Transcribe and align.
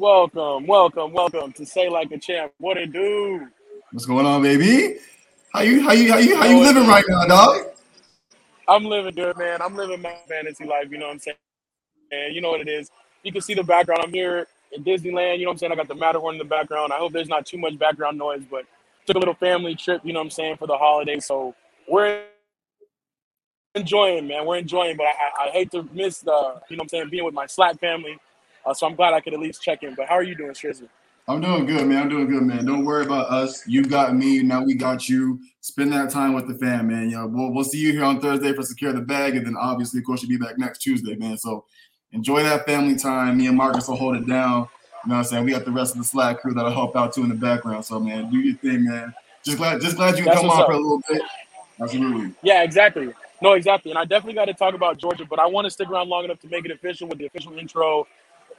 Welcome, 0.00 0.66
welcome, 0.66 1.12
welcome 1.12 1.52
to 1.52 1.66
Say 1.66 1.90
Like 1.90 2.10
a 2.10 2.16
Champ. 2.16 2.54
What 2.56 2.78
it 2.78 2.90
do? 2.90 3.46
What's 3.92 4.06
going 4.06 4.24
on, 4.24 4.42
baby? 4.42 4.96
How 5.52 5.60
you 5.60 5.82
how 5.82 5.92
you 5.92 6.10
how 6.10 6.16
you 6.16 6.36
how 6.36 6.46
you 6.46 6.58
living 6.58 6.86
right 6.86 7.04
now, 7.06 7.26
dog? 7.26 7.66
I'm 8.66 8.86
living 8.86 9.14
good, 9.14 9.36
man. 9.36 9.60
I'm 9.60 9.76
living 9.76 10.00
my 10.00 10.16
fantasy 10.26 10.64
life, 10.64 10.86
you 10.90 10.96
know 10.96 11.08
what 11.08 11.12
I'm 11.12 11.18
saying? 11.18 11.36
And 12.12 12.34
you 12.34 12.40
know 12.40 12.48
what 12.48 12.62
it 12.62 12.68
is. 12.68 12.90
You 13.24 13.30
can 13.30 13.42
see 13.42 13.52
the 13.52 13.62
background. 13.62 14.00
I'm 14.02 14.10
here 14.10 14.46
in 14.72 14.82
Disneyland, 14.82 15.36
you 15.38 15.44
know 15.44 15.50
what 15.50 15.52
I'm 15.52 15.58
saying? 15.58 15.72
I 15.72 15.74
got 15.74 15.88
the 15.88 15.94
Matterhorn 15.94 16.36
in 16.36 16.38
the 16.38 16.46
background. 16.46 16.94
I 16.94 16.96
hope 16.96 17.12
there's 17.12 17.28
not 17.28 17.44
too 17.44 17.58
much 17.58 17.78
background 17.78 18.16
noise, 18.16 18.44
but 18.50 18.64
took 19.04 19.16
a 19.16 19.18
little 19.18 19.34
family 19.34 19.74
trip, 19.74 20.00
you 20.02 20.14
know 20.14 20.20
what 20.20 20.24
I'm 20.24 20.30
saying, 20.30 20.56
for 20.56 20.66
the 20.66 20.78
holidays. 20.78 21.26
So 21.26 21.54
we're 21.86 22.22
enjoying, 23.74 24.28
man. 24.28 24.46
We're 24.46 24.56
enjoying, 24.56 24.96
but 24.96 25.08
I, 25.08 25.48
I 25.48 25.50
hate 25.50 25.70
to 25.72 25.86
miss 25.92 26.20
the, 26.20 26.30
you 26.70 26.78
know 26.78 26.80
what 26.80 26.84
I'm 26.84 26.88
saying, 26.88 27.10
being 27.10 27.24
with 27.26 27.34
my 27.34 27.44
Slack 27.44 27.78
family. 27.78 28.18
Uh, 28.64 28.74
so 28.74 28.86
I'm 28.86 28.94
glad 28.94 29.14
I 29.14 29.20
could 29.20 29.34
at 29.34 29.40
least 29.40 29.62
check 29.62 29.82
in. 29.82 29.94
But 29.94 30.08
how 30.08 30.14
are 30.14 30.22
you 30.22 30.34
doing, 30.34 30.52
Strizzy? 30.52 30.88
I'm 31.28 31.40
doing 31.40 31.64
good, 31.64 31.86
man. 31.86 32.02
I'm 32.02 32.08
doing 32.08 32.28
good, 32.28 32.42
man. 32.42 32.64
Don't 32.64 32.84
worry 32.84 33.04
about 33.04 33.30
us. 33.30 33.66
You 33.66 33.84
got 33.84 34.16
me. 34.16 34.42
Now 34.42 34.64
we 34.64 34.74
got 34.74 35.08
you. 35.08 35.38
Spend 35.60 35.92
that 35.92 36.10
time 36.10 36.32
with 36.32 36.48
the 36.48 36.54
fam, 36.54 36.88
man. 36.88 37.08
You 37.08 37.16
know, 37.16 37.26
we'll, 37.26 37.52
we'll 37.52 37.64
see 37.64 37.78
you 37.78 37.92
here 37.92 38.04
on 38.04 38.20
Thursday 38.20 38.52
for 38.52 38.62
Secure 38.62 38.92
the 38.92 39.00
Bag. 39.00 39.36
And 39.36 39.46
then 39.46 39.56
obviously, 39.56 40.00
of 40.00 40.06
course, 40.06 40.22
you'll 40.22 40.36
be 40.36 40.44
back 40.44 40.58
next 40.58 40.78
Tuesday, 40.78 41.14
man. 41.14 41.38
So 41.38 41.64
enjoy 42.12 42.42
that 42.42 42.66
family 42.66 42.96
time. 42.96 43.36
Me 43.36 43.46
and 43.46 43.56
Marcus 43.56 43.86
will 43.86 43.96
hold 43.96 44.16
it 44.16 44.26
down. 44.26 44.68
You 45.04 45.10
know 45.10 45.14
what 45.14 45.18
I'm 45.18 45.24
saying? 45.24 45.44
We 45.44 45.52
got 45.52 45.64
the 45.64 45.70
rest 45.70 45.92
of 45.94 45.98
the 45.98 46.04
Slack 46.04 46.40
crew 46.40 46.52
that'll 46.52 46.72
help 46.72 46.96
out 46.96 47.14
too 47.14 47.22
in 47.22 47.28
the 47.28 47.34
background. 47.34 47.84
So, 47.84 48.00
man, 48.00 48.30
do 48.30 48.38
your 48.38 48.56
thing, 48.56 48.84
man. 48.84 49.14
Just 49.44 49.56
glad, 49.56 49.80
just 49.80 49.96
glad 49.96 50.18
you 50.18 50.24
can 50.24 50.34
come 50.34 50.50
on 50.50 50.66
for 50.66 50.72
a 50.72 50.76
little 50.76 51.00
bit. 51.08 51.22
Absolutely. 51.80 52.34
Yeah, 52.42 52.62
exactly. 52.62 53.12
No, 53.40 53.52
exactly. 53.52 53.90
And 53.90 53.98
I 53.98 54.04
definitely 54.04 54.34
got 54.34 54.46
to 54.46 54.54
talk 54.54 54.74
about 54.74 54.98
Georgia, 54.98 55.24
but 55.24 55.38
I 55.38 55.46
want 55.46 55.64
to 55.64 55.70
stick 55.70 55.88
around 55.88 56.08
long 56.08 56.24
enough 56.24 56.40
to 56.40 56.48
make 56.48 56.64
it 56.66 56.70
official 56.70 57.08
with 57.08 57.18
the 57.18 57.26
official 57.26 57.56
intro 57.56 58.06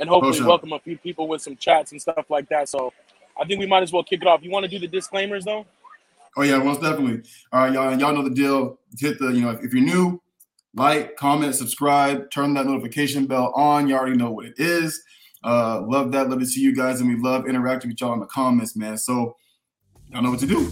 and 0.01 0.09
hopefully 0.09 0.35
sure. 0.35 0.47
welcome 0.47 0.73
a 0.73 0.79
few 0.79 0.97
people 0.97 1.27
with 1.27 1.41
some 1.41 1.55
chats 1.55 1.91
and 1.91 2.01
stuff 2.01 2.25
like 2.29 2.49
that. 2.49 2.67
So 2.67 2.91
I 3.39 3.45
think 3.45 3.59
we 3.59 3.67
might 3.67 3.83
as 3.83 3.93
well 3.93 4.03
kick 4.03 4.21
it 4.21 4.27
off. 4.27 4.43
You 4.43 4.51
want 4.51 4.65
to 4.65 4.69
do 4.69 4.79
the 4.79 4.87
disclaimers 4.87 5.45
though? 5.45 5.65
Oh 6.35 6.41
yeah, 6.41 6.57
most 6.57 6.81
definitely. 6.81 7.21
All 7.53 7.61
right, 7.61 7.73
y'all, 7.73 7.97
y'all 7.97 8.13
know 8.13 8.23
the 8.23 8.33
deal. 8.33 8.79
Hit 8.99 9.19
the, 9.19 9.29
you 9.29 9.41
know, 9.41 9.51
if 9.51 9.73
you're 9.73 9.83
new, 9.83 10.21
like, 10.73 11.17
comment, 11.17 11.55
subscribe, 11.55 12.31
turn 12.31 12.53
that 12.55 12.65
notification 12.65 13.25
bell 13.27 13.51
on. 13.55 13.87
You 13.87 13.95
already 13.95 14.15
know 14.15 14.31
what 14.31 14.45
it 14.45 14.55
is. 14.57 15.01
Uh, 15.43 15.81
love 15.81 16.11
that. 16.13 16.29
Love 16.29 16.39
to 16.39 16.45
see 16.45 16.61
you 16.61 16.75
guys, 16.75 17.01
and 17.01 17.09
we 17.09 17.21
love 17.21 17.47
interacting 17.47 17.89
with 17.89 17.99
y'all 17.99 18.13
in 18.13 18.19
the 18.19 18.25
comments, 18.27 18.75
man. 18.75 18.97
So 18.97 19.35
y'all 20.09 20.21
know 20.21 20.31
what 20.31 20.39
to 20.39 20.47
do. 20.47 20.71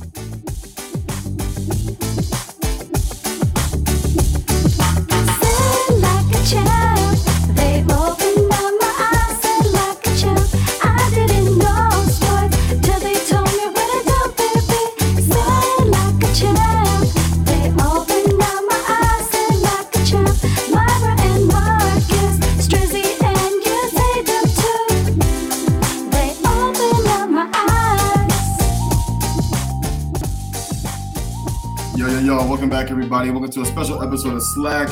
Welcome 32.38 32.70
back, 32.70 32.92
everybody. 32.92 33.32
Welcome 33.32 33.50
to 33.52 33.62
a 33.62 33.66
special 33.66 34.04
episode 34.04 34.36
of 34.36 34.44
Slack, 34.44 34.90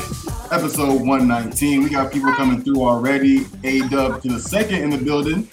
episode 0.50 1.00
119. 1.00 1.84
We 1.84 1.88
got 1.88 2.12
people 2.12 2.32
coming 2.32 2.62
through 2.62 2.82
already. 2.82 3.46
A 3.62 3.80
dub 3.88 4.22
to 4.22 4.28
the 4.28 4.40
second 4.40 4.82
in 4.82 4.90
the 4.90 4.98
building. 4.98 5.48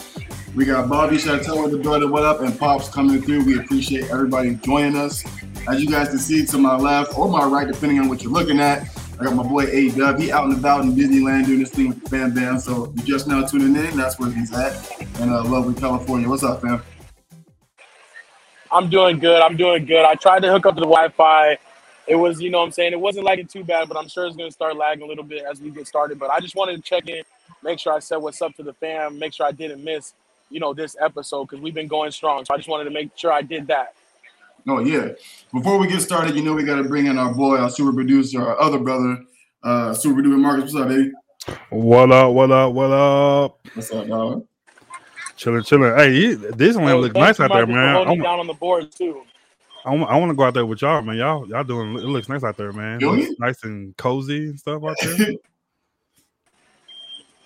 We 0.56 0.66
got 0.66 0.90
Bobby 0.90 1.20
Chateau 1.20 1.62
with 1.62 1.72
the 1.72 1.78
brother, 1.78 2.10
what 2.10 2.24
up, 2.24 2.42
and 2.42 2.58
Pops 2.58 2.90
coming 2.90 3.22
through. 3.22 3.46
We 3.46 3.60
appreciate 3.60 4.10
everybody 4.10 4.56
joining 4.56 4.96
us. 4.96 5.24
As 5.68 5.84
you 5.84 5.90
guys 5.90 6.10
can 6.10 6.18
see 6.18 6.46
to 6.46 6.58
my 6.58 6.76
left 6.76 7.18
or 7.18 7.30
my 7.30 7.46
right, 7.46 7.68
depending 7.68 8.00
on 8.00 8.10
what 8.10 8.24
you're 8.24 8.32
looking 8.32 8.60
at, 8.60 8.90
I 9.20 9.26
got 9.26 9.36
my 9.36 9.44
boy 9.44 9.66
A 9.66 9.90
Dub. 9.90 10.20
He 10.20 10.32
out 10.32 10.46
and 10.46 10.58
about 10.58 10.84
in 10.84 10.94
Disneyland 10.94 11.46
doing 11.46 11.60
this 11.60 11.70
thing 11.70 11.90
with 11.90 12.08
fam 12.10 12.34
band. 12.34 12.62
So 12.62 12.92
you 12.96 13.04
just 13.04 13.28
now 13.28 13.46
tuning 13.46 13.76
in, 13.76 13.96
that's 13.96 14.20
where 14.20 14.32
he's 14.32 14.52
at. 14.54 15.02
In 15.20 15.30
uh, 15.30 15.44
lovely 15.44 15.76
California. 15.76 16.28
What's 16.28 16.44
up, 16.44 16.62
fam? 16.62 16.82
I'm 18.72 18.90
doing 18.90 19.20
good. 19.20 19.42
I'm 19.42 19.56
doing 19.56 19.86
good. 19.86 20.04
I 20.04 20.16
tried 20.16 20.42
to 20.42 20.52
hook 20.52 20.66
up 20.66 20.74
to 20.76 20.82
the 20.82 20.88
Wi-Fi 20.88 21.58
it 22.08 22.16
was, 22.16 22.42
you 22.42 22.50
know 22.50 22.60
what 22.60 22.66
I'm 22.66 22.72
saying? 22.72 22.94
It 22.94 23.00
wasn't 23.00 23.26
lagging 23.26 23.48
too 23.48 23.64
bad, 23.64 23.88
but 23.88 23.98
I'm 23.98 24.08
sure 24.08 24.26
it's 24.26 24.36
going 24.36 24.50
to 24.50 24.54
start 24.54 24.76
lagging 24.76 25.04
a 25.04 25.08
little 25.08 25.24
bit 25.24 25.44
as 25.50 25.60
we 25.60 25.70
get 25.70 25.88
started. 25.88 26.20
But 26.20 26.30
I 26.30 26.40
just 26.40 26.56
wanted 26.56 26.76
to 26.76 26.82
check 26.82 27.08
in, 27.08 27.24
make 27.64 27.80
sure 27.80 27.94
I 27.94 28.00
said 28.00 28.18
what's 28.18 28.42
up 28.42 28.56
to 28.56 28.64
the 28.64 28.74
fam, 28.74 29.18
make 29.18 29.34
sure 29.34 29.46
I 29.46 29.52
didn't 29.52 29.84
miss, 29.84 30.14
you 30.50 30.60
know, 30.60 30.74
this 30.74 30.96
episode 31.00 31.46
because 31.46 31.62
we've 31.62 31.74
been 31.74 31.88
going 31.88 32.12
strong. 32.12 32.46
So 32.46 32.54
I 32.54 32.58
just 32.58 32.70
wanted 32.70 32.86
to 32.86 32.92
make 32.92 33.10
sure 33.16 33.32
I 33.32 33.42
did 33.42 33.68
that. 33.68 33.96
Oh, 34.68 34.80
yeah. 34.80 35.10
Before 35.54 35.78
we 35.78 35.88
get 35.88 36.02
started, 36.02 36.36
you 36.36 36.44
know, 36.44 36.54
we 36.54 36.64
got 36.64 36.78
to 36.78 36.84
bring 36.84 37.06
in 37.06 37.18
our 37.18 37.34
boy, 37.34 37.58
our 37.58 37.70
super 37.70 37.94
producer, 37.94 38.42
our 38.42 38.60
other 38.60 38.80
brother, 38.80 39.24
uh, 39.64 39.94
super 39.94 40.16
producer 40.16 40.38
Marcus. 40.38 40.74
What's 40.74 40.84
up, 40.84 40.90
baby? 40.90 41.12
What 41.70 42.12
up? 42.12 42.34
What 42.34 42.52
up? 42.52 42.74
What 42.74 42.92
up? 42.92 43.60
What's 43.74 43.92
up, 43.92 44.08
dog? 44.08 44.48
Chilling, 45.38 45.64
chilling. 45.64 45.96
Hey, 45.96 46.34
this 46.34 46.76
one 46.78 46.96
looks 46.96 47.14
nice 47.14 47.40
out 47.40 47.52
there, 47.52 47.68
man. 47.68 48.08
I'm, 48.08 48.22
down 48.22 48.40
on 48.40 48.48
the 48.48 48.54
board 48.54 48.92
too. 48.92 49.24
I 49.86 49.92
want, 49.92 50.10
I 50.10 50.18
want 50.18 50.32
to 50.32 50.36
go 50.36 50.44
out 50.44 50.56
there 50.56 50.66
with 50.66 50.82
y'all, 50.82 51.04
man. 51.04 51.16
Y'all, 51.16 51.48
y'all 51.48 51.64
doing 51.64 51.96
it 51.96 52.06
looks 52.06 52.28
nice 52.28 52.44
out 52.44 52.58
there, 52.58 52.72
man. 52.72 53.00
nice 53.38 53.64
and 53.64 53.96
cozy 53.98 54.50
and 54.50 54.60
stuff 54.60 54.84
out 54.84 54.96
there. 55.00 55.34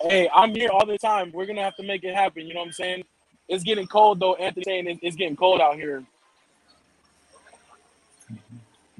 hey, 0.00 0.28
I'm 0.34 0.54
here 0.54 0.70
all 0.70 0.86
the 0.86 0.96
time. 0.96 1.30
We're 1.32 1.44
gonna 1.44 1.62
have 1.62 1.76
to 1.76 1.82
make 1.82 2.02
it 2.02 2.14
happen. 2.14 2.46
You 2.46 2.54
know 2.54 2.60
what 2.60 2.68
I'm 2.68 2.72
saying? 2.72 3.04
It's 3.48 3.62
getting 3.62 3.86
cold 3.86 4.20
though. 4.20 4.36
Anthony 4.36 4.64
saying 4.64 4.98
it's 5.02 5.16
getting 5.16 5.36
cold 5.36 5.60
out 5.60 5.74
here. 5.74 6.02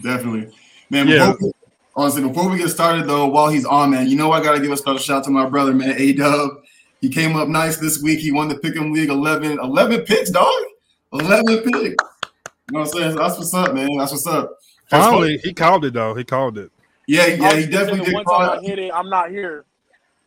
Definitely, 0.02 0.52
man. 0.90 1.08
Yeah. 1.08 1.32
Before, 1.32 1.52
honestly, 1.96 2.22
before 2.22 2.50
we 2.50 2.58
get 2.58 2.68
started 2.68 3.06
though, 3.06 3.26
while 3.26 3.48
he's 3.48 3.64
on, 3.64 3.90
man, 3.90 4.06
you 4.06 4.16
know 4.16 4.32
I 4.32 4.42
gotta 4.42 4.60
give 4.60 4.70
a 4.70 4.76
special 4.76 4.98
shout 4.98 5.18
out 5.18 5.24
to 5.24 5.30
my 5.30 5.48
brother, 5.48 5.72
man, 5.72 5.94
A 5.96 6.12
Dub. 6.12 6.50
He 7.00 7.08
came 7.08 7.36
up 7.36 7.48
nice 7.48 7.78
this 7.78 8.02
week. 8.02 8.18
He 8.18 8.32
won 8.32 8.48
the 8.48 8.56
Pick'em 8.56 8.92
League 8.92 9.08
11, 9.08 9.58
11 9.58 10.02
picks, 10.02 10.30
dog. 10.30 10.52
11 11.14 11.72
picks. 11.72 12.04
You 12.70 12.75
know 12.75 12.81
what 12.81 12.94
I'm 12.94 13.00
saying? 13.00 13.16
That's 13.16 13.36
what's 13.36 13.54
up, 13.54 13.75
man. 13.75 13.97
That's 13.97 14.12
what's 14.12 14.26
up. 14.28 14.58
Finally, 14.86 15.38
he 15.38 15.53
called 15.53 15.84
it 15.84 15.94
though. 15.94 16.14
He 16.14 16.22
called 16.22 16.56
it. 16.56 16.70
Yeah, 17.08 17.26
yeah, 17.26 17.56
he 17.56 17.66
definitely 17.66 18.04
did. 18.04 18.14
One 18.14 18.25
time 18.25 18.58
I 18.58 18.62
hit 18.62 18.78
it, 18.78 18.92
I'm 18.94 19.10
not 19.10 19.31
here. 19.31 19.64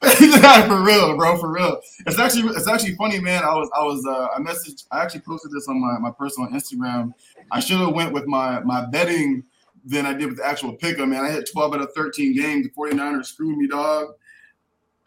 for 0.67 0.81
real, 0.81 1.15
bro, 1.15 1.37
for 1.37 1.49
real. 1.49 1.79
It's 2.05 2.19
actually 2.19 2.53
it's 2.53 2.67
actually 2.67 2.95
funny, 2.95 3.21
man. 3.21 3.43
I 3.43 3.53
was 3.53 3.69
I 3.73 3.83
was 3.83 4.05
uh, 4.05 4.27
I 4.35 4.39
messaged 4.39 4.85
I 4.91 5.01
actually 5.01 5.21
posted 5.21 5.51
this 5.51 5.69
on 5.69 5.79
my, 5.79 5.97
my 5.99 6.11
personal 6.11 6.49
Instagram. 6.49 7.13
I 7.51 7.61
should 7.61 7.79
have 7.79 7.93
went 7.93 8.11
with 8.11 8.25
my 8.25 8.59
my 8.59 8.85
betting 8.85 9.43
than 9.85 10.05
I 10.05 10.13
did 10.13 10.27
with 10.27 10.37
the 10.37 10.45
actual 10.45 10.73
picker, 10.73 11.05
man. 11.05 11.23
I 11.23 11.31
hit 11.31 11.49
12 11.49 11.75
out 11.75 11.81
of 11.81 11.93
13 11.93 12.35
games. 12.35 12.67
The 12.67 12.71
49ers 12.71 13.27
screwed 13.27 13.57
me, 13.57 13.67
dog. 13.67 14.07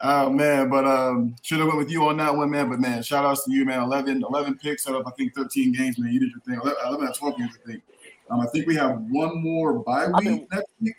Oh 0.03 0.29
man, 0.29 0.69
but 0.69 0.85
um, 0.85 1.37
should 1.43 1.59
have 1.59 1.69
went 1.69 1.79
with 1.79 1.91
you 1.91 2.07
on 2.07 2.19
that 2.19 2.35
one, 2.35 2.51
man. 2.51 2.69
But 2.69 2.81
man, 2.81 3.03
shout 3.03 3.25
outs 3.25 3.45
to 3.45 3.53
you, 3.53 3.65
man. 3.65 3.83
11, 3.83 4.23
11 4.29 4.59
picks 4.59 4.87
out 4.87 4.95
of 4.95 5.07
I 5.07 5.11
think 5.13 5.35
13 5.35 5.73
games, 5.73 5.99
man. 5.99 6.13
You 6.13 6.21
did 6.21 6.31
your 6.31 6.41
thing. 6.41 6.61
11 6.63 7.07
out 7.07 7.11
of 7.11 7.19
12 7.19 7.39
games, 7.39 7.59
I 7.65 7.71
think. 7.71 7.83
Um, 8.29 8.41
I 8.41 8.47
think 8.47 8.67
we 8.67 8.75
have 8.75 9.01
one 9.09 9.41
more 9.43 9.75
bye 9.79 10.09
week 10.19 10.47
next 10.53 10.67
week. 10.81 10.97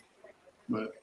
But 0.70 0.94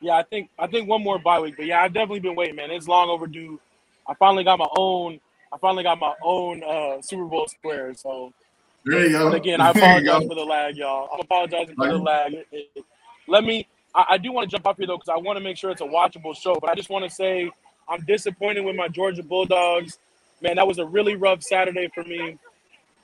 yeah, 0.00 0.16
I 0.16 0.22
think 0.22 0.48
I 0.58 0.66
think 0.66 0.88
one 0.88 1.02
more 1.02 1.18
bye 1.18 1.40
week. 1.40 1.56
But 1.56 1.66
yeah, 1.66 1.82
I've 1.82 1.92
definitely 1.92 2.20
been 2.20 2.36
waiting, 2.36 2.56
man. 2.56 2.70
It's 2.70 2.88
long 2.88 3.10
overdue. 3.10 3.60
I 4.08 4.14
finally 4.14 4.44
got 4.44 4.58
my 4.58 4.68
own. 4.76 5.20
I 5.52 5.58
finally 5.58 5.82
got 5.82 5.98
my 5.98 6.14
own 6.22 6.62
uh, 6.64 7.02
Super 7.02 7.26
Bowl 7.26 7.46
square. 7.48 7.92
So 7.94 8.32
there 8.84 9.06
you 9.06 9.10
go. 9.10 9.26
And 9.26 9.36
again, 9.36 9.60
I 9.60 9.70
apologize 9.72 10.26
for 10.26 10.34
the 10.34 10.44
lag, 10.44 10.76
y'all. 10.76 11.10
I'm 11.12 11.20
apologizing 11.20 11.74
for 11.76 11.88
the 11.88 11.98
lag. 11.98 12.32
It, 12.32 12.46
it, 12.52 12.84
let 13.28 13.44
me 13.44 13.66
I, 13.94 14.04
I 14.10 14.18
do 14.18 14.32
want 14.32 14.50
to 14.50 14.56
jump 14.56 14.66
up 14.66 14.76
here 14.78 14.86
though 14.86 14.96
because 14.98 15.08
I 15.08 15.16
want 15.18 15.38
to 15.38 15.44
make 15.44 15.56
sure 15.56 15.70
it's 15.70 15.80
a 15.80 15.86
watchable 15.86 16.36
show. 16.36 16.56
But 16.60 16.70
I 16.70 16.74
just 16.74 16.90
want 16.90 17.04
to 17.04 17.10
say 17.10 17.50
I'm 17.88 18.04
disappointed 18.04 18.64
with 18.64 18.76
my 18.76 18.88
Georgia 18.88 19.22
Bulldogs. 19.22 19.98
Man, 20.40 20.56
that 20.56 20.66
was 20.66 20.78
a 20.78 20.84
really 20.84 21.16
rough 21.16 21.42
Saturday 21.42 21.88
for 21.94 22.02
me. 22.04 22.38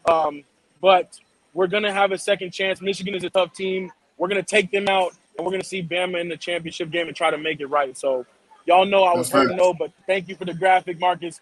Um, 0.08 0.44
but 0.80 1.18
we're 1.54 1.66
gonna 1.66 1.92
have 1.92 2.12
a 2.12 2.18
second 2.18 2.52
chance. 2.52 2.80
Michigan 2.80 3.14
is 3.14 3.24
a 3.24 3.30
tough 3.30 3.52
team. 3.54 3.92
We're 4.18 4.28
gonna 4.28 4.42
take 4.42 4.70
them 4.70 4.88
out, 4.88 5.12
and 5.36 5.46
we're 5.46 5.52
gonna 5.52 5.64
see 5.64 5.82
Bama 5.82 6.20
in 6.20 6.28
the 6.28 6.36
championship 6.36 6.90
game 6.90 7.08
and 7.08 7.16
try 7.16 7.30
to 7.30 7.38
make 7.38 7.60
it 7.60 7.66
right. 7.66 7.96
So, 7.96 8.26
y'all 8.66 8.86
know 8.86 9.04
I 9.04 9.14
was 9.16 9.30
hurting 9.30 9.56
though, 9.56 9.74
but 9.74 9.92
thank 10.06 10.28
you 10.28 10.36
for 10.36 10.44
the 10.44 10.54
graphic, 10.54 10.98
Marcus. 10.98 11.40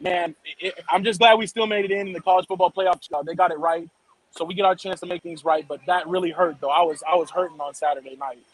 Man, 0.00 0.34
it, 0.58 0.74
I'm 0.90 1.04
just 1.04 1.20
glad 1.20 1.34
we 1.38 1.46
still 1.46 1.66
made 1.66 1.84
it 1.84 1.90
in, 1.90 2.08
in 2.08 2.12
the 2.12 2.20
college 2.20 2.46
football 2.46 2.70
playoffs. 2.70 3.08
They 3.26 3.34
got 3.34 3.50
it 3.50 3.58
right 3.58 3.88
so 4.30 4.44
we 4.44 4.54
get 4.54 4.64
our 4.64 4.74
chance 4.74 5.00
to 5.00 5.06
make 5.06 5.22
things 5.22 5.44
right. 5.44 5.66
But 5.66 5.80
that 5.86 6.06
really 6.08 6.30
hurt, 6.30 6.56
though. 6.60 6.70
I 6.70 6.82
was 6.82 7.02
I 7.10 7.16
was 7.16 7.30
hurting 7.30 7.60
on 7.60 7.74
Saturday 7.74 8.16
night. 8.16 8.44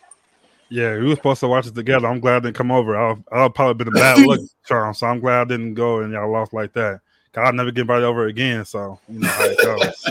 Yeah, 0.69 0.97
we 0.97 1.09
were 1.09 1.17
supposed 1.17 1.41
to 1.41 1.49
watch 1.49 1.67
it 1.67 1.75
together. 1.75 2.09
I'm 2.09 2.19
glad 2.19 2.37
I 2.37 2.41
didn't 2.41 2.57
come 2.57 2.73
over. 2.73 2.97
I'll, 2.97 3.23
I'll 3.31 3.51
probably 3.51 3.85
been 3.85 3.97
a 3.97 3.99
bad 4.01 4.19
look, 4.27 4.41
Charles. 4.67 4.99
So 4.99 5.07
I'm 5.07 5.21
glad 5.21 5.43
I 5.43 5.45
didn't 5.45 5.75
go 5.75 6.01
and 6.01 6.13
y'all 6.13 6.31
lost 6.31 6.53
like 6.53 6.73
that. 6.73 7.01
I'll 7.37 7.53
never 7.53 7.71
get 7.71 7.83
invited 7.83 8.05
over 8.05 8.27
again. 8.27 8.65
So 8.65 8.99
you 9.09 9.21
know 9.21 9.29
how 9.29 9.45
it 9.45 10.05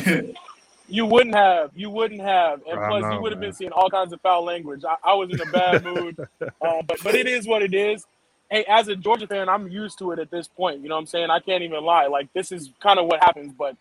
goes. 0.00 0.34
you 0.88 1.06
wouldn't 1.06 1.34
have. 1.34 1.70
You 1.74 1.88
wouldn't 1.88 2.20
have. 2.20 2.62
And 2.68 2.78
plus, 2.78 3.02
know, 3.02 3.12
you 3.12 3.20
would 3.20 3.32
have 3.32 3.40
been 3.40 3.52
seeing 3.52 3.70
all 3.70 3.88
kinds 3.88 4.12
of 4.12 4.20
foul 4.20 4.44
language. 4.44 4.82
I, 4.84 4.96
I 5.04 5.14
was 5.14 5.30
in 5.30 5.40
a 5.40 5.46
bad 5.46 5.84
mood. 5.94 6.18
Uh, 6.40 6.82
but 6.86 6.98
but 7.02 7.14
it 7.14 7.28
is 7.28 7.46
what 7.46 7.62
it 7.62 7.74
is. 7.74 8.06
hey, 8.50 8.64
as 8.68 8.88
a 8.88 8.96
Georgia 8.96 9.26
fan, 9.26 9.48
I'm 9.48 9.68
used 9.68 9.98
to 10.00 10.10
it 10.10 10.18
at 10.18 10.30
this 10.30 10.48
point. 10.48 10.82
You 10.82 10.88
know 10.88 10.96
what 10.96 11.02
I'm 11.02 11.06
saying? 11.06 11.30
I 11.30 11.38
can't 11.38 11.62
even 11.62 11.84
lie. 11.84 12.08
Like 12.08 12.32
this 12.32 12.50
is 12.50 12.70
kind 12.80 12.98
of 12.98 13.06
what 13.06 13.20
happens, 13.20 13.52
but 13.56 13.76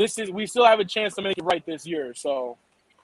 this 0.00 0.18
is 0.18 0.30
we 0.30 0.46
still 0.46 0.64
have 0.64 0.80
a 0.80 0.84
chance 0.84 1.14
to 1.14 1.22
make 1.22 1.36
it 1.36 1.44
right 1.44 1.64
this 1.66 1.86
year. 1.86 2.14
So, 2.14 2.56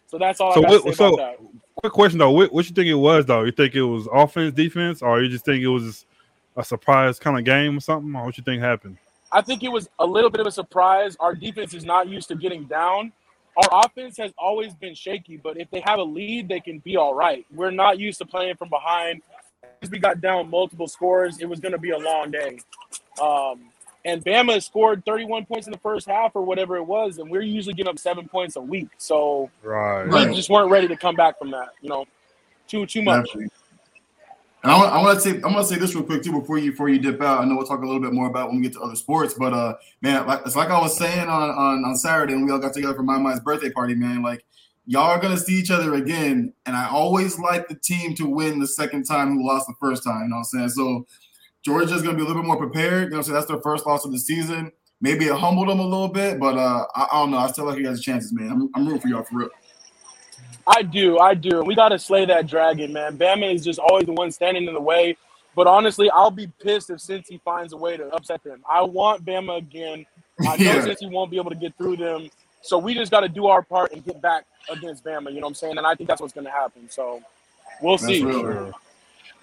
so 0.07 0.19
that's 0.19 0.41
all. 0.41 0.55
So 0.55 0.61
I 0.61 0.63
got 0.63 0.69
to 0.71 0.75
what- 0.77 0.85
say 0.85 0.93
so- 0.93 1.15
about 1.15 1.39
that. 1.39 1.47
Quick 1.77 1.93
question 1.93 2.19
though, 2.19 2.31
what, 2.31 2.51
what 2.55 2.67
you 2.67 2.75
think 2.75 2.89
it 2.89 2.95
was 2.95 3.27
though? 3.27 3.43
You 3.45 3.53
think 3.53 3.75
it 3.75 3.83
was 3.83 4.09
offense, 4.11 4.55
defense, 4.55 5.03
or 5.03 5.23
you 5.23 5.29
just 5.29 5.45
think 5.45 5.63
it 5.63 5.69
was 5.69 6.07
a 6.57 6.65
surprise 6.65 7.19
kind 7.19 7.39
of 7.39 7.45
game 7.45 7.77
or 7.77 7.81
something? 7.81 8.15
Or 8.17 8.25
what 8.25 8.39
you 8.39 8.43
think 8.43 8.63
happened? 8.63 8.97
I 9.31 9.43
think 9.43 9.63
it 9.63 9.69
was 9.69 9.91
a 9.99 10.07
little 10.07 10.31
bit 10.31 10.41
of 10.41 10.47
a 10.47 10.51
surprise. 10.51 11.19
Our 11.21 11.35
defense 11.35 11.75
is 11.75 11.85
not 11.85 12.09
used 12.09 12.29
to 12.29 12.35
getting 12.35 12.65
down. 12.65 13.13
Our 13.59 13.85
offense 13.85 14.17
has 14.17 14.33
always 14.39 14.75
been 14.75 14.95
shaky, 14.95 15.37
but 15.37 15.59
if 15.59 15.71
they 15.71 15.81
have 15.81 15.99
a 15.99 16.03
lead, 16.03 16.49
they 16.49 16.61
can 16.61 16.79
be 16.79 16.97
all 16.97 17.13
right. 17.15 17.45
We're 17.55 17.71
not 17.71 17.99
used 17.99 18.19
to 18.19 18.25
playing 18.27 18.57
from 18.57 18.71
behind. 18.71 19.21
As 19.83 19.91
we 19.91 19.99
got 19.99 20.23
down 20.23 20.49
multiple 20.49 20.89
scores, 20.89 21.41
it 21.41 21.47
was 21.47 21.61
going 21.61 21.73
to 21.73 21.79
be 21.79 21.91
a 21.91 21.99
long 21.99 22.31
day. 22.31 22.59
Um, 23.23 23.69
and 24.07 24.25
Bama 24.25 24.63
scored 24.63 25.05
31 25.05 25.47
points 25.47 25.67
in 25.67 25.73
the 25.73 25.79
first 25.79 26.07
half 26.07 26.31
or 26.37 26.43
whatever 26.43 26.77
it 26.77 26.85
was, 26.85 27.19
and 27.19 27.29
we're 27.29 27.43
usually 27.43 27.75
giving 27.75 27.91
up 27.91 27.99
seven 27.99 28.29
points 28.29 28.55
a 28.55 28.61
week. 28.61 28.89
So 28.99 29.51
Right. 29.63 30.05
Right. 30.05 30.29
we 30.31 30.37
just 30.37 30.49
weren't 30.49 30.71
ready 30.71 30.87
to 30.87 30.97
come 30.97 31.17
back 31.17 31.39
from 31.39 31.51
that. 31.51 31.71
You 31.83 31.89
know, 31.89 32.07
too 32.69 32.87
too 32.87 33.03
much. 33.03 33.27
Exactly. 33.27 33.49
And 34.63 34.73
I 34.73 34.79
want, 34.79 34.93
I 34.93 35.03
want 35.03 35.17
to 35.17 35.21
say 35.21 35.31
I'm 35.37 35.41
going 35.41 35.57
to 35.57 35.65
say 35.65 35.77
this 35.77 35.95
real 35.95 36.05
quick 36.05 36.23
too 36.23 36.33
before 36.33 36.59
you 36.59 36.71
before 36.71 36.89
you 36.89 37.01
dip 37.01 37.21
out. 37.21 37.41
I 37.41 37.45
know 37.45 37.57
we'll 37.57 37.67
talk 37.67 37.83
a 37.83 37.87
little 37.87 38.01
bit 38.01 38.13
more 38.13 38.29
about 38.29 38.49
when 38.49 38.59
we 38.59 38.63
get 38.63 38.75
to 38.75 38.81
other 38.81 38.97
sports, 38.97 39.35
but 39.35 39.53
uh, 39.53 39.75
man, 40.03 40.27
like, 40.27 40.43
it's 40.47 40.57
like 40.57 40.71
I 40.71 40.81
was 40.81 40.97
saying 40.97 41.29
on 41.29 41.51
on 41.51 41.85
on 41.85 41.97
Saturday 41.97 42.35
when 42.35 42.47
we 42.47 42.53
all 42.53 42.59
got 42.59 42.75
together 42.75 42.95
for 42.95 43.03
my 43.03 43.19
mind's 43.19 43.41
birthday 43.41 43.71
party, 43.71 43.97
man. 43.97 44.23
Like 44.23 44.45
y'all 44.87 45.03
are 45.03 45.21
gonna 45.21 45.37
see 45.37 45.55
each 45.55 45.73
other 45.73 45.95
again, 45.95 46.53
and 46.65 46.77
I 46.77 46.89
always 46.89 47.41
like 47.41 47.67
the 47.67 47.75
team 47.75 48.15
to 48.15 48.27
win 48.27 48.61
the 48.61 48.69
second 48.69 49.05
time 49.05 49.33
who 49.33 49.47
lost 49.47 49.67
the 49.67 49.75
first 49.81 50.05
time. 50.05 50.23
You 50.23 50.29
know 50.29 50.37
what 50.37 50.49
I'm 50.55 50.69
saying? 50.69 50.69
So 50.71 51.07
Georgia's 51.67 52.01
gonna 52.01 52.15
be 52.15 52.23
a 52.23 52.25
little 52.25 52.41
bit 52.41 52.47
more 52.47 52.57
prepared. 52.57 53.07
You 53.07 53.11
know, 53.11 53.17
what 53.17 53.17
I'm 53.17 53.23
saying 53.25 53.35
that's 53.35 53.47
their 53.47 53.61
first 53.61 53.87
loss 53.87 54.05
of 54.05 54.13
the 54.13 54.21
season. 54.21 54.71
Maybe 55.01 55.25
it 55.25 55.35
humbled 55.35 55.69
them 55.69 55.81
a 55.81 55.85
little 55.85 56.07
bit, 56.07 56.39
but 56.39 56.57
uh, 56.57 56.87
I, 56.95 57.09
I 57.11 57.19
don't 57.19 57.33
know. 57.33 57.39
I 57.39 57.49
still 57.49 57.65
like 57.65 57.77
you 57.77 57.83
guys' 57.83 58.01
chances, 58.01 58.33
man. 58.33 58.53
I'm, 58.53 58.71
I'm 58.77 58.87
rooting 58.87 59.01
for 59.01 59.09
y'all 59.09 59.25
for 59.25 59.39
real. 59.39 59.49
I 60.65 60.83
do, 60.83 61.19
I 61.19 61.35
do. 61.35 61.65
We 61.65 61.75
got 61.75 61.89
to 61.89 61.99
slay 61.99 62.25
that 62.27 62.47
dragon, 62.47 62.93
man. 62.93 63.19
Bama 63.19 63.53
is 63.53 63.65
just 63.65 63.81
always 63.81 64.07
the 64.07 64.13
one 64.13 64.31
standing 64.31 64.69
in 64.69 64.75
the 64.75 64.81
way. 64.81 65.17
But 65.57 65.67
honestly, 65.67 66.09
I'll 66.11 66.31
be 66.31 66.47
pissed 66.47 66.91
if 66.91 66.99
Cincy 66.99 67.41
finds 67.43 67.73
a 67.73 67.77
way 67.77 67.97
to 67.97 68.07
upset 68.15 68.45
them. 68.45 68.63
I 68.71 68.83
want 68.83 69.25
Bama 69.25 69.59
again. 69.59 70.07
I 70.47 70.57
know 70.59 70.65
Yeah. 70.65 70.85
Cincy 70.87 71.11
won't 71.11 71.33
be 71.33 71.37
able 71.37 71.51
to 71.51 71.57
get 71.57 71.77
through 71.77 71.97
them. 71.97 72.31
So 72.63 72.79
we 72.79 72.95
just 72.95 73.11
got 73.11 73.21
to 73.21 73.29
do 73.29 73.47
our 73.49 73.63
part 73.63 73.93
and 73.93 74.05
get 74.05 74.23
back 74.23 74.45
against 74.71 75.05
Bama. 75.05 75.31
You 75.31 75.41
know 75.41 75.41
what 75.41 75.49
I'm 75.49 75.55
saying? 75.55 75.79
And 75.79 75.87
I 75.87 75.97
think 75.97 76.09
that's 76.09 76.21
what's 76.21 76.33
going 76.33 76.47
to 76.47 76.53
happen. 76.53 76.89
So 76.91 77.23
we'll 77.83 77.97
That's 77.97 78.07
see. 78.07 78.25
real. 78.25 78.73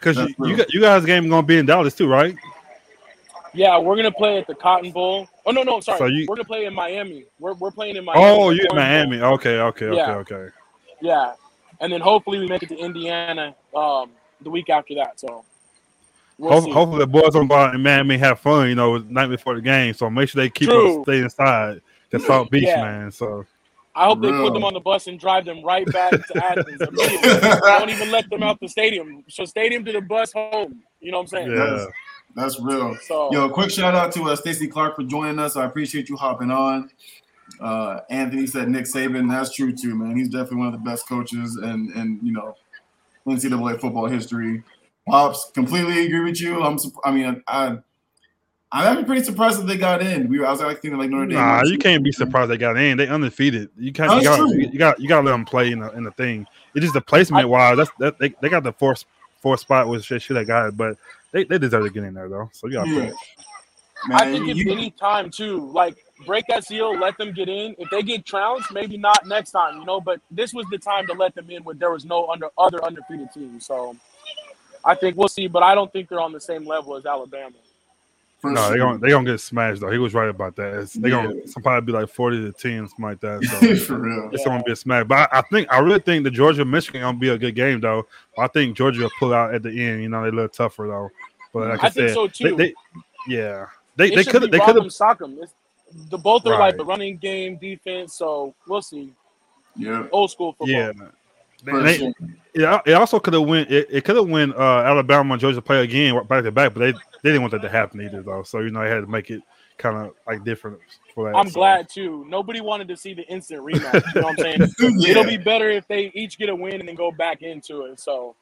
Because 0.03 0.17
you, 0.39 0.47
you 0.47 0.65
you 0.69 0.81
guys' 0.81 1.05
game 1.05 1.29
gonna 1.29 1.45
be 1.45 1.57
in 1.57 1.65
Dallas 1.65 1.93
too, 1.95 2.07
right? 2.07 2.35
Yeah, 3.53 3.77
we're 3.77 3.95
gonna 3.95 4.11
play 4.11 4.37
at 4.39 4.47
the 4.47 4.55
Cotton 4.55 4.91
Bowl. 4.91 5.27
Oh 5.45 5.51
no, 5.51 5.63
no, 5.63 5.79
sorry. 5.79 5.99
So 5.99 6.05
you- 6.07 6.25
we're 6.27 6.35
gonna 6.35 6.45
play 6.45 6.65
in 6.65 6.73
Miami. 6.73 7.25
We're, 7.39 7.53
we're 7.53 7.71
playing 7.71 7.95
in 7.95 8.03
Miami. 8.05 8.21
Oh, 8.25 8.49
you 8.49 8.61
in 8.63 8.67
Orange 8.67 8.69
Bowl. 8.69 8.75
Miami? 8.75 9.21
Okay, 9.21 9.59
okay, 9.59 9.85
okay, 9.85 9.95
Yeah. 9.97 10.15
okay. 10.15 10.47
Yeah, 11.01 11.33
and 11.79 11.91
then 11.91 12.01
hopefully 12.01 12.39
we 12.39 12.47
make 12.47 12.63
it 12.63 12.69
to 12.69 12.77
Indiana 12.77 13.55
um, 13.75 14.09
the 14.41 14.49
week 14.49 14.69
after 14.69 14.95
that. 14.95 15.19
So 15.19 15.45
we'll 16.37 16.51
Ho- 16.53 16.61
see. 16.61 16.71
hopefully 16.71 16.99
the 16.99 17.07
boys 17.07 17.33
don't 17.33 17.47
go 17.47 17.55
out 17.55 17.75
in 17.75 17.81
Miami 17.83 18.17
have 18.17 18.39
fun, 18.39 18.69
you 18.69 18.75
know, 18.75 18.99
the 18.99 19.13
night 19.13 19.27
before 19.27 19.55
the 19.55 19.61
game. 19.61 19.93
So 19.93 20.09
make 20.09 20.29
sure 20.29 20.41
they 20.41 20.49
keep 20.49 20.69
True. 20.69 21.01
us 21.01 21.03
stay 21.05 21.19
inside. 21.19 21.81
The 22.09 22.19
South 22.19 22.49
Beach, 22.49 22.63
Yeah. 22.63 22.81
man. 22.81 23.11
So 23.11 23.45
I 23.95 24.05
hope 24.05 24.21
they 24.21 24.31
put 24.31 24.53
them 24.53 24.63
on 24.63 24.73
the 24.73 24.79
bus 24.79 25.07
and 25.07 25.19
drive 25.19 25.45
them 25.45 25.63
right 25.63 25.85
back 25.91 26.11
to 26.11 26.43
Athens 26.43 26.81
immediately. 26.81 27.39
Don't 27.61 27.89
even 27.89 28.09
let 28.11 28.29
them 28.29 28.41
out 28.41 28.59
the 28.59 28.67
stadium. 28.67 29.23
So 29.29 29.45
stadium 29.45 29.85
to 29.85 29.91
the 29.91 30.01
bus 30.01 30.33
home. 30.33 30.81
You 30.99 31.11
know 31.11 31.17
what 31.17 31.23
I'm 31.23 31.27
saying? 31.27 31.51
yeah, 31.51 31.85
That's 32.35 32.59
real. 32.59 32.97
So 33.05 33.31
Yo, 33.31 33.49
quick 33.49 33.69
shout 33.69 33.93
out 33.93 34.11
to 34.13 34.23
uh, 34.23 34.35
Stacy 34.35 34.67
Clark 34.67 34.95
for 34.95 35.03
joining 35.03 35.37
us. 35.37 35.55
I 35.55 35.65
appreciate 35.65 36.09
you 36.09 36.17
hopping 36.17 36.49
on. 36.49 36.89
Uh, 37.59 37.99
Anthony 38.09 38.47
said 38.47 38.69
Nick 38.69 38.85
Saban. 38.85 39.29
That's 39.29 39.53
true 39.53 39.71
too, 39.71 39.95
man. 39.95 40.17
He's 40.17 40.29
definitely 40.29 40.57
one 40.57 40.67
of 40.67 40.73
the 40.73 40.79
best 40.79 41.07
coaches 41.07 41.55
and 41.57 41.89
and 41.91 42.19
you 42.23 42.31
know 42.31 42.55
NCAA 43.27 43.79
football 43.79 44.07
history. 44.07 44.63
Pops, 45.07 45.51
completely 45.53 46.05
agree 46.05 46.23
with 46.23 46.41
you. 46.41 46.63
I'm. 46.63 46.79
I 47.03 47.11
mean, 47.11 47.43
I. 47.47 47.77
I'm 48.75 48.87
actually 48.87 49.05
pretty 49.05 49.23
surprised 49.23 49.59
that 49.59 49.67
they 49.67 49.77
got 49.77 50.01
in. 50.01 50.27
We, 50.27 50.43
I 50.43 50.49
was 50.49 50.59
like 50.59 50.81
thinking 50.81 50.99
like 50.99 51.11
Notre 51.11 51.27
Dame. 51.27 51.35
nah, 51.37 51.63
you 51.63 51.77
can't 51.77 52.03
be 52.03 52.11
surprised 52.23 52.49
they 52.49 52.57
got 52.57 52.75
in. 52.75 52.97
They 52.97 53.07
undefeated. 53.07 53.69
You 53.77 53.93
can't. 53.93 54.11
You 54.17 54.23
got 54.23 54.37
true. 54.37 54.51
you 54.51 54.79
got 54.79 54.99
you 54.99 55.07
got 55.07 55.21
to 55.21 55.25
let 55.27 55.31
them 55.31 55.45
play 55.45 55.71
in 55.71 55.79
the 55.79 55.91
in 55.91 56.03
the 56.03 56.11
thing. 56.11 56.47
It's 56.73 56.81
just 56.81 56.95
the 56.95 57.01
placement 57.01 57.47
wise. 57.47 57.77
That's 57.77 57.91
that 57.99 58.17
they, 58.17 58.33
they 58.41 58.49
got 58.49 58.63
the 58.63 58.73
fourth 58.73 59.05
fourth 59.41 59.59
spot 59.59 59.87
with 59.87 60.03
shit 60.03 60.23
should 60.23 60.37
have 60.37 60.47
got 60.47 60.69
it, 60.69 60.77
but 60.77 60.97
they, 61.31 61.43
they 61.43 61.59
deserve 61.59 61.83
to 61.83 61.91
get 61.91 62.03
in 62.03 62.15
there 62.15 62.27
though. 62.29 62.49
So 62.51 62.65
you 62.67 62.73
got 62.73 62.87
Yeah. 62.87 63.09
to 63.09 63.15
Man, 64.07 64.17
I 64.17 64.31
think 64.31 64.49
if 64.49 64.57
you- 64.57 64.71
any 64.71 64.89
time 64.91 65.29
too, 65.29 65.69
like 65.71 65.95
break 66.25 66.45
that 66.47 66.65
seal, 66.65 66.97
let 66.97 67.17
them 67.17 67.31
get 67.31 67.47
in. 67.49 67.75
If 67.77 67.89
they 67.89 68.01
get 68.01 68.25
trounced, 68.25 68.71
maybe 68.71 68.97
not 68.97 69.25
next 69.27 69.51
time, 69.51 69.79
you 69.79 69.85
know. 69.85 70.01
But 70.01 70.19
this 70.31 70.53
was 70.53 70.65
the 70.71 70.77
time 70.77 71.05
to 71.07 71.13
let 71.13 71.35
them 71.35 71.49
in 71.49 71.63
when 71.63 71.77
there 71.77 71.91
was 71.91 72.05
no 72.05 72.27
under 72.27 72.49
other 72.57 72.83
undefeated 72.83 73.31
teams. 73.33 73.65
So 73.65 73.95
I 74.83 74.95
think 74.95 75.15
we'll 75.15 75.29
see, 75.29 75.47
but 75.47 75.63
I 75.63 75.75
don't 75.75 75.91
think 75.93 76.09
they're 76.09 76.19
on 76.19 76.33
the 76.33 76.41
same 76.41 76.65
level 76.65 76.95
as 76.95 77.05
Alabama. 77.05 77.55
For 78.43 78.51
No, 78.51 78.61
sure. 78.63 78.71
they 78.71 78.77
gonna 78.77 78.97
they 78.99 79.09
gonna 79.09 79.31
get 79.31 79.39
smashed 79.39 79.79
though. 79.79 79.89
He 79.89 79.97
was 79.97 80.13
right 80.13 80.27
about 80.27 80.57
that. 80.57 80.73
It's, 80.81 80.93
they 80.93 81.09
Yeah. 81.09 81.23
gonna 81.27 81.41
probably 81.63 81.93
be 81.93 81.97
like 81.97 82.09
forty 82.09 82.41
to 82.43 82.51
ten, 82.51 82.85
something 82.89 83.05
like 83.05 83.21
that. 83.21 83.41
So 83.43 83.75
for 83.85 83.99
real. 83.99 84.29
it's 84.33 84.43
gonna 84.43 84.61
be 84.63 84.73
a 84.73 84.75
smash. 84.75 85.05
But 85.07 85.29
I, 85.33 85.39
I 85.39 85.41
think 85.43 85.71
I 85.71 85.79
really 85.79 85.99
think 86.01 86.25
the 86.25 86.29
Georgia 86.31 86.65
Michigan 86.65 86.99
gonna 87.01 87.17
be 87.17 87.29
a 87.29 87.37
good 87.37 87.55
game 87.55 87.79
though. 87.79 88.05
I 88.37 88.47
think 88.47 88.75
Georgia 88.75 89.03
will 89.03 89.11
pull 89.17 89.33
out 89.33 89.55
at 89.55 89.63
the 89.63 89.69
end. 89.69 90.03
You 90.03 90.09
know, 90.09 90.21
they 90.23 90.27
a 90.27 90.31
little 90.31 90.49
tougher 90.49 90.87
though. 90.89 91.09
But 91.53 91.69
like 91.69 91.83
I, 91.85 91.87
I 91.87 91.89
think 91.89 92.09
said, 92.09 92.13
so 92.15 92.27
too. 92.27 92.55
they 92.57 92.73
yeah 93.29 93.67
they 93.95 94.07
It 94.11 94.15
they 94.17 94.23
could 94.25 94.41
they 94.51 94.59
could 94.59 94.75
Rock'em 94.75 94.83
have 94.83 95.17
Sock'em. 95.19 95.41
It's, 95.41 95.53
the 96.09 96.17
both 96.17 96.45
are 96.45 96.49
like 96.51 96.59
Right. 96.59 96.77
the 96.77 96.83
running 96.85 97.17
game, 97.17 97.55
defense. 97.57 98.15
So 98.17 98.53
we'll 98.67 98.81
see. 98.81 99.13
Yeah, 99.77 100.05
Old 100.11 100.31
school 100.31 100.51
football. 100.53 100.67
yeah. 100.67 100.91
for 100.91 101.13
They- 101.63 101.97
sure. 101.97 102.13
Yeah, 102.55 102.81
it 102.85 102.93
also 102.93 103.19
could 103.19 103.33
have 103.33 103.47
went. 103.47 103.71
It, 103.71 103.87
it 103.89 104.05
could 104.05 104.15
have 104.15 104.29
went 104.29 104.55
uh, 104.55 104.83
Alabama 104.85 105.33
and 105.33 105.41
Georgia 105.41 105.61
play 105.61 105.83
again 105.83 106.15
back 106.27 106.43
to 106.43 106.51
back, 106.51 106.73
but 106.73 106.81
they, 106.81 106.91
they 106.91 107.29
didn't 107.31 107.41
want 107.41 107.51
that 107.53 107.63
to 107.63 107.69
happen 107.69 107.99
either, 108.01 108.21
though. 108.21 108.43
So 108.43 108.59
you 108.59 108.69
know, 108.69 108.83
they 108.83 108.89
had 108.89 109.01
to 109.01 109.07
make 109.07 109.31
it 109.31 109.41
kind 109.77 109.97
of 109.97 110.13
like 110.27 110.43
different 110.43 110.77
for 111.15 111.31
that. 111.31 111.37
I'm 111.37 111.49
so. 111.49 111.55
glad 111.55 111.89
too. 111.89 112.25
Nobody 112.27 112.61
wanted 112.61 112.87
to 112.89 112.97
see 112.97 113.15
the 113.15 113.23
instant 113.23 113.63
rematch. 113.63 114.03
You 114.13 114.21
know 114.21 114.27
what 114.27 114.39
I'm 114.39 114.59
saying? 114.59 114.73
Yeah. 114.99 115.11
It'll 115.11 115.23
be 115.23 115.37
better 115.37 115.69
if 115.69 115.87
they 115.87 116.11
each 116.13 116.37
get 116.37 116.49
a 116.49 116.55
win 116.55 116.79
and 116.79 116.87
then 116.87 116.95
go 116.95 117.11
back 117.11 117.41
into 117.41 117.85
it. 117.85 117.99
So, 117.99 118.35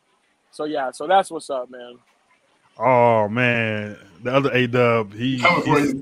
so 0.52 0.66
yeah. 0.66 0.92
So 0.92 1.08
that's 1.08 1.32
what's 1.32 1.50
up, 1.50 1.70
man. 1.70 1.98
Oh 2.78 3.30
man, 3.30 3.98
the 4.24 4.34
other 4.34 4.52
A 4.52 4.68
Dub, 4.68 5.14
he 5.14 5.38
he's, 5.38 5.96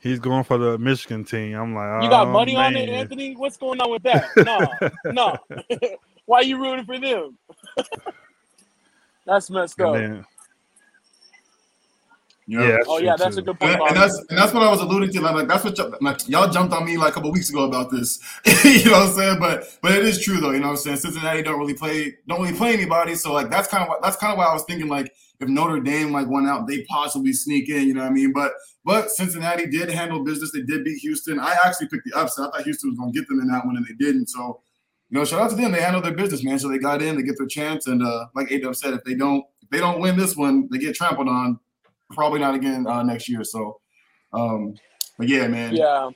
he's 0.00 0.18
going 0.20 0.44
for 0.44 0.56
the 0.56 0.78
Michigan 0.78 1.24
team. 1.24 1.56
I'm 1.56 1.74
like, 1.74 2.02
You 2.02 2.08
got 2.08 2.28
oh, 2.28 2.32
money 2.32 2.56
on 2.56 2.76
it. 2.76 2.88
Anthony? 2.88 3.34
What's 3.34 3.56
going 3.56 3.80
on 3.80 3.90
with 3.90 4.02
that? 4.04 4.30
No, 4.36 4.66
no. 5.12 5.36
Why 6.26 6.38
are 6.38 6.44
you 6.44 6.58
rooting 6.60 6.84
for 6.84 6.98
them? 6.98 7.36
that's 9.26 9.50
messed 9.50 9.80
up. 9.80 9.94
then, 9.94 10.24
Yeah. 12.46 12.68
yeah, 12.68 12.78
Oh 12.86 12.98
yeah, 12.98 13.16
that's 13.16 13.36
too. 13.36 13.40
a 13.40 13.42
good 13.42 13.56
And, 13.60 13.78
point. 13.78 13.88
and 13.88 13.94
Bobby. 13.94 13.94
that's 13.94 14.18
and 14.30 14.38
that's 14.38 14.52
what 14.52 14.62
I 14.62 14.70
was 14.70 14.80
alluding 14.80 15.10
to. 15.12 15.20
Like, 15.20 15.34
like 15.34 15.48
that's 15.48 15.64
what 15.64 15.78
y'all, 15.78 15.94
like 16.00 16.28
y'all 16.28 16.50
jumped 16.50 16.74
on 16.74 16.84
me 16.84 16.96
like 16.96 17.10
a 17.10 17.14
couple 17.14 17.32
weeks 17.32 17.50
ago 17.50 17.64
about 17.64 17.90
this. 17.90 18.18
you 18.64 18.84
know 18.86 18.92
what 18.92 19.08
I'm 19.08 19.14
saying? 19.14 19.38
But 19.40 19.78
but 19.82 19.92
it 19.92 20.04
is 20.04 20.20
true 20.22 20.40
though. 20.40 20.50
You 20.50 20.60
know 20.60 20.66
what 20.68 20.72
I'm 20.72 20.78
saying? 20.78 20.96
Cincinnati 20.98 21.42
don't 21.42 21.58
really 21.58 21.74
play 21.74 22.16
don't 22.28 22.40
really 22.42 22.56
play 22.56 22.72
anybody. 22.74 23.14
So 23.14 23.32
like 23.32 23.50
that's 23.50 23.68
kind 23.68 23.82
of 23.82 23.88
what 23.88 24.02
that's 24.02 24.16
kind 24.16 24.32
of 24.32 24.38
why 24.38 24.46
I 24.46 24.52
was 24.52 24.64
thinking 24.64 24.88
like 24.88 25.12
if 25.40 25.48
Notre 25.48 25.80
Dame 25.80 26.12
like 26.12 26.28
went 26.28 26.48
out, 26.48 26.66
they 26.68 26.82
possibly 26.84 27.32
sneak 27.32 27.68
in. 27.68 27.86
You 27.86 27.94
know 27.94 28.02
what 28.02 28.10
I 28.10 28.14
mean? 28.14 28.32
But 28.32 28.52
but 28.84 29.10
Cincinnati 29.10 29.66
did 29.66 29.88
handle 29.90 30.24
business. 30.24 30.50
They 30.52 30.62
did 30.62 30.84
beat 30.84 30.98
Houston. 30.98 31.38
I 31.38 31.56
actually 31.64 31.88
picked 31.88 32.04
the 32.06 32.18
upset. 32.18 32.46
I 32.46 32.56
thought 32.58 32.64
Houston 32.64 32.90
was 32.90 32.98
gonna 32.98 33.12
get 33.12 33.28
them 33.28 33.40
in 33.40 33.46
that 33.48 33.64
one, 33.64 33.76
and 33.76 33.86
they 33.86 33.94
didn't. 33.94 34.28
So. 34.28 34.60
You 35.12 35.18
know, 35.18 35.26
shout 35.26 35.42
out 35.42 35.50
to 35.50 35.56
them. 35.56 35.72
They 35.72 35.82
handled 35.82 36.06
their 36.06 36.14
business, 36.14 36.42
man. 36.42 36.58
So 36.58 36.68
they 36.68 36.78
got 36.78 37.02
in, 37.02 37.16
they 37.16 37.22
get 37.22 37.36
their 37.36 37.46
chance, 37.46 37.86
and 37.86 38.02
uh, 38.02 38.28
like 38.34 38.48
Adub 38.48 38.74
said, 38.74 38.94
if 38.94 39.04
they 39.04 39.14
don't, 39.14 39.44
if 39.60 39.68
they 39.68 39.76
don't 39.76 40.00
win 40.00 40.16
this 40.16 40.34
one, 40.38 40.70
they 40.72 40.78
get 40.78 40.94
trampled 40.94 41.28
on. 41.28 41.60
Probably 42.12 42.40
not 42.40 42.54
again 42.54 42.86
uh, 42.86 43.02
next 43.02 43.28
year. 43.28 43.44
So, 43.44 43.78
um, 44.32 44.74
but 45.18 45.28
yeah, 45.28 45.48
man, 45.48 45.76
yeah. 45.76 46.08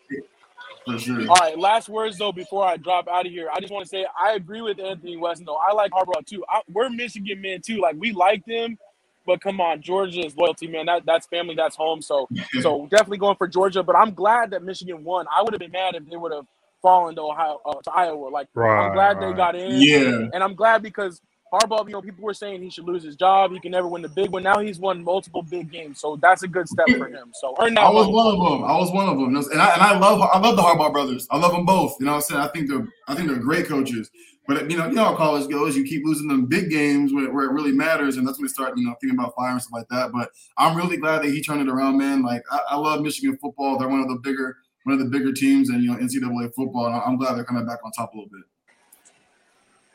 for 0.87 0.99
sure. 0.99 1.29
All 1.29 1.37
right. 1.37 1.59
Last 1.59 1.91
words 1.91 2.17
though 2.17 2.33
before 2.33 2.65
I 2.65 2.79
drop 2.79 3.07
out 3.07 3.27
of 3.27 3.33
here. 3.33 3.51
I 3.53 3.61
just 3.61 3.71
want 3.71 3.85
to 3.85 3.89
say 3.89 4.07
I 4.19 4.33
agree 4.33 4.63
with 4.63 4.81
Anthony 4.81 5.19
Weston 5.19 5.45
though. 5.45 5.57
I 5.59 5.75
like 5.75 5.91
Harbaugh 5.91 6.25
too. 6.25 6.43
I, 6.49 6.63
we're 6.73 6.89
Michigan 6.89 7.43
men 7.43 7.61
too. 7.61 7.77
Like 7.77 7.97
we 7.99 8.13
like 8.13 8.47
them, 8.47 8.79
but 9.27 9.43
come 9.43 9.61
on, 9.61 9.83
Georgia's 9.83 10.35
loyalty, 10.39 10.69
man. 10.69 10.87
That 10.87 11.05
that's 11.05 11.27
family. 11.27 11.55
That's 11.55 11.77
home. 11.77 12.01
So 12.01 12.29
so 12.63 12.87
definitely 12.91 13.19
going 13.19 13.37
for 13.37 13.47
Georgia. 13.47 13.83
But 13.83 13.95
I'm 13.95 14.15
glad 14.15 14.53
that 14.53 14.63
Michigan 14.63 15.05
won. 15.05 15.27
I 15.31 15.43
would 15.43 15.53
have 15.53 15.61
been 15.61 15.73
mad 15.73 15.97
if 15.97 16.09
they 16.09 16.17
would 16.17 16.33
have 16.33 16.47
fallen 16.87 17.17
to 17.17 17.23
Ohio 17.23 17.61
uh, 17.67 17.81
to 17.83 17.91
Iowa. 17.93 18.29
Like 18.29 18.47
Right, 18.55 18.87
I'm 18.87 18.95
glad 18.95 19.21
they 19.21 19.33
got 19.37 19.57
in. 19.57 19.81
Yeah, 19.81 20.29
And 20.33 20.45
I'm 20.45 20.55
glad 20.55 20.85
because 20.85 21.21
Harbaugh, 21.53 21.85
you 21.87 21.93
know, 21.93 22.01
people 22.01 22.23
were 22.23 22.35
saying 22.35 22.63
he 22.63 22.71
should 22.71 22.85
lose 22.85 23.03
his 23.03 23.17
job. 23.17 23.51
He 23.51 23.59
can 23.59 23.73
never 23.73 23.89
win 23.89 24.03
the 24.03 24.09
big 24.09 24.31
one. 24.31 24.45
Now 24.45 24.61
he's 24.61 24.79
won 24.79 25.03
multiple 25.03 25.43
big 25.43 25.73
games, 25.73 26.01
so 26.01 26.17
that's 26.23 26.45
a 26.45 26.49
good 26.49 26.69
step 26.69 26.87
for 26.97 27.09
him. 27.09 27.33
So 27.35 27.57
earn 27.61 27.75
that. 27.75 27.85
I 27.85 27.91
was 27.91 28.07
one 28.07 28.27
of 28.29 28.39
them. 28.39 28.65
I 28.65 28.77
was 28.79 28.93
one 28.93 29.09
of 29.09 29.19
them, 29.19 29.35
and 29.35 29.61
I 29.61 29.75
and 29.75 29.83
I 29.83 29.99
love 29.99 30.21
I 30.33 30.39
love 30.39 30.55
the 30.55 30.63
Harbaugh 30.63 30.93
brothers. 30.93 31.27
I 31.33 31.39
love 31.39 31.53
them 31.53 31.67
both. 31.67 31.97
You 31.99 32.07
know 32.07 32.13
what 32.13 32.19
I'm 32.19 32.23
saying? 32.23 32.41
I 32.41 32.49
think 32.49 32.69
they're 32.69 32.87
I 33.09 33.17
think 33.17 33.29
they're 33.29 33.39
great 33.39 33.67
coaches. 33.67 34.09
But 34.47 34.71
you 34.71 34.77
know, 34.77 34.87
you 34.87 34.95
know 34.95 35.05
how 35.05 35.17
college 35.17 35.51
goes. 35.51 35.77
You 35.77 35.83
keep 35.83 36.05
losing 36.05 36.29
them 36.29 36.47
big 36.47 36.71
games 36.71 37.13
where, 37.13 37.33
where 37.33 37.47
it 37.47 37.53
really 37.53 37.73
matters, 37.73 38.17
and 38.17 38.27
that's 38.27 38.39
when 38.39 38.45
you 38.45 38.49
start, 38.49 38.79
you 38.79 38.85
know, 38.85 38.95
thinking 39.01 39.19
about 39.19 39.35
fire 39.35 39.51
and 39.51 39.61
stuff 39.61 39.73
like 39.73 39.89
that. 39.89 40.13
But 40.13 40.31
I'm 40.57 40.77
really 40.77 40.97
glad 40.97 41.23
that 41.23 41.31
he 41.31 41.43
turned 41.43 41.63
it 41.63 41.69
around, 41.69 41.99
man. 41.99 42.23
Like 42.23 42.43
I, 42.51 42.61
I 42.71 42.77
love 42.77 43.03
Michigan 43.03 43.37
football. 43.43 43.77
They're 43.77 43.89
one 43.89 44.01
of 44.01 44.09
the 44.09 44.21
bigger, 44.23 44.57
one 44.87 44.95
of 44.95 45.01
the 45.01 45.07
bigger 45.19 45.33
teams, 45.33 45.71
and 45.71 45.85
you 45.85 45.91
know, 45.93 45.99
NCAA 45.99 46.55
football. 46.55 46.87
And 46.89 46.97
I'm 46.97 47.19
glad 47.19 47.37
they're 47.37 47.45
coming 47.45 47.67
back 47.67 47.81
on 47.85 47.93
top 47.93 48.15
a 48.15 48.19
little 48.19 48.31
bit. 48.31 48.45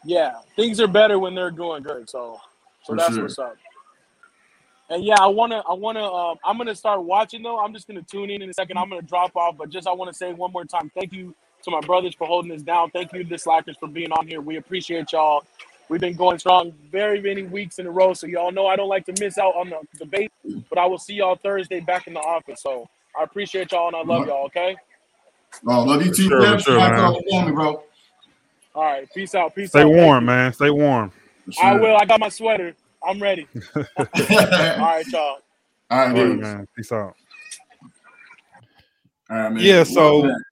Yeah, 0.05 0.33
things 0.55 0.79
are 0.81 0.87
better 0.87 1.19
when 1.19 1.35
they're 1.35 1.51
going 1.51 1.83
good. 1.83 2.09
So, 2.09 2.39
so 2.83 2.93
For 2.93 2.97
that's 2.97 3.19
sure. 3.19 3.21
what's 3.21 3.39
up. 3.39 3.57
And 4.89 5.03
yeah, 5.03 5.17
I 5.19 5.27
wanna, 5.27 5.63
I 5.69 5.73
wanna, 5.73 6.05
um, 6.05 6.37
I'm 6.45 6.57
gonna 6.57 6.75
start 6.75 7.03
watching 7.03 7.43
though. 7.43 7.59
I'm 7.59 7.73
just 7.73 7.87
gonna 7.87 8.03
tune 8.03 8.31
in 8.31 8.41
in 8.41 8.49
a 8.49 8.53
second. 8.53 8.77
I'm 8.77 8.89
gonna 8.89 9.03
drop 9.03 9.35
off, 9.35 9.57
but 9.57 9.69
just 9.69 9.87
I 9.87 9.93
want 9.93 10.11
to 10.11 10.17
say 10.17 10.33
one 10.33 10.53
more 10.53 10.65
time, 10.65 10.91
thank 10.95 11.13
you 11.13 11.35
to 11.63 11.71
my 11.71 11.81
brothers 11.81 12.15
for 12.15 12.27
holding 12.27 12.53
us 12.53 12.63
down. 12.63 12.91
Thank 12.91 13.13
you 13.13 13.23
to 13.23 13.29
the 13.29 13.37
Slackers 13.37 13.77
for 13.79 13.89
being 13.89 14.13
on 14.13 14.27
here. 14.27 14.41
We 14.41 14.57
appreciate 14.57 15.11
y'all. 15.13 15.43
We've 15.89 16.01
been 16.01 16.15
going 16.15 16.39
strong 16.39 16.73
very 16.91 17.21
many 17.21 17.43
weeks 17.43 17.79
in 17.79 17.87
a 17.87 17.91
row, 17.91 18.13
so 18.13 18.27
y'all 18.27 18.51
know 18.53 18.67
I 18.67 18.77
don't 18.77 18.89
like 18.89 19.05
to 19.07 19.13
miss 19.13 19.37
out 19.39 19.55
on 19.55 19.71
the 19.71 19.81
debate. 19.99 20.31
But 20.69 20.79
I 20.79 20.87
will 20.87 20.99
see 20.99 21.15
y'all 21.15 21.35
Thursday 21.37 21.81
back 21.81 22.07
in 22.07 22.13
the 22.13 22.21
office. 22.21 22.61
So 22.61 22.87
I 23.19 23.23
appreciate 23.23 23.71
y'all 23.71 23.87
and 23.87 23.95
I 23.95 24.01
love 24.03 24.27
y'all. 24.27 24.45
Okay. 24.45 24.75
Oh, 25.67 25.83
love 25.83 26.05
you 26.05 26.13
too, 26.13 26.27
sure, 26.29 26.41
man. 26.41 26.57
for 26.57 26.63
sure, 26.63 26.79
Shout 26.79 26.91
out 26.93 26.95
man. 26.95 27.03
all 27.05 27.13
the 27.21 27.29
family, 27.31 27.51
bro. 27.51 27.83
All 28.73 28.83
right. 28.83 29.13
Peace 29.13 29.35
out. 29.35 29.53
Peace 29.53 29.69
Stay 29.69 29.79
out. 29.81 29.83
Thank 29.83 29.95
warm, 29.97 30.25
man. 30.25 30.53
Stay 30.53 30.69
warm. 30.69 31.11
For 31.55 31.63
I 31.65 31.75
will. 31.75 31.97
I 31.97 32.05
got 32.05 32.19
my 32.19 32.29
sweater. 32.29 32.73
I'm 33.05 33.21
ready. 33.21 33.47
All 33.75 33.83
right, 33.97 35.03
y'all. 35.07 35.19
All 35.19 35.37
right, 35.39 35.41
All 35.89 35.97
right, 36.07 36.15
dude. 36.15 36.39
man. 36.39 36.67
Peace 36.75 36.91
out. 36.91 37.15
All 39.29 39.37
right, 39.37 39.49
man. 39.51 39.63
Yeah, 39.63 39.83
so- 39.83 40.23
Man. 40.23 40.43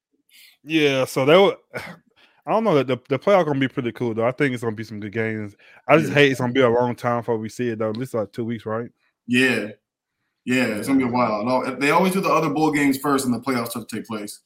Yeah, 0.64 1.06
so 1.06 1.26
that 1.26 1.38
was, 1.38 1.56
I 2.46 2.52
don't 2.52 2.64
know 2.64 2.76
that 2.76 2.88
the, 2.88 2.98
the 3.08 3.18
playoff 3.20 3.46
gonna 3.46 3.60
be 3.60 3.68
pretty 3.68 3.92
cool 3.92 4.14
though. 4.14 4.26
I 4.28 4.32
think 4.32 4.54
it's 4.54 4.64
gonna 4.64 4.76
be 4.76 4.84
some 4.84 5.00
good 5.00 5.14
games. 5.14 5.56
I 5.88 5.98
just 5.98 6.10
Yeah. 6.10 6.16
hate 6.16 6.32
it's 6.32 6.42
gonna 6.42 6.52
be 6.52 6.62
a 6.62 6.70
long 6.70 6.96
time 6.96 7.22
before 7.22 7.38
we 7.38 7.48
see 7.48 7.70
it 7.70 7.80
though. 7.80 7.90
At 7.92 7.98
least 7.98 8.14
like 8.14 8.32
two 8.32 8.44
weeks, 8.44 8.66
right? 8.66 8.90
Yeah, 9.28 9.70
yeah, 10.56 10.66
it's 10.78 10.88
gonna 10.88 11.00
be 11.00 11.06
a 11.06 11.08
while. 11.08 11.76
They 11.80 11.92
always 11.92 12.14
do 12.14 12.22
the 12.22 12.30
other 12.30 12.50
bowl 12.50 12.72
games 12.72 12.98
first, 12.98 13.26
and 13.26 13.34
the 13.34 13.40
playoffs 13.40 13.70
start 13.72 13.88
to 13.88 13.96
take 13.96 14.08
place. 14.08 14.40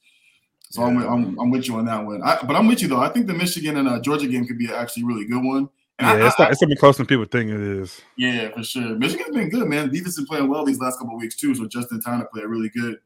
So 0.70 0.82
I'm, 0.82 0.96
with, 0.96 1.06
I'm 1.06 1.38
I'm 1.40 1.50
with 1.50 1.66
you 1.68 1.76
on 1.76 1.84
that 1.86 2.04
one. 2.04 2.20
I, 2.22 2.38
but 2.46 2.56
I'm 2.56 2.66
with 2.66 2.82
you 2.82 2.88
though. 2.88 3.00
I 3.00 3.08
think 3.08 3.26
the 3.26 3.34
Michigan 3.34 3.76
and 3.76 3.88
uh, 3.88 4.00
Georgia 4.00 4.26
game 4.26 4.44
could 4.46 4.58
be 4.58 4.72
actually 4.72 5.04
a 5.04 5.06
really 5.06 5.24
good 5.24 5.42
one. 5.42 5.68
And 6.00 6.08
I- 6.08 6.18
Yeah, 6.18 6.26
it's 6.26 6.34
I- 6.40 6.44
not, 6.44 6.52
it's 6.52 6.60
gonna 6.60 6.74
be 6.74 6.76
closer 6.76 6.98
than 6.98 7.06
people 7.06 7.24
think 7.26 7.50
it 7.50 7.60
is. 7.60 8.00
yeah, 8.16 8.50
for 8.50 8.64
sure. 8.64 8.96
Michigan's 8.96 9.34
been 9.36 9.48
good, 9.50 9.68
man. 9.68 9.90
Defense 9.90 10.16
been 10.16 10.26
playing 10.26 10.48
well 10.48 10.64
these 10.64 10.80
last 10.80 10.98
couple 10.98 11.14
of 11.14 11.20
weeks 11.20 11.36
too. 11.36 11.54
So 11.54 11.66
just 11.68 11.90
in 11.92 12.00
time 12.00 12.18
to 12.20 12.26
play 12.26 12.42
a 12.42 12.48
really 12.48 12.68
good, 12.70 12.98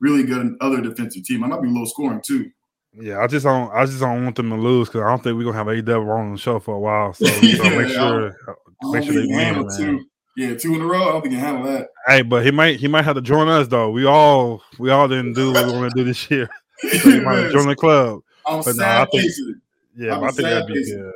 really 0.00 0.22
good 0.22 0.56
other 0.60 0.80
defensive 0.80 1.24
team. 1.24 1.42
I 1.44 1.48
might 1.48 1.62
be 1.62 1.68
low 1.68 1.84
scoring 1.84 2.20
too. 2.24 2.50
Yeah, 2.98 3.18
I 3.18 3.26
just 3.26 3.44
don't 3.44 3.70
I 3.72 3.84
just 3.86 3.98
don't 4.00 4.22
want 4.24 4.36
them 4.36 4.48
to 4.50 4.56
lose 4.56 4.88
because 4.88 5.02
I 5.02 5.08
don't 5.08 5.22
think 5.22 5.36
we're 5.36 5.44
gonna 5.44 5.58
have 5.58 5.68
A 5.68 5.82
double 5.82 6.10
on 6.12 6.32
the 6.32 6.38
show 6.38 6.60
for 6.60 6.76
a 6.76 6.78
while. 6.78 7.12
So 7.12 7.24
we 7.42 7.56
gotta 7.58 7.76
make 7.76 7.88
sure 7.88 8.28
I 8.48 8.90
make 8.92 9.04
don't 9.04 9.04
sure 9.04 9.14
they 9.14 9.20
think 9.20 9.26
he 9.26 9.28
can 9.28 9.56
win, 9.56 9.66
man. 9.66 9.76
two. 9.76 10.04
Yeah, 10.36 10.54
two 10.54 10.74
in 10.74 10.82
a 10.82 10.86
row. 10.86 11.02
I 11.08 11.12
don't 11.12 11.22
think 11.22 11.34
he 11.34 11.40
can 11.40 11.46
handle 11.54 11.72
that. 11.72 11.88
Hey, 12.06 12.22
but 12.22 12.44
he 12.44 12.50
might 12.50 12.78
he 12.78 12.88
might 12.88 13.04
have 13.04 13.16
to 13.16 13.22
join 13.22 13.48
us 13.48 13.68
though. 13.68 13.90
We 13.90 14.04
all 14.04 14.62
we 14.78 14.90
all 14.90 15.08
didn't 15.08 15.32
do 15.32 15.52
what 15.52 15.66
we 15.66 15.72
want 15.72 15.92
to 15.92 15.96
do 15.98 16.04
this 16.04 16.30
year. 16.30 16.48
So 17.00 17.10
he 17.10 17.20
might 17.20 17.50
join 17.52 17.66
the 17.68 17.74
club. 17.74 18.20
I'm 18.46 18.58
but 18.62 18.74
sad 18.74 19.08
I 19.08 19.10
think- 19.10 19.32
Yeah, 19.96 20.18
I 20.18 20.30
think 20.30 20.36
that'd 20.36 20.66
be 20.66 20.74
good. 20.84 21.10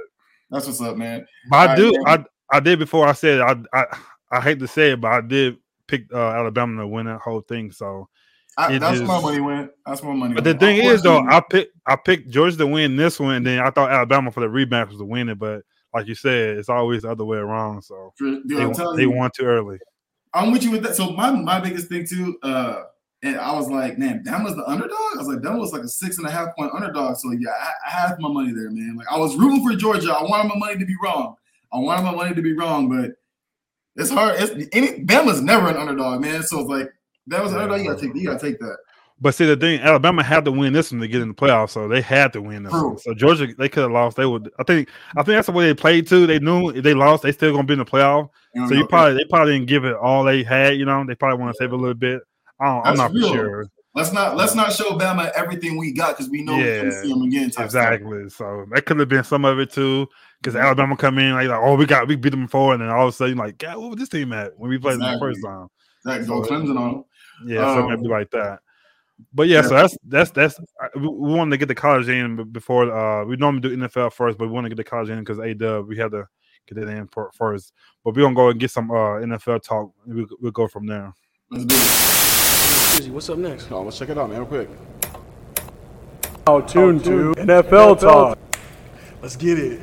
That's 0.51 0.67
what's 0.67 0.81
up, 0.81 0.97
man. 0.97 1.27
But 1.51 1.57
I 1.57 1.71
All 1.71 1.77
do 1.77 1.93
right, 2.07 2.25
I 2.51 2.57
I 2.57 2.61
did 2.61 2.79
before 2.79 3.07
I 3.07 3.13
said 3.13 3.43
I 3.43 3.57
I 3.75 3.85
I 4.33 4.41
hate 4.41 4.59
to 4.61 4.67
say 4.67 4.93
it, 4.93 5.03
but 5.03 5.13
I 5.13 5.21
did 5.21 5.59
pick 5.87 6.07
uh, 6.15 6.31
Alabama 6.31 6.81
to 6.81 6.89
win 6.89 7.05
that 7.07 7.21
whole 7.21 7.43
thing. 7.43 7.73
So 7.73 8.09
I, 8.57 8.79
that's 8.79 8.99
where 9.01 9.07
my 9.07 9.21
money 9.21 9.41
went. 9.41 9.71
That's 9.85 10.03
where 10.03 10.15
my 10.15 10.21
money 10.21 10.35
But 10.35 10.45
the 10.45 10.55
thing 10.55 10.79
is, 10.79 11.03
though, 11.03 11.21
I 11.29 11.41
picked 11.41 11.77
I 11.87 11.97
picked 11.97 12.31
Georgia 12.31 12.57
to 12.57 12.67
win 12.67 12.97
this 12.97 13.21
one, 13.21 13.35
and 13.35 13.47
then 13.47 13.59
I 13.61 13.71
thought 13.71 13.91
Alabama 13.93 14.31
for 14.31 14.41
the 14.41 14.47
rematch 14.47 14.89
was 14.89 14.99
to 14.99 15.05
win 15.05 15.29
it. 15.29 15.39
But 15.39 15.63
like 15.93 16.07
you 16.07 16.15
said, 16.15 16.59
it's 16.59 16.69
always 16.69 17.03
the 17.03 17.11
other 17.11 17.25
way 17.25 17.39
around. 17.39 17.83
So 17.83 18.13
Dude, 18.19 18.49
they, 18.49 18.55
they 18.97 19.03
you, 19.03 19.11
won 19.11 19.31
too 19.37 19.45
early. 19.45 19.79
I'm 20.33 20.53
with 20.53 20.63
you 20.63 20.71
with 20.71 20.83
that. 20.85 20.97
So 20.97 21.11
my 21.11 21.31
my 21.31 21.61
biggest 21.61 21.89
thing 21.89 22.07
too, 22.07 22.39
uh, 22.43 22.83
and 23.23 23.37
I 23.37 23.53
was 23.53 23.69
like, 23.69 23.99
man, 23.99 24.23
Bama's 24.25 24.57
the 24.57 24.65
underdog. 24.67 24.99
I 25.15 25.19
was 25.19 25.27
like, 25.27 25.39
Bama 25.39 25.59
was 25.59 25.73
like 25.73 25.83
a 25.83 25.89
six 25.89 26.19
and 26.19 26.27
a 26.27 26.31
half 26.31 26.55
point 26.57 26.73
underdog. 26.73 27.17
So 27.17 27.33
yeah, 27.33 27.51
I, 27.51 27.73
I 27.87 27.91
had 27.91 28.19
my 28.21 28.31
money 28.31 28.53
there, 28.53 28.71
man. 28.71 28.97
Like 28.97 29.09
I 29.11 29.19
was 29.19 29.37
rooting 29.37 29.67
for 29.67 29.77
Georgia. 29.77 30.13
I 30.13 30.23
wanted 30.23 30.49
my 30.49 30.59
money 30.59 30.79
to 30.79 30.87
be 30.87 30.97
wrong. 31.03 31.35
I 31.73 31.79
wanted 31.79 32.05
my 32.05 32.15
money 32.15 32.35
to 32.35 32.43
be 32.43 32.57
wrong, 32.57 32.89
but 32.89 33.13
it's 33.97 34.11
hard. 34.11 34.37
It's 34.39 34.69
any 34.73 35.05
Bama's 35.05 35.43
never 35.43 35.69
an 35.69 35.77
underdog, 35.77 36.21
man. 36.21 36.43
So 36.43 36.61
it's 36.61 36.71
like 36.71 36.91
that 37.27 37.43
was 37.43 37.53
an 37.53 37.59
underdog. 37.59 37.85
You 37.85 37.91
gotta 37.91 38.01
take. 38.01 38.15
You 38.15 38.27
gotta 38.27 38.39
take 38.39 38.59
that. 38.61 38.77
But 39.23 39.35
see, 39.35 39.45
the 39.45 39.57
thing, 39.57 39.81
Alabama 39.81 40.23
had 40.23 40.47
to 40.47 40.53
win 40.53 40.73
this 40.73 40.91
one 40.91 41.01
to 41.03 41.09
get 41.09 41.21
in 41.21 41.29
the 41.29 41.35
playoffs, 41.35 41.71
so 41.71 41.87
they 41.87 42.01
had 42.01 42.33
to 42.33 42.41
win 42.41 42.63
this 42.63 42.73
True. 42.73 42.89
one. 42.89 42.99
So 42.99 43.13
Georgia, 43.13 43.49
they 43.59 43.69
could 43.69 43.83
have 43.83 43.93
lost. 43.93 44.17
They 44.17 44.25
would. 44.25 44.51
I 44.59 44.63
think. 44.63 44.89
I 45.17 45.23
think 45.23 45.37
that's 45.37 45.47
the 45.47 45.53
way 45.53 45.67
they 45.67 45.75
played 45.75 46.07
too. 46.07 46.27
They 46.27 46.39
knew 46.39 46.71
if 46.71 46.83
they 46.83 46.95
lost, 46.95 47.23
they 47.23 47.33
still 47.33 47.53
gonna 47.53 47.65
be 47.65 47.75
in 47.75 47.81
the 47.81 47.85
playoff. 47.85 48.31
You 48.55 48.67
So 48.67 48.75
you 48.75 48.87
probably 48.87 49.15
they 49.15 49.29
probably 49.29 49.53
didn't 49.55 49.69
give 49.69 49.85
it 49.85 49.95
all 49.95 50.25
they 50.25 50.43
had. 50.43 50.77
You 50.77 50.87
know, 50.87 51.05
they 51.07 51.15
probably 51.15 51.39
want 51.39 51.55
to 51.55 51.59
save 51.59 51.73
a 51.73 51.77
little 51.77 51.95
bit. 51.95 52.23
I 52.61 52.67
don't, 52.67 52.87
I'm 52.87 52.97
not 52.97 53.13
sure. 53.13 53.67
let's 53.95 54.13
not 54.13 54.37
let's 54.37 54.55
not 54.55 54.73
show 54.73 54.97
Bama 54.97 55.31
everything 55.33 55.77
we 55.77 55.93
got 55.93 56.17
because 56.17 56.31
we 56.31 56.43
know 56.43 56.57
Yeah, 56.57 56.81
can 56.81 56.93
see 56.93 57.09
them 57.09 57.23
again. 57.23 57.53
Exactly. 57.59 58.31
So 58.31 58.65
that 58.73 58.87
could 58.87 58.99
have 59.01 59.09
been 59.09 59.25
some 59.25 59.45
of 59.45 59.59
it 59.59 59.71
too. 59.71 60.07
Because 60.41 60.57
Alabama 60.57 60.97
come 60.97 61.19
in 61.19 61.35
like, 61.35 61.49
like, 61.49 61.61
oh, 61.61 61.75
we 61.77 61.85
got 61.85 62.09
we 62.09 62.17
beat 62.17 62.31
them 62.31 62.47
before, 62.47 62.73
and 62.73 62.83
then 62.83 62.89
all 62.89 63.09
of 63.09 63.11
a 63.11 63.13
sudden, 63.13 63.37
like, 63.37 63.59
God, 63.59 63.77
what 63.77 63.91
was 63.91 63.99
this 63.99 64.09
team 64.09 64.33
at 64.33 64.59
when 64.59 64.71
we 64.71 64.79
played 64.79 64.99
them 64.99 65.13
the 65.13 65.19
first 65.21 65.41
time? 65.45 65.69
That 66.05 66.27
go 66.27 66.41
Clemson 66.41 66.79
on 66.79 66.93
them. 66.93 67.05
Yeah, 67.45 67.75
so 67.75 67.91
Um, 67.91 68.03
like 68.05 68.31
that. 68.31 68.61
But 69.33 69.49
yeah, 69.49 69.63
yeah. 69.63 69.69
so 69.69 69.75
that's 69.75 69.97
that's 70.05 70.31
that's 70.31 70.59
uh, 70.59 70.89
we, 70.97 71.09
we 71.09 71.35
wanted 71.35 71.53
to 71.53 71.57
get 71.59 71.69
the 71.69 71.75
college 71.75 72.09
in 72.09 72.51
before 72.53 72.91
uh 72.93 73.25
we 73.25 73.37
normally 73.37 73.61
do 73.61 73.77
NFL 73.77 74.13
first, 74.13 74.39
but 74.39 74.47
we 74.47 74.53
want 74.53 74.65
to 74.65 74.69
get 74.69 74.77
the 74.77 74.85
college 74.85 75.11
in 75.11 75.19
because 75.21 75.39
A 75.39 75.55
Dub 75.55 75.89
we 75.89 75.97
had 75.97 76.13
to 76.13 76.27
get 76.67 76.79
it 76.79 76.89
in 76.89 77.07
for, 77.09 77.31
first. 77.35 77.73
But 78.05 78.15
we're 78.15 78.23
gonna 78.23 78.35
go 78.35 78.51
and 78.51 78.61
get 78.61 78.71
some 78.71 78.91
uh 78.91 79.21
NFL 79.21 79.63
talk. 79.63 79.93
We, 80.07 80.27
we'll 80.41 80.53
go 80.53 80.69
from 80.69 80.87
there. 80.87 81.13
Let's 81.51 81.65
do 81.65 81.75
it. 81.75 81.79
Susie, 81.81 83.11
what's 83.11 83.29
up 83.31 83.39
next? 83.39 83.71
Oh, 83.71 83.83
let's 83.83 83.99
check 83.99 84.09
it 84.09 84.19
out, 84.19 84.31
man, 84.31 84.39
real 84.39 84.47
quick. 84.47 84.69
Oh, 86.47 86.61
tune 86.61 87.01
to 87.01 87.35
NFL 87.37 88.01
talk. 88.01 88.39
Let's 89.23 89.37
get 89.37 89.59
it. 89.59 89.81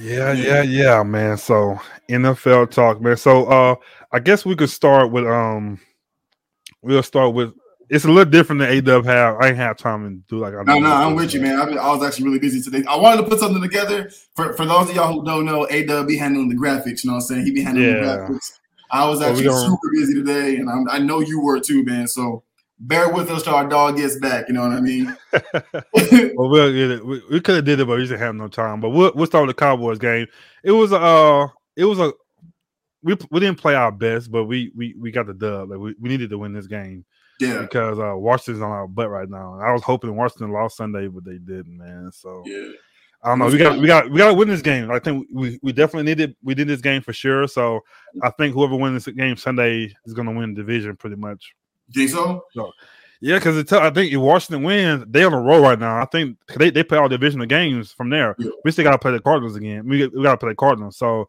Yeah, 0.00 0.32
yeah, 0.32 0.62
yeah, 0.62 1.02
man. 1.02 1.36
So 1.36 1.78
NFL 2.10 2.70
talk, 2.70 3.00
man. 3.00 3.16
So 3.16 3.44
uh 3.46 3.74
I 4.12 4.18
guess 4.18 4.44
we 4.44 4.56
could 4.56 4.70
start 4.70 5.10
with 5.10 5.26
um 5.26 5.80
we'll 6.82 7.02
start 7.02 7.34
with 7.34 7.52
it's 7.88 8.04
a 8.04 8.08
little 8.08 8.30
different 8.30 8.60
than 8.60 8.70
A 8.70 8.80
Dub 8.80 9.04
have. 9.04 9.36
I 9.40 9.48
ain't 9.48 9.56
have 9.58 9.76
time 9.76 10.08
to 10.08 10.34
do 10.34 10.40
like 10.40 10.54
I 10.54 10.62
No, 10.62 10.78
no, 10.78 10.90
I'm 10.90 11.14
with 11.14 11.34
you, 11.34 11.42
man. 11.42 11.60
I've 11.60 11.68
been, 11.68 11.78
I 11.78 11.94
was 11.94 12.02
actually 12.02 12.24
really 12.24 12.38
busy 12.38 12.62
today. 12.62 12.82
I 12.88 12.96
wanted 12.96 13.22
to 13.22 13.28
put 13.28 13.38
something 13.38 13.60
together 13.60 14.10
for, 14.34 14.54
for 14.54 14.64
those 14.64 14.88
of 14.88 14.96
y'all 14.96 15.12
who 15.12 15.24
don't 15.26 15.44
know. 15.44 15.66
A 15.70 15.82
be 16.04 16.16
handling 16.16 16.48
the 16.48 16.54
graphics. 16.54 17.04
You 17.04 17.10
know 17.10 17.16
what 17.16 17.24
I'm 17.24 17.26
saying? 17.26 17.44
He 17.44 17.50
be 17.52 17.62
handling 17.62 17.86
Yeah. 17.86 18.00
the 18.00 18.06
graphics. 18.06 18.52
I 18.90 19.06
was 19.06 19.20
Well, 19.20 19.34
we 19.34 19.40
actually 19.40 19.66
super 19.66 19.90
busy 19.92 20.14
today, 20.14 20.56
and 20.56 20.70
I'm, 20.70 20.88
I 20.88 20.98
know 21.00 21.20
you 21.20 21.42
were 21.42 21.60
too, 21.60 21.84
man. 21.84 22.08
So 22.08 22.44
bear 22.78 23.10
with 23.10 23.30
us 23.30 23.42
till 23.42 23.54
our 23.54 23.68
dog 23.68 23.96
gets 23.96 24.16
back. 24.18 24.48
You 24.48 24.54
know 24.54 24.62
what 24.62 24.72
I 24.72 24.80
mean? 24.80 25.16
Well, 26.34 26.48
we'll 26.48 26.72
get 26.72 26.90
it. 26.90 27.04
We, 27.04 27.22
we 27.30 27.40
could 27.40 27.56
have 27.56 27.64
did 27.64 27.78
it, 27.80 27.86
but 27.86 27.98
we 27.98 28.06
just 28.06 28.18
have 28.18 28.34
no 28.34 28.48
time. 28.48 28.80
But 28.80 28.90
we'll 28.90 29.12
we'll 29.14 29.26
start 29.26 29.46
with 29.46 29.54
the 29.54 29.60
Cowboys 29.60 29.98
game. 29.98 30.26
It 30.64 30.72
was 30.72 30.92
a 30.92 30.96
uh, 30.98 31.48
it 31.76 31.84
was 31.84 31.98
a 31.98 32.12
we 33.02 33.16
we 33.30 33.40
didn't 33.40 33.58
play 33.58 33.74
our 33.74 33.92
best, 33.92 34.30
but 34.30 34.44
we 34.44 34.72
we 34.74 34.94
we 34.98 35.10
got 35.10 35.26
the 35.26 35.34
dub. 35.34 35.70
Like 35.70 35.78
we, 35.78 35.94
we 36.00 36.08
needed 36.08 36.30
to 36.30 36.38
win 36.38 36.52
this 36.52 36.66
game 36.66 37.04
yeah, 37.40 37.60
because 37.62 37.98
uh 37.98 38.16
Washington's 38.16 38.62
on 38.62 38.70
our 38.70 38.86
butt 38.86 39.10
right 39.10 39.28
now. 39.28 39.58
I 39.60 39.72
was 39.72 39.82
hoping 39.82 40.16
Washington 40.16 40.52
lost 40.52 40.76
Sunday, 40.76 41.08
but 41.08 41.24
they 41.24 41.38
didn't, 41.38 41.76
man. 41.76 42.10
So 42.12 42.42
yeah. 42.46 42.70
I 43.24 43.28
don't 43.28 43.38
know. 43.38 43.46
We 43.46 43.58
got 43.58 43.78
we 43.78 43.86
got 43.86 44.10
we 44.10 44.18
got 44.18 44.28
to 44.28 44.34
win 44.34 44.48
this 44.48 44.62
game. 44.62 44.90
I 44.90 44.98
think 44.98 45.28
we, 45.32 45.58
we 45.62 45.72
definitely 45.72 46.10
needed 46.10 46.34
we 46.42 46.54
did 46.54 46.66
this 46.66 46.80
game 46.80 47.02
for 47.02 47.12
sure. 47.12 47.46
So 47.46 47.80
I 48.20 48.30
think 48.30 48.52
whoever 48.54 48.74
wins 48.74 49.04
this 49.04 49.14
game 49.14 49.36
Sunday 49.36 49.94
is 50.04 50.12
going 50.12 50.26
to 50.26 50.34
win 50.34 50.54
the 50.54 50.60
division 50.60 50.96
pretty 50.96 51.16
much. 51.16 51.54
Think 51.94 52.10
so? 52.10 52.44
Yeah, 53.20 53.38
because 53.38 53.72
I 53.72 53.90
think 53.90 54.12
if 54.12 54.18
Washington 54.18 54.64
wins, 54.64 55.04
they 55.08 55.22
on 55.22 55.32
a 55.32 55.40
roll 55.40 55.60
right 55.60 55.78
now. 55.78 56.02
I 56.02 56.06
think 56.06 56.36
they, 56.56 56.70
they 56.70 56.82
play 56.82 56.98
all 56.98 57.08
divisional 57.08 57.46
games 57.46 57.92
from 57.92 58.10
there. 58.10 58.34
Yeah. 58.36 58.50
We 58.64 58.72
still 58.72 58.82
got 58.82 58.92
to 58.92 58.98
play 58.98 59.12
the 59.12 59.20
Cardinals 59.20 59.54
again. 59.54 59.88
We, 59.88 60.08
we 60.08 60.24
got 60.24 60.32
to 60.32 60.36
play 60.38 60.48
the 60.48 60.56
Cardinals. 60.56 60.96
So 60.96 61.28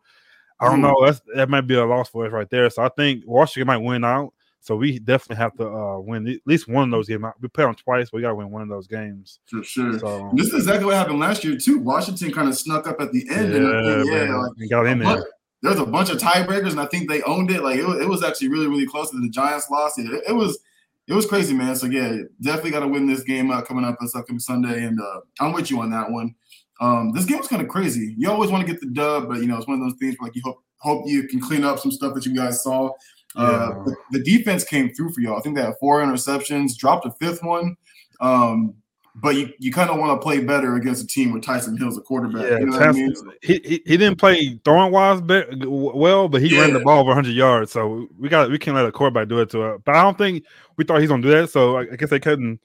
I 0.63 0.69
don't 0.69 0.81
know. 0.81 0.95
That's 1.05 1.21
that 1.35 1.49
might 1.49 1.61
be 1.61 1.75
a 1.75 1.85
loss 1.85 2.09
for 2.09 2.25
us 2.25 2.31
right 2.31 2.49
there. 2.49 2.69
So 2.69 2.83
I 2.83 2.89
think 2.89 3.23
Washington 3.27 3.67
might 3.67 3.77
win 3.77 4.03
out. 4.03 4.33
So 4.61 4.77
we 4.77 4.97
definitely 4.97 5.41
have 5.43 5.53
to 5.57 5.67
uh, 5.67 5.99
win 5.99 6.25
at 6.27 6.39
least 6.45 6.69
one 6.69 6.85
of 6.85 6.91
those 6.91 7.09
games. 7.09 7.25
We 7.41 7.49
play 7.49 7.65
them 7.65 7.75
twice, 7.75 8.09
but 8.09 8.17
we 8.17 8.21
got 8.21 8.29
to 8.29 8.35
win 8.35 8.49
one 8.49 8.61
of 8.61 8.69
those 8.69 8.87
games. 8.87 9.39
For 9.47 9.61
sure. 9.61 9.99
So 9.99 10.31
This 10.35 10.47
is 10.47 10.53
exactly 10.53 10.85
what 10.85 10.95
happened 10.95 11.19
last 11.19 11.43
year 11.43 11.57
too. 11.57 11.79
Washington 11.79 12.31
kind 12.31 12.47
of 12.47 12.57
snuck 12.57 12.87
up 12.87 13.01
at 13.01 13.11
the 13.11 13.27
end, 13.29 13.53
and 13.53 13.67
I 13.67 14.03
yeah, 14.05 14.25
man. 14.25 14.37
like 14.59 14.69
got 14.69 14.85
in 14.85 15.01
a 15.01 15.03
there. 15.03 15.15
bunch- 15.15 15.27
there 15.61 15.71
was 15.71 15.79
a 15.79 15.85
bunch 15.85 16.09
of 16.09 16.17
tiebreakers, 16.17 16.71
and 16.71 16.79
I 16.81 16.85
think 16.87 17.09
they 17.09 17.21
owned 17.23 17.49
it. 17.49 17.63
Like 17.63 17.77
it 17.79 17.85
was, 17.85 18.01
it 18.01 18.07
was 18.07 18.21
actually 18.21 18.49
really, 18.49 18.67
really 18.67 18.85
close. 18.85 19.11
to 19.11 19.19
the 19.19 19.29
Giants 19.29 19.69
lost 19.69 19.97
it. 19.97 20.07
It, 20.07 20.23
it 20.27 20.33
was, 20.33 20.59
it 21.07 21.13
was 21.13 21.25
crazy, 21.25 21.53
man. 21.53 21.75
So 21.77 21.85
yeah, 21.87 22.17
definitely 22.41 22.71
got 22.71 22.81
to 22.81 22.87
win 22.89 23.05
this 23.07 23.23
game 23.23 23.49
uh, 23.49 23.61
coming 23.61 23.85
up 23.85 23.95
this 24.01 24.13
upcoming 24.15 24.39
Sunday, 24.41 24.83
and 24.83 24.99
uh, 24.99 25.21
I'm 25.39 25.53
with 25.53 25.71
you 25.71 25.79
on 25.79 25.89
that 25.91 26.11
one. 26.11 26.35
Um, 26.83 27.11
this 27.13 27.25
game 27.25 27.37
was 27.37 27.47
kind 27.47 27.61
of 27.61 27.69
crazy. 27.69 28.13
You 28.17 28.29
always 28.29 28.51
want 28.51 28.65
to 28.65 28.71
get 28.71 28.81
the 28.81 28.87
dub, 28.87 29.29
but 29.29 29.39
you 29.39 29.47
know 29.47 29.57
it's 29.57 29.67
one 29.67 29.81
of 29.81 29.87
those 29.87 29.97
things 29.99 30.15
where 30.19 30.27
like 30.27 30.35
you 30.35 30.41
hope 30.43 30.57
hope 30.77 31.03
you 31.07 31.27
can 31.27 31.39
clean 31.39 31.63
up 31.63 31.79
some 31.79 31.91
stuff 31.91 32.13
that 32.13 32.25
you 32.25 32.35
guys 32.35 32.61
saw. 32.61 32.89
Uh, 33.35 33.71
Yeah. 33.75 33.83
the, 33.85 33.95
the 34.17 34.23
defense 34.23 34.63
came 34.63 34.93
through 34.93 35.11
for 35.13 35.21
y'all. 35.21 35.37
I 35.37 35.41
think 35.41 35.55
they 35.55 35.61
had 35.63 35.75
four 35.79 36.03
interceptions, 36.03 36.75
dropped 36.77 37.05
a 37.05 37.11
fifth 37.11 37.41
one. 37.41 37.75
Um, 38.19 38.75
but 39.15 39.35
you, 39.35 39.49
you 39.59 39.71
kind 39.71 39.89
of 39.91 39.97
want 39.97 40.19
to 40.19 40.23
play 40.23 40.39
better 40.43 40.75
against 40.75 41.03
a 41.03 41.07
team 41.07 41.31
with 41.31 41.43
Taysom 41.43 41.77
Hill's 41.77 41.97
a 41.97 42.01
quarterback. 42.01 42.43
Yeah, 42.49 42.59
you 42.59 42.65
know 42.65 42.77
what 42.77 42.89
I 42.89 42.91
mean? 42.91 43.13
he, 43.43 43.53
he 43.63 43.81
he 43.85 43.97
didn't 43.97 44.17
play 44.17 44.59
throwing 44.65 44.91
wise 44.91 45.21
be- 45.21 45.45
well, 45.67 46.27
but 46.27 46.41
he 46.41 46.59
ran 46.59 46.73
the 46.73 46.79
ball 46.79 46.99
over 46.99 47.09
100 47.09 47.29
yards. 47.31 47.71
So 47.71 48.07
we 48.19 48.27
got 48.27 48.49
we 48.49 48.57
can't 48.57 48.75
let 48.75 48.85
a 48.85 48.91
quarterback 48.91 49.27
do 49.29 49.39
it 49.39 49.49
to 49.51 49.73
it. 49.73 49.81
But 49.85 49.95
I 49.95 50.01
don't 50.01 50.17
think 50.17 50.43
we 50.77 50.83
thought 50.83 50.99
he's 50.99 51.09
gonna 51.09 51.21
do 51.21 51.29
that. 51.29 51.49
So 51.51 51.77
I, 51.77 51.81
I 51.91 51.95
guess 51.95 52.09
they 52.09 52.19
couldn't. 52.19 52.59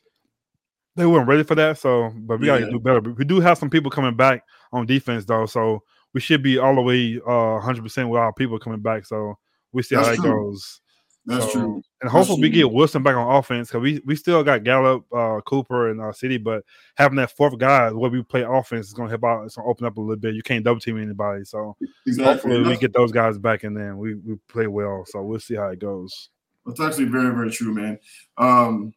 They 0.99 1.07
weren't 1.07 1.29
ready 1.29 1.45
for 1.45 1.55
that. 1.55 1.79
So, 1.79 2.13
but 2.15 2.41
we 2.41 2.47
gotta 2.47 2.71
do 2.71 2.79
better. 2.81 3.01
We 3.01 3.25
do 3.25 3.41
have 3.41 3.57
some 3.59 3.71
people 3.71 3.91
coming 3.91 4.15
back 4.17 4.43
on 4.73 4.85
defense 4.87 5.25
though, 5.25 5.47
so 5.47 5.83
we 6.13 6.21
should 6.21 6.43
be 6.43 6.59
all 6.59 6.75
the 6.75 6.83
way 6.83 7.21
uh 7.27 7.55
100 7.55 7.83
percent 7.83 8.09
with 8.09 8.19
our 8.21 8.33
people 8.33 8.59
coming 8.59 8.81
back. 8.81 9.07
So 9.07 9.39
we 9.73 9.83
see 9.83 9.95
how 9.95 10.03
That's 10.05 10.17
that 10.19 10.23
true. 10.25 10.51
goes. 10.51 10.81
That's 11.27 11.45
So- 11.45 11.53
true. 11.53 11.83
And 12.01 12.09
hopefully 12.11 12.41
we 12.41 12.51
get 12.51 12.71
Wilson 12.71 13.03
back 13.03 13.17
on 13.17 13.37
offense 13.37 13.69
because 13.69 13.83
we, 13.83 14.01
we 14.07 14.15
still 14.15 14.43
got 14.45 14.63
Gallup, 14.63 15.05
uh, 15.13 15.41
Cooper, 15.45 15.91
and 15.91 16.01
uh, 16.01 16.05
CeeDee, 16.13 16.43
but 16.43 16.63
having 16.97 17.17
that 17.17 17.33
fourth 17.37 17.59
guy 17.59 17.91
where 17.91 18.09
we 18.09 18.23
play 18.23 18.43
offense 18.43 18.87
is 18.87 18.93
going 18.95 19.09
to 19.09 19.11
help 19.11 19.25
out. 19.25 19.45
It's 19.45 19.57
going 19.57 19.67
to 19.67 19.71
open 19.71 19.85
up 19.87 19.97
a 19.97 20.01
little 20.01 20.15
bit. 20.17 20.35
You 20.37 20.43
can't 20.43 20.65
double 20.65 20.81
team 20.81 20.97
anybody, 21.03 21.45
so 21.45 21.77
Exactly. 22.07 22.33
hopefully 22.33 22.63
we 22.63 22.77
get 22.79 22.93
those 22.93 23.11
guys 23.13 23.37
back 23.37 23.65
and 23.65 23.77
then 23.77 23.99
we, 23.99 24.15
we 24.15 24.37
play 24.49 24.69
well. 24.69 25.03
So 25.09 25.21
we'll 25.23 25.41
see 25.41 25.57
how 25.57 25.69
it 25.69 25.81
goes. 25.81 26.31
That's 26.65 26.81
actually 26.81 27.07
very, 27.07 27.35
very 27.35 27.51
true, 27.51 27.75
man. 27.75 27.99
Um, 28.39 28.93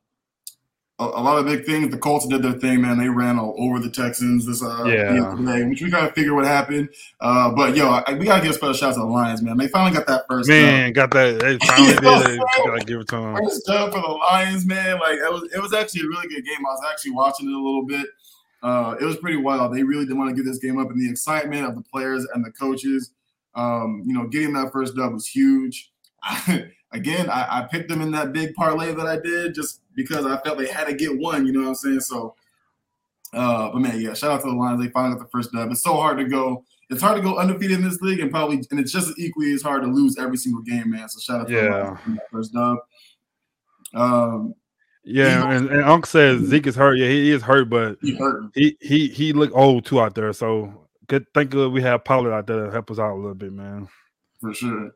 a, 1.01 1.19
a 1.19 1.21
lot 1.21 1.37
of 1.39 1.45
big 1.45 1.65
things. 1.65 1.89
The 1.89 1.97
Colts 1.97 2.27
did 2.27 2.41
their 2.43 2.53
thing, 2.53 2.81
man. 2.81 2.97
They 2.99 3.09
ran 3.09 3.39
all 3.39 3.55
over 3.57 3.79
the 3.79 3.89
Texans 3.89 4.45
this 4.45 4.61
uh, 4.63 4.83
Yeah. 4.85 5.33
which 5.65 5.81
we 5.81 5.89
gotta 5.89 6.13
figure 6.13 6.33
what 6.33 6.45
happened. 6.45 6.89
Uh, 7.19 7.51
but 7.51 7.75
yo, 7.75 7.89
I, 7.89 8.13
we 8.13 8.25
gotta 8.25 8.41
give 8.41 8.51
a 8.51 8.53
special 8.53 8.73
shout 8.73 8.89
out 8.89 8.93
to 8.95 8.99
the 9.01 9.05
Lions, 9.05 9.41
man. 9.41 9.57
They 9.57 9.67
finally 9.67 9.97
got 9.97 10.07
that 10.07 10.25
first. 10.29 10.47
Man, 10.47 10.93
got 10.93 11.11
that. 11.11 11.39
They 11.39 11.57
finally 11.67 11.93
did 11.93 12.39
it. 12.39 12.41
Gotta 12.65 12.85
give 12.85 12.99
it 13.01 13.07
to 13.09 13.15
them. 13.15 13.35
First 13.35 13.65
dub 13.65 13.91
for 13.93 14.01
the 14.01 14.07
Lions, 14.07 14.65
man. 14.65 14.99
Like 14.99 15.15
it 15.15 15.31
was, 15.31 15.49
it 15.53 15.61
was 15.61 15.73
actually 15.73 16.01
a 16.01 16.07
really 16.07 16.27
good 16.27 16.45
game. 16.45 16.59
I 16.59 16.71
was 16.71 16.81
actually 16.91 17.11
watching 17.11 17.49
it 17.49 17.53
a 17.53 17.57
little 17.57 17.85
bit. 17.85 18.07
Uh, 18.63 18.95
it 19.01 19.05
was 19.05 19.17
pretty 19.17 19.37
wild. 19.37 19.73
They 19.73 19.81
really 19.83 20.05
didn't 20.05 20.19
want 20.19 20.29
to 20.29 20.35
give 20.35 20.45
this 20.45 20.59
game 20.59 20.77
up, 20.77 20.89
and 20.91 21.01
the 21.01 21.09
excitement 21.09 21.65
of 21.65 21.75
the 21.75 21.81
players 21.81 22.27
and 22.33 22.45
the 22.45 22.51
coaches. 22.51 23.11
Um, 23.55 24.03
you 24.05 24.13
know, 24.13 24.27
getting 24.27 24.53
that 24.53 24.71
first 24.71 24.95
dub 24.95 25.13
was 25.13 25.27
huge. 25.27 25.91
Again, 26.93 27.29
I, 27.29 27.59
I 27.59 27.61
picked 27.63 27.89
them 27.89 28.01
in 28.01 28.11
that 28.11 28.33
big 28.33 28.53
parlay 28.53 28.93
that 28.93 29.07
I 29.07 29.17
did 29.17 29.55
just 29.55 29.81
because 29.95 30.25
I 30.25 30.37
felt 30.41 30.57
they 30.57 30.67
had 30.67 30.87
to 30.87 30.93
get 30.93 31.17
one. 31.17 31.45
You 31.45 31.53
know 31.53 31.61
what 31.61 31.67
I'm 31.69 31.75
saying? 31.75 32.01
So, 32.01 32.35
uh, 33.33 33.69
but 33.71 33.79
man, 33.79 34.01
yeah, 34.01 34.13
shout 34.13 34.31
out 34.31 34.41
to 34.41 34.49
the 34.49 34.55
Lions. 34.55 34.81
They 34.81 34.89
finally 34.89 35.15
got 35.17 35.23
the 35.23 35.29
first 35.29 35.51
dub. 35.53 35.71
It's 35.71 35.83
so 35.83 35.93
hard 35.95 36.17
to 36.17 36.25
go. 36.25 36.65
It's 36.89 37.01
hard 37.01 37.15
to 37.15 37.21
go 37.23 37.37
undefeated 37.37 37.77
in 37.77 37.83
this 37.83 38.01
league, 38.01 38.19
and 38.19 38.29
probably, 38.29 38.61
and 38.71 38.79
it's 38.79 38.91
just 38.91 39.07
as 39.07 39.17
equally 39.17 39.53
as 39.53 39.61
hard 39.61 39.83
to 39.83 39.87
lose 39.87 40.17
every 40.17 40.35
single 40.35 40.61
game, 40.61 40.89
man. 40.91 41.07
So 41.07 41.19
shout 41.21 41.41
out 41.41 41.47
to 41.47 41.53
the 41.55 41.61
Yeah. 41.61 41.83
Lions 41.83 41.99
for 42.03 42.17
first 42.31 42.53
dub. 42.53 42.77
Um, 43.93 44.53
Yeah, 45.03 45.49
and, 45.51 45.69
and 45.69 45.83
Unc 45.83 46.05
says 46.05 46.41
Zeke 46.41 46.67
is 46.67 46.75
hurt. 46.75 46.95
Yeah, 46.97 47.07
he 47.07 47.31
is 47.31 47.41
hurt, 47.41 47.69
but 47.69 47.97
he 48.01 48.15
hurt. 48.15 48.43
he 48.53 48.77
he 48.81 49.07
he 49.07 49.33
looked 49.33 49.55
old 49.55 49.85
too 49.85 50.01
out 50.01 50.15
there. 50.15 50.31
So 50.33 50.87
good. 51.07 51.25
Thank 51.33 51.51
God 51.51 51.71
we 51.71 51.81
have 51.81 52.03
Pollard 52.03 52.33
out 52.33 52.47
there 52.47 52.65
to 52.65 52.71
help 52.71 52.91
us 52.91 52.99
out 52.99 53.13
a 53.13 53.15
little 53.15 53.33
bit, 53.35 53.53
man. 53.53 53.87
for 54.41 54.53
sure, 54.53 54.91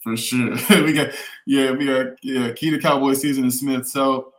for 0.00 0.16
sure. 0.16 0.50
we 0.84 0.92
got 0.92 1.10
yeah, 1.46 1.72
we 1.72 1.86
got 1.86 2.22
yeah, 2.22 2.52
key 2.52 2.70
to 2.70 2.78
Cowboy 2.78 3.14
season 3.14 3.44
and 3.44 3.54
Smith. 3.54 3.86
So 3.86 4.32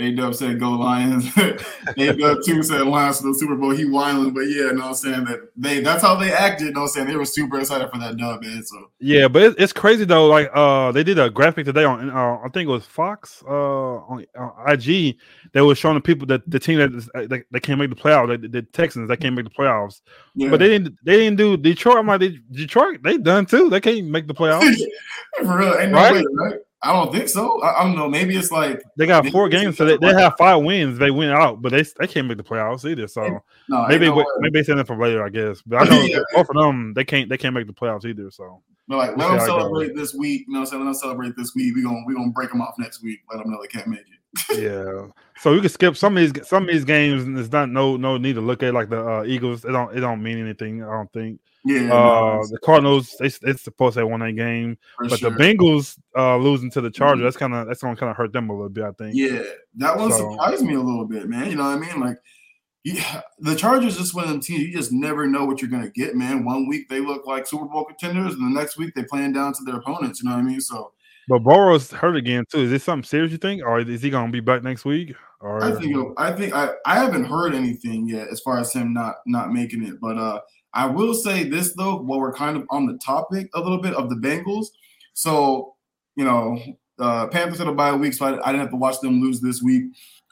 A 0.00 0.12
Dub 0.12 0.34
said 0.34 0.60
go 0.60 0.70
Lions. 0.70 1.26
A 1.96 2.12
Dub 2.12 2.38
two 2.44 2.62
said 2.62 2.86
Lions 2.86 3.20
for 3.20 3.28
the 3.28 3.34
Super 3.34 3.56
Bowl. 3.56 3.70
He 3.70 3.84
whining, 3.84 4.32
but 4.32 4.42
yeah, 4.42 4.70
no, 4.70 4.88
I'm 4.88 4.94
saying 4.94 5.24
that 5.24 5.40
they 5.56 5.80
that's 5.80 6.02
how 6.02 6.14
they 6.14 6.32
acted. 6.32 6.74
No, 6.74 6.82
I'm 6.82 6.88
saying 6.88 7.08
they 7.08 7.16
were 7.16 7.24
super 7.24 7.58
excited 7.58 7.90
for 7.90 7.98
that 7.98 8.16
dub, 8.16 8.42
man. 8.42 8.62
So 8.62 8.90
Yeah, 9.00 9.26
but 9.26 9.42
it, 9.42 9.54
it's 9.58 9.72
crazy 9.72 10.04
though. 10.04 10.26
Like, 10.28 10.50
uh, 10.54 10.92
they 10.92 11.02
did 11.02 11.18
a 11.18 11.28
graphic 11.28 11.66
today 11.66 11.82
on, 11.84 12.10
uh, 12.10 12.38
I 12.44 12.48
think 12.54 12.68
it 12.68 12.72
was 12.72 12.86
Fox, 12.86 13.42
uh, 13.46 13.50
on, 13.52 14.24
on 14.38 14.52
IG 14.70 15.16
that 15.52 15.64
was 15.64 15.78
showing 15.78 15.96
the 15.96 16.00
people 16.00 16.26
that 16.28 16.48
the 16.48 16.60
team 16.60 16.78
that 16.78 16.92
uh, 17.14 17.26
that, 17.26 17.44
that 17.50 17.60
can't 17.60 17.80
make 17.80 17.90
the 17.90 17.96
playoffs, 17.96 18.40
the, 18.40 18.48
the 18.48 18.62
Texans 18.62 19.08
that 19.08 19.16
can't 19.16 19.34
make 19.34 19.46
the 19.46 19.50
playoffs. 19.50 20.00
yeah. 20.36 20.50
But 20.50 20.60
they 20.60 20.68
didn't, 20.68 20.96
they 21.04 21.16
didn't 21.16 21.38
do 21.38 21.56
Detroit. 21.56 21.96
I'm 21.96 22.06
like, 22.06 22.20
they, 22.20 22.38
Detroit, 22.52 23.02
they 23.02 23.18
done 23.18 23.46
too. 23.46 23.68
They 23.68 23.80
can't 23.80 24.06
make 24.06 24.28
the 24.28 24.34
playoffs. 24.34 24.76
for 25.38 25.58
real, 25.58 25.74
ain't 25.74 25.90
no 25.90 25.98
Right? 25.98 26.12
way, 26.12 26.24
right? 26.34 26.58
I 26.80 26.92
don't 26.92 27.12
think 27.12 27.28
so. 27.28 27.60
I, 27.62 27.80
I 27.80 27.84
don't 27.84 27.96
know. 27.96 28.08
Maybe 28.08 28.36
it's 28.36 28.52
like 28.52 28.80
They 28.96 29.06
got 29.06 29.26
four 29.28 29.48
games, 29.48 29.76
so 29.76 29.84
they, 29.84 29.96
they 29.96 30.12
have 30.14 30.34
five 30.38 30.62
wins. 30.62 30.98
They 30.98 31.10
win 31.10 31.30
out, 31.30 31.60
but 31.60 31.72
they 31.72 31.82
they 31.98 32.06
can't 32.06 32.28
make 32.28 32.36
the 32.36 32.44
playoffs 32.44 32.84
either. 32.88 33.08
So 33.08 33.42
no, 33.68 33.86
maybe 33.88 34.06
no 34.06 34.24
maybe 34.38 34.60
they 34.60 34.64
send 34.64 34.78
it 34.78 34.86
for 34.86 34.96
later, 34.96 35.24
I 35.24 35.28
guess. 35.28 35.60
But 35.62 35.82
I 35.82 35.84
know 35.90 36.02
Yeah. 36.04 36.20
both 36.34 36.48
of 36.48 36.56
them 36.56 36.94
they 36.94 37.04
can't 37.04 37.28
they 37.28 37.36
can't 37.38 37.54
make 37.54 37.66
the 37.66 37.72
playoffs 37.72 38.04
either. 38.04 38.30
So 38.30 38.62
But 38.86 38.98
like, 38.98 39.16
let 39.16 39.28
them 39.28 39.40
celebrate 39.40 39.96
this 39.96 40.14
week. 40.14 40.44
You 40.46 40.54
know, 40.54 40.60
what 40.60 40.66
I'm 40.68 40.70
saying 40.70 40.80
let 40.82 40.86
them 40.86 40.94
celebrate 40.94 41.36
this 41.36 41.52
week. 41.56 41.74
We 41.74 41.82
gonna 41.82 42.04
we 42.06 42.14
gonna 42.14 42.30
break 42.30 42.50
them 42.50 42.60
off 42.60 42.74
next 42.78 43.02
week. 43.02 43.20
Let 43.32 43.42
them 43.42 43.50
know 43.50 43.58
they 43.60 43.68
can't 43.68 43.88
make 43.88 44.00
it. 44.00 44.04
yeah. 44.58 45.08
So 45.40 45.54
you 45.54 45.60
can 45.60 45.70
skip 45.70 45.96
some 45.96 46.16
of 46.16 46.32
these 46.32 46.46
some 46.48 46.62
of 46.64 46.68
these 46.68 46.84
games. 46.84 47.24
and 47.24 47.36
It's 47.38 47.50
not 47.50 47.70
no 47.70 47.96
no 47.96 48.18
need 48.18 48.34
to 48.34 48.40
look 48.40 48.62
at 48.62 48.72
like 48.72 48.88
the 48.88 49.04
uh, 49.04 49.24
Eagles. 49.24 49.64
It 49.64 49.72
don't 49.72 49.96
it 49.96 50.00
don't 50.00 50.22
mean 50.22 50.38
anything. 50.38 50.84
I 50.84 50.92
don't 50.92 51.12
think. 51.12 51.40
Yeah, 51.64 51.92
Uh, 51.92 52.46
the 52.50 52.58
Cardinals 52.64 53.14
they 53.18 53.26
it's 53.26 53.62
supposed 53.62 53.94
to 53.94 54.00
have 54.00 54.08
won 54.10 54.20
that 54.20 54.32
game, 54.32 54.78
for 54.96 55.08
but 55.08 55.18
sure. 55.18 55.30
the 55.30 55.36
Bengals 55.36 55.98
uh, 56.16 56.36
losing 56.36 56.70
to 56.70 56.80
the 56.80 56.90
Chargers 56.90 57.20
Mhm. 57.20 57.24
that's 57.24 57.36
kind 57.36 57.54
of 57.54 57.66
that's 57.66 57.82
gonna 57.82 57.96
kind 57.96 58.10
of 58.10 58.16
hurt 58.16 58.32
them 58.32 58.48
a 58.48 58.52
little 58.52 58.68
bit. 58.68 58.84
I 58.84 58.92
think. 58.92 59.14
Yeah, 59.16 59.42
that 59.76 59.96
one 59.96 60.10
So- 60.12 60.30
surprised 60.32 60.64
me 60.64 60.74
a 60.74 60.80
little 60.80 61.04
bit, 61.04 61.28
man. 61.28 61.50
You 61.50 61.56
know 61.56 61.64
what 61.64 61.76
I 61.76 61.80
mean? 61.80 62.00
Like, 62.00 62.16
yeah, 62.84 63.22
the 63.40 63.54
Chargers 63.56 63.98
just 63.98 64.14
one 64.14 64.24
of 64.24 64.30
them 64.30 64.40
teams 64.40 64.62
you 64.62 64.72
just 64.72 64.92
never 64.92 65.26
know 65.26 65.44
what 65.44 65.60
you're 65.60 65.70
gonna 65.70 65.90
get, 65.90 66.14
man. 66.16 66.44
One 66.44 66.68
week 66.68 66.88
they 66.88 67.00
look 67.00 67.26
like 67.26 67.46
Super 67.46 67.66
Bowl 67.66 67.84
contenders, 67.84 68.34
and 68.34 68.42
the 68.42 68.58
next 68.60 68.76
week 68.78 68.94
they 68.94 69.02
playing 69.04 69.32
down 69.32 69.52
to 69.54 69.64
their 69.64 69.76
opponents. 69.76 70.22
You 70.22 70.28
know 70.28 70.36
what 70.36 70.42
I 70.42 70.48
mean? 70.48 70.60
So 70.60 70.92
But 71.28 71.40
Burrow's 71.40 71.90
hurt 71.90 72.16
again 72.16 72.44
too. 72.50 72.60
Is 72.60 72.70
this 72.70 72.84
something 72.84 73.04
serious 73.04 73.32
you 73.32 73.38
think, 73.38 73.62
or 73.62 73.80
is 73.80 74.00
he 74.00 74.10
gonna 74.10 74.30
be 74.32 74.40
back 74.40 74.62
next 74.62 74.84
week? 74.84 75.14
Or 75.40 75.62
I 75.62 75.72
think 75.72 75.96
I 76.16 76.32
think 76.32 76.54
I, 76.54 76.70
I 76.86 76.98
haven't 76.98 77.24
heard 77.24 77.54
anything 77.54 78.08
yet 78.08 78.28
as 78.28 78.40
far 78.40 78.58
as 78.58 78.72
him 78.72 78.92
not 78.92 79.16
not 79.26 79.52
making 79.52 79.82
it, 79.84 80.00
but 80.00 80.16
uh, 80.16 80.40
I 80.78 80.86
will 80.86 81.12
say 81.12 81.42
this 81.42 81.72
though, 81.72 81.96
while 81.96 82.20
we're 82.20 82.32
kind 82.32 82.56
of 82.56 82.64
on 82.70 82.86
the 82.86 82.96
topic 82.98 83.50
a 83.54 83.60
little 83.60 83.80
bit 83.80 83.94
of 83.94 84.08
the 84.08 84.14
Bengals, 84.14 84.66
so 85.12 85.74
you 86.14 86.24
know, 86.24 86.56
uh, 87.00 87.26
Panthers 87.26 87.58
had 87.58 87.66
a 87.66 87.72
bye 87.72 87.92
week, 87.96 88.14
so 88.14 88.26
I, 88.26 88.30
I 88.44 88.52
didn't 88.52 88.60
have 88.60 88.70
to 88.70 88.76
watch 88.76 89.00
them 89.00 89.20
lose 89.20 89.40
this 89.40 89.60
week, 89.60 89.86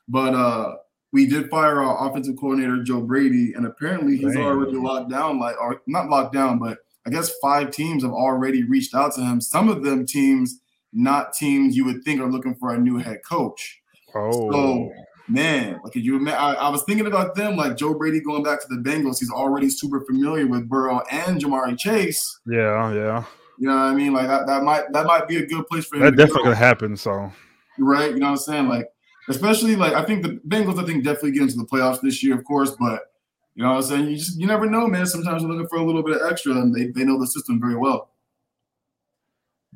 but 0.06 0.35
uh, 0.35 0.76
we 1.11 1.26
did 1.26 1.50
fire 1.50 1.80
our 1.80 2.09
offensive 2.09 2.37
coordinator 2.37 2.80
Joe 2.85 3.00
Brady, 3.00 3.54
and 3.54 3.66
apparently 3.66 4.16
he's 4.16 4.35
Dang. 4.35 4.44
already 4.44 4.76
locked 4.76 5.11
down, 5.11 5.40
like 5.40 5.61
or 5.61 5.82
not 5.88 6.11
locked 6.11 6.32
down, 6.32 6.61
but 6.61 6.78
I 7.04 7.11
guess 7.11 7.37
five 7.42 7.72
teams 7.72 8.04
have 8.04 8.12
already 8.12 8.62
reached 8.62 8.94
out 8.94 9.14
to 9.14 9.22
him. 9.22 9.40
Some 9.40 9.68
of 9.68 9.82
them 9.82 10.06
teams, 10.06 10.61
not 10.92 11.32
teams 11.32 11.76
you 11.76 11.85
would 11.87 12.04
think 12.04 12.20
are 12.20 12.30
looking 12.30 12.54
for 12.54 12.72
a 12.72 12.78
new 12.78 12.98
head 12.98 13.18
coach. 13.28 13.80
oh, 14.14 14.52
So, 14.52 14.92
man, 15.28 15.80
like 15.82 15.94
you 15.94 16.28
I, 16.28 16.54
I 16.54 16.68
was 16.68 16.82
thinking 16.84 17.06
about 17.06 17.34
them, 17.34 17.56
like 17.56 17.76
Joe 17.76 17.94
Brady 17.94 18.20
going 18.20 18.42
back 18.42 18.60
to 18.60 18.66
the 18.68 18.76
Bengals. 18.76 19.18
He's 19.18 19.30
already 19.30 19.68
super 19.68 20.00
familiar 20.02 20.46
with 20.46 20.68
Burrow 20.68 21.02
and 21.10 21.40
Jamari 21.40 21.78
Chase. 21.78 22.40
yeah, 22.46 22.92
yeah, 22.92 23.24
You 23.58 23.68
know 23.68 23.74
what 23.74 23.82
I 23.82 23.94
mean? 23.94 24.12
Like 24.12 24.28
that, 24.28 24.46
that 24.46 24.62
might 24.62 24.92
that 24.92 25.06
might 25.06 25.28
be 25.28 25.36
a 25.36 25.46
good 25.46 25.66
place 25.66 25.84
for 25.86 25.96
him. 25.96 26.02
that 26.02 26.10
to 26.12 26.16
definitely 26.16 26.42
go, 26.42 26.44
gonna 26.44 26.56
happen. 26.56 26.96
So 26.96 27.30
right? 27.78 28.10
You 28.10 28.18
know 28.18 28.26
what 28.26 28.32
I'm 28.32 28.36
saying? 28.38 28.68
Like, 28.68 28.88
especially 29.28 29.76
like 29.76 29.94
I 29.94 30.04
think 30.04 30.22
the 30.22 30.40
Bengals, 30.48 30.82
I 30.82 30.86
think 30.86 31.04
definitely 31.04 31.32
get 31.32 31.42
into 31.42 31.56
the 31.56 31.66
playoffs 31.66 32.00
this 32.00 32.22
year, 32.22 32.34
of 32.34 32.44
course, 32.44 32.72
but 32.78 33.12
you 33.54 33.62
know 33.62 33.70
what 33.70 33.76
I'm 33.76 33.82
saying? 33.82 34.10
You 34.10 34.16
just 34.16 34.38
you 34.38 34.46
never 34.46 34.66
know, 34.66 34.86
man. 34.86 35.06
Sometimes 35.06 35.42
you're 35.42 35.50
looking 35.50 35.68
for 35.68 35.78
a 35.78 35.84
little 35.84 36.02
bit 36.02 36.20
of 36.20 36.30
extra, 36.30 36.52
and 36.52 36.74
they, 36.74 36.86
they 36.88 37.04
know 37.04 37.18
the 37.18 37.26
system 37.26 37.60
very 37.60 37.76
well. 37.76 38.10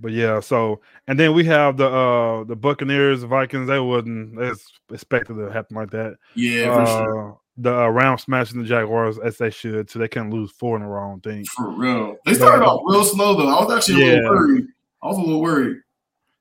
But 0.00 0.12
yeah, 0.12 0.40
so 0.40 0.80
and 1.06 1.18
then 1.18 1.34
we 1.34 1.44
have 1.44 1.76
the 1.76 1.88
uh 1.88 2.44
the 2.44 2.56
Buccaneers, 2.56 3.22
Vikings. 3.22 3.68
They 3.68 3.80
wasn't 3.80 4.40
as 4.40 4.64
expected 4.90 5.34
to 5.34 5.52
happen 5.52 5.76
like 5.76 5.90
that. 5.90 6.16
Yeah, 6.34 6.74
for 6.74 6.80
uh, 6.80 7.04
sure. 7.04 7.40
The 7.58 7.78
uh, 7.78 7.88
Rams 7.88 8.22
smashing 8.22 8.62
the 8.62 8.66
Jaguars 8.66 9.18
as 9.18 9.36
they 9.36 9.50
should, 9.50 9.90
so 9.90 9.98
they 9.98 10.08
can 10.08 10.30
lose 10.30 10.50
four 10.52 10.76
in 10.76 10.82
a 10.82 10.88
row. 10.88 11.12
I 11.14 11.28
think. 11.28 11.46
For 11.50 11.70
real. 11.70 12.16
They 12.24 12.34
started 12.34 12.64
off 12.64 12.80
real 12.86 13.04
slow 13.04 13.36
though. 13.36 13.48
I 13.48 13.62
was 13.62 13.76
actually 13.76 14.02
a 14.02 14.14
little 14.14 14.30
worried. 14.30 14.64
I 15.02 15.06
was 15.08 15.18
a 15.18 15.20
little 15.20 15.42
worried. 15.42 15.76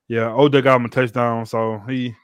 Yeah, 0.08 0.32
Oda 0.32 0.62
got 0.62 0.76
him 0.76 0.86
a 0.86 0.88
touchdown, 0.88 1.44
so 1.44 1.82
he 1.86 2.14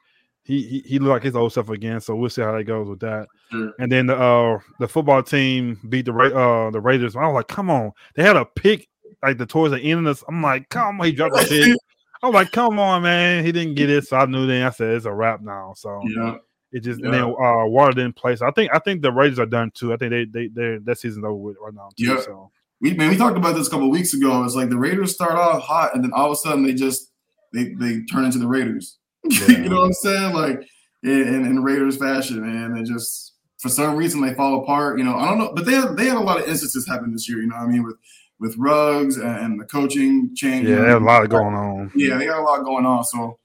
he 0.44 0.62
he, 0.62 0.78
he 0.86 0.98
looked 0.98 1.10
like 1.10 1.22
his 1.22 1.36
old 1.36 1.52
self 1.52 1.68
again. 1.68 2.00
So 2.00 2.16
we'll 2.16 2.30
see 2.30 2.42
how 2.42 2.56
that 2.56 2.64
goes 2.64 2.88
with 2.88 3.00
that. 3.00 3.28
Sure. 3.50 3.72
And 3.78 3.92
then 3.92 4.06
the 4.06 4.16
uh 4.16 4.58
the 4.80 4.88
football 4.88 5.22
team 5.22 5.78
beat 5.88 6.06
the 6.06 6.12
Ra- 6.12 6.66
uh 6.66 6.70
the 6.70 6.80
Raiders. 6.80 7.14
I 7.14 7.26
was 7.26 7.34
like, 7.34 7.48
come 7.48 7.68
on, 7.68 7.92
they 8.14 8.22
had 8.22 8.36
a 8.36 8.44
pick 8.44 8.88
like 9.22 9.38
the 9.38 9.46
towards 9.46 9.72
the 9.72 9.80
end 9.80 10.00
of 10.00 10.16
this. 10.16 10.24
I'm 10.28 10.42
like, 10.42 10.68
come 10.68 11.00
on, 11.00 11.06
he 11.06 11.12
dropped 11.12 11.34
the 11.36 11.44
pick. 11.44 11.76
I'm 12.22 12.32
like, 12.32 12.50
come 12.50 12.78
on, 12.78 13.02
man, 13.02 13.44
he 13.44 13.52
didn't 13.52 13.74
get 13.74 13.90
it. 13.90 14.06
So 14.06 14.16
I 14.16 14.26
knew 14.26 14.46
then. 14.46 14.66
I 14.66 14.70
said 14.70 14.88
it's 14.90 15.04
a 15.04 15.12
wrap 15.12 15.42
now. 15.42 15.74
So 15.76 16.00
Yeah. 16.04 16.36
it 16.72 16.80
just 16.80 17.00
Yeah. 17.00 17.06
and 17.06 17.14
then 17.14 17.22
uh 17.22 17.66
Waller 17.66 17.92
didn't 17.92 18.16
play. 18.16 18.36
So 18.36 18.46
I 18.46 18.50
think 18.50 18.70
I 18.74 18.78
think 18.78 19.02
the 19.02 19.12
Raiders 19.12 19.38
are 19.38 19.46
done 19.46 19.70
too. 19.74 19.92
I 19.92 19.96
think 19.96 20.10
they 20.10 20.24
they 20.24 20.48
they 20.48 20.78
that 20.84 20.98
season's 20.98 21.24
over 21.24 21.34
with 21.34 21.56
right 21.62 21.74
now. 21.74 21.90
Too, 21.96 22.04
Yeah. 22.04 22.20
So 22.20 22.50
we 22.80 22.94
man, 22.94 23.10
we 23.10 23.16
talked 23.16 23.36
about 23.36 23.54
this 23.54 23.68
a 23.68 23.70
couple 23.70 23.86
of 23.86 23.92
weeks 23.92 24.14
ago. 24.14 24.44
It's 24.44 24.54
like 24.54 24.70
the 24.70 24.78
Raiders 24.78 25.14
start 25.14 25.32
off 25.32 25.62
hot, 25.62 25.94
and 25.94 26.04
then 26.04 26.12
all 26.12 26.26
of 26.26 26.32
a 26.32 26.36
sudden 26.36 26.64
they 26.64 26.74
just 26.74 27.10
they 27.52 27.74
they 27.74 28.02
turn 28.04 28.24
into 28.24 28.38
the 28.38 28.48
Raiders. 28.48 28.98
you 29.24 29.68
know 29.68 29.80
what 29.80 29.86
I'm 29.86 29.92
saying? 29.92 30.34
Like 30.34 30.60
in, 31.02 31.46
in, 31.46 31.62
Raiders 31.62 31.96
fashion, 31.96 32.40
man. 32.40 32.74
They 32.74 32.82
just 32.82 33.34
for 33.58 33.68
some 33.68 33.96
reason 33.96 34.20
they 34.20 34.34
fall 34.34 34.62
apart. 34.62 34.98
You 34.98 35.04
know, 35.04 35.16
I 35.16 35.28
don't 35.28 35.38
know, 35.38 35.52
but 35.54 35.64
they 35.64 35.72
had 35.72 35.96
they 35.96 36.06
had 36.06 36.16
a 36.16 36.20
lot 36.20 36.40
of 36.40 36.48
instances 36.48 36.86
happen 36.86 37.12
this 37.12 37.28
year. 37.28 37.40
You 37.40 37.48
know, 37.48 37.56
what 37.56 37.68
I 37.68 37.68
mean, 37.68 37.82
with 37.82 37.96
with 38.38 38.54
Ruggs 38.58 39.16
and, 39.16 39.58
the 39.60 39.64
coaching 39.64 40.34
change. 40.34 40.68
yeah, 40.68 40.76
know, 40.76 40.82
there's 40.82 40.94
a 40.94 41.04
lot 41.04 41.28
going 41.28 41.54
on. 41.54 41.90
Yeah, 41.94 42.18
they 42.18 42.26
got 42.26 42.40
a 42.40 42.42
lot 42.42 42.64
going 42.64 42.84
on. 42.84 43.04
So 43.04 43.38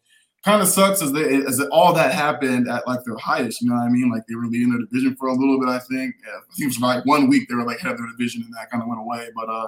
kind 0.43 0.61
of 0.61 0.67
sucks 0.67 1.01
as 1.01 1.11
they 1.11 1.35
as 1.45 1.61
all 1.71 1.93
that 1.93 2.13
happened 2.13 2.67
at 2.67 2.85
like 2.87 3.03
their 3.05 3.17
highest. 3.17 3.61
You 3.61 3.69
know 3.69 3.75
what 3.75 3.83
I 3.83 3.89
mean? 3.89 4.11
Like 4.11 4.23
they 4.27 4.35
were 4.35 4.47
leading 4.47 4.69
their 4.69 4.79
division 4.79 5.15
for 5.15 5.27
a 5.27 5.33
little 5.33 5.59
bit. 5.59 5.69
I 5.69 5.79
think. 5.79 6.15
Yeah, 6.25 6.33
I 6.37 6.55
think 6.55 6.63
it 6.63 6.67
was 6.67 6.79
like 6.79 7.05
one 7.05 7.29
week 7.29 7.47
they 7.47 7.55
were 7.55 7.63
like 7.63 7.79
head 7.79 7.93
of 7.93 7.97
their 7.97 8.07
division, 8.07 8.43
and 8.43 8.53
that 8.55 8.69
kind 8.69 8.83
of 8.83 8.89
went 8.89 9.01
away. 9.01 9.29
But 9.35 9.49
uh, 9.49 9.67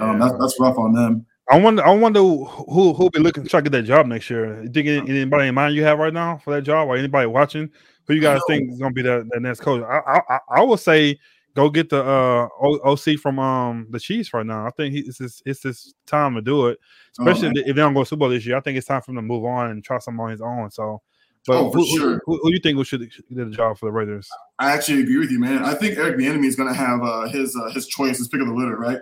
um, 0.00 0.18
that's 0.18 0.34
that's 0.38 0.60
rough 0.60 0.78
on 0.78 0.92
them. 0.92 1.26
I 1.50 1.58
wonder. 1.58 1.84
I 1.84 1.90
wonder 1.90 2.20
who 2.20 2.94
who'll 2.94 3.10
be 3.10 3.18
looking 3.18 3.42
to 3.42 3.48
try 3.48 3.60
to 3.60 3.64
get 3.64 3.72
that 3.72 3.82
job 3.82 4.06
next 4.06 4.30
year. 4.30 4.62
You 4.62 4.70
think 4.70 4.86
anybody 5.08 5.48
in 5.48 5.54
mind 5.54 5.74
you 5.74 5.84
have 5.84 5.98
right 5.98 6.14
now 6.14 6.38
for 6.38 6.54
that 6.54 6.62
job, 6.62 6.88
or 6.88 6.96
anybody 6.96 7.26
watching? 7.26 7.70
Who 8.06 8.14
you 8.14 8.20
guys 8.20 8.40
think 8.48 8.70
is 8.70 8.78
going 8.78 8.90
to 8.90 8.94
be 8.94 9.02
the, 9.02 9.28
the 9.30 9.38
next 9.38 9.60
coach? 9.60 9.84
I, 9.84 10.20
I 10.28 10.38
I 10.56 10.62
would 10.62 10.80
say 10.80 11.18
go 11.54 11.70
get 11.70 11.90
the 11.90 12.02
uh, 12.02 12.48
OC 12.84 13.18
from 13.20 13.38
um 13.38 13.86
the 13.90 14.00
Chiefs 14.00 14.32
right 14.32 14.46
now. 14.46 14.66
I 14.66 14.70
think 14.70 14.94
he, 14.94 15.00
it's 15.00 15.18
his, 15.18 15.42
it's 15.44 15.62
his 15.62 15.94
time 16.06 16.34
to 16.34 16.42
do 16.42 16.68
it, 16.68 16.78
especially 17.18 17.48
oh, 17.48 17.52
if 17.56 17.66
they 17.66 17.82
don't 17.82 17.94
go 17.94 18.04
Super 18.04 18.20
Bowl 18.20 18.28
this 18.30 18.46
year. 18.46 18.56
I 18.56 18.60
think 18.60 18.78
it's 18.78 18.86
time 18.86 19.02
for 19.02 19.10
him 19.10 19.16
to 19.16 19.22
move 19.22 19.44
on 19.44 19.70
and 19.70 19.84
try 19.84 19.98
something 19.98 20.20
on 20.20 20.30
his 20.30 20.40
own. 20.40 20.70
So, 20.70 21.02
but 21.46 21.56
oh, 21.56 21.70
who, 21.70 21.86
sure. 21.86 21.98
who, 21.98 22.20
who, 22.26 22.40
who, 22.42 22.52
you 22.52 22.60
think 22.60 22.78
we 22.78 22.84
should 22.84 23.00
get 23.00 23.26
the 23.28 23.46
job 23.50 23.78
for 23.78 23.86
the 23.86 23.92
Raiders? 23.92 24.28
I 24.58 24.72
actually 24.72 25.02
agree 25.02 25.18
with 25.18 25.30
you, 25.30 25.40
man. 25.40 25.64
I 25.64 25.74
think 25.74 25.98
Eric 25.98 26.16
Bieniemy 26.16 26.46
is 26.46 26.56
going 26.56 26.68
to 26.68 26.74
have 26.74 27.02
uh, 27.02 27.28
his 27.28 27.56
uh, 27.56 27.70
his 27.70 27.86
choice, 27.86 28.18
his 28.18 28.28
pick 28.28 28.40
of 28.40 28.46
the 28.46 28.54
litter, 28.54 28.76
right? 28.76 29.00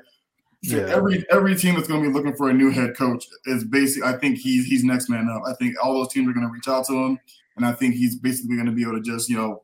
So 0.65 0.77
yeah. 0.77 0.95
every 0.95 1.25
every 1.31 1.57
team 1.57 1.75
that's 1.75 1.89
going 1.89 2.03
to 2.03 2.09
be 2.09 2.15
looking 2.15 2.37
for 2.37 2.51
a 2.51 2.53
new 2.53 2.71
head 2.71 2.97
coach 2.97 3.27
is 3.47 3.65
basically. 3.65 4.09
I 4.09 4.19
think 4.19 4.39
he's 4.39 4.67
he's 4.67 4.85
next 4.85 5.09
man 5.09 5.29
up. 5.31 5.43
I 5.47 5.55
think 5.55 5.77
all 5.83 5.95
those 5.95 6.13
teams 6.13 6.29
are 6.29 6.35
going 6.35 6.47
to 6.47 6.53
reach 6.53 6.69
out 6.69 6.85
to 6.87 6.93
him, 6.93 7.19
and 7.57 7.65
I 7.65 7.73
think 7.73 7.95
he's 7.95 8.17
basically 8.17 8.57
going 8.57 8.67
to 8.67 8.73
be 8.73 8.83
able 8.83 8.95
to 8.95 9.01
just 9.01 9.31
you 9.31 9.37
know 9.39 9.63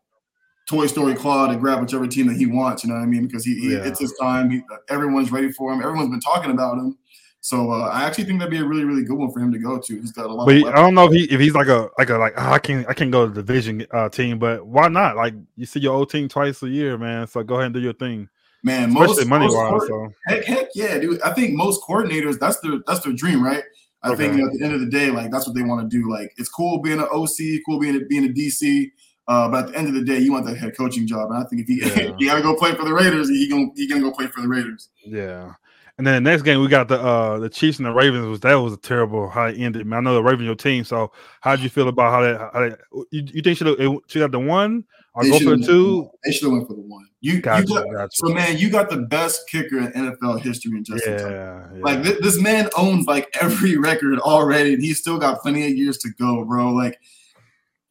Toy 0.66 0.86
Story 0.86 1.14
Claw 1.14 1.46
to 1.46 1.56
grab 1.56 1.80
whichever 1.80 2.06
team 2.06 2.26
that 2.26 2.36
he 2.36 2.46
wants. 2.46 2.82
You 2.82 2.90
know 2.90 2.96
what 2.96 3.02
I 3.02 3.06
mean? 3.06 3.26
Because 3.26 3.44
he, 3.44 3.54
he 3.58 3.72
yeah. 3.72 3.84
it's 3.84 4.00
his 4.00 4.12
time. 4.20 4.50
He, 4.50 4.62
everyone's 4.88 5.30
ready 5.30 5.52
for 5.52 5.72
him. 5.72 5.80
Everyone's 5.80 6.10
been 6.10 6.20
talking 6.20 6.50
about 6.50 6.78
him. 6.78 6.98
So 7.40 7.70
uh, 7.70 7.90
I 7.92 8.02
actually 8.02 8.24
think 8.24 8.40
that'd 8.40 8.50
be 8.50 8.58
a 8.58 8.64
really, 8.64 8.82
really 8.82 9.04
good 9.04 9.16
one 9.16 9.30
for 9.30 9.38
him 9.38 9.52
to 9.52 9.58
go 9.60 9.78
to. 9.78 10.00
He's 10.00 10.10
got 10.10 10.26
a 10.26 10.32
lot. 10.32 10.46
But 10.46 10.66
I 10.66 10.82
don't 10.82 10.94
know 10.94 11.06
if 11.06 11.12
he 11.12 11.32
if 11.32 11.40
he's 11.40 11.54
like 11.54 11.68
a 11.68 11.88
like 11.96 12.10
a 12.10 12.18
like 12.18 12.34
oh, 12.36 12.50
I 12.50 12.58
can 12.58 12.84
I 12.86 12.92
can't 12.92 13.12
go 13.12 13.24
to 13.24 13.32
the 13.32 13.40
division 13.40 13.86
uh, 13.92 14.08
team, 14.08 14.40
but 14.40 14.66
why 14.66 14.88
not? 14.88 15.14
Like 15.14 15.34
you 15.54 15.64
see 15.64 15.78
your 15.78 15.94
old 15.94 16.10
team 16.10 16.28
twice 16.28 16.60
a 16.64 16.68
year, 16.68 16.98
man. 16.98 17.28
So 17.28 17.44
go 17.44 17.54
ahead 17.54 17.66
and 17.66 17.74
do 17.74 17.80
your 17.80 17.92
thing. 17.92 18.28
Man, 18.64 18.88
Especially 18.88 19.26
most 19.26 19.28
money 19.28 19.46
wise. 19.46 19.86
So 19.86 20.12
heck, 20.26 20.44
heck 20.44 20.68
yeah, 20.74 20.98
dude. 20.98 21.22
I 21.22 21.32
think 21.34 21.54
most 21.54 21.82
coordinators 21.82 22.40
that's 22.40 22.58
their 22.58 22.80
that's 22.84 22.98
their 23.04 23.12
dream, 23.12 23.40
right? 23.44 23.62
I 24.02 24.10
okay. 24.10 24.28
think 24.28 24.42
at 24.42 24.58
the 24.58 24.64
end 24.64 24.74
of 24.74 24.80
the 24.80 24.90
day, 24.90 25.10
like 25.10 25.30
that's 25.30 25.46
what 25.46 25.54
they 25.54 25.62
want 25.62 25.88
to 25.88 25.96
do. 25.96 26.10
Like 26.10 26.32
it's 26.38 26.48
cool 26.48 26.82
being 26.82 26.98
an 26.98 27.06
OC, 27.12 27.62
cool 27.64 27.78
being 27.78 27.94
a, 27.94 28.00
being 28.06 28.24
a 28.24 28.28
DC. 28.28 28.90
Uh, 29.28 29.48
but 29.48 29.64
at 29.64 29.72
the 29.72 29.78
end 29.78 29.88
of 29.88 29.94
the 29.94 30.04
day, 30.04 30.18
you 30.18 30.32
want 30.32 30.46
that 30.46 30.56
head 30.56 30.76
coaching 30.76 31.06
job, 31.06 31.30
and 31.30 31.38
I 31.38 31.48
think 31.48 31.62
if 31.62 31.66
he 31.66 31.80
yeah. 32.02 32.14
you 32.18 32.28
got 32.28 32.36
to 32.36 32.42
go 32.42 32.54
play 32.54 32.74
for 32.74 32.84
the 32.84 32.94
Raiders, 32.94 33.28
he 33.28 33.48
gonna 33.48 33.68
he 33.74 33.88
gonna 33.88 34.00
go 34.00 34.12
play 34.12 34.26
for 34.26 34.40
the 34.40 34.48
Raiders. 34.48 34.90
Yeah. 35.04 35.52
And 35.98 36.06
then 36.06 36.22
the 36.22 36.30
next 36.30 36.42
game 36.42 36.60
we 36.60 36.68
got 36.68 36.88
the 36.88 37.00
uh 37.00 37.38
the 37.38 37.48
Chiefs 37.48 37.78
and 37.78 37.86
the 37.86 37.92
Ravens 37.92 38.26
was 38.26 38.40
that 38.40 38.54
was 38.54 38.74
a 38.74 38.76
terrible 38.76 39.28
how 39.28 39.46
it 39.46 39.58
ended. 39.58 39.86
Man, 39.86 39.98
I 39.98 40.02
know 40.02 40.14
the 40.14 40.22
Ravens 40.22 40.44
your 40.44 40.54
team, 40.54 40.84
so 40.84 41.10
how 41.40 41.56
did 41.56 41.62
you 41.62 41.70
feel 41.70 41.88
about 41.88 42.12
how 42.12 42.20
that? 42.20 42.50
How 42.52 42.68
that 42.68 42.78
you, 43.10 43.22
you 43.32 43.42
think 43.42 43.56
should 43.56 43.66
have 43.66 43.98
should 44.06 44.20
have 44.20 44.32
the 44.32 44.38
one 44.38 44.84
or 45.14 45.24
they 45.24 45.30
go 45.30 45.38
for 45.38 45.56
the 45.56 45.66
two? 45.66 46.10
They 46.22 46.32
should 46.32 46.44
have 46.44 46.52
went 46.52 46.68
for 46.68 46.74
the 46.74 46.82
one. 46.82 47.08
You, 47.22 47.40
gotcha, 47.40 47.66
you 47.66 47.74
got, 47.74 47.86
gotcha. 47.90 48.10
so 48.12 48.28
man, 48.28 48.58
you 48.58 48.68
got 48.68 48.90
the 48.90 48.98
best 48.98 49.48
kicker 49.48 49.78
in 49.78 49.90
NFL 49.92 50.42
history 50.42 50.76
in 50.76 50.84
Justin 50.84 51.18
yeah, 51.18 51.66
yeah. 51.74 51.80
Like 51.80 52.02
th- 52.02 52.18
this 52.20 52.38
man 52.38 52.68
owns 52.76 53.06
like 53.06 53.34
every 53.40 53.76
record 53.78 54.18
already, 54.18 54.74
and 54.74 54.82
he's 54.82 54.98
still 54.98 55.18
got 55.18 55.40
plenty 55.40 55.66
of 55.66 55.76
years 55.76 55.96
to 55.98 56.10
go, 56.18 56.44
bro. 56.44 56.72
Like 56.72 57.00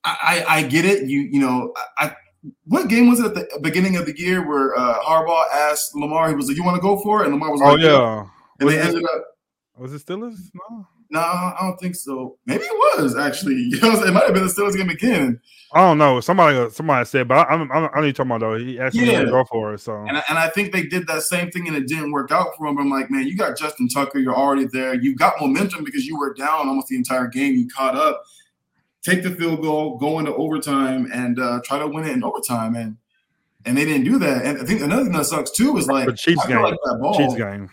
I, 0.05 0.45
I, 0.47 0.63
get 0.63 0.85
it. 0.85 1.07
You 1.09 1.21
you 1.21 1.39
know, 1.39 1.73
I, 1.97 2.15
what 2.65 2.89
game 2.89 3.09
was 3.09 3.19
it 3.19 3.25
at 3.25 3.33
the 3.33 3.59
beginning 3.61 3.97
of 3.97 4.05
the 4.05 4.17
year 4.17 4.47
where 4.47 4.77
uh, 4.77 4.99
Harbaugh 4.99 5.45
asked 5.51 5.95
Lamar, 5.95 6.29
he 6.29 6.35
was 6.35 6.47
like, 6.47 6.57
"You 6.57 6.63
want 6.63 6.75
to 6.75 6.81
go 6.81 6.99
for 7.01 7.21
it?" 7.21 7.25
And 7.25 7.33
Lamar 7.33 7.51
was 7.51 7.61
like, 7.61 7.69
oh, 7.69 7.73
like, 7.73 7.83
yeah." 7.83 8.25
And 8.59 8.67
was 8.67 8.75
they 8.75 8.81
ended 8.81 9.03
up. 9.03 9.25
Was 9.77 9.93
it 9.93 10.05
Steelers? 10.05 10.37
No. 10.53 10.87
No, 11.11 11.19
I 11.19 11.55
don't 11.61 11.79
think 11.79 11.95
so. 11.95 12.37
Maybe 12.45 12.63
it 12.63 13.01
was 13.01 13.15
actually. 13.15 13.55
You 13.75 13.79
know, 13.79 13.91
it 14.01 14.11
might 14.11 14.23
have 14.23 14.33
been 14.33 14.45
the 14.45 14.51
Steelers 14.51 14.75
game 14.75 14.89
again. 14.89 15.39
I 15.73 15.79
don't 15.79 15.97
know. 15.97 16.19
Somebody, 16.19 16.69
somebody 16.71 17.05
said, 17.05 17.27
but 17.27 17.47
I'm, 17.49 17.71
I'm, 17.71 17.89
I 17.93 17.97
know 17.97 18.03
you're 18.03 18.13
talking 18.13 18.31
about 18.31 18.39
though. 18.41 18.57
He 18.57 18.79
actually 18.79 19.11
yeah. 19.11 19.25
go 19.25 19.43
for 19.45 19.73
it. 19.73 19.79
So, 19.79 19.95
and 20.07 20.17
I, 20.17 20.23
and 20.29 20.37
I 20.37 20.49
think 20.49 20.71
they 20.71 20.83
did 20.83 21.05
that 21.07 21.23
same 21.23 21.51
thing, 21.51 21.67
and 21.67 21.75
it 21.75 21.87
didn't 21.87 22.11
work 22.11 22.31
out 22.31 22.55
for 22.57 22.67
him. 22.67 22.75
But 22.75 22.83
I'm 22.83 22.89
like, 22.89 23.11
man, 23.11 23.27
you 23.27 23.35
got 23.35 23.57
Justin 23.57 23.87
Tucker. 23.87 24.19
You're 24.19 24.35
already 24.35 24.65
there. 24.65 24.93
You 24.93 25.15
got 25.15 25.39
momentum 25.39 25.83
because 25.83 26.05
you 26.05 26.17
were 26.17 26.33
down 26.33 26.67
almost 26.67 26.87
the 26.87 26.95
entire 26.95 27.27
game. 27.27 27.55
You 27.55 27.67
caught 27.67 27.95
up 27.95 28.23
take 29.05 29.23
the 29.23 29.31
field 29.31 29.61
goal, 29.61 29.97
go 29.97 30.19
into 30.19 30.33
overtime, 30.33 31.09
and 31.13 31.39
uh, 31.39 31.61
try 31.63 31.79
to 31.79 31.87
win 31.87 32.05
it 32.05 32.13
in 32.13 32.23
overtime. 32.23 32.75
And 32.75 32.97
and 33.65 33.77
they 33.77 33.85
didn't 33.85 34.05
do 34.05 34.19
that. 34.19 34.45
And 34.45 34.59
I 34.59 34.63
think 34.63 34.81
another 34.81 35.03
thing 35.03 35.13
that 35.13 35.25
sucks 35.25 35.51
too 35.51 35.77
is 35.77 35.87
like 35.87 36.07
the 36.07 36.13
Chiefs 36.13 36.45
game. 36.45 36.61
Like 36.61 36.75
that 36.83 36.99
ball, 37.01 37.17
Chiefs 37.17 37.35
game. 37.35 37.69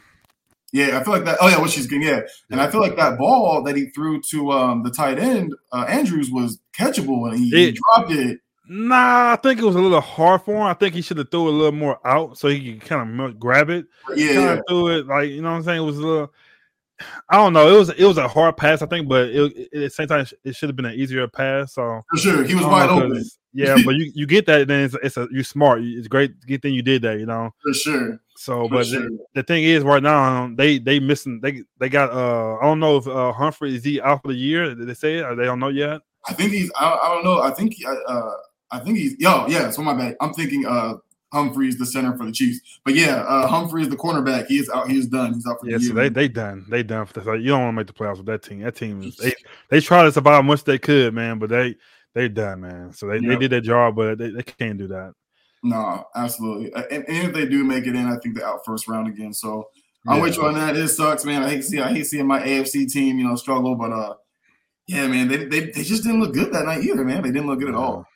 Yeah, 0.73 0.99
I 0.99 1.05
feel 1.05 1.12
like 1.12 1.25
that. 1.25 1.38
Oh 1.40 1.49
yeah, 1.49 1.59
what 1.61 1.71
she's 1.71 1.87
getting. 1.87 2.07
Yeah, 2.07 2.21
and 2.51 2.61
I 2.61 2.71
feel 2.71 2.81
like 2.81 2.97
that 2.97 3.18
ball 3.18 3.62
that 3.64 3.77
he 3.77 3.87
threw 3.90 4.21
to 4.31 4.53
um, 4.53 4.83
the 4.83 4.90
tight 4.90 5.18
end 5.18 5.55
uh, 5.71 5.85
Andrews 5.88 6.31
was 6.31 6.59
catchable, 6.77 7.29
and 7.29 7.38
he, 7.38 7.49
it, 7.49 7.59
he 7.59 7.73
dropped 7.73 8.12
it. 8.12 8.40
Nah, 8.68 9.33
I 9.33 9.37
think 9.37 9.61
it 9.61 9.64
was 9.64 9.75
a 9.75 9.81
little 9.81 10.01
hard 10.01 10.42
for 10.42 10.55
him. 10.55 10.62
I 10.62 10.73
think 10.73 10.95
he 10.95 11.03
should 11.03 11.18
have 11.18 11.31
threw 11.31 11.49
it 11.49 11.53
a 11.53 11.57
little 11.57 11.73
more 11.73 11.99
out 12.07 12.38
so 12.38 12.49
he 12.49 12.73
could 12.79 12.88
kind 12.88 13.21
of 13.21 13.38
grab 13.38 13.68
it. 13.68 13.85
Yeah, 14.16 14.35
kind 14.35 14.59
of 14.59 14.64
threw 14.66 14.99
it 14.99 15.07
like 15.07 15.29
you 15.29 15.42
know 15.42 15.51
what 15.51 15.57
I'm 15.57 15.62
saying. 15.62 15.83
It 15.83 15.85
was 15.85 15.99
a 15.99 16.07
little. 16.07 16.33
I 17.29 17.37
don't 17.37 17.53
know. 17.53 17.75
It 17.75 17.79
was 17.79 17.91
it 17.91 18.05
was 18.05 18.19
a 18.19 18.29
hard 18.29 18.57
pass, 18.57 18.83
I 18.83 18.87
think, 18.87 19.09
but 19.09 19.29
it, 19.29 19.57
it, 19.57 19.69
at 19.75 19.81
the 19.81 19.91
same 19.91 20.09
time, 20.09 20.27
it 20.45 20.55
should 20.55 20.69
have 20.69 20.77
been 20.77 20.87
an 20.87 20.95
easier 20.95 21.27
pass. 21.29 21.75
So 21.75 22.03
for 22.11 22.17
sure, 22.17 22.45
he 22.45 22.55
was 22.55 22.65
wide 22.65 22.91
open. 22.91 23.25
Yeah, 23.55 23.77
but 23.85 23.97
you, 23.97 24.11
you 24.15 24.27
get 24.27 24.47
that, 24.47 24.67
then 24.67 24.85
it's, 24.85 24.97
it's 25.03 25.17
a 25.19 25.29
you 25.31 25.43
smart. 25.43 25.83
It's 25.83 26.09
great. 26.09 26.33
Good 26.47 26.62
thing 26.62 26.75
you 26.75 26.83
did 26.83 27.03
that. 27.03 27.19
You 27.19 27.27
know. 27.27 27.51
For 27.62 27.75
sure. 27.75 28.21
So, 28.37 28.67
for 28.67 28.77
but 28.77 28.87
sure. 28.87 29.03
The, 29.03 29.19
the, 29.35 29.43
thing 29.43 29.65
is, 29.65 29.83
right 29.85 30.03
now 30.03 30.51
they 30.55 30.79
they 30.79 31.01
missing. 31.01 31.41
They 31.41 31.62
they 31.79 31.88
got. 31.88 32.11
uh 32.11 32.57
I 32.57 32.62
don't 32.62 32.81
know 32.81 32.97
if 32.97 33.07
uh 33.07 33.33
Humphrey 33.33 33.77
is 33.77 33.85
he 33.85 34.01
out 34.01 34.23
for 34.23 34.29
the 34.29 34.35
year. 34.35 34.75
Did 34.75 34.88
they 34.88 34.95
say 34.95 35.19
it? 35.19 35.25
Or 35.25 35.35
they 35.35 35.45
don't 35.45 35.61
know 35.61 35.69
yet. 35.69 36.01
I 36.27 36.33
think 36.33 36.53
he's. 36.53 36.71
I, 36.77 36.93
I 36.93 37.09
don't 37.15 37.25
know. 37.25 37.41
I 37.41 37.51
think. 37.51 37.75
Uh, 37.87 38.31
I 38.71 38.79
think 38.79 38.97
he's. 38.97 39.19
Yo, 39.19 39.47
yeah. 39.49 39.71
So 39.71 39.83
my 39.83 39.95
bad. 39.95 40.17
I'm 40.21 40.33
thinking. 40.33 40.65
uh 40.67 40.95
Humphrey's 41.33 41.79
the 41.79 41.87
center 41.87 42.16
for 42.16 42.27
the 42.27 42.33
Chiefs. 42.33 42.61
But 42.85 42.95
yeah, 42.95 43.16
uh, 43.23 43.47
Humphrey 43.47 43.83
is 43.83 43.88
the 43.88 43.97
cornerback. 43.97 44.47
He 44.47 44.59
is 44.59 44.68
out. 44.68 44.88
He 44.90 44.99
is 44.99 45.09
done. 45.09 45.35
He's 45.35 45.47
out 45.47 45.61
for 45.61 45.68
yeah, 45.68 45.79
the 45.79 45.83
year. 45.83 45.90
so 45.90 45.95
they 45.95 46.09
they 46.11 46.29
done. 46.29 46.66
They 46.68 46.83
done 46.83 47.07
for 47.07 47.14
this. 47.14 47.27
you 47.27 47.49
don't 47.49 47.62
want 47.62 47.71
to 47.71 47.77
make 47.77 47.87
the 47.87 47.92
playoffs 47.92 48.18
with 48.18 48.27
that 48.27 48.42
team. 48.42 48.61
That 48.61 48.77
team 48.77 49.03
is 49.03 49.16
they 49.16 49.35
they 49.71 49.81
tried 49.81 50.05
to 50.05 50.12
survive 50.12 50.45
as 50.45 50.47
much 50.47 50.64
they 50.64 50.79
could, 50.79 51.14
man. 51.14 51.38
But 51.38 51.49
they 51.49 51.77
they 52.14 52.29
done, 52.29 52.61
man. 52.61 52.92
So 52.92 53.07
they, 53.07 53.14
yep. 53.14 53.25
they 53.25 53.37
did 53.37 53.51
their 53.51 53.61
job, 53.62 53.97
but 53.97 54.18
they, 54.18 54.31
they 54.31 54.42
can't 54.42 54.79
do 54.79 54.87
that. 54.88 55.14
No, 55.62 56.05
absolutely. 56.14 56.73
And, 56.75 57.05
and, 57.09 57.29
if 57.29 57.33
they 57.33 57.47
do 57.47 57.64
make 57.64 57.87
it 57.87 57.95
in, 57.95 58.07
I 58.07 58.16
think 58.16 58.37
they're 58.37 58.47
out 58.47 58.64
first 58.66 58.88
round 58.88 59.07
again. 59.07 59.33
So 59.33 59.68
I'm 60.07 60.16
yeah. 60.16 60.23
with 60.23 60.37
you 60.37 60.45
on 60.45 60.55
that. 60.55 60.77
It 60.77 60.88
sucks, 60.88 61.25
man. 61.25 61.42
I 61.45 61.51
hate 61.51 61.57
to 61.59 61.62
see 61.62 61.81
I 61.81 61.92
hate 61.92 62.07
seeing 62.07 62.27
my 62.27 62.40
AFC 62.40 62.90
team, 62.90 63.18
you 63.18 63.27
know, 63.27 63.37
struggle. 63.37 63.77
But 63.77 63.92
uh, 63.92 64.14
yeah, 64.87 65.07
man, 65.07 65.29
they, 65.29 65.45
they, 65.45 65.61
they 65.71 65.83
just 65.83 66.03
didn't 66.03 66.21
look 66.21 66.35
good 66.35 66.53
that 66.53 66.66
night 66.66 66.83
either, 66.83 67.05
man. 67.05 67.23
They 67.23 67.31
didn't 67.31 67.47
look 67.47 67.61
good 67.61 67.71
at 67.71 67.75
all. 67.75 68.07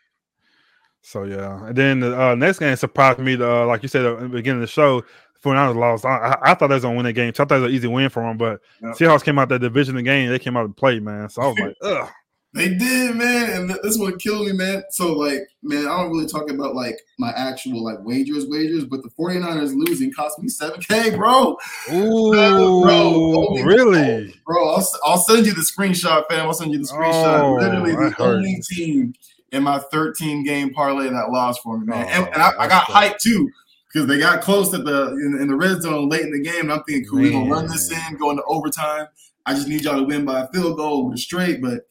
So 1.07 1.23
yeah, 1.23 1.69
and 1.69 1.77
then 1.77 2.01
the 2.01 2.21
uh, 2.21 2.35
next 2.35 2.59
game 2.59 2.75
surprised 2.75 3.21
me. 3.21 3.35
Uh, 3.35 3.65
like 3.65 3.81
you 3.85 3.89
said 3.89 4.05
at 4.05 4.19
the 4.19 4.29
beginning 4.29 4.61
of 4.61 4.69
the 4.69 4.73
show, 4.73 5.05
49ers 5.45 5.77
lost. 5.77 6.05
I, 6.05 6.17
I, 6.17 6.51
I 6.51 6.55
thought 6.55 6.67
they 6.67 6.75
was 6.75 6.83
gonna 6.83 6.97
win 6.97 7.05
that 7.05 7.13
game. 7.13 7.33
So 7.33 7.45
I 7.45 7.47
thought 7.47 7.59
it 7.59 7.61
was 7.61 7.71
an 7.71 7.77
easy 7.77 7.87
win 7.87 8.09
for 8.09 8.25
them, 8.25 8.37
but 8.37 8.61
yep. 8.83 8.97
Seahawks 8.97 9.23
came 9.23 9.39
out 9.39 9.49
that 9.51 9.61
division 9.61 10.03
game. 10.03 10.31
They 10.31 10.41
came 10.41 10.57
out 10.57 10.65
to 10.65 10.69
play, 10.69 10.99
man. 10.99 11.29
So 11.29 11.43
I 11.43 11.47
was 11.47 11.59
like, 11.61 11.77
ugh. 11.83 12.09
They 12.55 12.71
did, 12.75 13.15
man, 13.15 13.51
and 13.51 13.79
this 13.85 13.99
one 13.99 14.19
killed 14.19 14.47
me, 14.47 14.53
man. 14.55 14.83
So, 14.91 15.13
like, 15.13 15.43
man, 15.63 15.87
I 15.87 15.99
don't 15.99 16.11
really 16.11 16.27
talk 16.27 16.51
about 16.51 16.75
like 16.75 16.99
my 17.21 17.31
actual 17.37 17.85
like 17.85 17.99
wagers, 18.01 18.47
wagers, 18.49 18.85
but 18.85 19.03
the 19.05 19.11
49ers 19.11 19.75
losing 19.77 20.13
cost 20.13 20.41
me 20.41 20.49
7K, 20.49 21.17
bro. 21.17 21.57
Ooh, 21.93 22.33
bro, 22.33 23.63
really? 23.63 24.35
Bro, 24.45 24.71
I'll, 24.71 24.89
I'll 25.05 25.19
send 25.19 25.47
you 25.47 25.55
the 25.55 25.61
screenshot, 25.61 26.25
fam. 26.29 26.47
I'll 26.47 26.55
send 26.55 26.73
you 26.73 26.79
the 26.79 26.85
screenshot. 26.85 27.41
Oh, 27.41 27.55
Literally, 27.61 27.93
the 27.93 28.15
only 28.19 28.61
team 28.69 29.15
in 29.53 29.63
my 29.63 29.79
13 29.79 30.45
game 30.45 30.73
parlay 30.73 31.09
that 31.09 31.31
lost 31.31 31.61
for 31.63 31.79
me, 31.79 31.87
man. 31.87 32.05
Oh, 32.05 32.09
and, 32.09 32.35
and 32.35 32.43
I, 32.43 32.53
I, 32.59 32.69
got 32.69 32.87
hyped 32.87 33.19
too 33.19 33.49
because 33.93 34.09
they 34.09 34.19
got 34.19 34.43
close 34.43 34.75
at 34.75 34.85
the 34.85 35.13
in, 35.13 35.39
in, 35.41 35.49
the 35.49 35.57
red 35.57 35.83
zone 35.83 36.09
late 36.09 36.23
in 36.23 36.33
the 36.33 36.41
game. 36.41 36.63
And 36.63 36.73
I'm 36.73 36.83
thinking, 36.85 37.09
cool, 37.09 37.21
we 37.21 37.31
gonna 37.31 37.51
run 37.51 37.69
this 37.69 37.91
in, 37.91 38.17
go 38.17 38.31
into 38.31 38.43
overtime. 38.45 39.07
I 39.45 39.55
just 39.55 39.69
need 39.69 39.83
y'all 39.83 39.97
to 39.97 40.05
win 40.05 40.25
by 40.25 40.41
a 40.41 40.49
field 40.49 40.77
goal 40.77 41.09
with 41.09 41.19
straight, 41.21 41.63
but 41.63 41.83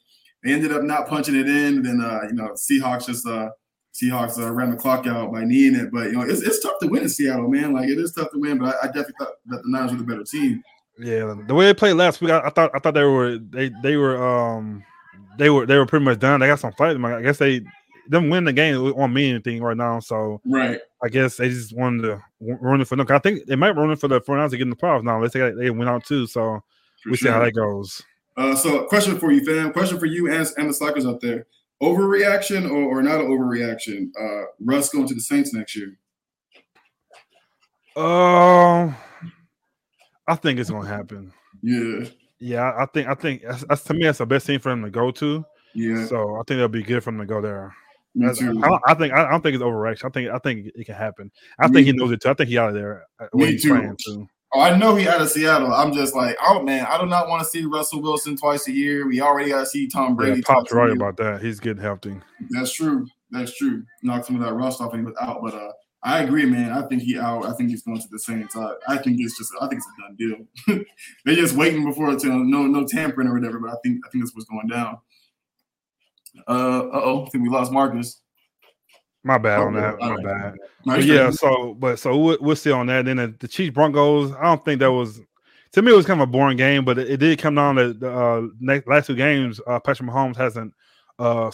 they 0.43 0.51
ended 0.51 0.71
up 0.71 0.83
not 0.83 1.07
punching 1.07 1.35
it 1.35 1.47
in. 1.47 1.83
Then 1.83 2.01
uh, 2.01 2.21
you 2.27 2.33
know, 2.33 2.49
Seahawks 2.49 3.07
just 3.07 3.25
uh 3.25 3.49
Seahawks 3.93 4.37
uh, 4.37 4.51
ran 4.51 4.71
the 4.71 4.75
clock 4.75 5.07
out 5.07 5.31
by 5.31 5.45
kneeing 5.45 5.75
it. 5.75 5.89
But 5.91 6.07
you 6.07 6.13
know, 6.13 6.21
it's, 6.23 6.41
it's 6.41 6.61
tough 6.61 6.79
to 6.81 6.87
win 6.87 7.03
in 7.03 7.09
Seattle, 7.09 7.47
man. 7.47 7.73
Like 7.73 7.89
it 7.89 7.97
is 7.97 8.11
tough 8.11 8.31
to 8.31 8.39
win, 8.39 8.57
but 8.57 8.75
I, 8.75 8.83
I 8.83 8.87
definitely 8.87 9.13
thought 9.19 9.33
that 9.47 9.63
the 9.63 9.69
Niners 9.69 9.91
were 9.91 9.97
the 9.99 10.03
better 10.03 10.23
team. 10.23 10.61
Yeah, 10.97 11.33
the 11.47 11.53
way 11.53 11.65
they 11.65 11.73
played 11.73 11.93
last 11.93 12.21
week, 12.21 12.31
I, 12.31 12.39
I 12.39 12.49
thought 12.49 12.71
I 12.73 12.79
thought 12.79 12.93
they 12.93 13.03
were 13.03 13.37
they 13.37 13.71
they 13.81 13.95
were 13.97 14.21
um 14.21 14.83
they 15.37 15.49
were 15.49 15.65
they 15.65 15.77
were 15.77 15.85
pretty 15.85 16.05
much 16.05 16.19
done. 16.19 16.39
They 16.39 16.47
got 16.47 16.59
some 16.59 16.73
fight. 16.73 16.97
I 16.97 17.21
guess 17.21 17.37
they 17.37 17.61
them 18.07 18.29
win 18.29 18.43
the 18.43 18.53
game 18.53 18.95
won't 18.95 19.13
mean 19.13 19.35
anything 19.35 19.61
right 19.61 19.77
now. 19.77 19.99
So 19.99 20.41
right, 20.45 20.79
I 21.03 21.09
guess 21.09 21.37
they 21.37 21.49
just 21.49 21.75
wanted 21.75 22.03
to 22.03 22.23
run 22.39 22.81
it 22.81 22.87
for 22.87 22.95
them. 22.95 23.07
I 23.09 23.19
think 23.19 23.45
they 23.45 23.55
might 23.55 23.75
run 23.75 23.91
it 23.91 23.99
for 23.99 24.07
the 24.07 24.21
49ers 24.21 24.51
to 24.51 24.57
get 24.57 24.63
in 24.63 24.69
the 24.69 24.75
playoffs 24.75 25.03
now. 25.03 25.21
Let's 25.21 25.33
say 25.33 25.51
they 25.51 25.69
went 25.69 25.89
out 25.89 26.05
too. 26.05 26.27
So 26.27 26.61
we 27.05 27.17
sure. 27.17 27.27
see 27.27 27.33
how 27.33 27.43
that 27.43 27.53
goes. 27.53 28.01
Uh, 28.37 28.55
so 28.55 28.85
question 28.85 29.17
for 29.17 29.31
you, 29.31 29.45
fam. 29.45 29.71
Question 29.71 29.97
for 29.97 30.05
you 30.05 30.31
and, 30.31 30.47
and 30.57 30.69
the 30.69 30.73
Slackers 30.73 31.05
out 31.05 31.21
there. 31.21 31.47
Overreaction 31.81 32.69
or, 32.69 32.99
or 32.99 33.01
not 33.01 33.21
an 33.21 33.27
overreaction? 33.27 34.09
Uh, 34.19 34.45
Russ 34.59 34.89
going 34.89 35.07
to 35.07 35.13
the 35.13 35.21
Saints 35.21 35.53
next 35.53 35.75
year. 35.75 35.97
Um, 37.95 38.03
uh, 38.03 38.93
I 40.27 40.35
think 40.35 40.59
it's 40.59 40.69
gonna 40.69 40.87
happen. 40.87 41.31
Yeah. 41.61 42.05
Yeah, 42.39 42.73
I 42.77 42.85
think 42.87 43.07
I 43.07 43.15
think 43.15 43.43
that's, 43.43 43.63
that's, 43.65 43.83
to 43.83 43.93
me 43.93 44.03
that's 44.03 44.17
the 44.19 44.25
best 44.25 44.45
team 44.47 44.59
for 44.59 44.71
him 44.71 44.83
to 44.83 44.89
go 44.89 45.11
to. 45.11 45.43
Yeah, 45.73 46.05
So 46.05 46.35
I 46.35 46.39
think 46.39 46.57
that'll 46.57 46.69
be 46.69 46.83
good 46.83 47.03
for 47.03 47.09
him 47.09 47.19
to 47.19 47.25
go 47.25 47.41
there. 47.41 47.73
me 48.13 48.27
I, 48.27 48.79
I 48.87 48.93
think 48.93 49.13
I 49.13 49.29
don't 49.29 49.41
think 49.41 49.55
it's 49.55 49.63
overreaction. 49.63 50.05
I 50.05 50.09
think 50.09 50.29
I 50.29 50.39
think 50.39 50.67
it 50.73 50.85
can 50.85 50.95
happen. 50.95 51.31
I 51.59 51.67
think 51.67 51.85
he 51.85 51.91
knows 51.93 52.11
it 52.11 52.21
too. 52.21 52.29
I 52.29 52.33
think 52.33 52.49
he 52.49 52.57
out 52.57 52.69
of 52.69 52.75
there. 52.75 53.05
uh, 53.19 53.27
Me 53.33 53.57
too. 53.57 53.95
too. 54.05 54.27
Oh, 54.53 54.61
I 54.61 54.77
know 54.77 54.95
he 54.95 55.05
out 55.05 55.19
of 55.21 55.29
Seattle. 55.29 55.73
I'm 55.73 55.91
just 55.91 56.15
like, 56.15 56.37
oh 56.41 56.61
man, 56.63 56.85
I 56.87 56.97
do 56.97 57.07
not 57.07 57.27
want 57.27 57.43
to 57.43 57.49
see 57.49 57.65
Russell 57.65 58.01
Wilson 58.01 58.37
twice 58.37 58.67
a 58.69 58.71
year. 58.71 59.05
We 59.05 59.19
already 59.19 59.49
got 59.49 59.61
to 59.61 59.65
see 59.65 59.87
Tom 59.89 60.11
Yeah, 60.11 60.15
Brady. 60.15 60.41
Pop's 60.43 60.69
twice 60.69 60.71
a 60.71 60.75
right 60.87 60.91
about 60.95 61.17
that. 61.17 61.41
He's 61.41 61.59
getting 61.59 61.81
healthy. 61.83 62.15
That's 62.51 62.71
true. 62.71 63.05
That's 63.31 63.53
true. 63.57 63.83
Knocked 64.03 64.27
some 64.27 64.37
of 64.37 64.41
that 64.43 64.53
rust 64.53 64.79
off 64.79 64.93
and 64.93 65.01
he 65.01 65.05
was 65.05 65.15
out. 65.19 65.41
But 65.43 65.55
uh, 65.55 65.71
I 66.05 66.19
agree, 66.19 66.45
man. 66.45 66.71
I 66.71 66.83
think 66.83 67.01
he 67.01 67.17
out. 67.17 67.47
I 67.47 67.53
think 67.53 67.71
he's 67.71 67.81
going 67.81 67.99
to 67.99 68.07
the 68.11 68.19
Saints. 68.19 68.55
I, 68.55 68.73
I 68.87 68.97
think 68.97 69.19
it's 69.19 69.39
just. 69.39 69.51
I 69.59 69.67
think 69.67 69.81
it's 69.81 69.87
a 69.87 70.01
done 70.01 70.15
deal. 70.15 70.85
They're 71.25 71.35
just 71.35 71.55
waiting 71.55 71.83
before 71.83 72.13
it's 72.13 72.23
you 72.23 72.29
know, 72.29 72.43
no 72.43 72.67
no 72.67 72.85
tampering 72.85 73.27
or 73.27 73.33
whatever. 73.33 73.59
But 73.59 73.71
I 73.71 73.75
think 73.83 74.05
I 74.05 74.09
think 74.09 74.23
that's 74.23 74.35
what's 74.35 74.47
going 74.47 74.67
down. 74.67 74.99
Uh 76.47 76.83
oh, 76.93 77.25
I 77.25 77.29
think 77.29 77.43
we 77.43 77.49
lost 77.49 77.71
Marcus. 77.71 78.21
My 79.23 79.39
bad 79.39 79.61
on 79.61 79.73
that. 79.73 79.99
My 79.99 80.11
right. 80.11 80.23
bad. 80.23 80.53
No, 80.85 80.95
yeah, 80.97 81.31
so 81.31 81.73
but 81.73 81.97
so 81.97 82.15
we'll, 82.15 82.37
we'll 82.39 82.55
see 82.55 82.71
on 82.71 82.85
that. 82.85 83.05
Then 83.05 83.17
the, 83.17 83.35
the 83.39 83.47
Chiefs 83.47 83.73
Broncos, 83.73 84.31
I 84.33 84.43
don't 84.43 84.63
think 84.63 84.81
that 84.81 84.91
was 84.91 85.19
to 85.71 85.81
me 85.81 85.91
it 85.91 85.95
was 85.95 86.05
kind 86.05 86.21
of 86.21 86.29
a 86.29 86.31
boring 86.31 86.57
game, 86.57 86.85
but 86.85 86.99
it, 86.99 87.09
it 87.09 87.17
did 87.17 87.39
come 87.39 87.55
down 87.55 87.77
to 87.77 87.93
the 87.93 88.15
uh, 88.15 88.43
next, 88.59 88.87
last 88.87 89.07
two 89.07 89.15
games. 89.15 89.59
Uh, 89.65 89.79
Patrick 89.79 90.07
Mahomes 90.07 90.37
hasn't 90.37 90.71
uh, 91.17 91.49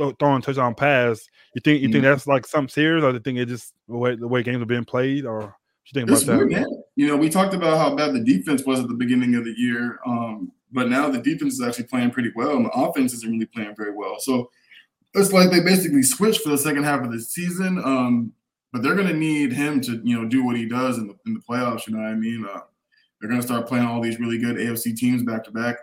th- 0.00 0.16
thrown 0.18 0.42
touchdown 0.42 0.74
pass. 0.74 1.20
You 1.54 1.60
think 1.64 1.82
you 1.82 1.88
think 1.88 2.04
Mhm. 2.04 2.08
that's 2.08 2.26
like 2.26 2.46
something 2.46 2.68
serious, 2.68 3.04
or 3.04 3.10
do 3.10 3.14
you 3.16 3.20
think 3.20 3.38
it 3.38 3.46
just 3.46 3.74
the 3.88 3.96
way 3.96 4.16
the 4.16 4.26
way 4.28 4.42
games 4.42 4.62
are 4.62 4.66
being 4.66 4.84
played, 4.84 5.24
or 5.26 5.54
you 5.86 5.92
think 6.00 6.10
It's 6.10 6.22
about 6.22 6.32
that? 6.32 6.38
weird, 6.38 6.50
man. 6.52 6.66
You 6.96 7.06
know, 7.08 7.16
we 7.16 7.28
talked 7.28 7.54
about 7.54 7.78
how 7.78 7.94
bad 7.94 8.12
the 8.14 8.22
defense 8.24 8.64
was 8.64 8.80
at 8.80 8.88
the 8.88 8.94
beginning 8.94 9.34
of 9.34 9.44
the 9.44 9.54
year, 9.56 9.98
um, 10.06 10.52
but 10.72 10.88
now 10.88 11.08
the 11.08 11.18
defense 11.18 11.54
is 11.54 11.62
actually 11.62 11.84
playing 11.84 12.10
pretty 12.10 12.30
well, 12.36 12.56
and 12.56 12.66
the 12.66 12.70
offense 12.70 13.12
isn't 13.14 13.30
really 13.30 13.46
playing 13.46 13.74
very 13.76 13.92
well. 13.92 14.16
So 14.20 14.50
it's 15.14 15.32
like 15.32 15.50
they 15.50 15.60
basically 15.60 16.02
switched 16.02 16.42
for 16.42 16.50
the 16.50 16.58
second 16.58 16.84
half 16.84 17.02
of 17.04 17.10
the 17.10 17.20
season. 17.20 17.78
Um, 17.84 18.32
but 18.72 18.82
they're 18.82 18.94
going 18.94 19.08
to 19.08 19.14
need 19.14 19.52
him 19.52 19.80
to, 19.80 20.00
you 20.04 20.16
know, 20.16 20.28
do 20.28 20.44
what 20.44 20.54
he 20.56 20.64
does 20.66 20.96
in 20.98 21.08
the 21.08 21.16
in 21.26 21.34
the 21.34 21.40
playoffs. 21.40 21.88
You 21.88 21.94
know 21.94 22.02
what 22.02 22.10
I 22.10 22.14
mean? 22.14 22.46
Uh, 22.48 22.60
they're 23.20 23.28
going 23.28 23.40
to 23.40 23.46
start 23.46 23.66
playing 23.66 23.84
all 23.84 24.00
these 24.00 24.20
really 24.20 24.38
good 24.38 24.56
AFC 24.56 24.96
teams 24.96 25.24
back 25.24 25.42
to 25.44 25.50
back. 25.50 25.74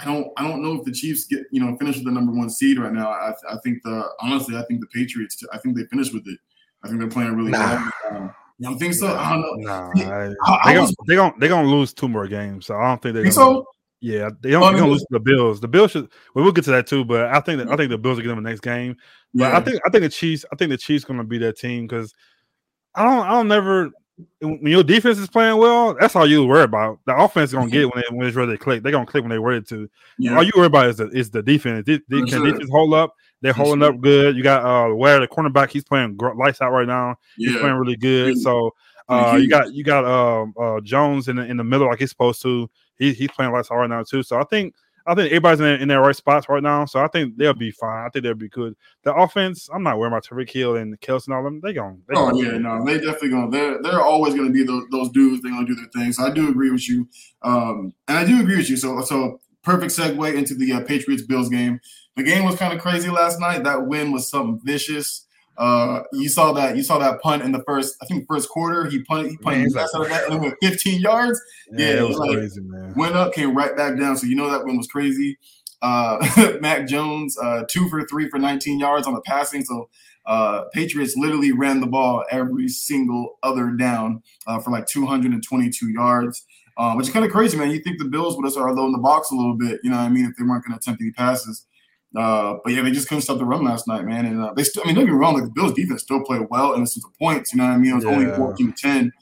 I 0.00 0.04
don't, 0.04 0.28
I 0.36 0.46
don't 0.46 0.62
know 0.62 0.74
if 0.76 0.84
the 0.84 0.92
Chiefs 0.92 1.24
get, 1.26 1.46
you 1.50 1.60
know, 1.60 1.76
finish 1.76 1.96
with 1.96 2.04
the 2.04 2.12
number 2.12 2.32
one 2.32 2.48
seed 2.50 2.78
right 2.78 2.92
now. 2.92 3.08
I, 3.10 3.32
I 3.50 3.56
think 3.64 3.82
the 3.82 4.08
honestly, 4.20 4.56
I 4.56 4.62
think 4.66 4.80
the 4.80 4.86
Patriots. 4.86 5.42
I 5.52 5.58
think 5.58 5.76
they 5.76 5.84
finished 5.86 6.14
with 6.14 6.26
it. 6.28 6.38
I 6.84 6.88
think 6.88 7.00
they're 7.00 7.08
playing 7.08 7.34
really 7.34 7.50
Nah. 7.50 7.90
well. 8.04 8.16
Um, 8.16 8.34
you 8.58 8.68
don't 8.68 8.78
think 8.78 8.94
so? 8.94 9.16
I 9.16 9.30
don't 9.32 9.60
know. 9.60 9.90
Nah, 9.92 9.92
I, 9.96 10.24
I- 10.24 10.28
they 10.28 10.34
I 10.44 10.74
gonna 10.74 10.80
was- 10.82 10.96
they 11.08 11.14
gonna 11.16 11.34
they 11.38 11.48
gonna 11.48 11.68
lose 11.68 11.92
two 11.92 12.08
more 12.08 12.28
games, 12.28 12.66
so 12.66 12.76
I 12.76 12.88
don't 12.88 13.02
think 13.02 13.14
they're 13.14 13.24
Think 13.24 13.34
gonna. 13.34 13.56
so? 13.56 13.66
Yeah, 14.00 14.30
they 14.40 14.50
don't 14.50 14.62
they're 14.62 14.78
gonna 14.80 14.92
lose 14.92 15.00
to 15.00 15.06
the 15.10 15.20
Bills. 15.20 15.60
The 15.60 15.66
Bills 15.68 15.90
should. 15.90 16.08
Well, 16.34 16.44
we'll 16.44 16.52
get 16.52 16.64
to 16.66 16.70
that 16.70 16.86
too, 16.86 17.04
but 17.04 17.26
I 17.26 17.40
think 17.40 17.58
that 17.58 17.68
I 17.70 17.76
think 17.76 17.90
the 17.90 17.98
Bills 17.98 18.16
will 18.16 18.22
get 18.22 18.28
them 18.28 18.40
the 18.42 18.48
next 18.48 18.60
game. 18.60 18.96
But 19.34 19.52
I 19.52 19.60
think 19.60 19.80
I 19.84 19.90
think 19.90 20.02
the 20.02 20.08
Chiefs. 20.08 20.44
I 20.52 20.56
think 20.56 20.70
the 20.70 20.76
Chiefs 20.78 21.04
going 21.04 21.18
to 21.18 21.24
be 21.24 21.38
that 21.38 21.58
team 21.58 21.86
because 21.88 22.14
I 22.94 23.02
don't. 23.04 23.26
I 23.26 23.30
don't 23.30 23.48
never. 23.48 23.90
When 24.40 24.66
your 24.66 24.82
defense 24.82 25.18
is 25.18 25.28
playing 25.28 25.58
well, 25.58 25.94
that's 25.98 26.16
all 26.16 26.26
you 26.26 26.44
worry 26.44 26.64
about. 26.64 26.98
The 27.06 27.16
offense 27.16 27.50
is 27.50 27.54
going 27.54 27.68
to 27.68 27.72
get 27.72 27.82
it 27.82 27.94
when, 27.94 28.02
they, 28.08 28.16
when 28.16 28.26
it's 28.26 28.36
ready 28.36 28.52
to 28.52 28.58
click. 28.58 28.82
They're 28.82 28.92
going 28.92 29.06
to 29.06 29.10
click 29.10 29.22
when 29.22 29.30
they're 29.30 29.40
ready 29.40 29.64
to. 29.66 29.88
yeah. 30.18 30.36
All 30.36 30.42
you 30.42 30.52
worry 30.56 30.66
about 30.66 30.86
is 30.86 30.96
the 30.96 31.08
is 31.08 31.30
the 31.30 31.42
defense. 31.42 31.86
They, 31.86 32.00
they, 32.08 32.18
can 32.18 32.28
sure. 32.28 32.50
defense 32.50 32.70
hold 32.70 32.94
up? 32.94 33.14
They're 33.40 33.54
For 33.54 33.62
holding 33.62 33.82
sure. 33.82 33.92
up 33.92 34.00
good. 34.00 34.36
You 34.36 34.42
got 34.42 34.64
uh 34.64 34.94
where 34.94 35.20
the 35.20 35.28
cornerback. 35.28 35.70
He's 35.70 35.84
playing 35.84 36.16
lights 36.36 36.60
out 36.60 36.72
right 36.72 36.86
now. 36.86 37.16
He's 37.36 37.56
playing 37.56 37.76
really 37.76 37.96
good. 37.96 38.34
Huge. 38.34 38.38
So 38.42 38.74
uh, 39.08 39.38
you 39.40 39.48
got 39.48 39.72
you 39.72 39.84
got 39.84 40.04
um 40.04 40.54
uh, 40.60 40.80
Jones 40.80 41.28
in 41.28 41.36
the 41.36 41.44
in 41.44 41.56
the 41.56 41.64
middle 41.64 41.86
like 41.86 42.00
he's 42.00 42.10
supposed 42.10 42.42
to. 42.42 42.68
He, 42.98 43.12
he's 43.12 43.30
playing 43.30 43.52
lights 43.52 43.70
out 43.70 43.76
right 43.76 43.88
now 43.88 44.02
too. 44.02 44.22
So 44.22 44.40
I 44.40 44.44
think 44.44 44.74
I 45.08 45.14
think 45.14 45.28
everybody's 45.28 45.60
in, 45.60 45.66
their- 45.66 45.76
in 45.78 45.88
their 45.88 46.00
right 46.00 46.14
spots 46.14 46.48
right 46.48 46.62
now. 46.62 46.84
So 46.84 47.00
I 47.00 47.08
think 47.08 47.36
they'll 47.36 47.54
be 47.54 47.70
fine. 47.70 48.04
I 48.06 48.08
think 48.10 48.22
they'll 48.24 48.34
be 48.34 48.48
good. 48.48 48.74
The 49.04 49.14
offense, 49.14 49.68
I'm 49.72 49.82
not 49.82 49.98
worried 49.98 50.08
about 50.08 50.26
Tyreek 50.26 50.50
Hill 50.50 50.76
and 50.76 51.00
Kelsey 51.00 51.30
and 51.32 51.36
all 51.36 51.42
them. 51.44 51.60
They 51.62 51.72
going. 51.72 52.02
They 52.08 52.14
Oh 52.16 52.30
gonna- 52.30 52.42
yeah, 52.42 52.58
no, 52.58 52.84
they 52.84 52.98
definitely 52.98 53.30
gonna. 53.30 53.50
They're 53.50 53.82
they're 53.82 54.02
always 54.02 54.34
gonna 54.34 54.50
be 54.50 54.64
those, 54.64 54.84
those 54.90 55.10
dudes. 55.10 55.42
They're 55.42 55.52
gonna 55.52 55.66
do 55.66 55.74
their 55.74 55.88
thing. 55.94 56.12
So 56.12 56.24
I 56.24 56.30
do 56.30 56.48
agree 56.48 56.70
with 56.70 56.88
you, 56.88 57.08
um, 57.42 57.92
and 58.06 58.18
I 58.18 58.24
do 58.24 58.40
agree 58.40 58.56
with 58.58 58.68
you. 58.70 58.76
So 58.76 59.00
so 59.02 59.40
perfect 59.62 59.92
segue 59.92 60.34
into 60.34 60.54
the 60.54 60.72
uh, 60.72 60.80
Patriots 60.80 61.22
Bills 61.22 61.48
game. 61.48 61.80
The 62.16 62.22
game 62.22 62.44
was 62.44 62.56
kind 62.56 62.72
of 62.72 62.80
crazy 62.80 63.10
last 63.10 63.38
night. 63.40 63.64
That 63.64 63.86
win 63.86 64.12
was 64.12 64.28
something 64.28 64.60
vicious. 64.64 65.26
Uh, 65.58 66.02
you 66.12 66.28
saw 66.28 66.52
that 66.52 66.76
you 66.76 66.82
saw 66.84 66.98
that 66.98 67.20
punt 67.20 67.42
in 67.42 67.50
the 67.52 67.62
first, 67.66 67.96
I 68.00 68.06
think 68.06 68.26
first 68.28 68.48
quarter. 68.48 68.88
He 68.88 69.02
punted, 69.02 69.32
he 69.32 69.36
punted 69.38 69.76
out 69.76 69.88
of 69.92 70.08
that, 70.08 70.30
and 70.30 70.40
went 70.40 70.54
15 70.62 71.00
yards. 71.00 71.40
Yeah, 71.72 71.86
Yeah, 71.88 72.00
it 72.02 72.08
was 72.08 72.16
like- 72.16 72.30
crazy, 72.36 72.60
man. 72.62 72.94
Went 72.94 73.16
up, 73.16 73.32
came 73.34 73.56
right 73.56 73.76
back 73.76 73.98
down. 73.98 74.16
So 74.16 74.26
you 74.26 74.36
know 74.36 74.50
that 74.50 74.64
one 74.64 74.76
was 74.76 74.86
crazy. 74.86 75.36
Uh, 75.82 76.18
Mac 76.60 76.86
Jones, 76.86 77.36
uh, 77.42 77.64
two 77.70 77.88
for 77.88 78.04
three 78.06 78.28
for 78.28 78.38
19 78.38 78.78
yards 78.78 79.06
on 79.06 79.14
the 79.14 79.20
passing. 79.22 79.64
So 79.64 79.88
uh, 80.26 80.64
Patriots 80.72 81.14
literally 81.16 81.52
ran 81.52 81.80
the 81.80 81.86
ball 81.86 82.24
every 82.30 82.68
single 82.68 83.38
other 83.42 83.70
down 83.70 84.22
uh, 84.46 84.58
for 84.60 84.70
like 84.70 84.86
222 84.86 85.88
yards, 85.90 86.44
uh, 86.76 86.94
which 86.94 87.06
is 87.06 87.12
kind 87.12 87.24
of 87.24 87.30
crazy, 87.32 87.56
man. 87.56 87.70
You 87.70 87.80
think 87.80 87.98
the 87.98 88.04
Bills 88.04 88.36
would 88.36 88.44
have 88.44 88.52
started 88.52 88.74
loading 88.74 88.92
the 88.92 88.98
box 88.98 89.30
a 89.30 89.34
little 89.34 89.56
bit, 89.56 89.80
you 89.82 89.90
know 89.90 89.96
what 89.96 90.02
I 90.02 90.08
mean, 90.08 90.24
if 90.26 90.36
they 90.36 90.44
weren't 90.44 90.64
going 90.64 90.72
to 90.72 90.78
attempt 90.78 91.00
any 91.00 91.12
passes. 91.12 91.66
Uh, 92.16 92.56
but 92.64 92.72
yeah, 92.72 92.82
they 92.82 92.90
just 92.90 93.08
couldn't 93.08 93.22
stop 93.22 93.38
the 93.38 93.44
run 93.44 93.64
last 93.64 93.86
night, 93.86 94.04
man. 94.04 94.24
And 94.26 94.40
uh, 94.42 94.52
they 94.54 94.64
still, 94.64 94.82
I 94.82 94.86
mean, 94.86 94.94
don't 94.94 95.04
get 95.04 95.12
me 95.12 95.18
wrong, 95.18 95.34
like 95.34 95.44
the 95.44 95.50
Bills 95.50 95.74
defense 95.74 96.02
still 96.02 96.24
played 96.24 96.46
well 96.50 96.72
in 96.74 96.80
the 96.80 96.86
sense 96.86 97.04
of 97.04 97.12
points, 97.18 97.52
you 97.52 97.58
know 97.58 97.64
what 97.64 97.74
I 97.74 97.76
mean? 97.78 97.92
It 97.92 97.96
was 97.96 98.04
only 98.06 98.26
Yeah. 98.26 98.36
14 98.36 98.72
10. 98.72 99.12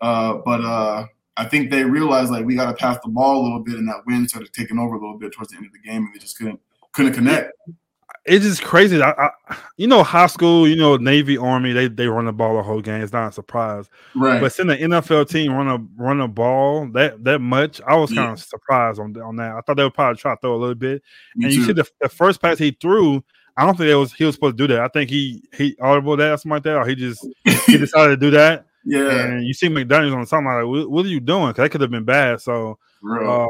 Uh, 0.00 0.38
but 0.44 0.64
uh, 0.64 1.06
I 1.36 1.44
think 1.44 1.70
they 1.70 1.84
realized 1.84 2.30
like 2.30 2.46
we 2.46 2.54
got 2.54 2.66
to 2.66 2.74
pass 2.74 2.98
the 3.04 3.10
ball 3.10 3.40
a 3.40 3.42
little 3.42 3.60
bit, 3.60 3.74
and 3.74 3.86
that 3.88 4.02
wind 4.06 4.30
started 4.30 4.52
taking 4.54 4.78
over 4.78 4.94
a 4.94 4.98
little 4.98 5.18
bit 5.18 5.32
towards 5.32 5.50
the 5.50 5.58
end 5.58 5.66
of 5.66 5.72
the 5.72 5.78
game, 5.80 6.04
and 6.04 6.14
they 6.14 6.18
just 6.18 6.38
couldn't 6.38 6.60
couldn't 6.92 7.12
connect. 7.12 7.52
It's 8.26 8.44
just 8.44 8.62
crazy. 8.62 9.00
I, 9.00 9.10
I, 9.12 9.56
you 9.78 9.86
know, 9.86 10.02
high 10.02 10.26
school, 10.26 10.68
you 10.68 10.76
know, 10.76 10.96
Navy, 10.98 11.38
Army, 11.38 11.72
they 11.72 11.88
they 11.88 12.06
run 12.06 12.26
the 12.26 12.32
ball 12.32 12.56
the 12.56 12.62
whole 12.62 12.82
game. 12.82 13.00
It's 13.00 13.12
not 13.14 13.28
a 13.28 13.32
surprise. 13.32 13.88
Right. 14.14 14.40
But 14.40 14.52
seeing 14.52 14.68
the 14.68 14.76
NFL 14.76 15.28
team 15.28 15.52
run 15.52 15.68
a 15.68 15.78
run 16.02 16.20
a 16.20 16.28
ball 16.28 16.86
that 16.92 17.24
that 17.24 17.38
much, 17.40 17.80
I 17.86 17.96
was 17.96 18.10
kind 18.10 18.26
Yeah. 18.28 18.32
of 18.32 18.40
surprised 18.40 19.00
on 19.00 19.16
on 19.22 19.36
that. 19.36 19.52
I 19.52 19.60
thought 19.62 19.78
they 19.78 19.84
would 19.84 19.94
probably 19.94 20.18
try 20.20 20.34
to 20.34 20.40
throw 20.40 20.54
a 20.54 20.58
little 20.60 20.74
bit. 20.74 21.02
Me 21.34 21.46
and 21.46 21.54
you 21.54 21.60
too. 21.60 21.66
see 21.68 21.72
the, 21.72 21.88
the 22.02 22.08
first 22.10 22.42
pass 22.42 22.58
he 22.58 22.72
threw, 22.72 23.24
I 23.56 23.64
don't 23.64 23.76
think 23.78 23.88
it 23.88 23.94
was 23.96 24.12
he 24.12 24.24
was 24.24 24.34
supposed 24.34 24.58
to 24.58 24.66
do 24.68 24.74
that. 24.74 24.82
I 24.82 24.88
think 24.88 25.08
he 25.08 25.42
he 25.54 25.74
audible 25.80 26.16
that 26.18 26.32
or 26.32 26.36
something 26.36 26.50
like 26.56 26.62
that, 26.64 26.76
or 26.76 26.86
he 26.86 26.94
just 26.94 27.26
he 27.66 27.78
decided 27.78 28.20
to 28.20 28.26
do 28.26 28.30
that. 28.32 28.66
yeah. 28.84 29.10
And 29.28 29.46
you 29.46 29.54
see 29.54 29.68
McDaniels 29.68 30.14
on 30.14 30.26
something 30.26 30.46
like, 30.52 30.66
what, 30.66 30.90
what 30.90 31.06
are 31.06 31.08
you 31.08 31.20
doing? 31.20 31.46
'Cause 31.54 31.56
that 31.56 31.70
could 31.70 31.80
have 31.80 31.90
been 31.90 32.04
bad. 32.04 32.42
So 32.42 32.78
uh, 33.10 33.46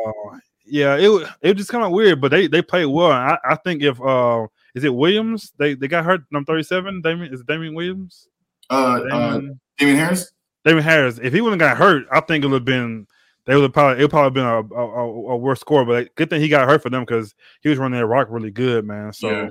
yeah, 0.65 0.95
it 0.97 1.09
it 1.43 1.49
was 1.57 1.57
just 1.57 1.71
kind 1.71 1.85
of 1.85 1.91
weird, 1.91 2.21
but 2.21 2.31
they 2.31 2.47
they 2.47 2.63
played 2.63 2.87
well. 2.87 3.11
I, 3.11 3.37
I 3.45 3.57
think 3.57 3.83
if 3.83 4.01
uh 4.01 4.47
is 4.75 4.85
it 4.85 4.95
Williams? 4.95 5.53
They 5.59 5.75
they 5.75 5.89
got 5.89 6.05
hurt 6.05 6.23
number 6.31 6.53
thirty 6.53 6.63
seven. 6.63 7.01
Damien 7.03 7.33
is 7.33 7.41
it 7.41 7.47
Damien 7.47 7.75
Williams? 7.75 8.29
uh, 8.71 9.01
uh, 9.13 9.33
Damien, 9.33 9.61
Damien 9.79 9.99
Harris. 9.99 10.33
Damien 10.65 10.85
Harris. 10.85 11.19
If 11.23 11.33
he 11.33 11.41
wouldn't 11.41 11.61
got 11.61 11.77
hurt, 11.77 12.07
I 12.13 12.21
think 12.21 12.45
it 12.45 12.49
would 12.49 12.55
have 12.55 12.65
been 12.65 13.07
they 13.47 13.55
would 13.55 13.63
have 13.63 13.73
probably 13.73 13.99
it 13.99 14.05
would 14.05 14.11
probably 14.11 14.31
been 14.31 14.47
a, 14.47 14.61
a, 14.75 14.87
a, 14.87 15.33
a 15.33 15.37
worse 15.37 15.61
score. 15.61 15.85
But 15.85 16.15
good 16.15 16.31
thing 16.31 16.41
he 16.41 16.49
got 16.49 16.69
hurt 16.69 16.83
for 16.83 16.91
them 16.91 17.03
because 17.03 17.35
he 17.63 17.69
was 17.69 17.79
running 17.79 17.99
that 17.99 18.07
rock 18.07 18.29
really 18.31 18.51
good, 18.51 18.87
man. 18.87 19.13
So 19.13 19.31
Yeah. 19.31 19.49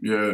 Yeah. 0.00 0.32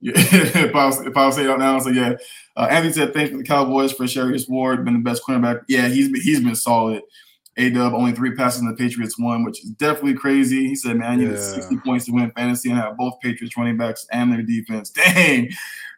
Yeah, 0.00 0.12
if 0.16 0.74
I 0.74 0.84
was 0.84 1.00
if 1.00 1.16
I 1.16 1.24
was 1.24 1.36
saying 1.36 1.48
it 1.48 1.50
out 1.50 1.58
now, 1.58 1.78
so 1.78 1.88
yeah. 1.88 2.16
Uh, 2.56 2.66
Anthony 2.70 2.92
said 2.92 3.14
thanks 3.14 3.30
for 3.30 3.38
the 3.38 3.44
Cowboys 3.44 3.90
for 3.90 4.04
Sharius 4.04 4.46
Ward, 4.50 4.84
been 4.84 4.92
the 4.92 5.00
best 5.00 5.22
cornerback. 5.26 5.62
Yeah, 5.66 5.88
he's 5.88 6.12
been, 6.12 6.20
he's 6.20 6.40
been 6.40 6.54
solid. 6.54 7.00
A 7.56 7.70
Dub 7.70 7.94
only 7.94 8.12
three 8.12 8.34
passes 8.34 8.60
in 8.60 8.66
the 8.68 8.74
Patriots 8.74 9.16
won, 9.18 9.44
which 9.44 9.62
is 9.62 9.70
definitely 9.70 10.14
crazy. 10.14 10.66
He 10.66 10.74
said, 10.74 10.96
"Man, 10.96 11.10
I 11.12 11.16
needed 11.16 11.34
Yeah. 11.34 11.40
60 11.40 11.76
points 11.78 12.06
to 12.06 12.12
win 12.12 12.32
fantasy 12.36 12.70
and 12.70 12.78
have 12.78 12.96
both 12.96 13.14
Patriots 13.22 13.56
running 13.56 13.76
backs 13.76 14.06
and 14.10 14.32
their 14.32 14.42
defense." 14.42 14.90
Dang, 14.90 15.50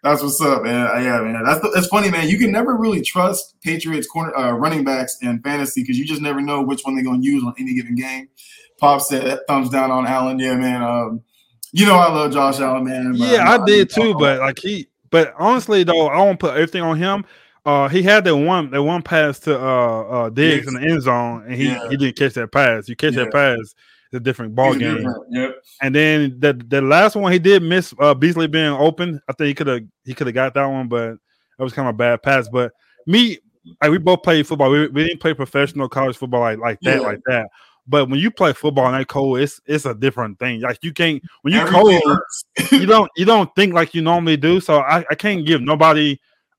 that's 0.03 0.23
what's 0.23 0.41
up, 0.43 0.65
man. 0.65 0.87
Uh, 0.87 0.99
Yeah, 1.01 1.21
man, 1.23 1.43
that's 1.45 1.61
that's 1.75 1.87
funny, 1.87 2.11
man. 2.11 2.29
You 2.29 2.39
can 2.39 2.53
never 2.53 2.77
really 2.77 3.01
trust 3.01 3.55
Patriots 3.63 4.07
corner 4.07 4.37
uh, 4.37 4.53
running 4.53 4.85
backs 4.85 5.17
in 5.23 5.41
fantasy 5.41 5.81
because 5.83 5.99
you 5.99 6.05
just 6.05 6.21
never 6.21 6.41
know 6.43 6.63
which 6.63 6.83
one 6.83 6.95
they're 6.95 7.05
gonna 7.05 7.23
use 7.23 7.43
on 7.43 7.55
any 7.59 7.75
given 7.75 7.95
game. 7.95 8.29
Pop 8.79 9.01
said 9.01 9.39
thumbs 9.49 9.71
down 9.71 9.91
on 9.91 10.07
Allen. 10.07 10.39
Yeah, 10.39 10.57
man. 10.57 10.83
Um, 10.83 11.23
you 11.73 11.87
know 11.87 11.95
I 11.97 12.13
love 12.13 12.33
Josh 12.33 12.61
Allen, 12.61 12.85
man. 12.85 13.13
yeah, 13.15 13.49
I 13.49 13.53
I'm- 13.57 13.65
did 13.65 13.89
too. 13.89 14.15
But 14.19 14.41
like 14.41 14.59
he, 14.59 14.89
but 15.11 15.33
honestly 15.39 15.85
though, 15.85 16.09
I 16.09 16.19
won't 16.19 16.39
put 16.39 16.53
everything 16.53 16.83
on 16.83 16.99
him. 16.99 17.25
Uh, 17.67 17.89
he 17.89 18.01
had 18.03 18.25
that 18.25 18.37
one 18.37 18.71
that 18.71 18.83
one 18.83 19.03
pass 19.03 19.41
to 19.41 19.59
uh 19.61 20.03
uh 20.03 20.29
Diggs 20.31 20.65
Diggs. 20.65 20.69
in 20.69 20.75
the 20.81 20.89
end 20.89 21.03
zone, 21.03 21.43
and 21.47 21.55
he, 21.55 21.67
Yeah. 21.67 21.89
he 21.91 21.97
didn't 21.97 22.17
catch 22.17 22.35
that 22.35 22.53
pass. 22.53 22.89
You 22.89 22.95
catch 22.97 23.15
Yeah. 23.15 23.25
that 23.25 23.33
pass, 23.33 23.59
it's 23.59 23.75
a 24.15 24.21
different 24.21 24.55
ball 24.55 24.75
game. 24.75 24.99
different. 24.99 25.25
Yep. 25.31 25.57
And 25.83 25.95
then 25.95 26.37
the 26.39 26.53
the 26.69 26.81
last 26.81 27.17
one 27.17 27.33
he 27.33 27.39
did 27.41 27.63
miss 27.65 27.93
uh 27.99 28.15
Beasley 28.15 28.47
being 28.47 28.67
open. 28.73 29.21
I 29.29 29.33
think 29.33 29.49
he 29.49 29.55
could 29.55 29.67
have 29.67 29.83
he 30.05 30.15
could 30.15 30.29
have 30.29 30.35
got 30.35 30.55
that 30.55 30.67
one, 30.67 30.87
but 30.87 31.17
that 31.59 31.65
was 31.65 31.73
kind 31.73 31.89
of 31.89 31.95
a 31.95 31.99
bad 31.99 32.23
pass. 32.23 32.49
But 32.49 32.73
me, 33.07 33.39
like 33.83 33.91
we 33.91 33.99
both 33.99 34.23
played 34.23 34.47
football. 34.47 34.71
We, 34.71 34.87
we 34.87 35.05
didn't 35.09 35.21
play 35.21 35.35
professional 35.35 35.89
college 35.89 36.17
football 36.17 36.41
like 36.41 36.59
like 36.59 36.79
that, 36.83 37.01
Yeah. 37.01 37.07
like 37.07 37.21
that. 37.27 37.49
But 37.89 38.09
when 38.09 38.21
you 38.21 38.31
play 38.31 38.53
football 38.53 38.87
in 38.87 38.93
that 38.93 39.09
cold, 39.09 39.41
it's 39.41 39.61
it's 39.67 39.87
a 39.87 39.95
different 39.95 40.39
thing. 40.39 40.61
Like 40.61 40.79
you 40.83 40.93
can't 40.93 41.21
when 41.43 41.53
you 41.53 41.61
Everything 41.61 42.01
cold, 42.01 42.19
you 42.71 42.87
don't 42.87 43.11
you 43.17 43.25
don't 43.25 43.53
think 43.57 43.75
like 43.75 43.93
you 43.93 44.03
normally 44.03 44.37
do. 44.37 44.61
So 44.61 44.79
I, 44.83 45.05
I 45.11 45.17
can't 45.17 45.45
give 45.45 45.63
nobody 45.63 46.17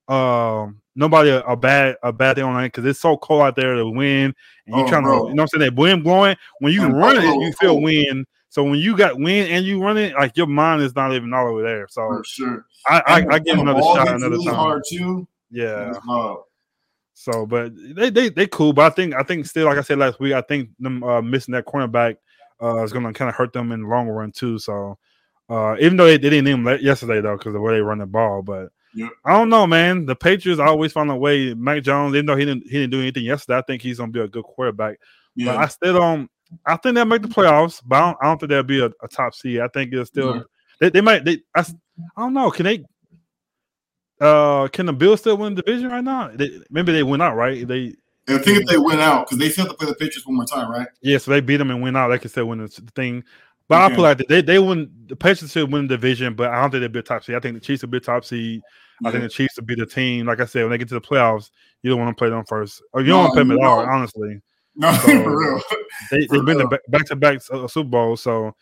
um 0.10 0.82
nobody 0.98 1.30
a, 1.30 1.42
a 1.42 1.56
bad 1.56 1.96
a 2.04 2.12
bad 2.12 2.36
thing 2.36 2.44
on 2.44 2.56
that 2.56 2.74
because 2.74 2.86
it's 2.86 3.00
so 3.00 3.16
cold 3.18 3.44
out 3.44 3.56
there. 3.56 3.78
The 3.78 3.90
wind 3.90 4.36
and 4.66 4.76
you 4.76 4.84
Oh, 4.84 4.90
trying 4.90 5.04
bro. 5.04 5.24
to 5.24 5.30
you 5.30 5.36
know 5.36 5.44
what 5.44 5.54
I'm 5.54 5.60
saying 5.60 5.76
that 5.76 5.80
wind 5.80 6.04
blowing 6.04 6.36
when 6.60 6.74
you 6.74 6.88
run 6.88 7.18
it 7.18 7.24
you 7.24 7.54
feel 7.54 7.82
wind. 7.82 8.26
So 8.50 8.64
when 8.64 8.76
you 8.76 8.98
got 8.98 9.18
wind 9.18 9.50
and 9.50 9.66
you 9.66 9.82
run 9.82 9.98
it, 9.98 10.14
like 10.16 10.36
your 10.36 10.48
mind 10.48 10.82
is 10.82 10.96
not 10.96 11.14
even 11.14 11.34
all 11.34 11.48
over 11.48 11.64
there. 11.64 11.88
So 11.90 12.08
For 12.08 12.24
sure. 12.26 12.66
I 12.88 13.02
I, 13.06 13.26
I 13.36 13.40
give 13.40 13.60
another 13.60 13.82
shot 13.82 14.08
another 14.08 14.30
really 14.30 14.46
time. 14.46 14.56
hard 14.56 14.84
too. 14.90 15.28
Yeah. 15.52 15.94
So, 17.20 17.48
but 17.48 17.72
they 17.96 18.12
they 18.12 18.30
they 18.30 18.46
cool. 18.46 18.74
But 18.74 18.92
I 18.92 18.96
think 18.96 19.16
I 19.16 19.24
think 19.24 19.48
still, 19.48 19.66
like 19.66 19.80
I 19.80 19.82
said 19.82 19.98
last 19.98 20.20
week, 20.20 20.34
I 20.34 20.42
think 20.42 20.70
them 20.80 21.04
uh, 21.04 21.20
missing 21.20 21.54
that 21.54 21.66
cornerback 21.66 22.18
uh, 22.62 22.84
is 22.84 22.94
going 22.94 23.06
to 23.06 23.12
kind 23.14 23.28
of 23.28 23.36
hurt 23.36 23.54
them 23.54 23.72
in 23.72 23.82
the 23.82 23.88
long 23.88 24.08
run 24.08 24.32
too. 24.32 24.60
So, 24.60 25.00
uh, 25.50 25.76
even 25.80 25.98
though 25.98 26.06
they, 26.06 26.18
they 26.18 26.30
didn't 26.30 26.46
name 26.46 26.60
him 26.60 26.66
le- 26.66 26.78
yesterday 26.78 27.20
though, 27.20 27.36
because 27.36 27.54
the 27.54 27.60
way 27.60 27.74
they 27.74 27.82
run 27.82 27.98
the 27.98 28.06
ball, 28.06 28.44
but 28.44 28.70
Yep. 28.94 29.12
I 29.26 29.34
don't 29.34 29.50
know, 29.50 29.68
man. 29.68 30.06
The 30.06 30.16
Patriots 30.16 30.60
always 30.60 30.92
find 30.92 31.10
a 31.12 31.16
way. 31.16 31.54
Mac 31.54 31.84
Jones, 31.84 32.16
even 32.16 32.26
though 32.26 32.36
he 32.36 32.46
didn't 32.46 32.64
he 32.64 32.72
didn't 32.72 32.92
do 32.92 33.00
anything 33.02 33.26
yesterday, 33.26 33.58
I 33.58 33.62
think 33.62 33.82
he's 33.82 33.98
going 33.98 34.12
to 34.12 34.20
be 34.20 34.24
a 34.24 34.28
good 34.28 34.44
quarterback. 34.44 34.98
yeah. 35.36 35.54
But 35.54 35.58
I 35.58 35.68
still 35.68 35.94
don't. 35.94 36.32
I 36.66 36.78
think 36.78 36.96
they'll 36.96 37.06
make 37.06 37.22
the 37.22 37.28
playoffs, 37.28 37.82
but 37.86 37.96
I 37.98 38.00
don't, 38.08 38.18
I 38.22 38.26
don't 38.26 38.40
think 38.40 38.50
they'll 38.50 38.64
be 38.64 38.80
a, 38.82 38.86
a 39.02 39.08
top 39.10 39.36
seed. 39.36 39.60
I 39.60 39.68
think 39.68 39.94
it's 39.94 40.10
still 40.10 40.36
Yeah. 40.38 40.42
they, 40.80 40.90
they 40.90 41.02
might. 41.02 41.26
They 41.26 41.40
I 41.56 41.64
don't 42.18 42.34
know. 42.34 42.50
Can 42.52 42.66
they? 42.66 42.86
Uh, 44.20 44.68
can 44.70 44.86
the 44.88 44.94
Bills 44.94 45.20
still 45.20 45.38
win 45.38 45.54
the 45.54 45.62
division 45.62 45.90
right 45.90 46.04
now? 46.04 46.32
They, 46.34 46.60
maybe 46.72 46.92
they 46.92 47.04
went 47.04 47.22
out, 47.22 47.36
right? 47.36 47.68
They 47.68 47.94
I 48.30 48.38
think 48.40 48.62
if 48.62 48.68
they 48.68 48.78
win 48.78 49.00
out, 49.00 49.26
because 49.26 49.38
they 49.38 49.50
still 49.50 49.66
have 49.66 49.74
to 49.74 49.78
play 49.78 49.88
the 49.88 49.96
Patriots 49.96 50.26
one 50.28 50.36
more 50.36 50.46
time, 50.46 50.70
right? 50.70 50.88
Yeah, 51.02 51.18
so 51.18 51.32
they 51.32 51.40
beat 51.40 51.58
them 51.58 51.70
and 51.72 51.82
went 51.82 51.96
out. 51.96 52.10
They 52.10 52.20
could 52.20 52.32
still 52.32 52.46
win 52.46 52.60
the 52.60 52.68
thing. 52.96 53.24
But 53.70 53.82
I 53.82 53.86
Okay. 53.88 53.96
put 53.96 54.02
like 54.02 54.18
this, 54.20 54.28
they 54.28 54.42
they 54.42 54.60
win 54.60 54.90
the 55.08 55.16
Patriots 55.16 55.52
should 55.54 55.72
win 55.72 55.88
the 55.88 55.96
division, 55.98 56.36
but 56.36 56.50
I 56.52 56.62
don't 56.62 56.72
think 56.72 56.82
they'll 56.82 56.90
be 56.90 57.00
a 57.00 57.04
top 57.04 57.24
seed. 57.24 57.36
I 57.36 57.40
think 57.40 57.56
the 57.56 57.60
Chiefs 57.62 57.82
will 57.82 57.90
be 57.90 57.98
a 57.98 58.02
top 58.02 58.24
seed. 58.26 58.62
I 59.06 59.12
think 59.12 59.24
the 59.24 59.30
Chiefs 59.30 59.58
will 59.58 59.66
be 59.66 59.76
the 59.76 59.86
team. 59.86 60.26
Like 60.26 60.40
I 60.40 60.46
said, 60.46 60.64
when 60.64 60.72
they 60.72 60.78
get 60.78 60.88
to 60.90 60.96
the 60.96 61.02
playoffs, 61.02 61.52
you 61.84 61.90
don't 61.90 62.00
want 62.00 62.16
to 62.16 62.20
play 62.20 62.30
them 62.30 62.44
first. 62.46 62.82
Or 62.94 63.02
you 63.02 63.08
don't 63.08 63.20
want 63.26 63.30
to 63.32 63.34
play 63.36 63.44
them 63.44 63.52
at 63.52 63.66
all, 63.68 63.80
honestly. 63.80 64.42
No, 64.76 64.92
So- 65.06 65.24
for 65.24 65.38
real. 65.38 65.62
They 66.12 66.20
they've 66.28 66.46
been 66.46 66.58
the 66.60 66.80
back 66.90 67.06
to 67.08 67.16
back 67.16 67.40
uh, 67.52 67.68
Super 67.68 67.90
Bowls, 67.90 68.22
so 68.22 68.56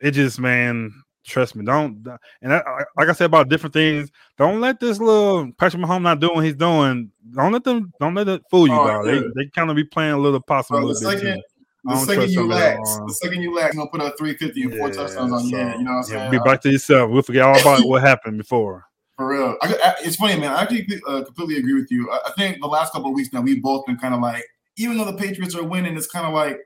it 0.00 0.10
just 0.12 0.38
man, 0.40 0.92
trust 1.24 1.54
me, 1.56 1.64
don't 1.64 2.06
and 2.42 2.52
I, 2.52 2.58
I- 2.58 2.84
like 2.96 3.08
I 3.08 3.12
said 3.12 3.26
about 3.26 3.48
different 3.48 3.72
things, 3.72 4.10
don't 4.36 4.60
let 4.60 4.78
this 4.80 4.98
little 4.98 5.50
Patrick 5.58 5.82
Mahomes 5.82 6.02
not 6.02 6.20
doing 6.20 6.34
what 6.34 6.44
he's 6.44 6.54
doing. 6.56 7.10
Don't 7.34 7.52
let 7.52 7.64
them 7.64 7.92
don't 8.00 8.14
let 8.14 8.28
it 8.28 8.42
fool 8.50 8.66
you, 8.68 8.74
Oh, 8.74 8.86
dog. 8.86 9.04
They 9.06 9.20
they 9.36 9.48
kind 9.50 9.70
of 9.70 9.76
be 9.76 9.84
playing 9.84 10.12
a 10.12 10.18
little 10.18 10.40
possum 10.40 10.74
Bro, 10.74 10.78
a 10.78 10.82
the 10.82 11.00
little 11.00 11.10
second, 11.12 11.36
too. 11.36 11.42
The 11.84 11.96
second 11.98 12.30
you 12.30 12.46
lax, 12.46 12.96
the 12.96 13.18
second 13.22 13.42
you 13.42 13.54
lax, 13.54 13.76
gonna 13.76 13.90
put 13.90 14.00
up 14.00 14.16
350 14.18 14.62
and 14.62 14.78
four 14.78 14.90
touchdowns 14.90 15.32
on 15.32 15.44
you. 15.44 15.50
so, 15.50 15.56
Yeah, 15.56 15.76
you 15.76 15.84
know 15.84 15.92
what 15.92 16.06
I'm 16.06 16.12
yeah, 16.12 16.18
saying? 16.18 16.30
Be 16.30 16.38
back 16.38 16.60
to 16.62 16.70
yourself. 16.70 17.10
We'll 17.10 17.22
forget 17.22 17.42
all 17.42 17.60
about 17.60 17.80
what 17.86 18.02
happened 18.02 18.38
before. 18.38 18.86
For 19.16 19.28
real, 19.28 19.56
I, 19.62 19.74
I, 19.74 19.94
it's 20.00 20.16
funny, 20.16 20.40
man. 20.40 20.52
I 20.52 20.62
actually 20.62 20.88
uh, 21.06 21.22
completely 21.24 21.58
agree 21.58 21.74
with 21.74 21.90
you. 21.90 22.10
I, 22.10 22.20
I 22.26 22.32
think 22.32 22.60
the 22.60 22.66
last 22.66 22.92
couple 22.92 23.10
of 23.10 23.14
weeks 23.14 23.32
now, 23.32 23.42
we've 23.42 23.62
both 23.62 23.86
been 23.86 23.96
kind 23.96 24.14
of 24.14 24.20
like, 24.20 24.44
even 24.76 24.96
though 24.96 25.04
the 25.04 25.16
Patriots 25.16 25.54
are 25.54 25.62
winning, 25.62 25.96
it's 25.96 26.08
kind 26.08 26.26
of 26.26 26.32
like 26.32 26.58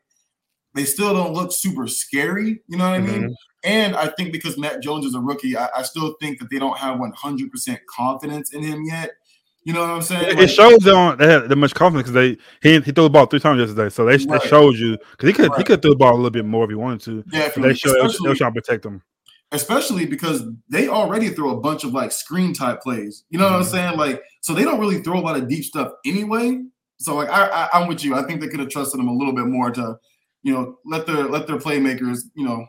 they 0.75 0.85
still 0.85 1.13
don't 1.13 1.35
look 1.35 1.53
super 1.53 1.87
scary. 1.89 2.63
You 2.69 2.79
know 2.79 2.89
what 2.89 2.95
I 2.95 3.01
mean? 3.01 3.23
Mhm. 3.31 3.35
And 3.65 3.97
I 3.97 4.07
think 4.07 4.33
because 4.33 4.57
Mac 4.57 4.81
Jones 4.81 5.05
is 5.05 5.15
a 5.15 5.21
rookie, 5.21 5.57
I, 5.57 5.69
I 5.77 5.83
still 5.83 6.15
think 6.21 6.39
that 6.39 6.49
they 6.49 6.61
don't 6.61 6.79
have 6.79 6.99
100% 6.99 7.79
confidence 7.95 8.53
in 8.53 8.63
him 8.63 8.85
yet. 8.85 9.11
You 9.69 9.75
know 9.75 9.83
what 9.83 9.91
I'm 9.91 10.01
saying? 10.01 10.23
It, 10.31 10.37
Like, 10.37 10.45
it 10.45 10.49
shows 10.49 10.79
they 10.79 10.91
don't 10.93 11.19
they 11.19 11.27
had 11.31 11.47
that 11.51 11.57
much 11.57 11.75
confidence 11.75 12.09
because 12.09 12.15
they 12.15 12.39
he 12.67 12.81
he 12.81 12.91
threw 12.91 13.05
the 13.05 13.11
ball 13.11 13.27
three 13.27 13.39
times 13.39 13.61
yesterday, 13.61 13.91
so 13.91 14.07
they, 14.07 14.13
Right. 14.13 14.41
they 14.41 14.49
showed 14.49 14.77
you 14.77 14.97
because 15.11 15.29
he 15.29 15.33
could 15.35 15.55
he 15.57 15.63
could 15.63 15.83
throw 15.83 15.91
the 15.91 15.97
ball 15.99 16.15
a 16.15 16.17
little 16.17 16.31
bit 16.31 16.47
more 16.47 16.65
if 16.65 16.71
he 16.71 16.75
wanted 16.75 17.03
to. 17.03 17.23
Yeah, 17.31 17.51
they 17.55 17.75
showed 17.75 17.93
they 17.93 18.01
was, 18.01 18.01
they 18.01 18.07
especially, 18.07 18.29
was 18.31 18.39
trying 18.39 18.55
to 18.55 18.61
protect 18.63 18.87
him. 18.87 19.03
especially 19.53 20.07
because 20.07 20.43
they 20.71 20.89
already 20.89 21.29
throw 21.29 21.51
a 21.51 21.61
bunch 21.61 21.85
of 21.85 21.93
like 21.93 22.13
screen 22.13 22.55
type 22.55 22.81
plays. 22.81 23.25
You 23.29 23.39
know 23.39 23.45
what 23.45 23.53
I'm 23.57 23.61
Mhm. 23.61 23.67
saying? 23.67 23.99
Like, 23.99 24.23
so 24.41 24.55
they 24.55 24.65
don't 24.65 24.81
really 24.81 25.03
throw 25.03 25.19
a 25.19 25.21
lot 25.21 25.37
of 25.37 25.49
deep 25.49 25.65
stuff 25.65 25.93
anyway. 26.07 26.63
So 26.99 27.15
like, 27.17 27.29
I, 27.29 27.49
I 27.49 27.69
I'm 27.75 27.89
with 27.89 28.03
you. 28.03 28.15
I 28.15 28.23
think 28.23 28.41
they 28.41 28.49
could 28.49 28.61
have 28.61 28.71
trusted 28.71 28.99
them 28.99 29.09
a 29.09 29.15
little 29.15 29.35
bit 29.35 29.49
more 29.49 29.71
to, 29.73 29.99
you 30.45 30.55
know, 30.55 30.79
let 30.87 31.05
their 31.07 31.25
let 31.25 31.47
their 31.47 31.59
playmakers, 31.59 32.21
you 32.35 32.47
know, 32.47 32.65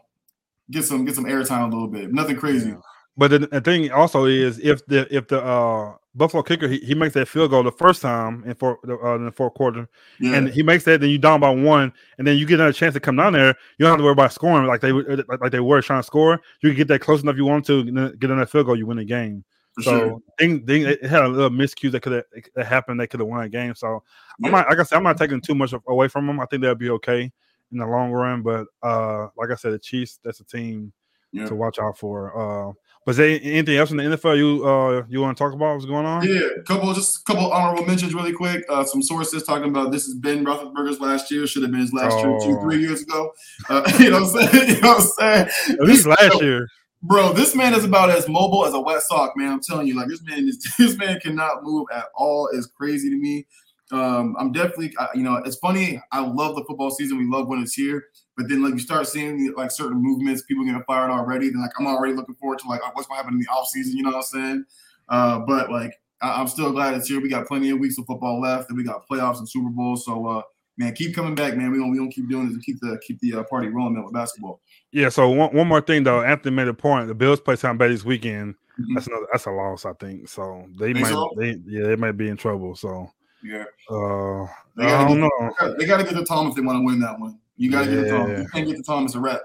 get 0.70 0.84
some 0.84 1.06
get 1.06 1.16
some 1.16 1.26
airtime 1.28 1.62
a 1.62 1.74
little 1.74 1.88
bit. 1.88 2.12
Nothing 2.12 2.36
crazy. 2.36 2.76
But 3.16 3.32
the, 3.32 3.40
the 3.40 3.62
thing 3.62 3.90
also 3.90 4.26
is 4.26 4.60
if 4.60 4.86
the 4.86 5.08
if 5.16 5.30
the 5.30 5.42
uh 5.42 5.96
Buffalo 6.15 6.41
kicker 6.43 6.67
he, 6.67 6.80
he 6.80 6.95
makes 6.95 7.13
that 7.13 7.28
field 7.28 7.52
goal 7.52 7.62
the 7.63 7.72
first 7.72 8.02
time 8.02 8.43
in 8.45 8.56
four 8.56 8.80
uh, 8.88 9.15
in 9.15 9.26
the 9.26 9.32
fourth 9.32 9.54
quarter 9.54 9.88
Yeah. 10.19 10.36
and 10.36 10.50
he 10.50 10.63
makes 10.63 10.84
that 10.86 11.02
then 11.02 11.10
you 11.12 11.17
down 11.19 11.39
by 11.39 11.50
one 11.52 11.93
and 12.17 12.26
then 12.28 12.38
you 12.38 12.45
get 12.48 12.56
another 12.56 12.74
chance 12.74 12.93
to 12.95 13.00
come 13.00 13.15
down 13.15 13.34
there 13.34 13.50
you 13.78 13.84
don't 13.86 13.89
have 13.91 14.00
to 14.00 14.04
worry 14.04 14.13
about 14.13 14.34
scoring 14.34 14.65
like 14.67 14.82
they 14.82 14.91
were- 14.91 15.04
like, 15.28 15.39
like 15.39 15.52
they 15.52 15.60
were 15.60 15.82
trying 15.82 16.00
to 16.00 16.06
score 16.06 16.41
you 16.62 16.69
can 16.69 16.78
get 16.78 16.88
that 16.88 17.00
close 17.00 17.22
enough 17.22 17.38
you 17.38 17.45
want 17.45 17.65
to 17.67 17.84
get 18.17 18.32
in 18.32 18.38
that 18.39 18.50
field 18.50 18.65
goal 18.65 18.76
you 18.76 18.88
win 18.88 18.98
the 18.98 19.06
game 19.06 19.43
for 19.76 19.84
so 19.84 20.00
sure. 20.00 20.19
thing, 20.39 20.65
thing, 20.65 20.82
it 20.88 21.06
had 21.06 21.22
a 21.24 21.28
little 21.28 21.52
miscue 21.52 21.91
that 21.91 22.02
could 22.02 22.12
have 22.13 22.24
that 22.56 22.65
happened. 22.65 23.00
They 23.00 23.06
could 23.06 23.19
have 23.19 23.30
won 23.30 23.41
a 23.43 23.48
game. 23.50 23.76
So 23.76 24.04
Yeah. 24.39 24.48
I'm 24.48 24.52
not, 24.52 24.67
like 24.67 24.80
I 24.80 24.84
said, 24.84 24.95
I'm 24.98 25.04
not 25.04 25.17
taking 25.17 25.39
too 25.41 25.54
much 25.54 25.74
away 25.88 26.08
from 26.08 26.26
them. 26.26 26.39
I 26.39 26.48
think 26.48 26.63
they'll 26.63 26.74
be 26.74 26.89
okay 26.89 27.32
in 27.72 27.78
the 27.78 27.86
long 27.86 28.12
run. 28.12 28.41
But 28.41 28.65
uh, 28.82 29.28
like 29.38 29.52
I 29.52 29.56
said, 29.56 29.74
the 29.74 29.80
Chiefs, 29.80 30.19
that's 30.24 30.39
a 30.39 30.43
team 30.43 30.91
Yeah. 31.32 31.45
to 31.45 31.54
watch 31.56 31.78
out 31.78 32.00
for. 32.00 32.36
Uh, 32.36 32.74
is 33.10 33.17
there 33.17 33.39
anything 33.41 33.78
else 33.78 33.91
in 33.91 33.98
the 33.98 34.04
NFL 34.04 34.38
you 34.38 34.67
uh 34.67 35.04
you 35.10 35.22
want 35.22 35.38
to 35.38 35.43
talk 35.43 35.54
about? 35.54 35.74
What's 35.76 35.86
going 35.86 36.06
on? 36.06 36.26
Yeah, 36.28 36.41
a 36.58 36.63
couple 36.63 36.93
just 36.93 37.19
a 37.22 37.24
couple 37.24 37.52
honorable 37.52 37.86
mentions 37.86 38.13
really 38.13 38.34
quick. 38.34 38.63
Uh, 38.69 38.84
some 38.84 39.02
sources 39.02 39.43
talking 39.43 39.69
about 39.69 39.91
this 39.91 40.08
is 40.08 40.15
Ben 40.15 40.45
Roethlisberger's 40.45 41.00
last 41.00 41.32
year, 41.32 41.45
should 41.48 41.62
have 41.63 41.72
been 41.72 41.82
his 41.82 41.93
last 41.93 42.17
year 42.17 42.28
two, 42.39 42.58
Oh. 42.58 42.62
three 42.62 42.80
years 42.80 43.02
ago. 43.02 43.32
Uh, 43.69 43.89
you 44.00 44.10
know 44.10 44.22
what 44.24 44.43
I'm 44.43 44.50
saying? 44.52 44.69
You 44.76 44.82
know 44.82 44.88
what 44.95 45.02
I'm 45.19 45.48
saying? 45.48 45.78
At 45.80 45.88
least 45.88 46.06
last 46.06 46.41
year. 46.41 46.67
Bro, 47.02 47.34
this 47.34 47.56
man 47.56 47.74
is 47.74 47.86
about 47.86 48.10
as 48.10 48.28
mobile 48.28 48.65
as 48.65 48.74
a 48.74 48.80
wet 48.80 49.02
sock, 49.02 49.32
man. 49.38 49.54
I'm 49.54 49.62
telling 49.62 49.88
you, 49.88 49.95
like 49.95 50.10
this 50.10 50.22
man 50.24 50.48
is 50.50 50.60
this 50.78 50.98
man 50.98 51.19
cannot 51.19 51.63
move 51.63 51.88
at 51.93 52.06
all. 52.15 52.50
It's 52.54 52.67
crazy 52.67 53.10
to 53.10 53.15
me. 53.15 53.48
Um, 53.91 54.36
I'm 54.39 54.52
definitely, 54.52 54.93
I, 54.99 55.08
you 55.15 55.23
know, 55.23 55.38
it's 55.38 55.58
funny. 55.58 56.02
I 56.12 56.19
love 56.19 56.56
the 56.56 56.63
football 56.65 56.91
season. 56.91 57.17
We 57.17 57.25
love 57.25 57.47
when 57.47 57.62
it's 57.62 57.73
here, 57.73 58.06
but 58.38 58.47
then 58.47 58.62
like 58.63 58.73
you 58.73 58.80
start 58.80 59.08
seeing 59.08 59.52
like 59.58 59.71
certain 59.71 60.02
movements, 60.02 60.43
people 60.43 60.63
getting 60.63 60.84
fired 60.86 61.10
already. 61.10 61.49
Then 61.49 61.62
like 61.62 61.71
I'm 61.80 61.88
already 61.88 62.13
looking 62.13 62.36
forward 62.36 62.60
to 62.60 62.67
like 62.67 62.82
what's 62.95 63.08
gonna 63.08 63.21
happen 63.21 63.34
in 63.36 63.39
the 63.39 63.47
off 63.47 63.67
season. 63.67 63.97
You 63.97 64.04
know 64.04 64.10
what 64.12 64.17
I'm 64.17 64.23
saying? 64.23 64.65
Uh, 65.10 65.39
but 65.39 65.71
like 65.71 65.93
I, 66.21 66.39
I'm 66.39 66.47
still 66.47 66.71
glad 66.71 66.93
it's 66.93 67.08
here. 67.08 67.19
We 67.19 67.30
got 67.30 67.47
plenty 67.47 67.71
of 67.71 67.80
weeks 67.80 67.97
of 67.97 68.06
football 68.06 68.39
left, 68.39 68.69
and 68.69 68.78
we 68.78 68.84
got 68.84 69.08
playoffs 69.10 69.39
and 69.39 69.49
Super 69.49 69.69
Bowl. 69.69 69.95
So 69.97 70.25
uh, 70.28 70.41
man, 70.78 70.93
keep 70.93 71.15
coming 71.15 71.34
back, 71.34 71.58
man. 71.58 71.71
We 71.71 71.80
don't 71.80 71.89
we 71.91 71.97
gonna 71.97 72.12
keep 72.12 72.30
doing 72.30 72.45
this 72.45 72.54
and 72.56 72.63
keep 72.63 72.80
the 72.82 72.99
keep 73.06 73.19
the 73.21 73.36
uh, 73.39 73.43
party 73.43 73.69
rolling 73.69 73.95
man 73.95 74.04
with 74.04 74.13
basketball. 74.13 74.62
Yeah. 74.91 75.10
So 75.10 75.30
one, 75.30 75.56
one 75.56 75.67
more 75.67 75.82
thing 75.82 76.04
though, 76.04 76.21
Anthony 76.21 76.56
made 76.56 76.67
a 76.67 76.73
point. 76.75 77.08
The 77.08 77.15
Bills 77.15 77.41
play 77.41 77.56
Tampa 77.56 77.86
Bay 77.86 77.91
this 77.91 78.06
weekend. 78.06 78.54
Mhm. 78.80 78.93
That's 78.93 79.08
another. 79.08 79.25
That's 79.32 79.45
a 79.45 79.52
loss, 79.52 79.86
I 79.86 79.93
think. 79.93 80.30
So 80.30 80.65
they 80.80 80.93
Think 80.93 80.99
might. 81.06 81.10
so? 81.10 81.30
They 81.38 81.58
yeah, 81.65 81.88
they 81.88 81.95
might 81.95 82.13
be 82.13 82.30
in 82.30 82.38
trouble. 82.38 82.75
So 82.75 83.10
Yeah. 83.43 83.63
uh, 83.89 84.45
They 84.75 84.86
I 84.86 84.89
gotta, 84.89 85.08
don't 85.08 85.21
get, 85.21 85.62
know. 85.62 85.75
they 85.78 85.86
gotta 85.86 86.04
get 86.04 86.13
to 86.15 86.25
Tom 86.25 86.47
if 86.47 86.56
they 86.56 86.62
want 86.62 86.78
to 86.80 86.86
win 86.86 86.99
that 86.99 87.19
one. 87.19 87.39
You 87.58 87.71
gotta 87.71 87.88
get 87.89 88.04
to 88.04 88.10
Tom. 88.10 88.30
You 88.30 88.47
can't 88.54 88.67
get 88.67 88.78
to 88.78 88.84
Tom, 88.84 89.06
it's 89.06 89.15
a 89.15 89.19
wrap. 89.19 89.41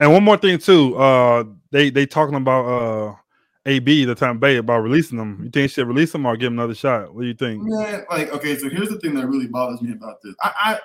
And 0.00 0.12
one 0.12 0.22
more 0.24 0.36
thing 0.36 0.58
too, 0.58 0.96
uh, 0.96 1.44
they 1.70 1.90
they 1.90 2.06
talking 2.06 2.36
about 2.36 2.64
uh 2.66 3.14
AB 3.66 4.04
the 4.04 4.14
Tampa 4.14 4.38
Bay 4.40 4.56
about 4.56 4.78
releasing 4.80 5.18
them. 5.18 5.36
You 5.38 5.44
think 5.44 5.52
they 5.52 5.66
should 5.68 5.86
release 5.88 6.12
them 6.12 6.24
or 6.24 6.36
give 6.36 6.48
him 6.48 6.58
another 6.58 6.74
shot? 6.74 7.14
What 7.14 7.22
do 7.22 7.26
you 7.28 7.34
think? 7.34 7.62
Man, 7.64 8.04
like, 8.10 8.32
okay, 8.32 8.56
so 8.56 8.68
here's 8.70 8.88
the 8.88 8.98
thing 9.00 9.14
that 9.14 9.26
really 9.26 9.46
bothers 9.48 9.82
me 9.82 9.92
about 9.92 10.16
this. 10.22 10.34
I, 10.42 10.52
I 10.56 10.78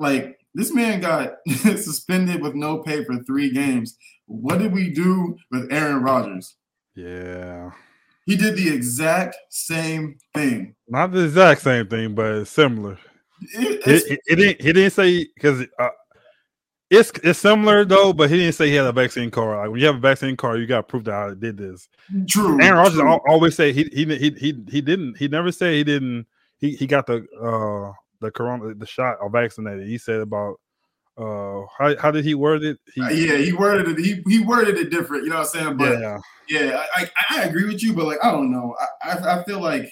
like 0.00 0.38
this 0.54 0.74
man 0.74 1.00
got 1.00 1.34
suspended 1.48 2.42
with 2.42 2.54
no 2.54 2.78
pay 2.78 3.04
for 3.04 3.16
three 3.22 3.50
games. 3.50 3.96
What 4.26 4.58
did 4.58 4.72
we 4.72 4.90
do 4.90 5.36
with 5.50 5.72
Aaron 5.72 6.02
Rodgers? 6.02 6.56
Yeah, 6.94 7.70
He 8.26 8.36
did 8.36 8.56
the 8.56 8.72
exact 8.72 9.36
same 9.50 10.16
thing. 10.34 10.74
not 10.88 11.10
the 11.12 11.24
exact 11.24 11.62
same 11.62 11.86
thing, 11.88 12.14
but 12.14 12.44
similar. 12.44 12.98
It- 13.54 14.06
he, 14.06 14.18
he 14.28 14.36
didn't 14.36 14.60
he 14.62 14.72
didn't 14.72 14.92
say 14.92 15.26
because 15.34 15.62
uh, 15.78 15.88
it's 16.90 17.10
it's 17.24 17.38
similar 17.40 17.84
though, 17.84 18.12
but 18.12 18.30
he 18.30 18.36
didn't 18.36 18.54
say 18.54 18.68
he 18.68 18.74
had 18.76 18.86
a 18.86 18.92
vaccine 18.92 19.30
card. 19.30 19.58
Like 19.58 19.70
when 19.70 19.80
you 19.80 19.86
have 19.86 19.96
a 19.96 20.00
vaccine 20.00 20.36
card, 20.36 20.60
you 20.60 20.66
got 20.66 20.86
proof 20.88 21.04
that 21.04 21.14
I 21.14 21.34
did 21.34 21.56
this. 21.56 21.88
true. 22.28 22.60
Aaron 22.62 22.78
Rodgers 22.78 23.00
true. 23.00 23.08
al- 23.08 23.22
always 23.26 23.56
say 23.56 23.72
he 23.72 23.84
he 23.92 24.04
he 24.16 24.30
he 24.30 24.64
he 24.70 24.80
didn't. 24.80 25.16
He 25.16 25.26
never 25.26 25.50
said 25.50 25.72
he 25.74 25.82
didn't. 25.84 26.26
He 26.58 26.76
he 26.76 26.86
got 26.86 27.06
the 27.06 27.26
uh 27.42 27.92
the 28.20 28.30
corona 28.30 28.74
the 28.74 28.86
shot 28.86 29.16
or 29.20 29.28
vaccinated. 29.30 29.88
He 29.88 29.98
said 29.98 30.20
about 30.20 30.60
uh 31.18 31.62
how 31.78 31.96
how 31.98 32.10
did 32.10 32.24
he 32.24 32.34
word 32.34 32.62
it? 32.62 32.78
He, 32.94 33.02
Uh, 33.02 33.08
yeah, 33.10 33.36
he 33.36 33.52
worded 33.52 33.88
it. 33.88 34.04
He 34.04 34.22
he 34.26 34.38
worded 34.40 34.78
it 34.78 34.90
different. 34.90 35.24
You 35.24 35.30
know 35.30 35.36
what 35.38 35.54
I'm 35.54 35.60
saying? 35.60 35.76
But 35.76 35.98
yeah. 36.00 36.18
Yeah, 36.48 36.84
I, 36.94 37.08
I, 37.30 37.40
I 37.40 37.44
agree 37.44 37.64
with 37.66 37.82
you, 37.82 37.94
but 37.94 38.06
like 38.06 38.18
I 38.22 38.30
don't 38.30 38.50
know. 38.50 38.74
I, 39.02 39.10
I 39.12 39.40
I 39.40 39.44
feel 39.44 39.60
like 39.60 39.90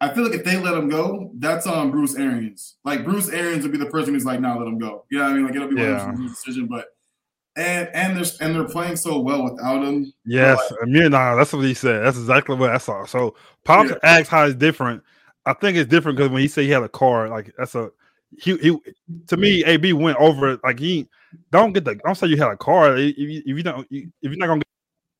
I 0.00 0.12
feel 0.12 0.24
like 0.24 0.34
if 0.34 0.44
they 0.44 0.58
let 0.58 0.74
him 0.74 0.88
go, 0.88 1.30
that's 1.38 1.66
on 1.66 1.90
Bruce 1.90 2.16
Arians. 2.16 2.76
Like 2.84 3.04
Bruce 3.04 3.30
Arians 3.30 3.62
would 3.62 3.72
be 3.72 3.78
the 3.78 3.86
person 3.86 4.12
who's 4.12 4.26
like, 4.26 4.40
"Nah, 4.40 4.58
let 4.58 4.68
him 4.68 4.78
go." 4.78 5.04
You 5.10 5.18
know 5.18 5.24
what 5.24 5.32
I 5.32 5.34
mean? 5.34 5.46
Like 5.46 5.56
it'll 5.56 5.68
be 5.68 5.74
Yeah. 5.74 6.06
one 6.06 6.22
of 6.22 6.30
decision, 6.30 6.66
but 6.66 6.86
and 7.56 7.88
and 7.94 8.16
they're 8.16 8.32
and 8.40 8.54
they're 8.54 8.68
playing 8.68 8.96
so 8.96 9.18
well 9.20 9.42
without 9.44 9.82
him. 9.82 10.12
Yes, 10.26 10.60
I 10.82 10.84
mean, 10.86 11.12
nah, 11.12 11.34
that's 11.34 11.52
what 11.52 11.64
he 11.64 11.72
said. 11.72 12.04
That's 12.04 12.18
exactly 12.18 12.56
what 12.56 12.70
I 12.70 12.78
saw. 12.78 13.04
So 13.06 13.36
Pops 13.64 13.90
Yeah. 13.90 13.96
asked 14.02 14.28
how 14.30 14.44
it's 14.44 14.54
different. 14.54 15.02
I 15.46 15.54
think 15.54 15.76
it's 15.78 15.88
different 15.88 16.18
because 16.18 16.30
when 16.30 16.42
he 16.42 16.48
said 16.48 16.64
he 16.64 16.70
had 16.70 16.82
a 16.82 16.88
card, 16.88 17.30
like 17.30 17.54
that's 17.56 17.74
a 17.74 17.90
he 18.38 18.56
he 18.58 18.78
to 19.28 19.36
me, 19.36 19.64
AB 19.64 19.92
went 19.92 20.18
over. 20.18 20.58
Like 20.62 20.78
he 20.78 21.08
don't 21.50 21.72
get 21.72 21.84
the 21.84 21.94
don't 21.96 22.14
say 22.14 22.26
you 22.26 22.36
had 22.36 22.50
a 22.50 22.56
car 22.56 22.96
If 22.96 23.16
you, 23.18 23.42
if 23.44 23.56
you 23.56 23.62
don't 23.62 23.86
if 23.90 24.10
you're 24.22 24.36
not 24.36 24.46
gonna 24.46 24.60
get, 24.60 24.68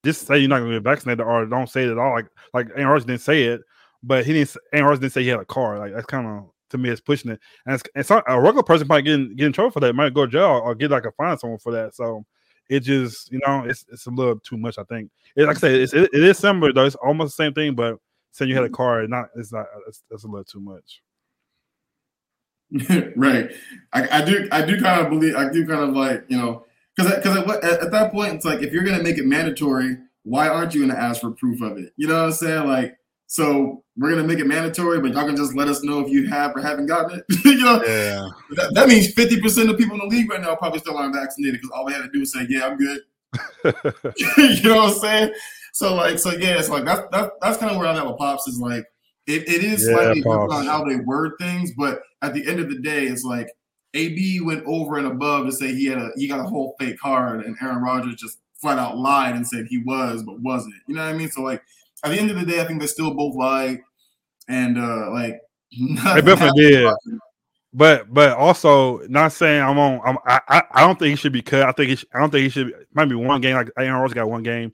just 0.05 0.27
say 0.27 0.39
you're 0.39 0.49
not 0.49 0.61
gonna 0.61 0.75
get 0.75 0.83
vaccinated 0.83 1.25
or 1.25 1.47
don't 1.47 1.69
say 1.69 1.85
it 1.85 1.91
at 1.91 1.99
all. 1.99 2.13
Like 2.13 2.27
like 2.53 2.69
Aaron 2.77 2.89
Rodgers 2.89 3.05
didn't 3.05 3.21
say 3.21 3.45
it, 3.45 3.61
but 4.03 4.27
he 4.27 4.33
didn't. 4.33 4.57
Aaron 4.73 4.87
Rodgers 4.87 5.01
didn't 5.01 5.13
say 5.13 5.23
he 5.23 5.29
had 5.29 5.41
a 5.41 5.45
car 5.45 5.79
Like 5.79 5.95
that's 5.95 6.07
kind 6.07 6.27
of 6.27 6.51
to 6.71 6.79
me 6.79 6.91
it's 6.91 7.01
pushing 7.01 7.31
it. 7.31 7.41
And, 7.65 7.75
it's, 7.77 7.85
and 7.95 8.05
some, 8.05 8.23
a 8.27 8.41
regular 8.41 8.63
person 8.63 8.89
might 8.89 9.03
get 9.03 9.37
get 9.37 9.47
in 9.47 9.53
trouble 9.53 9.71
for 9.71 9.81
that, 9.81 9.95
might 9.95 10.15
go 10.15 10.27
to 10.27 10.33
jail 10.33 10.61
or 10.65 10.75
get 10.75 10.91
like 10.91 11.07
a 11.07 11.13
fine 11.13 11.39
someone 11.39 11.59
for 11.59 11.73
that. 11.73 11.95
So 11.95 12.25
it 12.69 12.81
just 12.81 13.31
you 13.31 13.41
know 13.47 13.65
it's 13.65 13.85
it's 13.91 14.07
a 14.07 14.11
little 14.11 14.39
too 14.41 14.57
much. 14.57 14.79
I 14.79 14.85
think. 14.85 15.11
It, 15.37 15.47
like 15.47 15.57
I 15.57 15.61
said, 15.61 15.75
it's, 15.75 15.93
it, 15.93 16.11
it 16.13 16.23
is 16.23 16.39
similar 16.39 16.73
though. 16.73 16.87
It's 16.87 16.97
almost 16.97 17.37
the 17.37 17.45
same 17.45 17.53
thing, 17.53 17.75
but 17.75 17.99
saying 18.33 18.49
you 18.49 18.55
had 18.55 18.65
a 18.65 18.69
mm-hmm. 18.69 18.75
car, 18.75 19.07
not 19.07 19.29
it's 19.37 19.53
not 19.53 19.67
it's, 19.89 20.03
it's 20.11 20.25
a 20.25 20.29
little 20.29 20.45
too 20.45 20.61
much. 20.61 21.03
right. 23.17 23.51
I, 23.93 24.09
I 24.19 24.25
do 24.25 24.49
I 24.53 24.63
do 24.63 24.81
kind 24.81 25.01
of 25.01 25.11
believe 25.11 25.35
I 25.37 25.51
do 25.51 25.67
kind 25.67 25.89
of 25.89 25.95
like 25.97 26.25
you 26.29 26.37
know 26.37 26.65
because 26.97 27.15
because 27.15 27.37
at, 27.37 27.65
at, 27.65 27.81
at 27.85 27.91
that 27.93 28.13
point 28.13 28.35
it's 28.35 28.45
like 28.45 28.63
if 28.63 28.73
you're 28.73 28.85
gonna 28.85 29.03
make 29.03 29.19
it 29.19 29.27
mandatory, 29.27 29.97
why 30.25 30.49
aren't 30.49 30.75
you 30.75 30.87
gonna 30.87 30.99
ask 30.99 31.21
for 31.21 31.31
proof 31.31 31.61
of 31.63 31.79
it? 31.79 31.93
You 31.97 32.09
know 32.09 32.15
what 32.15 32.27
I'm 32.27 32.33
saying? 32.33 32.67
Like 32.67 32.99
so 33.29 33.83
we're 33.97 34.11
gonna 34.11 34.27
make 34.27 34.39
it 34.39 34.47
mandatory, 34.47 35.01
but 35.01 35.13
y'all 35.13 35.27
can 35.27 35.37
just 35.37 35.55
let 35.55 35.69
us 35.69 35.83
know 35.83 36.01
if 36.01 36.11
you 36.11 36.27
have 36.29 36.55
or 36.57 36.61
haven't 36.61 36.87
gotten 36.87 37.19
it. 37.19 37.25
you 37.45 37.57
know, 37.59 37.83
Yeah. 37.85 38.29
that, 38.57 38.75
that 38.75 38.89
means 38.89 39.13
fifty 39.13 39.41
percent 39.41 39.71
of 39.71 39.79
people 39.79 39.95
in 40.01 40.09
the 40.09 40.15
league 40.17 40.31
right 40.31 40.41
now 40.41 40.55
probably 40.57 40.79
still 40.81 40.97
aren't 40.97 41.15
vaccinated 41.15 41.61
because 41.61 41.71
all 41.71 41.87
they 41.87 41.93
had 41.93 42.03
to 42.03 42.11
do 42.13 42.21
was 42.21 42.33
say, 42.33 42.47
"Yeah, 42.49 42.67
I'm 42.67 42.77
good." 42.77 43.01
you 43.65 44.63
know 44.69 44.77
what 44.77 44.93
I'm 44.93 44.99
saying? 44.99 45.33
So 45.73 45.95
like, 45.95 46.19
so 46.19 46.31
yeah, 46.33 46.59
it's 46.59 46.69
like 46.69 46.85
that's 46.85 47.03
that's 47.13 47.31
that's 47.43 47.59
kind 47.59 47.71
of 47.73 47.79
where 47.79 47.87
I'm 47.87 47.97
at 47.97 48.07
with 48.07 48.17
pops 48.17 48.47
is 48.49 48.61
like 48.61 48.85
it, 49.27 49.43
it 49.49 49.65
is 49.65 49.85
Yeah, 49.87 49.95
slightly 49.95 50.21
different 50.21 50.53
on 50.53 50.67
how 50.67 50.85
they 50.85 50.97
word 50.97 51.33
things, 51.41 51.73
but 51.77 52.01
at 52.27 52.35
the 52.35 52.47
end 52.47 52.61
of 52.61 52.69
the 52.69 52.79
day, 52.79 53.05
it's 53.05 53.25
like 53.25 53.49
AB 53.95 54.41
went 54.41 54.65
over 54.67 54.99
and 54.99 55.07
above 55.07 55.47
to 55.47 55.53
say 55.53 55.75
he 55.75 55.87
had 55.87 55.99
a 55.99 56.11
he 56.17 56.29
got 56.29 56.41
a 56.41 56.49
whole 56.49 56.75
fake 56.79 56.99
card, 56.99 57.45
and 57.45 57.57
Aaron 57.63 57.83
Rodgers 57.83 58.17
just 58.17 58.39
flat 58.61 58.79
out 58.79 58.99
lied 58.99 59.37
and 59.37 59.47
said 59.47 59.67
he 59.69 59.79
was 59.79 60.23
but 60.23 60.41
wasn't. 60.41 60.75
You 60.87 60.95
know 60.95 61.05
what 61.05 61.15
I 61.15 61.17
mean? 61.17 61.31
So 61.31 61.43
like 61.43 61.63
at 62.05 62.11
the 62.11 62.19
end 62.19 62.31
of 62.31 62.39
the 62.39 62.47
day, 62.47 62.61
I 62.61 62.65
think 62.65 62.81
they 62.81 62.87
still 62.87 63.15
both 63.15 63.37
lied, 63.37 63.81
and 64.49 64.79
uh 64.79 65.11
like 65.11 65.41
They 65.73 66.21
definitely 66.21 66.63
did. 66.63 66.93
But 67.73 68.13
but 68.13 68.33
also 68.33 68.99
not 69.09 69.33
saying 69.33 69.63
I'm 69.63 69.79
on. 69.79 70.01
I'm, 70.05 70.19
I 70.27 70.41
I 70.49 70.63
I 70.73 70.81
don't 70.81 70.99
think 70.99 71.11
he 71.11 71.17
should 71.17 71.33
be 71.33 71.43
cut. 71.43 71.69
I 71.69 71.73
think 71.73 71.91
he 71.91 71.97
should, 71.97 72.09
I 72.15 72.21
don't 72.21 72.31
think 72.31 72.45
he 72.45 72.49
should. 72.49 72.73
Might 72.95 73.07
be 73.07 73.15
one 73.15 73.41
game. 73.41 73.55
Like 73.55 73.71
Aaron 73.79 74.01
Rodgers 74.01 74.15
got 74.15 74.31
one 74.31 74.43
game, 74.43 74.73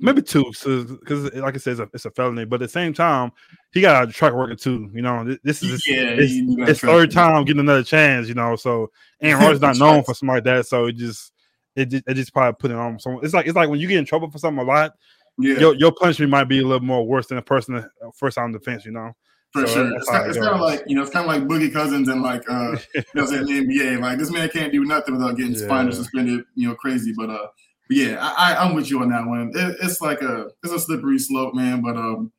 maybe 0.00 0.22
two. 0.22 0.44
Because 0.44 1.32
like 1.34 1.54
I 1.54 1.58
said, 1.58 1.72
it's 1.72 1.80
a, 1.80 1.88
it's 1.94 2.04
a 2.06 2.10
felony. 2.10 2.44
But 2.44 2.56
at 2.56 2.66
the 2.66 2.68
same 2.68 2.92
time, 2.92 3.30
he 3.72 3.80
got 3.80 4.08
a 4.08 4.12
track 4.12 4.32
record 4.32 4.58
too. 4.60 4.90
You 4.92 5.02
know, 5.02 5.36
this 5.44 5.62
is 5.62 5.86
Yeah, 5.86 6.02
it's, 6.02 6.32
he- 6.32 6.46
he 6.46 6.56
got 6.56 6.68
it's 6.68 6.80
track 6.80 6.92
third 6.92 7.10
time 7.10 7.44
getting 7.44 7.60
another 7.60 7.82
chance. 7.84 8.28
You 8.28 8.34
know, 8.34 8.56
so 8.56 8.90
Aaron 9.20 9.42
Rodgers 9.44 9.60
not 9.60 9.76
known 9.76 9.96
right. 9.96 10.06
for 10.06 10.14
something 10.14 10.34
like 10.34 10.44
that. 10.44 10.66
So 10.66 10.86
it 10.86 10.96
just 10.96 11.32
it 11.76 11.86
just, 11.86 12.04
it 12.08 12.14
just 12.14 12.32
probably 12.32 12.56
put 12.58 12.70
it 12.70 12.76
on 12.76 12.98
someone. 12.98 13.24
It's 13.24 13.34
like 13.34 13.46
it's 13.46 13.56
like 13.56 13.68
when 13.68 13.78
you 13.80 13.88
get 13.88 13.98
in 13.98 14.04
trouble 14.04 14.30
for 14.30 14.38
something 14.38 14.64
a 14.64 14.68
lot, 14.68 14.92
Yeah, 15.38 15.58
your 15.58 15.74
your 15.76 15.92
punishment 15.92 16.30
might 16.30 16.44
be 16.44 16.58
a 16.60 16.66
little 16.66 16.84
more 16.84 17.06
worse 17.06 17.26
than 17.28 17.38
a 17.38 17.42
person 17.42 17.74
that- 17.76 17.90
first 18.16 18.36
time 18.36 18.52
defense. 18.52 18.84
You 18.84 18.92
know. 18.92 19.12
for 19.52 19.66
so 19.66 19.74
sure. 19.74 19.96
It's, 19.96 20.08
kind, 20.08 20.28
it's 20.28 20.38
kind 20.38 20.54
of 20.54 20.60
like 20.60 20.82
you 20.86 20.96
know, 20.96 21.02
it's 21.02 21.10
kind 21.10 21.28
of 21.28 21.34
like 21.34 21.48
Boogie 21.48 21.72
Cousins 21.72 22.08
and 22.08 22.22
like 22.22 22.42
uh, 22.50 22.76
you 22.94 23.02
know, 23.14 23.24
what 23.24 23.30
the 23.30 23.36
NBA. 23.66 24.00
Like 24.00 24.18
this 24.18 24.30
man 24.30 24.48
can't 24.48 24.72
do 24.72 24.84
nothing 24.84 25.16
without 25.16 25.36
getting 25.36 25.54
fined 25.68 25.88
or 25.88 25.92
suspended. 25.92 26.44
You 26.54 26.68
know, 26.68 26.74
crazy. 26.74 27.12
But 27.16 27.30
uh, 27.30 27.46
yeah, 27.90 28.18
I, 28.20 28.52
I 28.54 28.64
I'm 28.64 28.74
with 28.74 28.88
you 28.88 29.02
on 29.02 29.10
that 29.10 29.26
one. 29.26 29.50
It, 29.54 29.76
it's 29.82 30.00
like 30.00 30.22
a 30.22 30.50
it's 30.62 30.72
a 30.72 30.78
slippery 30.78 31.18
slope, 31.18 31.54
man. 31.54 31.82
But 31.82 31.96
um, 31.96 32.32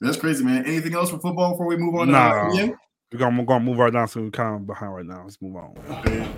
that's 0.00 0.16
crazy, 0.16 0.44
man. 0.44 0.64
Anything 0.66 0.94
else 0.94 1.10
for 1.10 1.18
football 1.18 1.52
before 1.52 1.66
we 1.66 1.76
move 1.76 1.94
on? 1.94 2.08
to 2.08 2.12
Nah. 2.12 2.50
NBA? 2.50 2.76
We're 3.12 3.18
gonna, 3.18 3.38
we're 3.40 3.46
gonna 3.46 3.64
move 3.64 3.78
right 3.78 3.92
down 3.92 4.06
so 4.08 4.20
we're 4.20 4.30
kind 4.30 4.56
of 4.56 4.66
behind 4.66 4.94
right 4.94 5.06
now. 5.06 5.22
Let's 5.24 5.40
move 5.40 5.56
on. 5.56 5.74
Okay. 5.90 6.28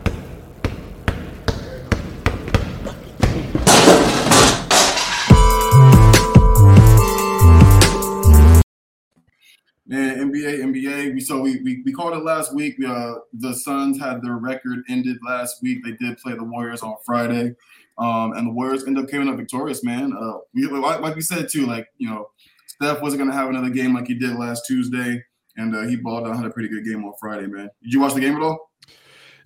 Man, 9.85 10.33
NBA, 10.33 10.61
NBA. 10.61 11.13
We 11.13 11.21
so 11.21 11.41
we, 11.43 11.61
we 11.61 11.83
we 11.85 11.93
called 11.93 12.15
it 12.15 12.25
last 12.25 12.55
week. 12.55 12.77
Uh, 12.83 13.17
the 13.35 13.53
Suns 13.53 14.01
had 14.01 14.23
their 14.23 14.37
record 14.37 14.85
ended 14.89 15.19
last 15.23 15.63
week. 15.63 15.85
They 15.85 15.93
did 15.93 16.17
play 16.17 16.35
the 16.35 16.45
Warriors 16.45 16.83
on 16.83 16.95
Friday, 17.05 17.55
um, 17.99 18.33
and 18.33 18.47
the 18.47 18.53
Warriors 18.53 18.87
end 18.87 18.99
up 18.99 19.09
coming 19.09 19.29
up 19.29 19.37
victorious. 19.37 19.85
Man, 19.85 20.13
uh, 20.13 20.39
we 20.55 20.67
like, 20.67 21.01
like 21.01 21.15
we 21.15 21.21
said 21.21 21.49
too. 21.49 21.67
Like 21.67 21.87
you 21.99 22.09
know, 22.09 22.29
Steph 22.67 23.03
wasn't 23.03 23.21
gonna 23.21 23.35
have 23.35 23.49
another 23.49 23.71
game 23.71 23.95
like 23.95 24.07
he 24.07 24.15
did 24.15 24.37
last 24.37 24.65
Tuesday, 24.67 25.23
and 25.57 25.75
uh, 25.75 25.83
he 25.83 25.97
balled 25.97 26.27
out, 26.27 26.37
had 26.37 26.47
a 26.47 26.51
pretty 26.51 26.69
good 26.69 26.85
game 26.85 27.05
on 27.05 27.13
Friday. 27.21 27.47
Man, 27.47 27.71
did 27.83 27.93
you 27.93 28.01
watch 28.01 28.15
the 28.15 28.21
game 28.21 28.37
at 28.37 28.43
all? 28.43 28.71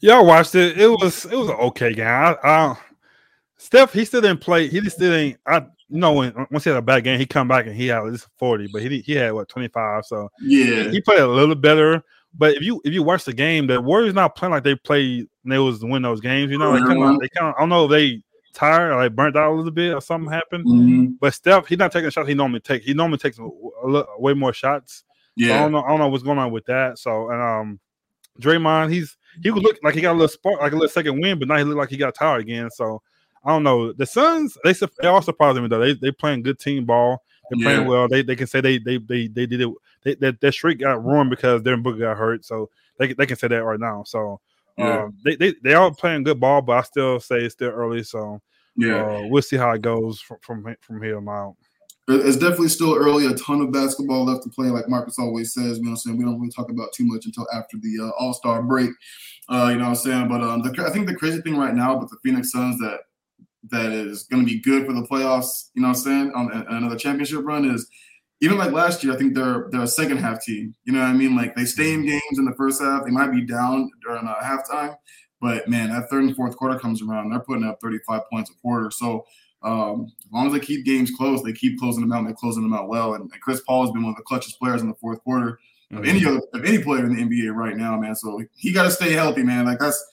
Yeah, 0.00 0.18
I 0.18 0.22
watched 0.22 0.54
it. 0.54 0.78
It 0.78 0.88
was 0.88 1.24
it 1.24 1.36
was 1.36 1.48
an 1.48 1.56
okay 1.56 1.94
game. 1.94 2.06
I, 2.06 2.36
I 2.42 2.76
Steph, 3.58 3.92
he 3.92 4.04
still 4.04 4.20
didn't 4.20 4.40
play. 4.40 4.68
He 4.68 4.80
just 4.80 4.96
still 4.96 5.12
ain't. 5.12 5.38
I 5.46 5.58
you 5.88 5.98
know 5.98 6.12
when 6.12 6.46
once 6.50 6.64
he 6.64 6.70
had 6.70 6.78
a 6.78 6.82
bad 6.82 7.04
game, 7.04 7.18
he 7.18 7.26
come 7.26 7.48
back 7.48 7.66
and 7.66 7.74
he 7.74 7.88
had 7.88 7.98
at 7.98 8.06
least 8.06 8.28
forty, 8.38 8.68
but 8.72 8.82
he 8.82 9.00
he 9.00 9.14
had 9.14 9.32
what 9.32 9.48
twenty 9.48 9.68
five. 9.68 10.04
So 10.04 10.28
Yeah, 10.40 10.90
he 10.90 11.00
played 11.00 11.20
a 11.20 11.26
little 11.26 11.54
better. 11.54 12.02
But 12.38 12.54
if 12.54 12.62
you 12.62 12.80
if 12.84 12.92
you 12.92 13.02
watch 13.02 13.24
the 13.24 13.32
game, 13.32 13.66
the 13.66 13.80
Warriors 13.80 14.14
not 14.14 14.36
playing 14.36 14.52
like 14.52 14.64
they 14.64 14.74
played 14.74 15.26
they 15.44 15.58
was 15.58 15.80
to 15.80 15.86
win 15.86 16.02
those 16.02 16.20
games. 16.20 16.50
You 16.50 16.58
know, 16.58 16.72
they 16.72 16.80
kind 16.80 17.02
of 17.02 17.20
they 17.20 17.28
kind 17.28 17.48
of 17.48 17.54
I 17.56 17.60
don't 17.60 17.68
know 17.70 17.84
if 17.86 17.90
they 17.90 18.22
tired 18.56 18.92
or 18.92 18.96
like 18.96 19.14
burnt 19.14 19.36
out 19.36 19.52
a 19.52 19.54
little 19.54 19.70
bit 19.70 19.94
or 19.94 20.00
something 20.00 20.32
happened. 20.32 20.64
Mhm. 20.64 21.16
But 21.20 21.34
Steph, 21.34 21.66
he's 21.66 21.78
not 21.78 21.92
taking 21.92 22.10
shots 22.10 22.28
he 22.28 22.34
normally 22.34 22.60
take. 22.60 22.82
He 22.82 22.94
normally 22.94 23.18
takes 23.18 23.38
a, 23.38 23.42
a, 23.42 24.20
way 24.20 24.34
more 24.34 24.52
shots. 24.52 25.04
So 25.38 25.44
I 25.44 25.48
yeah, 25.48 25.62
don't 25.62 25.72
know. 25.72 25.82
I 25.82 25.88
don't 25.88 25.98
know 25.98 26.08
what's 26.08 26.24
going 26.24 26.38
on 26.38 26.50
with 26.50 26.64
that. 26.66 26.98
So 26.98 27.30
and 27.30 27.40
um, 27.40 27.80
Draymond, 28.40 28.90
he's 28.90 29.16
he 29.42 29.50
would 29.50 29.62
look 29.62 29.78
like 29.82 29.94
he 29.94 30.00
got 30.00 30.12
a 30.12 30.18
little 30.18 30.28
spark, 30.28 30.60
like 30.60 30.72
a 30.72 30.74
little 30.74 30.88
second 30.88 31.20
wind, 31.20 31.38
but 31.38 31.48
now 31.48 31.58
he 31.58 31.64
look 31.64 31.76
like 31.76 31.90
he 31.90 31.98
got 31.98 32.14
tired 32.14 32.40
again. 32.40 32.70
So 32.70 33.02
I 33.44 33.50
don't 33.50 33.62
know. 33.62 33.92
The 33.92 34.06
Suns, 34.06 34.56
they 34.64 34.72
they 34.72 35.08
all 35.08 35.22
surprised 35.22 35.60
me 35.60 35.68
though. 35.68 35.78
They 35.78 35.92
they 35.92 36.10
playing 36.10 36.42
good 36.42 36.58
team 36.58 36.86
ball. 36.86 37.22
They're 37.50 37.62
playing 37.62 37.86
well. 37.86 38.08
They 38.08 38.22
they 38.22 38.34
can 38.34 38.46
say 38.46 38.60
they 38.60 38.78
they 38.78 38.96
they 38.96 39.28
they 39.28 39.46
did 39.46 39.60
it. 39.60 39.68
They, 40.02 40.14
that 40.16 40.40
their 40.40 40.52
streak 40.52 40.80
got 40.80 41.04
ruined 41.04 41.30
because 41.30 41.62
Devin 41.62 41.82
Booker 41.82 41.98
got 41.98 42.16
hurt. 42.16 42.44
So 42.44 42.70
they 42.98 43.12
they 43.12 43.26
can 43.26 43.36
say 43.36 43.48
that 43.48 43.64
right 43.64 43.78
now. 43.78 44.02
So. 44.04 44.40
Yeah. 44.76 45.04
Um, 45.04 45.16
they, 45.24 45.36
they 45.36 45.54
they 45.62 45.74
all 45.74 45.90
playing 45.90 46.24
good 46.24 46.40
ball, 46.40 46.62
but 46.62 46.78
I 46.78 46.82
still 46.82 47.20
say 47.20 47.38
it's 47.38 47.54
still 47.54 47.70
early. 47.70 48.02
So 48.02 48.40
yeah. 48.76 49.02
uh, 49.02 49.22
we'll 49.28 49.42
see 49.42 49.56
how 49.56 49.70
it 49.72 49.82
goes 49.82 50.20
from 50.20 50.38
from, 50.42 50.76
from 50.80 51.02
here 51.02 51.16
on 51.16 51.28
out. 51.28 51.56
It's 52.08 52.36
definitely 52.36 52.68
still 52.68 52.94
early. 52.94 53.26
A 53.26 53.34
ton 53.34 53.60
of 53.60 53.72
basketball 53.72 54.26
left 54.26 54.44
to 54.44 54.48
play, 54.48 54.68
like 54.68 54.88
Marcus 54.88 55.18
always 55.18 55.52
says. 55.52 55.78
You 55.78 55.84
know 55.84 55.90
what 55.90 55.92
I'm 55.92 55.96
saying? 55.96 56.18
We 56.18 56.24
don't 56.24 56.38
really 56.38 56.52
talk 56.52 56.70
about 56.70 56.92
too 56.92 57.04
much 57.04 57.26
until 57.26 57.48
after 57.52 57.78
the 57.78 57.98
uh, 58.00 58.10
All 58.22 58.32
Star 58.32 58.62
break. 58.62 58.90
Uh, 59.48 59.70
you 59.72 59.78
know 59.78 59.84
what 59.84 59.90
I'm 59.90 59.94
saying? 59.96 60.28
But 60.28 60.40
um, 60.40 60.62
the, 60.62 60.84
I 60.86 60.90
think 60.90 61.08
the 61.08 61.16
crazy 61.16 61.40
thing 61.40 61.56
right 61.56 61.74
now 61.74 61.98
with 61.98 62.10
the 62.10 62.18
Phoenix 62.22 62.52
Suns 62.52 62.78
that 62.78 63.00
that 63.70 63.90
is 63.90 64.24
going 64.24 64.46
to 64.46 64.52
be 64.52 64.60
good 64.60 64.86
for 64.86 64.92
the 64.92 65.02
playoffs. 65.02 65.70
You 65.74 65.82
know 65.82 65.88
what 65.88 65.96
I'm 65.96 66.02
saying? 66.02 66.32
On 66.36 66.66
another 66.68 66.96
championship 66.96 67.44
run 67.44 67.64
is 67.64 67.88
even 68.40 68.58
like 68.58 68.72
last 68.72 69.02
year. 69.02 69.12
I 69.12 69.16
think 69.16 69.34
they're 69.34 69.68
they're 69.70 69.82
a 69.82 69.88
second 69.88 70.18
half 70.18 70.42
team. 70.42 70.74
You 70.84 70.92
know 70.92 71.00
what 71.00 71.08
I 71.08 71.12
mean? 71.12 71.36
Like 71.36 71.54
they 71.56 71.64
stay 71.64 71.92
in 71.92 72.04
games 72.04 72.38
in 72.38 72.44
the 72.44 72.54
first 72.56 72.82
half. 72.82 73.04
They 73.04 73.10
might 73.10 73.32
be 73.32 73.44
down 73.44 73.90
during 74.02 74.26
uh, 74.26 74.34
halftime, 74.42 74.96
but 75.40 75.68
man, 75.68 75.90
that 75.90 76.08
third 76.10 76.24
and 76.24 76.36
fourth 76.36 76.56
quarter 76.56 76.78
comes 76.78 77.02
around. 77.02 77.30
They're 77.30 77.40
putting 77.40 77.64
up 77.64 77.78
35 77.82 78.22
points 78.30 78.50
a 78.50 78.54
quarter. 78.60 78.90
So 78.90 79.24
um, 79.62 80.12
as 80.24 80.32
long 80.32 80.46
as 80.46 80.52
they 80.52 80.60
keep 80.60 80.84
games 80.84 81.10
close, 81.10 81.42
they 81.42 81.52
keep 81.52 81.78
closing 81.78 82.02
them 82.02 82.12
out. 82.12 82.18
and 82.18 82.28
They're 82.28 82.34
closing 82.34 82.62
them 82.62 82.74
out 82.74 82.88
well. 82.88 83.14
And, 83.14 83.30
and 83.32 83.40
Chris 83.40 83.60
Paul 83.66 83.82
has 83.82 83.90
been 83.90 84.02
one 84.02 84.12
of 84.12 84.16
the 84.16 84.22
clutchest 84.22 84.58
players 84.58 84.82
in 84.82 84.88
the 84.88 84.94
fourth 84.94 85.22
quarter 85.24 85.58
of 85.92 86.04
any 86.04 86.24
other 86.24 86.40
of 86.52 86.64
any 86.64 86.82
player 86.82 87.04
in 87.04 87.14
the 87.14 87.22
NBA 87.22 87.54
right 87.54 87.76
now, 87.76 87.98
man. 87.98 88.14
So 88.16 88.42
he 88.56 88.72
got 88.72 88.84
to 88.84 88.90
stay 88.90 89.12
healthy, 89.12 89.42
man. 89.42 89.66
Like 89.66 89.78
that's 89.78 90.04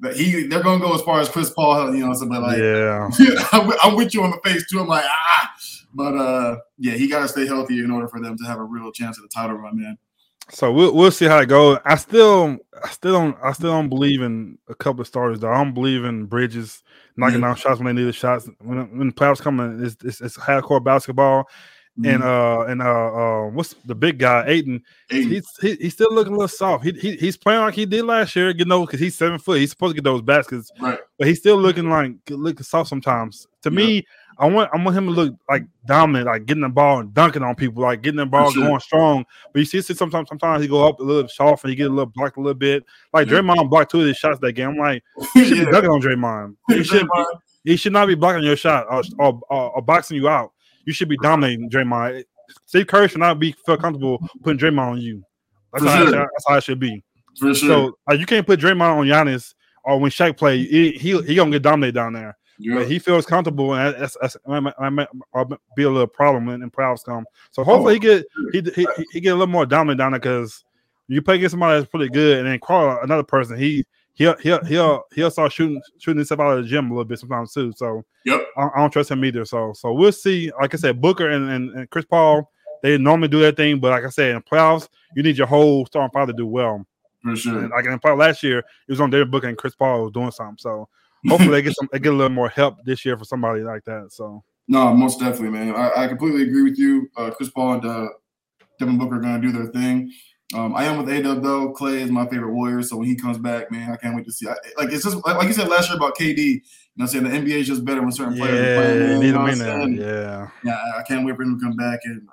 that 0.00 0.16
he 0.16 0.46
they're 0.46 0.62
gonna 0.62 0.84
go 0.84 0.94
as 0.94 1.02
far 1.02 1.20
as 1.20 1.28
Chris 1.28 1.50
Paul, 1.50 1.94
you 1.94 2.06
know. 2.06 2.12
So, 2.12 2.28
but 2.28 2.42
like, 2.42 2.58
yeah, 2.58 3.08
I'm 3.82 3.96
with 3.96 4.14
you 4.14 4.22
on 4.22 4.30
the 4.30 4.40
face 4.44 4.64
too. 4.70 4.80
I'm 4.80 4.86
like 4.86 5.04
ah, 5.06 5.54
but 5.94 6.14
uh, 6.14 6.58
yeah, 6.78 6.94
he 6.94 7.08
got 7.08 7.20
to 7.22 7.28
stay 7.28 7.46
healthy 7.46 7.80
in 7.80 7.90
order 7.90 8.08
for 8.08 8.20
them 8.20 8.36
to 8.38 8.44
have 8.44 8.58
a 8.58 8.64
real 8.64 8.92
chance 8.92 9.18
at 9.18 9.22
the 9.22 9.28
title 9.28 9.56
run, 9.56 9.80
man. 9.80 9.98
So 10.50 10.72
we'll 10.72 10.94
we'll 10.94 11.10
see 11.10 11.26
how 11.26 11.38
it 11.40 11.46
goes. 11.46 11.78
I 11.84 11.96
still 11.96 12.56
I 12.82 12.88
still 12.88 13.12
don't 13.12 13.36
I 13.42 13.52
still 13.52 13.70
don't 13.70 13.90
believe 13.90 14.22
in 14.22 14.56
a 14.68 14.74
couple 14.74 15.02
of 15.02 15.06
starters 15.06 15.40
though. 15.40 15.52
I 15.52 15.62
don't 15.62 15.74
believe 15.74 16.04
in 16.04 16.24
Bridges 16.24 16.82
knocking 17.16 17.40
Yeah. 17.40 17.48
down 17.48 17.56
shots 17.56 17.80
when 17.80 17.94
they 17.94 18.00
need 18.00 18.08
the 18.08 18.14
shots. 18.14 18.48
When 18.60 18.78
when 18.98 19.08
the 19.08 19.14
playoffs 19.14 19.42
come, 19.42 19.60
in, 19.60 19.84
it's 19.84 19.96
it's, 20.02 20.20
it's 20.22 20.38
hardcore 20.38 20.82
basketball. 20.82 21.48
And 22.04 22.22
uh 22.22 22.60
and 22.68 22.80
uh, 22.80 22.84
uh 22.86 23.46
what's 23.48 23.74
the 23.84 23.94
big 23.94 24.18
guy 24.20 24.44
Ayton? 24.46 24.84
Ayton. 25.10 25.30
He's 25.30 25.46
he, 25.60 25.74
he's 25.74 25.94
still 25.94 26.14
looking 26.14 26.32
a 26.32 26.36
little 26.36 26.46
soft. 26.48 26.84
He, 26.84 26.92
he 26.92 27.16
he's 27.16 27.36
playing 27.36 27.60
like 27.60 27.74
he 27.74 27.84
did 27.86 28.04
last 28.04 28.36
year. 28.36 28.50
You 28.50 28.64
know, 28.64 28.86
because 28.86 29.00
he's 29.00 29.16
seven 29.16 29.38
foot. 29.40 29.58
He's 29.58 29.70
supposed 29.70 29.96
to 29.96 30.00
get 30.00 30.04
those 30.04 30.22
baskets, 30.22 30.70
right, 30.80 31.00
but 31.18 31.26
he's 31.26 31.40
still 31.40 31.56
looking 31.56 31.90
like 31.90 32.12
looking 32.30 32.62
soft 32.62 32.88
sometimes. 32.88 33.48
To 33.62 33.72
me, 33.72 34.06
I 34.40 34.46
want 34.46 34.70
I 34.72 34.82
want 34.82 34.96
him 34.96 35.06
to 35.06 35.10
look 35.10 35.34
like 35.48 35.64
dominant, 35.86 36.26
like 36.26 36.46
getting 36.46 36.62
the 36.62 36.68
ball 36.68 37.00
and 37.00 37.12
dunking 37.12 37.42
on 37.42 37.56
people, 37.56 37.82
like 37.82 38.02
getting 38.02 38.18
the 38.18 38.26
ball 38.26 38.52
sure. 38.52 38.66
going 38.66 38.80
strong. 38.80 39.24
But 39.52 39.58
you 39.58 39.64
see, 39.64 39.80
see 39.82 39.94
sometimes 39.94 40.28
sometimes 40.28 40.62
he 40.62 40.68
go 40.68 40.86
up 40.88 41.00
a 41.00 41.02
little 41.02 41.28
soft 41.28 41.64
and 41.64 41.70
he 41.70 41.76
get 41.76 41.88
a 41.88 41.90
little 41.90 42.06
blocked 42.14 42.36
a 42.36 42.40
little 42.40 42.54
bit. 42.54 42.84
Like 43.12 43.28
Yeah. 43.28 43.38
Draymond 43.40 43.68
blocked 43.68 43.90
two 43.90 44.00
of 44.00 44.06
his 44.06 44.16
shots 44.16 44.38
that 44.40 44.52
game. 44.52 44.70
I'm 44.70 44.76
like, 44.78 45.02
you 45.34 45.44
should 45.44 45.58
be 45.58 45.64
yeah. 45.64 45.70
dunking 45.72 45.90
on 45.90 46.00
Draymond. 46.00 46.56
He 46.68 46.84
should 46.84 47.08
be, 47.12 47.24
he 47.64 47.76
should 47.76 47.92
not 47.92 48.06
be 48.06 48.14
blocking 48.14 48.44
your 48.44 48.56
shot 48.56 48.86
or, 48.88 49.02
or, 49.18 49.40
or, 49.50 49.70
or 49.76 49.82
boxing 49.82 50.16
you 50.16 50.28
out. 50.28 50.52
You 50.84 50.92
should 50.92 51.08
be 51.08 51.16
dominating 51.20 51.68
Draymond. 51.68 52.22
Steve 52.64 52.86
Curry 52.86 53.08
should 53.08 53.18
not 53.20 53.40
be 53.40 53.52
feel 53.66 53.76
comfortable 53.76 54.24
putting 54.44 54.58
Draymond 54.58 54.78
on 54.92 55.00
you. 55.00 55.22
That's, 55.72 55.84
how, 55.84 55.94
it 55.94 55.96
sure. 55.96 56.06
should- 56.06 56.14
that's 56.14 56.44
how 56.48 56.56
it 56.58 56.64
should 56.64 56.80
be. 56.80 57.02
for 57.40 57.54
sure. 57.54 57.68
So 57.68 57.98
like, 58.08 58.20
you 58.20 58.26
can't 58.26 58.46
put 58.46 58.60
Draymond 58.60 58.98
on 58.98 59.06
Giannis 59.06 59.54
or 59.84 59.98
when 59.98 60.12
Shaq 60.12 60.36
play, 60.36 60.58
he 60.58 60.92
he, 60.92 61.20
he 61.22 61.34
gonna 61.34 61.50
get 61.50 61.62
dominated 61.62 61.94
down 61.96 62.12
there. 62.12 62.37
Yeah. 62.58 62.74
But 62.74 62.88
he 62.90 62.98
feels 62.98 63.24
comfortable, 63.24 63.74
and 63.74 63.94
that's, 63.94 64.16
that's, 64.20 64.36
that 64.46 64.60
might, 64.60 64.74
that 64.78 64.90
might- 64.90 65.08
might 65.34 65.58
be 65.76 65.84
a 65.84 65.90
little 65.90 66.06
problem 66.08 66.46
when, 66.46 66.60
when 66.60 66.70
playoffs 66.70 67.04
come. 67.04 67.24
So 67.52 67.62
hopefully 67.64 67.94
he 67.94 68.08
oh, 68.08 68.20
get 68.52 68.74
he, 68.74 68.82
he 68.82 68.88
he 69.12 69.20
get 69.20 69.30
a 69.30 69.34
little 69.34 69.46
more 69.46 69.64
dominant 69.66 69.98
down 69.98 70.12
there 70.12 70.20
because 70.20 70.64
You 71.08 71.22
play 71.22 71.36
against 71.36 71.52
somebody 71.52 71.78
that's 71.78 71.90
pretty 71.90 72.08
good, 72.10 72.38
and 72.38 72.46
then 72.46 72.58
call 72.58 72.98
another 73.02 73.22
person. 73.22 73.58
He 73.58 73.84
he'll 74.14 74.36
he'll 74.38 74.62
he'll 74.64 75.02
he'll 75.14 75.30
start 75.30 75.52
shooting 75.52 75.80
shooting 75.98 76.18
himself 76.18 76.40
out 76.40 76.58
of 76.58 76.64
the 76.64 76.68
gym 76.68 76.86
a 76.86 76.94
little 76.94 77.04
bit 77.04 77.18
sometimes 77.18 77.52
too. 77.52 77.72
So 77.76 78.04
Yep. 78.26 78.46
I, 78.58 78.62
I 78.62 78.78
don't 78.80 78.90
trust 78.90 79.10
him 79.10 79.24
either. 79.24 79.44
So 79.46 79.72
so 79.74 79.92
we'll 79.92 80.12
see. 80.12 80.52
Like 80.60 80.74
I 80.74 80.76
said, 80.76 81.00
Booker 81.00 81.30
and, 81.30 81.50
and, 81.50 81.70
and 81.70 81.90
Chris 81.90 82.04
Paul, 82.04 82.50
they 82.82 82.98
normally 82.98 83.28
do 83.28 83.40
their 83.40 83.52
thing, 83.52 83.80
but 83.80 83.90
like 83.90 84.04
I 84.04 84.10
said, 84.10 84.34
in 84.36 84.42
playoffs, 84.42 84.88
you 85.16 85.22
need 85.22 85.38
your 85.38 85.46
whole 85.46 85.86
starting 85.86 86.12
five 86.12 86.26
to 86.26 86.34
do 86.34 86.46
well. 86.46 86.84
For 87.22 87.34
sure. 87.36 87.58
And 87.58 87.70
like 87.70 87.86
in 87.86 87.92
the 87.92 87.98
playoff 87.98 88.18
last 88.18 88.42
year, 88.42 88.58
it 88.58 88.64
was 88.90 89.00
on 89.00 89.10
their 89.10 89.24
Booker 89.24 89.48
and 89.48 89.56
Chris 89.56 89.74
Paul 89.74 90.02
was 90.02 90.12
doing 90.12 90.30
something. 90.30 90.58
So 90.58 90.88
hopefully 91.28 91.50
they 91.50 91.62
get 91.62 91.74
some 91.76 91.88
they 91.92 91.98
get 91.98 92.12
a 92.12 92.16
little 92.16 92.28
more 92.34 92.48
help 92.48 92.76
this 92.84 93.04
year 93.04 93.16
for 93.16 93.24
somebody 93.24 93.62
like 93.62 93.84
that. 93.84 94.08
So 94.12 94.42
No, 94.68 94.92
most 94.94 95.18
definitely, 95.20 95.50
man. 95.50 95.74
I, 95.74 96.04
I 96.04 96.08
completely 96.08 96.42
agree 96.42 96.62
with 96.64 96.78
you. 96.78 97.08
Uh, 97.16 97.30
Chris 97.30 97.50
Paul 97.50 97.74
and 97.74 97.84
uh, 97.84 98.08
Devin 98.78 98.98
Booker 98.98 99.16
are 99.16 99.20
going 99.20 99.40
to 99.40 99.46
do 99.46 99.52
their 99.52 99.66
thing. 99.72 100.10
Um, 100.54 100.74
I 100.74 100.84
am 100.84 100.96
with 101.04 101.14
A 101.14 101.22
Dub 101.22 101.42
though. 101.42 101.72
Clay 101.72 102.00
is 102.00 102.10
my 102.10 102.26
favorite 102.26 102.52
Warrior, 102.54 102.82
so 102.82 102.96
when 102.96 103.06
he 103.06 103.14
comes 103.14 103.36
back, 103.36 103.70
man, 103.70 103.92
I 103.92 103.96
can't 103.96 104.16
wait 104.16 104.24
to 104.24 104.32
see. 104.32 104.48
I, 104.48 104.54
like 104.78 104.90
it's 104.92 105.04
just 105.04 105.16
like, 105.26 105.36
like 105.36 105.46
you 105.46 105.52
said 105.52 105.68
last 105.68 105.88
year 105.90 105.96
about 105.98 106.16
KD. 106.16 106.38
You 106.38 106.54
know, 106.54 106.60
what 107.04 107.14
I'm 107.14 107.28
saying 107.30 107.44
the 107.44 107.52
NBA 107.52 107.60
is 107.60 107.66
just 107.66 107.84
better 107.84 108.00
when 108.00 108.10
certain 108.12 108.34
players 108.36 108.58
are 108.58 108.64
yeah, 108.64 108.76
playing. 108.76 108.98
man, 108.98 109.20
need 109.20 109.26
you 109.26 109.32
know 109.32 109.38
him 109.40 109.42
what 109.44 109.52
in 109.52 109.60
I'm 109.60 109.66
there. 109.66 109.80
saying? 109.80 109.96
Yeah. 110.00 110.48
Yeah, 110.64 110.74
I- 110.96 111.00
I 111.00 111.02
can't 111.02 111.26
wait 111.26 111.36
for 111.36 111.42
him 111.42 111.58
to 111.58 111.64
come 111.64 111.76
back. 111.76 112.00
And 112.04 112.26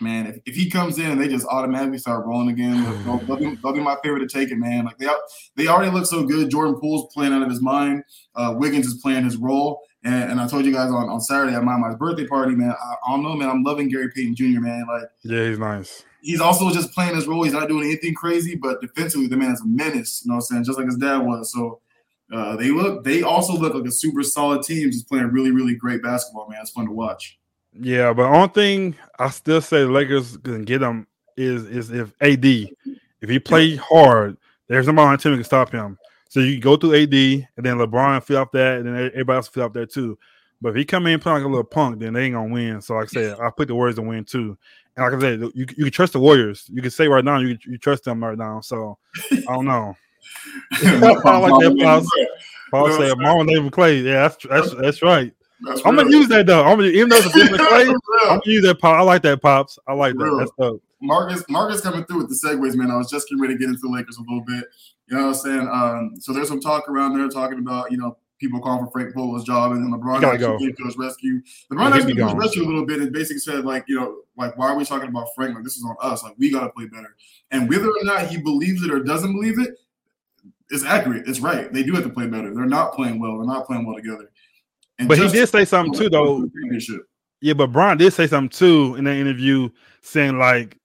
man, 0.00 0.26
if, 0.26 0.38
if 0.46 0.54
he 0.54 0.70
comes 0.70 0.98
in 0.98 1.10
and 1.10 1.20
they 1.20 1.28
just 1.28 1.46
automatically 1.46 1.98
start 1.98 2.26
rolling 2.26 2.48
again, 2.50 2.82
they'll, 3.04 3.18
they'll 3.18 3.36
be, 3.36 3.54
they'll 3.56 3.72
be 3.72 3.80
my 3.80 3.96
favorite 4.02 4.20
to 4.20 4.26
take 4.28 4.50
it, 4.50 4.56
man. 4.56 4.84
Like 4.84 4.98
they 4.98 5.08
they 5.56 5.66
already 5.66 5.90
look 5.90 6.06
so 6.06 6.24
good. 6.24 6.50
Jordan 6.50 6.78
Poole's 6.80 7.12
playing 7.12 7.32
out 7.32 7.42
of 7.42 7.48
his 7.50 7.60
mind. 7.60 8.04
Uh, 8.34 8.54
Wiggins 8.56 8.86
is 8.86 9.00
playing 9.02 9.24
his 9.24 9.36
role. 9.36 9.80
And, 10.04 10.32
and 10.32 10.40
I 10.40 10.48
told 10.48 10.64
you 10.64 10.72
guys 10.72 10.90
on, 10.90 11.08
on 11.08 11.20
Saturday 11.20 11.54
at 11.54 11.62
my, 11.62 11.76
my 11.76 11.94
birthday 11.94 12.26
party, 12.26 12.56
man. 12.56 12.70
I, 12.70 12.94
I 13.06 13.10
don't 13.12 13.22
know, 13.22 13.34
man. 13.34 13.48
I'm 13.48 13.62
loving 13.62 13.88
Gary 13.88 14.10
Payton 14.10 14.34
Jr., 14.34 14.60
man. 14.60 14.86
Like 14.88 15.04
Yeah, 15.22 15.46
he's 15.48 15.58
nice. 15.60 16.04
he's 16.22 16.40
also 16.40 16.70
just 16.72 16.92
playing 16.92 17.14
his 17.14 17.28
role. 17.28 17.44
He's 17.44 17.52
not 17.52 17.68
doing 17.68 17.84
anything 17.84 18.14
crazy, 18.14 18.56
but 18.56 18.80
defensively, 18.80 19.28
the 19.28 19.36
man 19.36 19.52
is 19.52 19.60
a 19.60 19.66
menace. 19.66 20.22
You 20.24 20.30
know 20.30 20.36
what 20.36 20.38
I'm 20.38 20.46
saying? 20.46 20.64
Just 20.64 20.78
like 20.78 20.86
his 20.86 20.96
dad 20.96 21.18
was. 21.18 21.52
So 21.52 21.80
uh, 22.32 22.56
they 22.56 22.70
look. 22.70 23.04
They 23.04 23.22
also 23.22 23.52
look 23.52 23.74
like 23.74 23.84
a 23.84 23.92
super 23.92 24.22
solid 24.24 24.62
team, 24.64 24.90
just 24.90 25.08
playing 25.08 25.26
really, 25.26 25.52
really 25.52 25.76
great 25.76 26.02
basketball, 26.02 26.48
man. 26.48 26.58
It's 26.62 26.70
fun 26.70 26.86
to 26.86 26.92
watch. 26.92 27.38
Yeah, 27.74 28.12
but 28.12 28.26
only 28.26 28.48
thing 28.48 28.96
I 29.18 29.30
still 29.30 29.60
say 29.60 29.80
the 29.80 29.90
Lakers 29.90 30.36
can 30.38 30.64
get 30.64 30.82
him 30.82 31.06
is 31.36 31.64
is 31.64 31.90
if 31.90 32.12
AD, 32.20 32.44
if 32.44 33.28
he 33.28 33.38
play 33.38 33.76
hard, 33.76 34.36
there's 34.68 34.86
nobody 34.86 35.06
on 35.06 35.12
the 35.12 35.18
team 35.18 35.32
that 35.32 35.38
can 35.38 35.44
stop 35.44 35.70
him. 35.70 35.98
So 36.28 36.40
you 36.40 36.60
go 36.60 36.76
through 36.76 36.94
AD, 36.94 37.14
and 37.14 37.66
then 37.66 37.76
LeBron 37.76 38.22
fill 38.22 38.38
off 38.38 38.52
that, 38.52 38.78
and 38.78 38.86
then 38.86 38.96
everybody 38.96 39.36
else 39.36 39.48
fill 39.48 39.64
off 39.64 39.72
that 39.74 39.92
too. 39.92 40.18
But 40.60 40.70
if 40.70 40.76
he 40.76 40.84
come 40.84 41.06
in 41.06 41.18
playing 41.18 41.38
like 41.38 41.44
a 41.44 41.48
little 41.48 41.64
punk, 41.64 41.98
then 41.98 42.12
they 42.12 42.24
ain't 42.24 42.34
gonna 42.34 42.52
win. 42.52 42.80
So 42.80 42.94
like 42.94 43.04
I 43.04 43.08
said, 43.08 43.36
I 43.40 43.50
put 43.50 43.68
the 43.68 43.74
Warriors 43.74 43.96
to 43.96 44.02
win 44.02 44.24
too. 44.24 44.56
And 44.96 45.04
like 45.04 45.14
I 45.14 45.20
said, 45.20 45.40
you, 45.40 45.66
you 45.76 45.84
can 45.84 45.90
trust 45.90 46.12
the 46.12 46.20
Warriors. 46.20 46.66
You 46.72 46.82
can 46.82 46.90
say 46.90 47.08
right 47.08 47.24
now 47.24 47.38
you 47.38 47.58
you 47.66 47.78
trust 47.78 48.04
them 48.04 48.22
right 48.22 48.38
now. 48.38 48.60
So 48.60 48.98
I 49.48 49.52
don't 49.52 49.64
know. 49.64 49.96
I 50.82 51.38
like 51.38 51.52
that. 51.60 52.06
Paul 52.70 52.88
No, 52.88 52.98
said, 52.98 53.18
"Mama 53.18 53.44
named 53.44 53.72
Clay." 53.72 53.98
Yeah, 53.98 54.28
that's 54.28 54.46
that's 54.48 54.74
that's 54.74 55.02
right. 55.02 55.32
That's 55.64 55.80
I'm 55.84 55.96
gonna 55.96 56.10
use 56.10 56.28
that 56.28 56.46
though. 56.46 56.64
I'm 56.64 56.76
gonna 56.76 56.88
even 56.88 57.08
though 57.08 57.16
it's 57.16 57.26
a 57.26 57.32
different. 57.32 57.60
Real. 57.60 57.96
I'm 58.24 58.38
gonna 58.38 58.42
use 58.46 58.64
that 58.64 58.78
pop. 58.80 58.96
I 58.96 59.02
like 59.02 59.22
that 59.22 59.40
pops. 59.40 59.78
I 59.86 59.92
like 59.92 60.14
that. 60.14 60.24
Real. 60.24 60.38
That's 60.38 60.50
dope. 60.58 60.82
Marcus, 61.00 61.44
Marcus 61.48 61.80
coming 61.80 62.04
through 62.04 62.18
with 62.18 62.28
the 62.28 62.34
segues, 62.34 62.76
man. 62.76 62.90
I 62.90 62.96
was 62.96 63.10
just 63.10 63.28
getting 63.28 63.42
ready 63.42 63.54
to 63.54 63.58
get 63.58 63.68
into 63.68 63.80
the 63.80 63.88
Lakers 63.88 64.18
a 64.18 64.20
little 64.20 64.44
bit. 64.44 64.64
You 65.08 65.16
know 65.16 65.26
what 65.26 65.28
I'm 65.28 65.34
saying? 65.34 65.68
Um, 65.68 66.12
so 66.20 66.32
there's 66.32 66.48
some 66.48 66.60
talk 66.60 66.88
around 66.88 67.18
there 67.18 67.28
talking 67.28 67.58
about, 67.58 67.90
you 67.90 67.98
know, 67.98 68.16
people 68.38 68.60
calling 68.60 68.84
for 68.84 68.90
Frank 68.92 69.14
Vogel's 69.14 69.44
job 69.44 69.72
and 69.72 69.82
then 69.82 69.92
LeBron 69.92 70.20
gotta 70.20 70.34
actually 70.34 70.38
go. 70.38 70.58
came 70.58 70.74
to 70.76 70.84
his 70.84 70.96
rescue. 70.96 71.34
Yeah, 71.70 71.76
LeBron 71.76 71.88
he 71.88 71.98
actually 71.98 72.14
came 72.14 72.16
to 72.16 72.24
his 72.26 72.34
rescue 72.34 72.62
a 72.64 72.66
little 72.66 72.86
bit 72.86 73.00
and 73.00 73.12
basically 73.12 73.40
said, 73.40 73.64
like, 73.64 73.84
you 73.88 73.98
know, 73.98 74.18
like, 74.36 74.56
why 74.56 74.68
are 74.68 74.76
we 74.76 74.84
talking 74.84 75.08
about 75.08 75.28
Frank? 75.34 75.54
Like, 75.54 75.64
this 75.64 75.76
is 75.76 75.84
on 75.84 75.96
us. 76.00 76.22
Like, 76.22 76.34
we 76.38 76.50
got 76.50 76.62
to 76.62 76.70
play 76.70 76.86
better. 76.86 77.16
And 77.50 77.68
whether 77.68 77.88
or 77.88 78.04
not 78.04 78.28
he 78.28 78.38
believes 78.38 78.82
it 78.84 78.90
or 78.90 79.02
doesn't 79.02 79.32
believe 79.32 79.58
it, 79.58 79.78
it's 80.70 80.84
accurate. 80.84 81.28
It's 81.28 81.40
right. 81.40 81.72
They 81.72 81.82
do 81.82 81.92
have 81.94 82.04
to 82.04 82.10
play 82.10 82.26
better. 82.26 82.54
They're 82.54 82.64
not 82.64 82.94
playing 82.94 83.20
well. 83.20 83.36
They're 83.36 83.46
not 83.46 83.66
playing 83.66 83.84
well 83.86 83.96
together. 83.96 84.30
And 84.98 85.08
But 85.08 85.18
he 85.18 85.28
did 85.28 85.48
say 85.48 85.64
something 85.64 85.94
too, 85.94 86.08
though. 86.08 86.48
Yeah, 87.40 87.54
but 87.54 87.72
Brian 87.72 87.98
did 87.98 88.12
say 88.12 88.26
something 88.26 88.56
too 88.56 88.94
in 88.96 89.04
that 89.04 89.16
interview, 89.16 89.68
saying 90.02 90.38
like, 90.38 90.78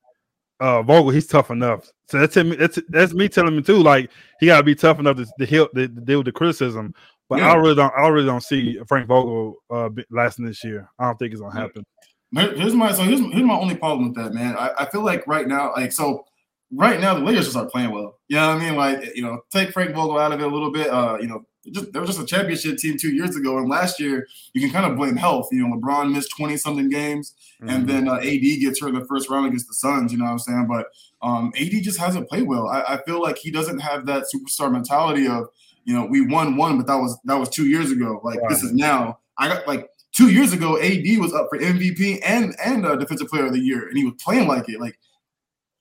uh, 0.60 0.82
Vogel, 0.82 1.12
he's 1.12 1.28
tough 1.28 1.52
enough. 1.52 1.92
So 2.10 2.20
that's 2.20 2.36
him. 2.36 2.58
That's 2.58 2.80
that's 2.90 3.14
me 3.14 3.30
telling 3.30 3.56
me 3.56 3.62
too. 3.62 3.78
Like 3.78 4.10
he 4.40 4.48
got 4.48 4.58
to 4.58 4.64
be 4.64 4.76
tough 4.76 5.00
enough 5.00 5.18
to, 5.18 5.28
to, 5.40 5.46
heal, 5.46 5.68
to, 5.76 5.88
to 5.88 6.02
deal 6.02 6.20
with 6.20 6.26
the 6.26 6.32
criticism. 6.32 6.94
But 7.30 7.40
Yeah. 7.40 7.52
I 7.52 7.56
really 7.56 7.76
don't. 7.76 7.94
I 7.96 8.08
really 8.08 8.26
don't 8.26 8.42
see 8.42 8.80
Frank 8.88 9.08
Vogel 9.08 9.56
uh, 9.70 9.90
lasting 10.10 10.46
this 10.46 10.64
year. 10.64 10.90
I 10.98 11.06
don't 11.06 11.20
think 11.20 11.34
it's 11.34 11.42
gonna 11.42 11.60
happen. 11.60 11.86
Here's 12.32 12.74
my 12.74 12.92
so 12.92 13.04
here's, 13.04 13.20
here's 13.20 13.44
my 13.44 13.58
only 13.58 13.76
problem 13.76 14.10
with 14.10 14.18
that, 14.18 14.34
man. 14.34 14.56
I, 14.58 14.72
I 14.80 14.86
feel 14.90 15.04
like 15.04 15.28
right 15.28 15.48
now, 15.48 15.74
like 15.76 15.92
so 15.92 16.26
right 16.74 17.00
now 17.00 17.14
the 17.14 17.22
Lakers 17.22 17.46
just 17.46 17.58
aren't 17.58 17.72
playing 17.72 17.92
well. 17.92 18.18
You 18.28 18.38
know 18.38 18.56
what 18.56 18.62
I 18.62 18.66
mean? 18.66 18.76
Like, 18.76 19.16
you 19.16 19.22
know, 19.22 19.42
take 19.52 19.72
Frank 19.72 19.94
Vogel 19.94 20.18
out 20.18 20.32
of 20.32 20.40
it 20.40 20.44
a 20.44 20.48
little 20.48 20.72
bit. 20.72 20.88
Uh, 20.88 21.18
you 21.20 21.28
know, 21.28 21.44
just 21.72 21.92
they 21.94 22.00
were 22.00 22.06
just 22.06 22.20
a 22.20 22.26
championship 22.26 22.78
team 22.78 22.98
two 22.98 23.12
years 23.14 23.36
ago, 23.36 23.58
and 23.58 23.70
last 23.70 24.00
year 24.00 24.28
you 24.54 24.62
can 24.62 24.70
kind 24.72 24.90
of 24.90 24.98
blame 24.98 25.16
health. 25.16 25.50
You 25.52 25.68
know, 25.68 25.76
LeBron 25.76 26.12
missed 26.14 26.32
20 26.38 26.58
something 26.58 26.90
games, 26.90 27.34
Mhm. 27.62 27.72
and 27.74 27.88
then 27.90 28.08
uh, 28.08 28.16
AD 28.16 28.60
gets 28.60 28.80
hurt 28.82 28.90
in 28.90 29.00
the 29.00 29.06
first 29.06 29.30
round 29.30 29.48
against 29.48 29.68
the 29.68 29.74
Suns, 29.74 30.12
you 30.12 30.18
know 30.18 30.26
what 30.26 30.32
I'm 30.32 30.40
saying? 30.40 30.68
But 30.68 30.88
um 31.22 31.52
AD 31.58 31.82
just 31.82 31.98
hasn't 32.00 32.30
played 32.30 32.48
well. 32.48 32.68
I, 32.68 32.82
I 32.82 32.98
feel 33.06 33.22
like 33.22 33.38
he 33.38 33.50
doesn't 33.52 33.80
have 33.80 34.06
that 34.06 34.26
superstar 34.34 34.72
mentality 34.72 35.28
of, 35.28 35.48
you 35.86 35.94
know, 35.96 36.06
we 36.06 36.22
won 36.28 36.56
one, 36.58 36.78
but 36.78 36.86
that 36.88 36.98
was 36.98 37.18
that 37.26 37.36
was 37.40 37.50
two 37.50 37.68
years 37.68 37.92
ago. 37.92 38.22
Like 38.24 38.40
this 38.50 38.62
is 38.64 38.74
now. 38.74 39.20
I 39.40 39.48
got 39.48 39.68
like 39.68 39.90
two 40.16 40.30
years 40.32 40.54
ago, 40.54 40.78
AD 40.80 41.18
was 41.20 41.34
up 41.34 41.48
for 41.50 41.58
MVP 41.60 42.20
and 42.24 42.56
and 42.64 42.86
uh, 42.86 42.96
Defensive 42.96 43.28
Player 43.30 43.46
of 43.48 43.54
the 43.54 43.60
Year, 43.60 43.88
and 43.88 43.98
he 43.98 44.06
was 44.06 44.14
playing 44.24 44.48
like 44.48 44.70
it. 44.70 44.80
Like 44.80 44.98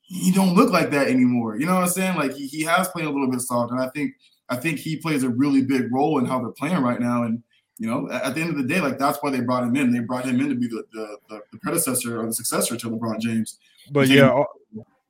he 0.01 0.30
don't 0.30 0.55
look 0.55 0.70
like 0.70 0.91
that 0.91 1.09
anymore. 1.09 1.59
You 1.59 1.66
know 1.66 1.74
what 1.74 1.82
I'm 1.82 1.89
saying? 1.89 2.16
Like 2.16 2.32
he, 2.32 2.47
he 2.47 2.62
has 2.62 2.89
played 2.89 3.07
a 3.07 3.11
little 3.11 3.30
bit 3.30 3.41
soft, 3.41 3.72
and 3.72 3.80
I 3.80 3.89
think 3.89 4.12
I 4.49 4.57
think 4.57 4.78
he 4.78 4.97
plays 4.97 5.22
a 5.22 5.28
really 5.28 5.62
big 5.62 5.92
role 5.92 6.18
in 6.18 6.24
how 6.24 6.38
they're 6.38 6.51
playing 6.51 6.82
right 6.82 7.01
now. 7.01 7.24
And 7.24 7.42
you 7.78 7.88
know, 7.88 8.11
at, 8.11 8.34
the 8.34 8.40
end 8.40 8.51
of 8.51 8.57
the 8.57 8.62
day, 8.62 8.80
like 8.80 8.99
that's 8.99 9.18
why 9.20 9.30
they 9.30 9.40
brought 9.40 9.64
him 9.64 9.76
in. 9.76 9.92
They 9.92 9.99
brought 10.01 10.24
him 10.24 10.40
in 10.40 10.49
to 10.49 10.55
be 10.55 10.66
the 10.68 10.84
the, 10.92 11.18
the, 11.28 11.59
predecessor 11.59 12.20
or 12.20 12.26
the 12.26 12.32
successor 12.32 12.76
to 12.76 12.90
LeBron 12.90 13.20
James. 13.20 13.59
But 13.90 14.09
yeah, 14.09 14.28
al- 14.28 14.53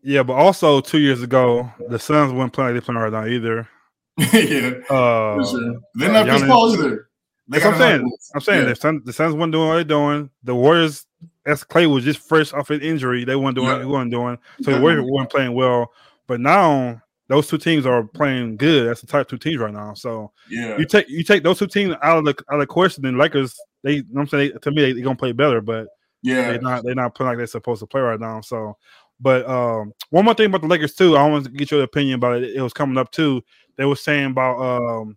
yeah. 0.02 0.22
But 0.22 0.34
also 0.34 0.80
two 0.80 0.98
years 0.98 1.22
ago, 1.22 1.70
the 1.88 1.98
Suns 1.98 2.32
weren't 2.32 2.52
playing 2.52 2.74
like 2.74 2.84
they're 2.84 2.94
playing 2.94 3.12
right 3.12 3.12
now 3.12 3.26
either. 3.26 3.68
yeah, 4.18 4.72
Uh, 4.88 5.44
sure. 5.44 5.74
They 5.94 6.06
didn't 6.06 6.14
have 6.14 6.28
Chris 6.28 6.42
Paul 6.48 6.72
either. 6.72 7.08
They 7.48 7.58
That's 7.58 7.64
what 7.66 7.74
I'm 7.74 7.80
saying. 7.80 8.12
I'm 8.34 8.40
saying 8.40 8.62
Yeah. 8.62 8.68
the 8.70 8.76
Suns, 8.76 9.04
the 9.04 9.12
Suns 9.12 9.34
weren't 9.34 9.52
doing 9.52 9.68
what 9.68 9.74
they're 9.74 9.84
doing. 9.84 10.30
The 10.42 10.54
Warriors, 10.54 11.06
as 11.44 11.62
Clay 11.62 11.86
was 11.86 12.02
just 12.02 12.20
fresh 12.20 12.52
off 12.52 12.70
an 12.70 12.80
injury, 12.80 13.24
they 13.24 13.36
weren't 13.36 13.54
doing 13.54 13.68
Yeah. 13.68 13.74
what 13.74 13.78
they 13.80 13.86
weren't 13.86 14.10
doing. 14.10 14.38
So 14.62 14.70
Yeah. 14.70 14.78
the 14.78 14.82
Warriors 14.82 15.04
weren't 15.06 15.30
playing 15.30 15.54
well. 15.54 15.92
But 16.26 16.40
now 16.40 17.02
those 17.28 17.48
two 17.48 17.58
teams 17.58 17.86
are 17.86 18.04
playing 18.04 18.56
good. 18.56 18.86
That's 18.86 19.00
the 19.00 19.06
type 19.06 19.28
two 19.28 19.38
teams 19.38 19.58
right 19.58 19.72
now. 19.72 19.94
So 19.94 20.32
Yeah, 20.48 20.78
you 20.78 20.86
take 20.86 21.08
you 21.08 21.24
take 21.24 21.42
those 21.42 21.58
two 21.58 21.66
teams 21.66 21.94
out 22.02 22.18
of 22.18 22.24
the 22.24 22.30
out 22.50 22.56
of 22.56 22.60
the 22.60 22.66
question, 22.66 23.02
then 23.02 23.18
Lakers, 23.18 23.56
they 23.82 23.94
you 23.94 24.02
know 24.02 24.08
what 24.12 24.20
I'm 24.22 24.28
saying 24.28 24.52
to 24.60 24.70
me 24.70 24.82
they, 24.82 24.92
they 24.92 25.00
gonna 25.00 25.16
play 25.16 25.32
better, 25.32 25.60
but 25.60 25.88
yeah. 26.22 26.52
they're 26.52 26.60
not 26.60 26.84
they're 26.84 26.94
not 26.94 27.14
playing 27.14 27.30
like 27.30 27.38
they're 27.38 27.46
supposed 27.46 27.80
to 27.80 27.86
play 27.86 28.00
right 28.00 28.20
now. 28.20 28.40
So 28.40 28.76
but 29.20 29.48
um 29.48 29.92
one 30.10 30.24
more 30.24 30.34
thing 30.34 30.46
about 30.46 30.60
the 30.60 30.68
Lakers 30.68 30.94
too, 30.94 31.16
I 31.16 31.28
want 31.28 31.44
to 31.44 31.50
get 31.50 31.70
your 31.70 31.82
opinion 31.82 32.16
about 32.16 32.42
it. 32.42 32.54
It 32.54 32.62
was 32.62 32.72
coming 32.72 32.98
up 32.98 33.10
too. 33.10 33.42
They 33.76 33.84
were 33.84 33.96
saying 33.96 34.30
about 34.30 34.60
um 34.60 35.16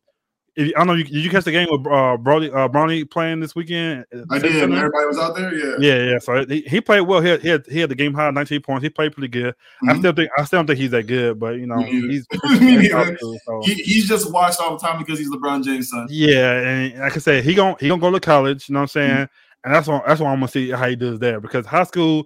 if, 0.60 0.74
I 0.76 0.80
don't 0.80 0.88
know. 0.88 0.94
You, 0.94 1.04
did 1.04 1.14
you 1.24 1.30
catch 1.30 1.46
the 1.46 1.52
game 1.52 1.68
with 1.72 1.88
uh, 1.88 2.18
Brody 2.18 2.52
uh, 2.52 2.68
Bronny 2.68 3.10
playing 3.10 3.40
this 3.40 3.56
weekend? 3.56 4.06
I 4.30 4.40
did. 4.40 4.56
Everybody 4.58 5.06
was 5.06 5.18
out 5.18 5.36
there. 5.36 5.54
Yeah, 5.54 5.76
Yeah, 5.80 6.12
yeah. 6.12 6.20
So 6.20 6.46
he, 6.46 6.62
he 6.62 6.82
played 6.82 7.02
well. 7.02 7.22
He 7.22 7.30
had, 7.30 7.42
he 7.42 7.48
had 7.50 7.66
he 7.68 7.80
had 7.80 7.90
the 7.90 7.96
game 7.96 8.14
high, 8.14 8.30
19 8.32 8.62
points. 8.62 8.84
He 8.84 8.90
played 8.90 9.14
pretty 9.14 9.28
good. 9.30 9.56
I 9.88 9.94
Mhm. 9.94 10.00
still 10.00 10.14
think 10.14 10.30
I 10.38 10.44
still 10.44 10.60
don't 10.60 10.68
think 10.68 10.80
he's 10.80 10.92
that 10.92 11.08
good, 11.08 11.40
but 11.40 11.56
you 11.56 11.66
know 11.66 11.80
he's, 11.82 12.26
he's 12.50 12.62
neither. 12.62 13.18
so. 13.46 13.62
He, 13.64 13.74
he's 13.76 14.08
just 14.08 14.32
watched 14.32 14.60
all 14.60 14.78
the 14.78 14.86
time 14.86 15.00
because 15.00 15.18
he's 15.18 15.30
LeBron 15.30 15.64
James' 15.64 15.90
son. 15.90 16.08
yeah. 16.10 16.52
And 16.60 17.00
like 17.00 17.16
I 17.16 17.20
said, 17.20 17.44
he 17.44 17.54
gon' 17.56 17.76
he 17.80 17.88
gonna 17.88 18.02
go 18.02 18.12
to 18.12 18.20
college. 18.20 18.68
You 18.70 18.74
know 18.74 18.80
what 18.80 18.84
I'm 18.84 18.88
saying? 18.90 19.12
Mm-hmm. 19.12 19.66
And 19.66 19.74
that's 19.76 19.88
why 19.88 20.02
that's 20.08 20.22
why 20.22 20.30
I'm 20.32 20.38
gonna 20.40 20.48
see 20.50 20.72
how 20.72 20.88
he 20.88 20.96
does 20.96 21.20
there 21.20 21.40
because 21.40 21.66
high 21.66 21.84
school. 21.84 22.26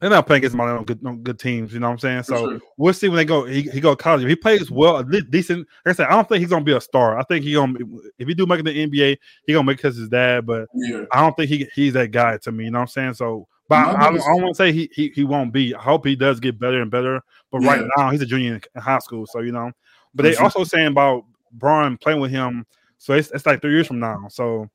They're 0.00 0.10
not 0.10 0.26
playing 0.26 0.40
against 0.40 0.56
my 0.56 0.68
on 0.68 0.84
good, 0.84 1.00
on 1.06 1.22
good 1.22 1.38
teams, 1.38 1.72
you 1.72 1.80
know 1.80 1.86
what 1.86 1.92
I'm 1.94 1.98
saying? 1.98 2.22
So 2.24 2.36
sure. 2.36 2.60
we'll 2.76 2.92
see 2.92 3.08
when 3.08 3.16
they 3.16 3.24
go. 3.24 3.44
He, 3.46 3.62
he 3.62 3.80
go 3.80 3.94
to 3.94 3.96
college. 3.96 4.22
If 4.22 4.28
he 4.28 4.36
plays 4.36 4.70
well, 4.70 5.02
decent. 5.02 5.66
Like 5.86 5.92
I 5.94 5.96
said, 5.96 6.08
I 6.08 6.10
don't 6.10 6.28
think 6.28 6.40
he's 6.40 6.50
gonna 6.50 6.64
be 6.64 6.76
a 6.76 6.80
star. 6.80 7.18
I 7.18 7.22
think 7.24 7.44
he 7.44 7.54
gonna 7.54 7.78
if 8.18 8.28
he 8.28 8.34
do 8.34 8.44
make 8.44 8.60
it 8.60 8.64
the 8.64 8.86
NBA, 8.86 9.16
he 9.46 9.52
gonna 9.54 9.64
make 9.64 9.74
it 9.74 9.82
because 9.82 9.96
his 9.96 10.10
dad. 10.10 10.44
But 10.44 10.68
Yeah, 10.74 11.04
I 11.12 11.22
don't 11.22 11.34
think 11.34 11.48
he 11.48 11.66
he's 11.74 11.94
that 11.94 12.10
guy 12.10 12.36
to 12.38 12.52
me. 12.52 12.64
You 12.64 12.72
know 12.72 12.80
what 12.80 12.82
I'm 12.82 12.88
saying? 12.88 13.14
So, 13.14 13.48
but 13.70 13.76
I, 13.76 13.84
My 13.84 13.98
I, 13.98 14.10
don't- 14.10 14.20
I 14.20 14.26
don't 14.26 14.42
want 14.42 14.54
to 14.56 14.62
say 14.62 14.72
he, 14.72 14.90
he 14.92 15.08
he 15.14 15.24
won't 15.24 15.50
be. 15.50 15.74
I 15.74 15.80
hope 15.80 16.04
he 16.04 16.14
does 16.14 16.40
get 16.40 16.60
better 16.60 16.82
and 16.82 16.90
better. 16.90 17.22
But 17.50 17.60
right 17.60 17.82
now, 17.96 18.10
he's 18.10 18.20
a 18.20 18.26
junior 18.26 18.60
in 18.74 18.80
high 18.80 18.98
school, 18.98 19.26
so 19.26 19.40
you 19.40 19.52
know. 19.52 19.72
But 20.14 20.24
they 20.24 20.36
also 20.36 20.62
saying 20.64 20.88
about 20.88 21.24
Bron 21.52 21.96
playing 21.96 22.20
with 22.20 22.30
him. 22.30 22.66
So 22.98 23.14
it's, 23.14 23.30
it's 23.30 23.46
like 23.46 23.60
three 23.62 23.72
years 23.72 23.86
from 23.86 24.00
now. 24.00 24.26
So 24.28 24.68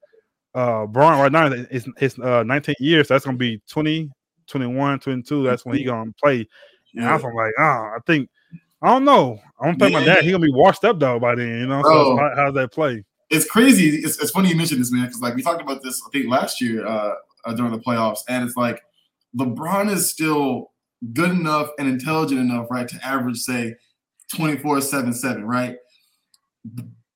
uh 0.55 0.85
Bron 0.85 1.19
right 1.19 1.31
now 1.31 1.47
is 1.47 1.87
his 1.97 2.17
uh 2.19 2.43
19 2.43 2.75
years. 2.79 3.07
So 3.07 3.13
that's 3.13 3.25
gonna 3.25 3.37
be 3.37 3.61
20, 3.69 4.09
21, 4.51 4.99
22. 4.99 5.43
That's 5.43 5.65
when 5.65 5.77
he 5.77 5.83
gonna 5.83 6.11
play. 6.21 6.47
And 6.95 7.05
I 7.05 7.09
yeah. 7.09 7.15
was 7.15 7.23
like, 7.23 7.53
ah, 7.57 7.95
I 7.95 7.99
think 8.05 8.29
I 8.81 8.89
don't 8.89 9.05
know. 9.05 9.39
I 9.59 9.65
don't 9.65 9.79
think 9.79 9.93
my 9.93 9.99
Yeah. 9.99 10.15
dad 10.15 10.23
he 10.23 10.31
gonna 10.31 10.45
be 10.45 10.51
washed 10.51 10.83
up 10.83 10.99
though 10.99 11.19
by 11.19 11.35
then. 11.35 11.47
You 11.47 11.67
know. 11.67 11.81
So 11.83 12.17
how, 12.17 12.31
how's 12.35 12.53
that 12.55 12.71
play? 12.71 13.03
It's 13.29 13.45
crazy. 13.45 13.95
It's, 13.97 14.21
it's 14.21 14.31
funny 14.31 14.49
you 14.49 14.55
mentioned 14.55 14.81
this, 14.81 14.91
man, 14.91 15.05
because 15.05 15.21
like 15.21 15.35
we 15.35 15.41
talked 15.41 15.61
about 15.61 15.81
this, 15.81 16.01
I 16.05 16.09
think 16.11 16.29
last 16.29 16.59
year 16.59 16.85
uh, 16.85 17.13
uh, 17.45 17.53
during 17.53 17.71
the 17.71 17.79
playoffs, 17.79 18.19
and 18.27 18.45
it's 18.45 18.57
like 18.57 18.83
LeBron 19.37 19.89
is 19.89 20.09
still 20.09 20.71
good 21.13 21.31
enough 21.31 21.69
and 21.79 21.87
intelligent 21.87 22.41
enough, 22.41 22.67
right, 22.69 22.87
to 22.87 23.05
average 23.05 23.37
say 23.37 23.75
24 24.35 24.81
7 24.81 25.13
7, 25.13 25.45
right? 25.45 25.77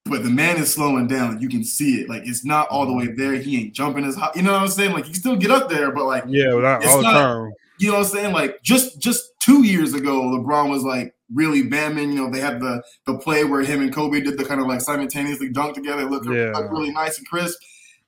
But 0.08 0.22
the 0.22 0.30
man 0.30 0.56
is 0.58 0.72
slowing 0.72 1.06
down. 1.08 1.40
You 1.40 1.48
can 1.48 1.64
see 1.64 2.00
it. 2.00 2.08
Like 2.08 2.22
it's 2.26 2.44
not 2.44 2.68
all 2.68 2.86
the 2.86 2.92
way 2.94 3.08
there. 3.08 3.34
He 3.34 3.60
ain't 3.60 3.74
jumping 3.74 4.04
as 4.04 4.14
high. 4.14 4.30
You 4.34 4.42
know 4.42 4.52
what 4.52 4.62
I'm 4.62 4.68
saying? 4.68 4.92
Like 4.92 5.04
he 5.04 5.12
can 5.12 5.20
still 5.20 5.36
get 5.36 5.50
up 5.50 5.68
there, 5.68 5.90
but 5.92 6.04
like 6.06 6.24
Yeah, 6.28 6.54
without 6.54 6.82
It's 6.84 6.92
all 6.92 6.98
the 6.98 7.02
not- 7.04 7.12
time. 7.14 7.52
you 7.78 7.88
know 7.88 7.94
what 7.98 8.06
I'm 8.06 8.12
saying? 8.12 8.32
Like 8.32 8.62
just 8.62 9.00
just 9.00 9.32
two 9.40 9.64
years 9.64 9.94
ago, 9.94 10.22
LeBron 10.22 10.70
was 10.70 10.82
like 10.84 11.14
really 11.34 11.62
bamming. 11.64 12.12
You 12.12 12.24
know, 12.24 12.30
they 12.30 12.40
had 12.40 12.60
the 12.60 12.82
the 13.06 13.18
play 13.18 13.44
where 13.44 13.62
him 13.62 13.80
and 13.82 13.92
Kobe 13.92 14.20
did 14.20 14.38
the 14.38 14.44
kind 14.44 14.60
of 14.60 14.66
like 14.68 14.80
simultaneously 14.80 15.48
dunk 15.50 15.74
together, 15.74 16.04
look, 16.04 16.24
Yeah. 16.24 16.52
look 16.54 16.70
really 16.70 16.90
nice 16.92 17.18
and 17.18 17.26
crisp. 17.28 17.58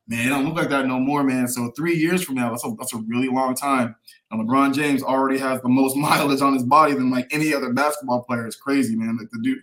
Man, 0.07 0.27
it 0.27 0.31
don't 0.31 0.47
look 0.47 0.55
like 0.55 0.71
that 0.71 0.87
no 0.87 0.99
more, 0.99 1.23
man. 1.23 1.49
So 1.49 1.71
three 1.77 1.95
years 1.97 2.23
from 2.23 2.37
now, 2.37 2.51
that's 2.51 2.65
a 2.65 2.71
that's 2.79 2.95
a 2.95 2.99
really 3.09 3.29
long 3.29 3.55
time. 3.55 3.95
And 4.31 4.49
LeBron 4.49 4.73
James 4.75 5.03
already 5.03 5.39
has 5.39 5.61
the 5.63 5.69
most 5.69 5.97
mileage 6.07 6.41
on 6.43 6.55
his 6.55 6.63
body 6.63 6.95
than 6.95 7.11
like 7.11 7.27
any 7.33 7.53
other 7.53 7.73
basketball 7.73 8.23
player. 8.23 8.47
It's 8.47 8.57
crazy, 8.57 8.95
man. 8.97 9.17
Like 9.19 9.29
the 9.31 9.41
dude, 9.43 9.59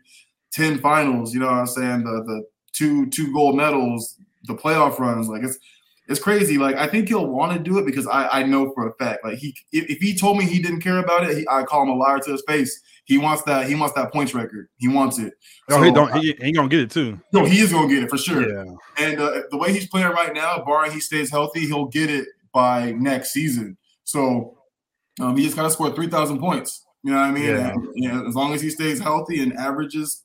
ten 0.56 0.80
finals. 0.80 1.34
You 1.34 1.42
know 1.42 1.48
what 1.48 1.56
I'm 1.56 1.68
saying? 1.68 2.04
The 2.04 2.24
the 2.26 2.46
two 2.74 3.08
two 3.08 3.32
gold 3.34 3.56
medals, 3.56 4.16
the 4.46 4.56
playoff 4.56 4.98
runs. 4.98 5.28
Like 5.28 5.44
it's 5.44 5.60
it's 6.08 6.20
crazy. 6.20 6.58
Like 6.58 6.78
I 6.78 6.88
think 6.88 7.10
he'll 7.10 7.28
want 7.28 7.54
to 7.54 7.60
do 7.60 7.78
it 7.78 7.86
because 7.86 8.08
I 8.08 8.28
I 8.28 8.44
know 8.44 8.72
for 8.74 8.88
a 8.88 8.94
fact. 8.96 9.24
Like 9.24 9.38
he 9.38 9.56
if, 9.72 9.90
if 9.90 10.00
he 10.00 10.16
told 10.16 10.38
me 10.38 10.46
he 10.46 10.62
didn't 10.62 10.82
care 10.82 11.00
about 11.00 11.30
it, 11.30 11.38
he, 11.38 11.48
I 11.50 11.64
call 11.64 11.84
him 11.84 11.90
a 11.90 11.96
liar 11.96 12.20
to 12.20 12.32
his 12.32 12.44
face. 12.48 12.82
He 13.06 13.20
wants 13.20 13.44
that. 13.44 13.68
He 13.68 13.76
wants 13.76 13.94
that 13.96 14.12
points 14.12 14.34
record. 14.34 14.68
He 14.78 14.88
wants 14.88 15.20
it. 15.20 15.34
Oh, 15.70 15.84
he 15.84 15.92
don't. 15.92 16.12
He, 16.16 16.36
ain't 16.42 16.56
gonna 16.56 16.70
get 16.70 16.80
it 16.80 16.90
too. 16.90 17.20
No, 17.34 17.46
he 17.46 17.60
is 17.60 17.72
gonna 17.72 17.88
get 17.88 18.04
it 18.04 18.10
for 18.10 18.18
sure. 18.18 18.50
Yeah. 18.50 18.74
And 18.98 19.20
uh, 19.20 19.42
the 19.52 19.58
way 19.58 19.72
he's 19.72 19.88
playing 19.88 20.08
right 20.08 20.34
now, 20.34 20.64
barring 20.64 20.92
he 20.92 21.00
stays 21.00 21.30
healthy, 21.30 21.68
he'll 21.68 21.86
get 21.86 22.10
it 22.10 22.28
by 22.52 22.94
next 22.94 23.32
season. 23.32 23.78
So 24.06 24.58
um, 25.20 25.38
he 25.38 25.44
just 25.44 25.56
got 25.56 25.64
to 25.64 25.70
score 25.70 25.92
three 25.92 26.08
thousand 26.08 26.40
points. 26.40 26.84
You 27.04 27.12
know 27.12 27.18
what 27.18 27.26
I 27.26 27.32
mean? 27.32 27.44
Yeah. 27.44 27.70
And, 27.70 27.88
you 27.94 28.12
know, 28.12 28.28
as 28.28 28.34
long 28.34 28.56
as 28.56 28.62
he 28.62 28.72
stays 28.72 29.00
healthy 29.00 29.44
and 29.44 29.54
averages 29.54 30.24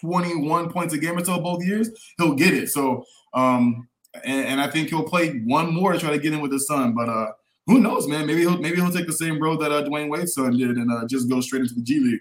twenty 0.00 0.34
one 0.34 0.70
points 0.70 0.94
a 0.94 0.98
game 0.98 1.18
or 1.18 1.24
so 1.24 1.40
both 1.40 1.64
years, 1.64 1.90
he'll 2.18 2.34
get 2.34 2.54
it. 2.54 2.68
So 2.70 3.04
um, 3.32 3.88
and, 4.24 4.46
and 4.46 4.60
I 4.60 4.68
think 4.68 4.88
he'll 4.88 5.08
play 5.08 5.40
one 5.40 5.72
more 5.74 5.92
to 5.92 5.98
try 5.98 6.10
to 6.10 6.18
get 6.18 6.32
in 6.32 6.40
with 6.40 6.52
his 6.52 6.66
son. 6.66 6.94
But 6.94 7.08
uh, 7.08 7.32
who 7.66 7.80
knows, 7.80 8.06
man? 8.06 8.26
Maybe 8.26 8.40
he'll 8.40 8.58
maybe 8.58 8.76
he'll 8.76 8.92
take 8.92 9.06
the 9.06 9.12
same 9.12 9.40
road 9.40 9.60
that 9.60 9.72
uh, 9.72 9.82
Dwyane 9.84 10.10
Wade's 10.10 10.34
son 10.34 10.56
did 10.56 10.70
and 10.70 10.90
uh, 10.92 11.06
just 11.06 11.28
go 11.28 11.40
straight 11.40 11.62
into 11.62 11.74
the 11.74 11.82
G 11.82 12.00
League. 12.00 12.20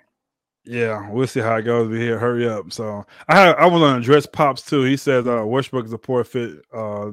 Yeah, 0.66 1.10
we'll 1.10 1.28
see 1.28 1.42
how 1.42 1.58
it 1.58 1.64
goes. 1.64 1.90
We 1.90 2.00
here, 2.00 2.18
hurry 2.18 2.48
up. 2.48 2.72
So 2.72 3.06
I 3.28 3.36
had 3.36 3.56
I 3.58 3.66
was 3.66 3.82
on 3.82 4.00
address 4.00 4.26
pops 4.26 4.62
too. 4.62 4.84
He 4.84 4.96
says 4.96 5.28
uh, 5.28 5.46
Westbrook 5.46 5.86
is 5.86 5.92
a 5.92 5.98
poor 5.98 6.24
fit, 6.24 6.62
uh, 6.74 7.10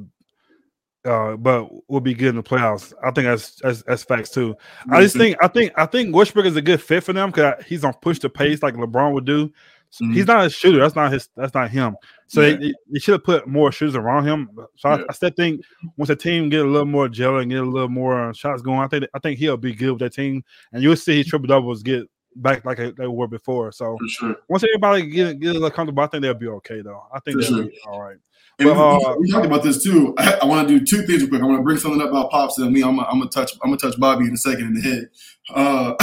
uh, 1.05 1.37
but 1.37 1.69
will 1.91 2.01
be 2.01 2.15
good 2.15 2.29
in 2.29 2.37
the 2.37 2.45
playoffs. 2.45 2.93
I 3.03 3.11
think 3.11 3.27
that's 3.27 3.57
that's, 3.57 3.83
that's 3.83 4.05
facts 4.05 4.31
too. 4.31 4.55
I 4.89 5.03
just 5.03 5.17
think 5.17 5.37
I 5.43 5.49
think 5.49 5.73
I 5.77 5.87
think 5.87 6.15
Westbrook 6.15 6.47
is 6.47 6.55
a 6.55 6.63
good 6.63 6.81
fit 6.81 7.03
for 7.03 7.13
them 7.13 7.31
because 7.31 7.65
he's 7.67 7.83
on 7.83 7.93
push 7.95 8.21
the 8.21 8.31
pace 8.31 8.63
like 8.63 8.75
LeBron 8.75 9.13
would 9.15 9.25
do. 9.25 9.53
Mhm. 10.01 10.15
He's 10.15 10.27
not 10.27 10.47
a 10.47 10.51
shooter. 10.51 10.79
That's 10.79 10.95
not 10.95 11.13
his. 11.13 11.29
That's 11.37 11.55
not 11.55 11.71
him. 11.71 11.97
So 12.29 12.43
Yeah. 12.43 12.57
they, 12.57 12.75
they 12.93 12.99
should 13.01 13.13
have 13.15 13.25
put 13.25 13.49
more 13.49 13.73
shooters 13.73 13.97
around 13.97 14.25
him. 14.27 14.49
So 14.77 14.89
Yeah. 14.89 14.97
I, 14.97 15.05
I 15.09 15.13
still 15.13 15.31
think 15.31 15.63
once 15.97 16.09
the 16.09 16.17
team 16.17 16.49
get 16.49 16.65
a 16.65 16.69
little 16.69 16.87
more 16.87 17.09
gel 17.09 17.39
and 17.39 17.51
get 17.51 17.61
a 17.61 17.65
little 17.65 17.89
more 17.89 18.33
shots 18.35 18.63
going, 18.63 18.79
I 18.81 18.87
think 18.89 19.05
I 19.15 19.19
think 19.19 19.39
he'll 19.39 19.57
be 19.57 19.75
good 19.75 19.91
with 19.91 20.01
that 20.01 20.13
team, 20.15 20.45
and 20.73 20.83
you'll 20.83 20.97
see 20.97 21.17
his 21.19 21.27
triple 21.27 21.49
doubles 21.49 21.83
get 21.83 22.09
back 22.37 22.65
like 22.65 22.79
they 22.79 23.07
were 23.09 23.27
before. 23.27 23.73
So 23.73 23.99
sure. 24.09 24.37
once 24.49 24.63
everybody 24.63 25.11
get 25.11 25.41
get 25.41 25.51
a 25.51 25.53
little 25.55 25.71
comfortable, 25.71 26.05
I 26.05 26.07
think 26.07 26.23
they'll 26.23 26.35
be 26.35 26.47
okay 26.49 26.83
though. 26.83 27.03
I 27.13 27.19
think 27.21 27.37
For 27.37 27.43
they'll 27.43 27.63
sure. 27.63 27.67
be 27.67 27.79
all 27.89 28.01
right. 28.01 28.17
And 28.61 28.69
But, 28.69 28.77
we, 28.77 29.05
uh, 29.05 29.15
we 29.17 29.31
talked 29.31 29.47
about 29.47 29.63
this 29.63 29.83
too. 29.83 30.15
I, 30.19 30.41
I 30.43 30.45
want 30.45 30.69
to 30.69 30.79
do 30.79 30.85
two 30.85 31.03
things 31.07 31.23
real 31.23 31.31
quick. 31.31 31.41
I 31.41 31.47
want 31.47 31.59
to 31.59 31.63
bring 31.63 31.79
something 31.79 32.01
up 32.01 32.11
about 32.11 32.31
pops 32.31 32.59
and 32.59 32.71
me. 32.71 32.83
I'm 32.83 32.97
gonna 32.97 33.09
I'm 33.09 33.27
touch 33.31 33.53
I'm 33.63 33.71
gonna 33.71 33.79
touch 33.79 33.99
Bobby 33.99 34.27
in 34.27 34.35
a 34.35 34.37
second 34.37 34.67
in 34.67 34.75
the 34.75 34.81
head. 34.83 35.09
Uh, 35.49 35.95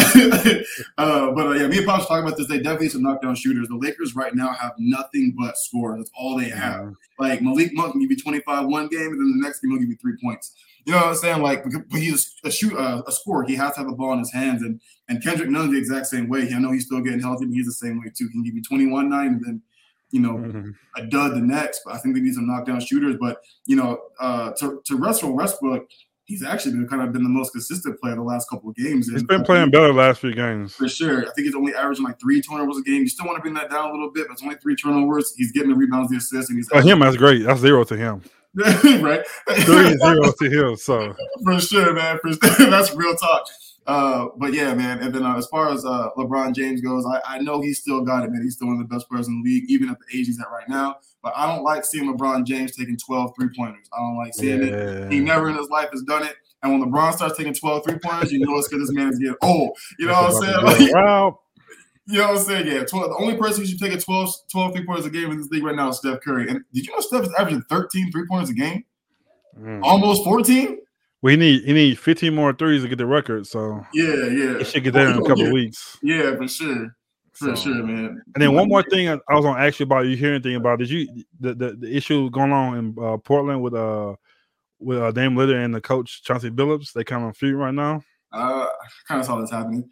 uh, 0.97 1.31
but 1.31 1.47
uh, 1.47 1.51
yeah, 1.51 1.67
me 1.67 1.77
and 1.77 1.85
pops 1.85 2.07
talking 2.07 2.25
about 2.25 2.35
this. 2.35 2.47
They 2.47 2.57
definitely 2.57 2.89
some 2.89 3.03
knockdown 3.03 3.35
shooters. 3.35 3.67
The 3.67 3.75
Lakers 3.75 4.15
right 4.15 4.33
now 4.33 4.53
have 4.53 4.73
nothing 4.79 5.35
but 5.37 5.55
score. 5.57 5.97
That's 5.97 6.09
all 6.17 6.37
they 6.37 6.49
have. 6.49 6.93
Like 7.19 7.41
Malik 7.43 7.73
Monk 7.73 7.91
can 7.91 8.01
give 8.01 8.09
you 8.09 8.17
25 8.17 8.65
one 8.65 8.87
game, 8.87 9.01
and 9.01 9.19
then 9.19 9.39
the 9.39 9.45
next 9.45 9.59
game 9.59 9.71
he'll 9.71 9.79
give 9.79 9.89
you 9.89 9.97
three 10.01 10.17
points. 10.21 10.53
You 10.85 10.93
know 10.93 10.99
what 10.99 11.07
I'm 11.07 11.15
saying? 11.15 11.41
Like, 11.41 11.63
but 11.63 11.99
he's 11.99 12.33
a 12.43 12.49
shoot 12.49 12.73
uh, 12.75 13.03
a 13.05 13.11
scorer. 13.11 13.43
He 13.45 13.55
has 13.55 13.73
to 13.73 13.81
have 13.81 13.89
the 13.89 13.95
ball 13.95 14.13
in 14.13 14.19
his 14.19 14.33
hands, 14.33 14.63
and 14.63 14.81
and 15.09 15.21
Kendrick 15.21 15.49
Nunn's 15.49 15.73
the 15.73 15.77
exact 15.77 16.07
same 16.07 16.27
way. 16.27 16.49
I 16.51 16.57
know 16.57 16.71
he's 16.71 16.85
still 16.85 17.01
getting 17.01 17.19
healthy, 17.19 17.45
but 17.45 17.53
he's 17.53 17.67
the 17.67 17.73
same 17.73 17.99
way 17.99 18.11
too. 18.15 18.25
He 18.25 18.31
can 18.31 18.43
give 18.43 18.55
you 18.55 18.63
21 18.63 19.09
nine, 19.09 19.27
and 19.27 19.45
then 19.45 19.61
you 20.11 20.21
know 20.21 20.33
Mhm. 20.37 20.73
a 20.95 21.05
dud 21.07 21.35
the 21.35 21.41
next. 21.41 21.81
But 21.85 21.95
I 21.95 21.97
think 21.97 22.15
they 22.15 22.21
need 22.21 22.33
some 22.33 22.47
knockdown 22.47 22.79
shooters. 22.79 23.15
But 23.19 23.37
you 23.65 23.75
know, 23.75 23.99
uh, 24.19 24.51
to 24.59 24.81
to 24.85 24.95
Russell 24.97 25.33
Westbrook, 25.35 25.85
he's 26.25 26.43
actually 26.43 26.73
been 26.73 26.87
kind 26.87 27.01
of 27.01 27.11
been 27.13 27.23
the 27.23 27.29
most 27.29 27.51
consistent 27.53 27.99
player 28.01 28.15
the 28.15 28.21
last 28.21 28.49
couple 28.49 28.69
of 28.69 28.75
games. 28.75 29.07
He's 29.07 29.19
And 29.19 29.27
been 29.27 29.43
playing 29.43 29.65
think- 29.65 29.73
better 29.73 29.87
the 29.87 29.93
last 29.93 30.19
few 30.21 30.33
games. 30.33 30.73
for 30.75 30.87
sure. 30.89 31.21
I 31.21 31.31
think 31.33 31.45
he's 31.45 31.55
only 31.55 31.73
averaging 31.73 32.03
like 32.05 32.19
three 32.19 32.41
turnovers 32.41 32.77
a 32.77 32.81
game. 32.81 33.01
You 33.01 33.07
still 33.09 33.25
want 33.25 33.37
to 33.37 33.41
bring 33.41 33.53
that 33.53 33.69
down 33.69 33.89
a 33.89 33.91
little 33.91 34.11
bit, 34.11 34.27
but 34.27 34.33
it's 34.33 34.43
only 34.43 34.55
three 34.55 34.75
turnovers. 34.75 35.33
He's 35.37 35.51
getting 35.53 35.69
the 35.69 35.75
rebounds, 35.75 36.11
the 36.11 36.17
assists, 36.17 36.49
and 36.49 36.57
he's 36.59 36.67
For 36.67 36.81
him, 36.81 36.99
that's 36.99 37.15
great. 37.17 37.43
That's 37.45 37.61
zero 37.61 37.83
to 37.85 37.95
him. 37.97 38.21
right. 38.55 39.21
Three 39.51 39.87
is 39.87 40.33
to 40.39 40.49
him. 40.49 40.75
So 40.77 41.15
for 41.43 41.59
sure, 41.59 41.93
man. 41.93 42.17
For 42.21 42.33
that's 42.65 42.93
real 42.95 43.15
talk. 43.15 43.45
Uh, 43.87 44.27
but 44.35 44.53
yeah, 44.53 44.73
man. 44.73 44.99
And 44.99 45.15
then 45.15 45.25
uh, 45.25 45.37
as 45.37 45.47
far 45.47 45.69
as 45.69 45.85
uh, 45.85 46.09
LeBron 46.17 46.53
James 46.53 46.81
goes, 46.81 47.05
I, 47.05 47.21
I 47.25 47.39
know 47.39 47.61
he's 47.61 47.79
still 47.79 48.01
got 48.01 48.25
it, 48.25 48.31
man. 48.31 48.43
He's 48.43 48.55
still 48.55 48.67
one 48.67 48.81
of 48.81 48.87
the 48.87 48.93
best 48.93 49.07
players 49.07 49.27
in 49.29 49.41
the 49.41 49.49
league, 49.49 49.69
even 49.69 49.89
at 49.89 49.97
the 49.99 50.17
age 50.17 50.27
he's 50.27 50.39
at 50.41 50.51
right 50.51 50.67
now. 50.67 50.97
But 51.23 51.33
I 51.37 51.47
don't 51.47 51.63
like 51.63 51.85
seeing 51.85 52.13
LeBron 52.13 52.43
James 52.45 52.75
taking 52.75 52.97
12 52.97 53.31
three 53.39 53.49
pointers. 53.55 53.89
I 53.93 53.99
don't 53.99 54.17
like 54.17 54.33
seeing 54.33 54.61
it. 54.61 55.11
He 55.11 55.21
never 55.21 55.49
in 55.49 55.55
his 55.55 55.69
life 55.69 55.89
has 55.93 56.03
done 56.03 56.23
it. 56.23 56.35
And 56.63 56.73
when 56.79 56.91
LeBron 56.91 57.13
starts 57.13 57.37
taking 57.37 57.53
12 57.53 57.85
three 57.85 57.97
pointers, 57.99 58.31
you 58.31 58.39
know 58.39 58.57
it's 58.57 58.67
because 58.67 58.87
this 58.87 58.95
man 58.95 59.09
is 59.09 59.19
getting 59.19 59.35
old. 59.41 59.77
You 59.99 60.07
know 60.07 60.13
what 60.21 60.33
I'm 60.35 60.41
saying? 60.43 60.65
Like, 60.65 60.93
Wow. 60.93 61.39
you 62.07 62.17
know 62.17 62.27
what 62.27 62.37
I'm 62.39 62.43
saying? 62.43 62.67
Yeah. 62.67 62.83
12, 62.83 63.09
the 63.09 63.17
only 63.17 63.37
person 63.37 63.61
who 63.61 63.67
should 63.69 63.79
take 63.79 63.93
a 63.93 63.97
12, 63.99 64.33
12 64.51 64.73
three 64.73 64.85
pointers 64.85 65.05
a 65.05 65.09
game 65.09 65.31
in 65.31 65.37
this 65.37 65.47
league 65.49 65.63
right 65.63 65.75
now 65.75 65.89
is 65.89 65.97
Steph 65.97 66.19
Curry. 66.21 66.49
And 66.49 66.61
did 66.73 66.85
you 66.85 66.93
know 66.93 66.99
Steph 66.99 67.23
is 67.23 67.33
averaging 67.37 67.63
13 67.69 68.11
three 68.11 68.25
pointers 68.27 68.49
a 68.49 68.53
game? 68.53 68.83
Mm. 69.57 69.81
Almost 69.83 70.23
14? 70.23 70.79
We 71.21 71.35
need 71.35 71.63
he 71.63 71.73
need 71.73 71.99
15 71.99 72.33
more 72.33 72.53
threes 72.53 72.83
to 72.83 72.89
get 72.89 72.97
the 72.99 73.05
record. 73.05 73.47
So 73.47 73.83
Yeah, 73.93 74.25
yeah. 74.27 74.57
he 74.59 74.63
should 74.63 74.83
get 74.83 74.93
there 74.93 75.09
in 75.09 75.17
a 75.17 75.21
couple 75.21 75.45
yeah. 75.45 75.51
weeks. 75.51 75.97
Yeah, 76.03 76.35
for 76.35 76.47
sure. 76.47 76.95
For 77.33 77.55
So- 77.55 77.55
sure, 77.55 77.83
man. 77.83 78.21
And 78.35 78.41
then 78.41 78.53
one 78.53 78.67
more 78.69 78.83
thing 78.83 79.09
I, 79.09 79.13
I 79.29 79.35
was 79.35 79.43
gonna 79.45 79.63
ask 79.63 79.79
you 79.79 79.85
about. 79.85 80.05
You 80.05 80.15
hear 80.15 80.33
anything 80.33 80.55
about? 80.55 80.79
Did 80.79 80.89
you 80.89 81.07
the 81.39 81.53
the, 81.55 81.73
the 81.73 81.95
issue 81.95 82.29
going 82.29 82.51
on 82.51 82.77
in 82.77 82.95
uh, 83.03 83.17
Portland 83.17 83.61
with 83.63 83.73
uh 83.73 84.15
with 84.79 84.99
uh, 84.99 85.11
Dame 85.11 85.33
Lillard 85.35 85.63
and 85.65 85.73
the 85.73 85.81
coach 85.81 86.23
Chauncey 86.23 86.51
Billups? 86.51 86.93
They 86.93 87.03
kind 87.03 87.25
of 87.25 87.35
feuding 87.35 87.57
right 87.59 87.73
now. 87.73 88.03
Uh, 88.31 88.67
kind 89.07 89.19
of 89.19 89.25
saw 89.25 89.39
this 89.41 89.49
happening. 89.51 89.89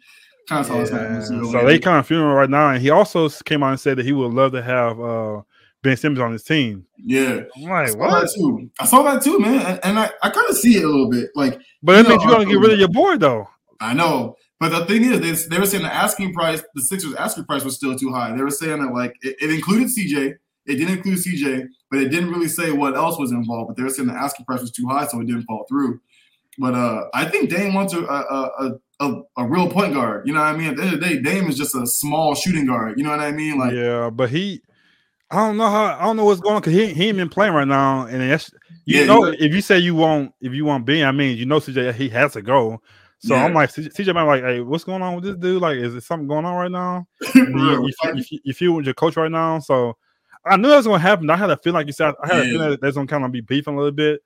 Kind 0.48 0.60
of 0.60 0.66
saw 0.66 0.78
this 0.78 0.90
happening. 0.90 1.22
Yeah. 1.22 1.28
too. 1.40 1.50
So 1.50 1.66
they 1.66 1.78
kind 1.80 1.98
of 1.98 2.06
feuding 2.06 2.26
right 2.26 2.48
now. 2.50 2.70
And 2.70 2.80
he 2.80 2.90
also 2.90 3.28
came 3.28 3.64
out 3.64 3.70
and 3.70 3.80
said 3.80 3.98
that 3.98 4.06
he 4.06 4.12
would 4.12 4.32
love 4.32 4.52
to 4.52 4.62
have 4.62 5.00
uh 5.00 5.42
Ben 5.86 5.96
Simmons 5.96 6.20
on 6.20 6.32
his 6.32 6.42
team. 6.42 6.84
yeah. 6.98 7.42
I'm 7.56 7.70
I 7.72 7.86
saw 7.86 7.96
what? 7.98 8.20
that 8.20 8.32
too. 8.34 8.70
I 8.80 8.86
saw 8.86 9.02
that 9.02 9.22
too, 9.22 9.38
man. 9.38 9.64
And, 9.64 9.80
and 9.84 9.98
I, 9.98 10.10
I 10.22 10.30
kind 10.30 10.50
of 10.50 10.56
see 10.56 10.76
it 10.76 10.84
a 10.84 10.88
little 10.88 11.08
bit. 11.08 11.30
Like, 11.36 11.60
But 11.82 11.92
that 11.92 12.02
You 12.04 12.08
means 12.08 12.24
know, 12.24 12.28
you're 12.28 12.38
gonna 12.38 12.50
get 12.50 12.60
rid 12.60 12.72
of 12.72 12.78
your 12.78 12.88
board, 12.88 13.20
though. 13.20 13.48
I 13.80 13.94
know. 13.94 14.36
But 14.58 14.70
the 14.70 14.84
thing 14.86 15.04
is, 15.04 15.20
they, 15.20 15.54
they 15.54 15.60
were 15.60 15.66
saying 15.66 15.84
the 15.84 15.94
asking 15.94 16.32
price, 16.34 16.64
the 16.74 16.82
Sixers 16.82 17.14
asking 17.14 17.44
price 17.44 17.62
was 17.62 17.76
still 17.76 17.96
too 17.96 18.10
high. 18.12 18.34
They 18.34 18.42
were 18.42 18.50
saying 18.50 18.82
that 18.82 18.92
like 18.92 19.14
it, 19.22 19.36
it 19.40 19.50
included 19.50 19.88
CJ, 19.88 20.34
it 20.66 20.74
didn't 20.74 20.96
include 20.96 21.18
CJ, 21.18 21.66
but 21.90 22.00
it 22.00 22.08
didn't 22.08 22.30
really 22.30 22.48
say 22.48 22.72
what 22.72 22.96
else 22.96 23.16
was 23.18 23.30
involved. 23.30 23.68
But 23.68 23.76
they 23.76 23.82
were 23.84 23.90
saying 23.90 24.08
the 24.08 24.14
asking 24.14 24.46
price 24.46 24.60
was 24.60 24.72
too 24.72 24.88
high, 24.88 25.06
so 25.06 25.20
it 25.20 25.26
didn't 25.26 25.44
fall 25.44 25.66
through. 25.68 26.00
But 26.58 26.74
uh, 26.74 27.04
I 27.14 27.26
think 27.26 27.50
Dame 27.50 27.74
wants 27.74 27.92
a 27.92 28.00
a, 28.00 28.50
a 28.58 28.70
a 29.00 29.22
a 29.36 29.46
real 29.46 29.68
point 29.70 29.94
guard. 29.94 30.26
You 30.26 30.32
know 30.32 30.40
what 30.40 30.54
I 30.54 30.56
mean? 30.56 30.68
At 30.70 30.76
the 30.76 30.82
end 30.82 30.94
of 30.94 31.00
the 31.00 31.06
day, 31.06 31.20
Dame 31.20 31.48
is 31.48 31.56
just 31.56 31.74
a 31.76 31.86
small 31.86 32.34
shooting 32.34 32.66
guard. 32.66 32.98
You 32.98 33.04
know 33.04 33.10
what 33.10 33.20
I 33.20 33.30
mean? 33.30 33.58
Like, 33.58 33.74
yeah, 33.74 34.10
but 34.10 34.30
he, 34.30 34.62
I 35.30 35.36
don't 35.46 35.56
know 35.56 35.68
how 35.68 35.96
I 35.98 36.04
don't 36.04 36.16
know 36.16 36.24
what's 36.24 36.40
going 36.40 36.56
on 36.56 36.60
because 36.60 36.74
he, 36.74 36.92
he 36.94 37.08
ain't 37.08 37.16
been 37.18 37.28
playing 37.28 37.52
right 37.54 37.66
now, 37.66 38.06
and 38.06 38.20
that's 38.22 38.50
you 38.84 38.98
Yeah, 39.00 39.06
know 39.06 39.26
you- 39.26 39.36
if 39.40 39.54
you 39.54 39.60
say 39.60 39.78
you 39.78 39.94
want 39.94 40.32
if 40.40 40.52
you 40.54 40.64
want 40.64 40.86
Ben, 40.86 41.06
I 41.06 41.12
mean 41.12 41.36
you 41.36 41.46
know 41.46 41.58
CJ 41.58 41.94
he 41.94 42.08
has 42.10 42.34
to 42.34 42.42
go. 42.42 42.80
So 43.18 43.34
Yeah. 43.34 43.44
I'm 43.44 43.54
like 43.54 43.70
CJ, 43.70 44.14
might 44.14 44.22
like, 44.24 44.42
hey, 44.42 44.60
what's 44.60 44.84
going 44.84 45.02
on 45.02 45.14
with 45.16 45.24
this 45.24 45.36
dude? 45.36 45.60
Like, 45.62 45.78
is 45.78 45.92
there 45.92 46.00
something 46.00 46.28
going 46.28 46.44
on 46.44 46.54
right 46.56 46.70
now? 46.70 47.06
You, 47.46 47.86
you, 47.86 48.22
you, 48.30 48.38
you 48.44 48.54
feel 48.54 48.72
with 48.72 48.84
your 48.84 48.94
coach 48.94 49.16
right 49.16 49.30
now, 49.30 49.58
so 49.60 49.96
I 50.44 50.56
knew 50.56 50.68
that 50.68 50.76
was 50.76 50.86
gonna 50.86 50.98
happen. 50.98 51.28
I 51.30 51.36
had 51.36 51.50
a 51.50 51.56
feeling 51.56 51.74
like 51.76 51.86
you 51.86 51.92
said, 51.92 52.14
I 52.22 52.26
had 52.26 52.36
a 52.38 52.44
Yeah. 52.44 52.52
feeling 52.52 52.70
that 52.70 52.80
there's 52.80 52.94
gonna 52.94 53.06
kind 53.06 53.24
of 53.24 53.32
be 53.32 53.40
beefing 53.40 53.74
a 53.74 53.76
little 53.76 53.92
bit, 53.92 54.20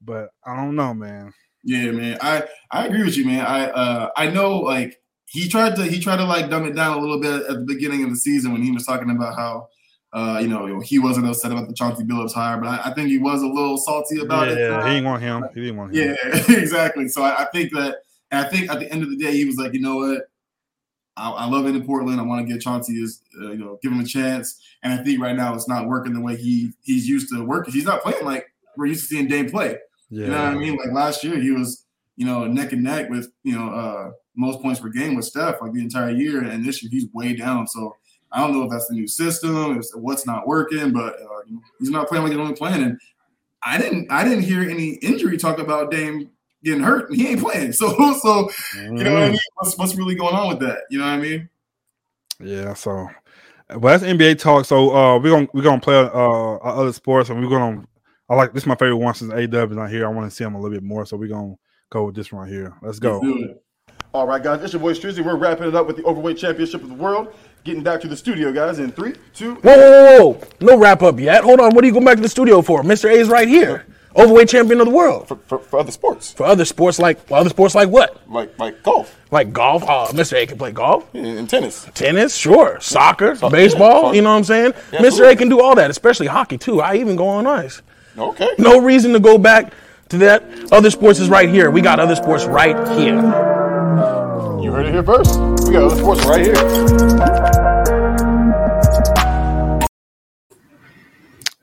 but 0.00 0.28
I 0.46 0.56
don't 0.56 0.76
know, 0.76 0.94
man. 0.94 1.34
Yeah, 1.64 1.90
man. 1.90 2.16
I 2.22 2.44
I 2.70 2.86
agree 2.86 3.02
with 3.02 3.16
you, 3.16 3.26
man. 3.26 3.44
I 3.44 3.66
uh 3.70 4.08
I 4.16 4.28
know 4.30 4.58
like 4.58 4.96
he 5.26 5.48
tried 5.48 5.74
to 5.76 5.84
he 5.84 6.00
tried 6.00 6.16
to 6.18 6.24
like 6.24 6.48
dumb 6.48 6.64
it 6.64 6.74
down 6.76 6.96
a 6.96 7.00
little 7.00 7.20
bit 7.20 7.42
at 7.42 7.58
the 7.58 7.64
beginning 7.66 8.04
of 8.04 8.10
the 8.10 8.16
season 8.16 8.52
when 8.52 8.62
he 8.62 8.70
was 8.70 8.86
talking 8.86 9.10
about 9.10 9.36
how 9.36 9.66
uh 10.16 10.38
you 10.40 10.48
know 10.48 10.80
he 10.80 10.98
wasn't 10.98 11.26
upset 11.26 11.52
about 11.52 11.68
the 11.68 11.74
Chauncey 11.74 12.02
Billups 12.02 12.32
hire, 12.32 12.58
but 12.58 12.68
I, 12.68 12.90
I 12.90 12.94
think 12.94 13.08
he 13.08 13.18
was 13.18 13.42
a 13.42 13.46
little 13.46 13.76
salty 13.76 14.20
about 14.20 14.48
it. 14.48 14.58
yeah, 14.58 14.82
he 14.82 14.94
didn't 14.94 15.04
want 15.04 15.22
him. 15.22 15.44
He 15.54 15.60
didn't 15.60 15.76
want 15.76 15.94
him. 15.94 16.16
Yeah, 16.24 16.42
exactly. 16.56 17.08
So 17.08 17.22
I, 17.22 17.42
I 17.42 17.44
think 17.52 17.72
that 17.74 17.98
and 18.30 18.44
I 18.44 18.48
think 18.48 18.70
at 18.70 18.80
the 18.80 18.90
end 18.90 19.02
of 19.02 19.10
the 19.10 19.16
day 19.16 19.32
he 19.32 19.44
was 19.44 19.56
like, 19.56 19.72
you 19.74 19.80
know 19.80 19.96
what, 19.96 20.22
I, 21.16 21.30
I 21.30 21.46
love 21.46 21.66
it 21.66 21.76
in 21.76 21.86
Portland. 21.86 22.18
I 22.20 22.24
want 22.24 22.46
to 22.46 22.52
get 22.52 22.62
Chauncey 22.62 22.98
his 23.00 23.20
uh, 23.40 23.50
you 23.50 23.58
know 23.58 23.78
give 23.82 23.92
him 23.92 24.00
a 24.00 24.06
chance. 24.06 24.60
And 24.82 24.92
I 24.92 25.02
think 25.04 25.20
right 25.20 25.36
now 25.36 25.54
it's 25.54 25.68
not 25.68 25.86
working 25.86 26.14
the 26.14 26.20
way 26.20 26.36
he 26.36 26.72
he's 26.82 27.08
used 27.08 27.32
to 27.32 27.44
working. 27.44 27.72
He's 27.72 27.84
not 27.84 28.02
playing 28.02 28.24
like 28.24 28.46
we're 28.76 28.86
used 28.86 29.08
to 29.08 29.14
seeing 29.14 29.28
Dame 29.28 29.50
play. 29.50 29.78
yeah. 30.10 30.24
You 30.24 30.30
know 30.30 30.42
what 30.44 30.52
I 30.52 30.54
mean? 30.54 30.76
Like 30.76 30.92
last 30.92 31.24
year, 31.24 31.38
he 31.38 31.50
was, 31.50 31.84
you 32.16 32.26
know, 32.26 32.46
neck 32.46 32.72
and 32.72 32.82
neck 32.82 33.08
with, 33.08 33.30
you 33.42 33.56
know, 33.56 33.70
uh, 33.70 34.10
most 34.36 34.60
points 34.60 34.80
per 34.80 34.88
game 34.90 35.14
with 35.14 35.24
Steph 35.24 35.62
like 35.62 35.72
the 35.72 35.80
entire 35.80 36.10
year, 36.10 36.42
and 36.42 36.64
this 36.64 36.82
year 36.82 36.90
he's 36.90 37.06
way 37.12 37.34
down. 37.34 37.66
So 37.66 37.96
I 38.32 38.40
don't 38.40 38.52
know 38.52 38.64
if 38.64 38.70
that's 38.70 38.88
the 38.88 38.94
new 38.94 39.06
system, 39.06 39.78
if 39.78 39.86
what's 39.94 40.26
not 40.26 40.46
working, 40.46 40.92
but 40.92 41.14
uh, 41.20 41.40
he's 41.78 41.90
not 41.90 42.08
playing 42.08 42.24
like 42.24 42.32
he's 42.32 42.40
only 42.40 42.54
playing. 42.54 42.82
And 42.82 43.00
I 43.62 43.78
didn't 43.78 44.10
I 44.10 44.24
didn't 44.24 44.44
hear 44.44 44.62
any 44.62 44.94
injury 44.94 45.36
talk 45.38 45.58
about 45.58 45.90
Dame 45.90 46.30
getting 46.62 46.82
hurt. 46.82 47.08
and 47.10 47.18
He 47.18 47.28
ain't 47.28 47.40
playing. 47.40 47.72
So 47.72 47.88
so 48.20 48.50
you 48.76 48.90
know 48.92 49.14
what 49.14 49.22
I 49.22 49.28
mean? 49.30 49.38
What's 49.56 49.78
what's 49.78 49.94
really 49.94 50.14
going 50.14 50.34
on 50.34 50.48
with 50.48 50.60
that? 50.60 50.80
You 50.90 50.98
know 50.98 51.06
what 51.06 51.12
I 51.12 51.18
mean? 51.18 51.48
Yeah. 52.40 52.74
So, 52.74 53.08
well, 53.70 53.80
that's 53.80 54.04
NBA 54.04 54.38
talk. 54.38 54.64
So 54.64 54.94
uh, 54.94 55.18
we're 55.18 55.30
gonna 55.30 55.48
we're 55.52 55.62
gonna 55.62 55.80
play 55.80 55.96
uh 55.96 56.56
other 56.56 56.92
sports, 56.92 57.30
and 57.30 57.40
we're 57.40 57.48
gonna. 57.48 57.84
I 58.28 58.34
like 58.34 58.52
this. 58.52 58.64
Is 58.64 58.66
my 58.66 58.74
favorite 58.74 58.96
one 58.96 59.14
since 59.14 59.32
A 59.32 59.46
Dub 59.46 59.70
is 59.70 59.76
not 59.76 59.90
here. 59.90 60.04
I 60.04 60.10
want 60.10 60.28
to 60.28 60.34
see 60.34 60.44
him 60.44 60.54
a 60.54 60.60
little 60.60 60.76
bit 60.76 60.82
more, 60.82 61.06
so 61.06 61.16
we're 61.16 61.28
gonna 61.28 61.54
go 61.90 62.04
with 62.06 62.14
this 62.14 62.32
one 62.32 62.42
right 62.42 62.52
here. 62.52 62.74
Let's 62.82 62.98
go. 62.98 63.20
All 64.12 64.26
right, 64.26 64.42
guys, 64.42 64.62
it's 64.62 64.72
your 64.72 64.80
boy 64.80 64.94
Strizzy. 64.94 65.24
We're 65.24 65.36
wrapping 65.36 65.68
it 65.68 65.74
up 65.74 65.86
with 65.86 65.96
the 65.96 66.04
overweight 66.04 66.38
championship 66.38 66.82
of 66.82 66.88
the 66.88 66.94
world. 66.94 67.34
Getting 67.66 67.82
back 67.82 68.00
to 68.02 68.06
the 68.06 68.16
studio, 68.16 68.52
guys, 68.52 68.78
in 68.78 68.92
three, 68.92 69.14
two. 69.34 69.56
Whoa, 69.56 69.76
whoa, 69.76 69.90
whoa, 69.90 70.30
whoa. 70.34 70.48
No 70.60 70.78
wrap 70.78 71.02
up 71.02 71.18
yet. 71.18 71.42
Hold 71.42 71.58
on. 71.58 71.74
What 71.74 71.82
are 71.82 71.86
you 71.88 71.92
going 71.92 72.04
back 72.04 72.14
to 72.14 72.22
the 72.22 72.28
studio 72.28 72.62
for? 72.62 72.84
Mr. 72.84 73.10
A 73.10 73.14
is 73.14 73.28
right 73.28 73.48
here. 73.48 73.86
Overweight 74.14 74.48
champion 74.50 74.78
of 74.80 74.86
the 74.86 74.92
world. 74.92 75.26
For, 75.26 75.34
for, 75.48 75.58
for 75.58 75.80
other 75.80 75.90
sports. 75.90 76.32
For 76.32 76.46
other 76.46 76.64
sports 76.64 77.00
like 77.00 77.18
other 77.28 77.50
sports 77.50 77.74
like 77.74 77.88
what? 77.88 78.20
Like 78.30 78.56
like 78.60 78.84
golf. 78.84 79.18
Like 79.32 79.52
golf. 79.52 79.82
Uh, 79.82 80.06
Mr. 80.12 80.40
A 80.40 80.46
can 80.46 80.58
play 80.58 80.70
golf. 80.70 81.12
And, 81.12 81.26
and 81.26 81.50
tennis. 81.50 81.88
Tennis, 81.92 82.36
sure. 82.36 82.78
Soccer, 82.80 83.34
Soccer, 83.34 83.56
baseball. 83.56 84.10
yeah. 84.10 84.12
You 84.12 84.22
know 84.22 84.30
what 84.30 84.36
I'm 84.36 84.44
saying? 84.44 84.72
Yeah, 84.92 85.00
Mr. 85.00 85.28
A 85.28 85.34
can 85.34 85.48
do 85.48 85.60
all 85.60 85.74
that, 85.74 85.90
especially 85.90 86.28
hockey 86.28 86.58
too. 86.58 86.80
I 86.80 86.94
even 86.94 87.16
go 87.16 87.26
on 87.26 87.48
ice. 87.48 87.82
Okay. 88.16 88.50
No 88.60 88.80
reason 88.80 89.12
to 89.14 89.18
go 89.18 89.38
back 89.38 89.72
to 90.10 90.18
that. 90.18 90.44
Other 90.70 90.90
sports 90.90 91.18
is 91.18 91.28
right 91.28 91.48
here. 91.48 91.72
We 91.72 91.80
got 91.80 91.98
other 91.98 92.14
sports 92.14 92.44
right 92.44 92.76
here. 92.96 93.16
You 94.62 94.70
heard 94.70 94.86
it 94.86 94.92
here 94.92 95.02
first. 95.02 95.55
We 95.66 95.72
got 95.72 95.84
other 95.84 95.96
sports 95.96 96.24
right 96.24 96.44
here. 96.44 97.66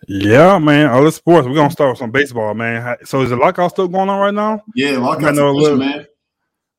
Yeah, 0.07 0.59
man. 0.59 0.87
Other 0.87 1.11
sports. 1.11 1.47
We're 1.47 1.55
gonna 1.55 1.71
start 1.71 1.91
with 1.91 1.99
some 1.99 2.11
baseball, 2.11 2.53
man. 2.53 2.97
So 3.05 3.21
is 3.21 3.29
the 3.29 3.37
lockout 3.37 3.71
still 3.71 3.87
going 3.87 4.09
on 4.09 4.19
right 4.19 4.33
now? 4.33 4.61
Yeah, 4.75 4.97
lockout, 4.97 5.21
lockouts 5.21 5.37
know 5.37 5.49
a 5.49 5.51
little- 5.51 5.77
man. 5.77 6.05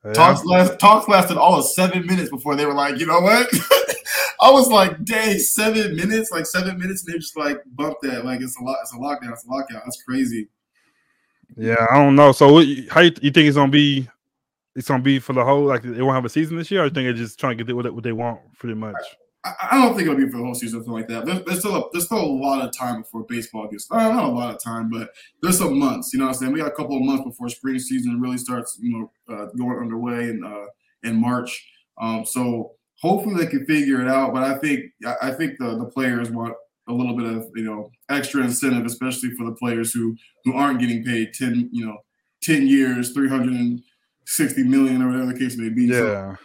Yeah. 0.05 0.13
Talks 0.13 0.45
last 0.45 0.79
talks 0.79 1.09
lasted 1.09 1.39
all 1.39 1.59
of 1.59 1.65
seven 1.65 2.05
minutes 2.05 2.29
before 2.29 2.57
they 2.57 2.67
were 2.67 2.75
like, 2.75 2.99
you 2.99 3.07
know 3.07 3.21
what? 3.21 3.49
I 4.41 4.51
was 4.51 4.69
like, 4.69 5.03
dang, 5.05 5.39
seven 5.39 5.97
minutes, 5.97 6.31
like 6.31 6.45
seven 6.45 6.79
minutes, 6.79 7.07
and 7.07 7.15
they 7.15 7.19
just 7.19 7.39
like 7.39 7.57
bumped 7.75 8.03
that. 8.03 8.27
Like 8.27 8.43
it's 8.43 8.59
a 8.61 8.63
lot, 8.63 8.77
it's 8.83 8.93
a 8.93 8.97
lockdown, 8.97 9.33
it's 9.33 9.47
a 9.47 9.51
lockout. 9.51 9.83
That's 9.85 10.03
crazy. 10.03 10.49
Yeah, 11.57 11.87
I 11.91 11.95
don't 11.95 12.17
know. 12.17 12.33
So 12.33 12.53
what, 12.53 12.67
how 12.91 13.01
you, 13.01 13.13
you 13.23 13.31
think 13.31 13.49
it's 13.49 13.57
gonna 13.57 13.73
be? 13.73 14.07
It's 14.77 14.89
gonna 14.89 15.03
be 15.03 15.19
for 15.19 15.33
the 15.33 15.45
whole 15.45 15.65
like 15.65 15.83
they 15.83 16.03
won't 16.03 16.15
have 16.15 16.25
a 16.25 16.29
season 16.29 16.57
this 16.57 16.71
year. 16.71 16.85
You 16.85 16.91
think 16.91 17.07
they're 17.07 17.13
just 17.13 17.39
trying 17.39 17.57
to 17.59 17.65
get 17.65 17.75
what, 17.75 18.03
they 18.03 18.13
want 18.13 18.41
pretty 18.59 18.75
much? 18.75 18.97
I, 19.45 19.53
I 19.73 19.83
don't 19.83 19.95
think 19.95 20.09
it'll 20.09 20.19
be 20.19 20.29
for 20.31 20.39
the 20.39 20.45
whole 20.45 20.55
season, 20.55 20.81
something 20.81 20.93
like 20.93 21.09
that. 21.09 21.27
There's, 21.27 21.45
there's 21.45 21.59
still 21.61 21.77
a, 21.77 21.85
there's 21.93 22.07
still 22.07 22.25
a 22.25 22.27
lot 22.27 22.63
of 22.63 22.77
time 22.77 23.03
before 23.03 23.25
baseball 23.29 23.69
gets. 23.69 23.87
Uh, 23.91 24.09
not 24.11 24.25
a 24.25 24.29
lot 24.29 24.55
of 24.55 24.63
time, 24.63 24.91
but 24.91 25.11
there's 25.43 25.59
some 25.59 25.79
months. 25.79 26.13
You 26.13 26.19
know 26.19 26.27
what 26.27 26.33
I'm 26.33 26.39
saying? 26.39 26.53
We 26.53 26.61
got 26.61 26.73
a 26.73 26.75
couple 26.75 26.97
of 26.97 27.03
months 27.03 27.25
before 27.25 27.49
spring 27.49 27.79
season 27.79 28.21
really 28.21 28.39
starts. 28.39 28.79
You 28.81 29.11
know, 29.29 29.35
uh, 29.35 29.47
going 29.57 29.79
underway 29.79 30.31
in 30.31 30.43
uh, 30.45 30.67
in 31.09 31.21
March. 31.21 31.65
Um, 32.01 32.25
so 32.25 32.73
hopefully 33.01 33.37
they 33.37 33.51
can 33.51 33.67
figure 33.67 34.01
it 34.01 34.09
out. 34.09 34.35
But 34.35 34.43
I 34.43 34.59
think 34.59 34.87
I, 35.07 35.15
I 35.23 35.31
think 35.33 35.59
the 35.59 35.77
the 35.79 35.87
players 35.87 36.31
want 36.31 36.55
a 36.89 36.93
little 36.93 37.17
bit 37.17 37.27
of 37.27 37.51
you 37.55 37.65
know 37.65 37.91
extra 38.09 38.43
incentive, 38.43 38.87
especially 38.87 39.31
for 39.31 39.45
the 39.45 39.57
players 39.57 39.93
who 39.93 40.17
who 40.45 40.55
aren't 40.55 40.81
getting 40.81 41.05
paid 41.05 41.33
ten 41.35 41.69
you 41.73 41.87
know 41.87 41.99
ten 42.43 42.67
years, 42.67 43.13
three 43.13 43.29
hundred 43.29 43.55
and 43.55 43.83
sixty 44.25 44.63
million 44.63 45.03
or 45.03 45.11
whatever 45.11 45.33
the 45.33 45.39
case 45.39 45.57
may 45.57 45.69
be. 45.69 45.91
So, 45.91 46.07
Yeah, 46.07 46.37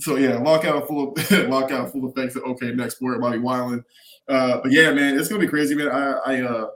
so 0.00 0.16
yeah, 0.16 0.38
lockout 0.38 0.88
full 0.88 1.12
of 1.12 1.30
lockout 1.48 1.92
full 1.92 2.08
effects. 2.08 2.36
Okay, 2.36 2.72
next 2.72 2.96
sport, 2.96 3.20
Bobby 3.20 3.38
Wyland. 3.38 3.84
Uh, 4.28 4.60
but 4.62 4.72
yeah, 4.72 4.92
man, 4.92 5.18
it's 5.18 5.28
gonna 5.28 5.40
be 5.40 5.48
crazy, 5.48 5.74
man. 5.74 5.88
I, 5.88 6.12
I 6.12 6.42
uh, 6.42 6.66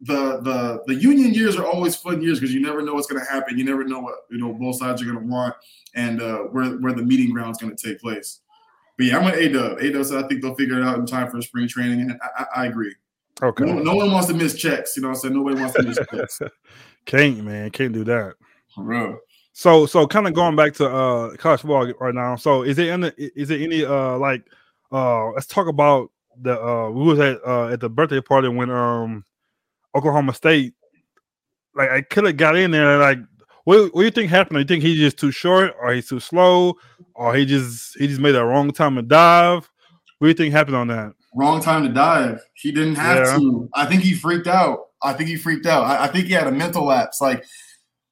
the 0.00 0.40
the 0.40 0.82
the 0.86 0.94
union 0.94 1.32
years 1.32 1.56
are 1.56 1.66
always 1.66 1.96
fun 1.96 2.22
years 2.22 2.38
because 2.38 2.54
you 2.54 2.60
never 2.60 2.82
know 2.82 2.94
what's 2.94 3.06
gonna 3.06 3.24
happen. 3.24 3.58
You 3.58 3.64
never 3.64 3.84
know 3.84 4.00
what 4.00 4.14
you 4.30 4.38
know 4.38 4.52
both 4.52 4.76
sides 4.76 5.02
are 5.02 5.06
gonna 5.06 5.26
want 5.26 5.54
and 5.94 6.20
uh, 6.20 6.38
where 6.38 6.70
where 6.78 6.92
the 6.92 7.02
meeting 7.02 7.32
ground's 7.32 7.58
gonna 7.58 7.74
take 7.76 8.00
place. 8.00 8.40
But 8.96 9.06
yeah, 9.06 9.18
I'm 9.18 9.26
an 9.26 9.34
A 9.34 9.48
Dub. 9.48 9.78
A 9.78 9.90
Dub 9.90 10.04
said 10.04 10.24
I 10.24 10.28
think 10.28 10.42
they'll 10.42 10.54
figure 10.54 10.78
it 10.78 10.84
out 10.84 10.98
in 10.98 11.06
time 11.06 11.30
for 11.30 11.40
spring 11.42 11.66
training, 11.66 12.02
and 12.02 12.20
I, 12.22 12.42
I, 12.42 12.62
I 12.62 12.66
agree. 12.66 12.94
okay. 13.42 13.64
No, 13.64 13.78
no 13.78 13.96
one 13.96 14.12
wants 14.12 14.28
to 14.28 14.34
miss 14.34 14.54
checks. 14.54 14.96
You 14.96 15.02
know 15.02 15.08
what 15.08 15.16
I'm 15.16 15.20
saying? 15.20 15.34
Nobody 15.34 15.60
wants 15.60 15.74
to 15.74 15.82
miss 15.82 15.98
checks. 16.10 16.40
Can't 17.04 17.42
man, 17.42 17.70
can't 17.70 17.92
do 17.92 18.04
that. 18.04 18.34
For 18.74 18.84
real. 18.84 19.18
So 19.54 19.86
so 19.86 20.06
kind 20.06 20.26
of 20.26 20.34
going 20.34 20.56
back 20.56 20.74
to 20.74 20.86
uh 20.88 21.36
college 21.36 21.60
football 21.60 21.86
right 22.00 22.14
now. 22.14 22.34
So 22.36 22.62
is 22.64 22.76
it 22.78 22.88
any 22.88 23.12
is 23.16 23.50
it 23.50 23.62
any 23.62 23.84
uh 23.84 24.18
like 24.18 24.44
uh 24.92 25.28
let's 25.30 25.46
talk 25.46 25.68
about 25.68 26.10
the 26.42 26.60
uh 26.60 26.90
we 26.90 27.04
was 27.04 27.20
at 27.20 27.38
uh 27.46 27.68
at 27.68 27.78
the 27.78 27.88
birthday 27.88 28.20
party 28.20 28.48
when 28.48 28.68
um 28.68 29.24
Oklahoma 29.94 30.34
State 30.34 30.74
like 31.76 31.88
I 31.88 32.02
could 32.02 32.24
have 32.24 32.36
got 32.36 32.56
in 32.56 32.72
there 32.72 32.98
like 32.98 33.18
what 33.62 33.94
what 33.94 34.00
do 34.02 34.04
you 34.04 34.10
think 34.10 34.28
happened? 34.28 34.58
You 34.58 34.64
think 34.64 34.82
he's 34.82 34.98
just 34.98 35.18
too 35.18 35.30
short 35.30 35.72
or 35.80 35.92
he's 35.94 36.08
too 36.08 36.18
slow 36.20 36.74
or 37.14 37.32
he 37.36 37.46
just 37.46 37.96
he 37.96 38.08
just 38.08 38.20
made 38.20 38.34
a 38.34 38.44
wrong 38.44 38.72
time 38.72 38.96
to 38.96 39.02
dive? 39.02 39.70
What 40.18 40.26
do 40.26 40.28
you 40.28 40.34
think 40.34 40.52
happened 40.52 40.76
on 40.76 40.88
that? 40.88 41.12
wrong 41.34 41.60
time 41.60 41.82
to 41.82 41.88
dive. 41.88 42.40
He 42.54 42.72
didn't 42.72 42.94
have 42.96 43.18
Yeah. 43.18 43.38
to. 43.38 43.68
I 43.74 43.86
think 43.86 44.02
he 44.02 44.14
freaked 44.14 44.46
out. 44.46 44.86
I 45.02 45.12
think 45.12 45.28
he 45.28 45.36
freaked 45.36 45.66
out. 45.66 45.84
I, 45.84 46.04
I 46.04 46.06
think 46.08 46.26
he 46.26 46.32
had 46.32 46.46
a 46.46 46.52
mental 46.52 46.84
lapse. 46.86 47.20
Like 47.20 47.44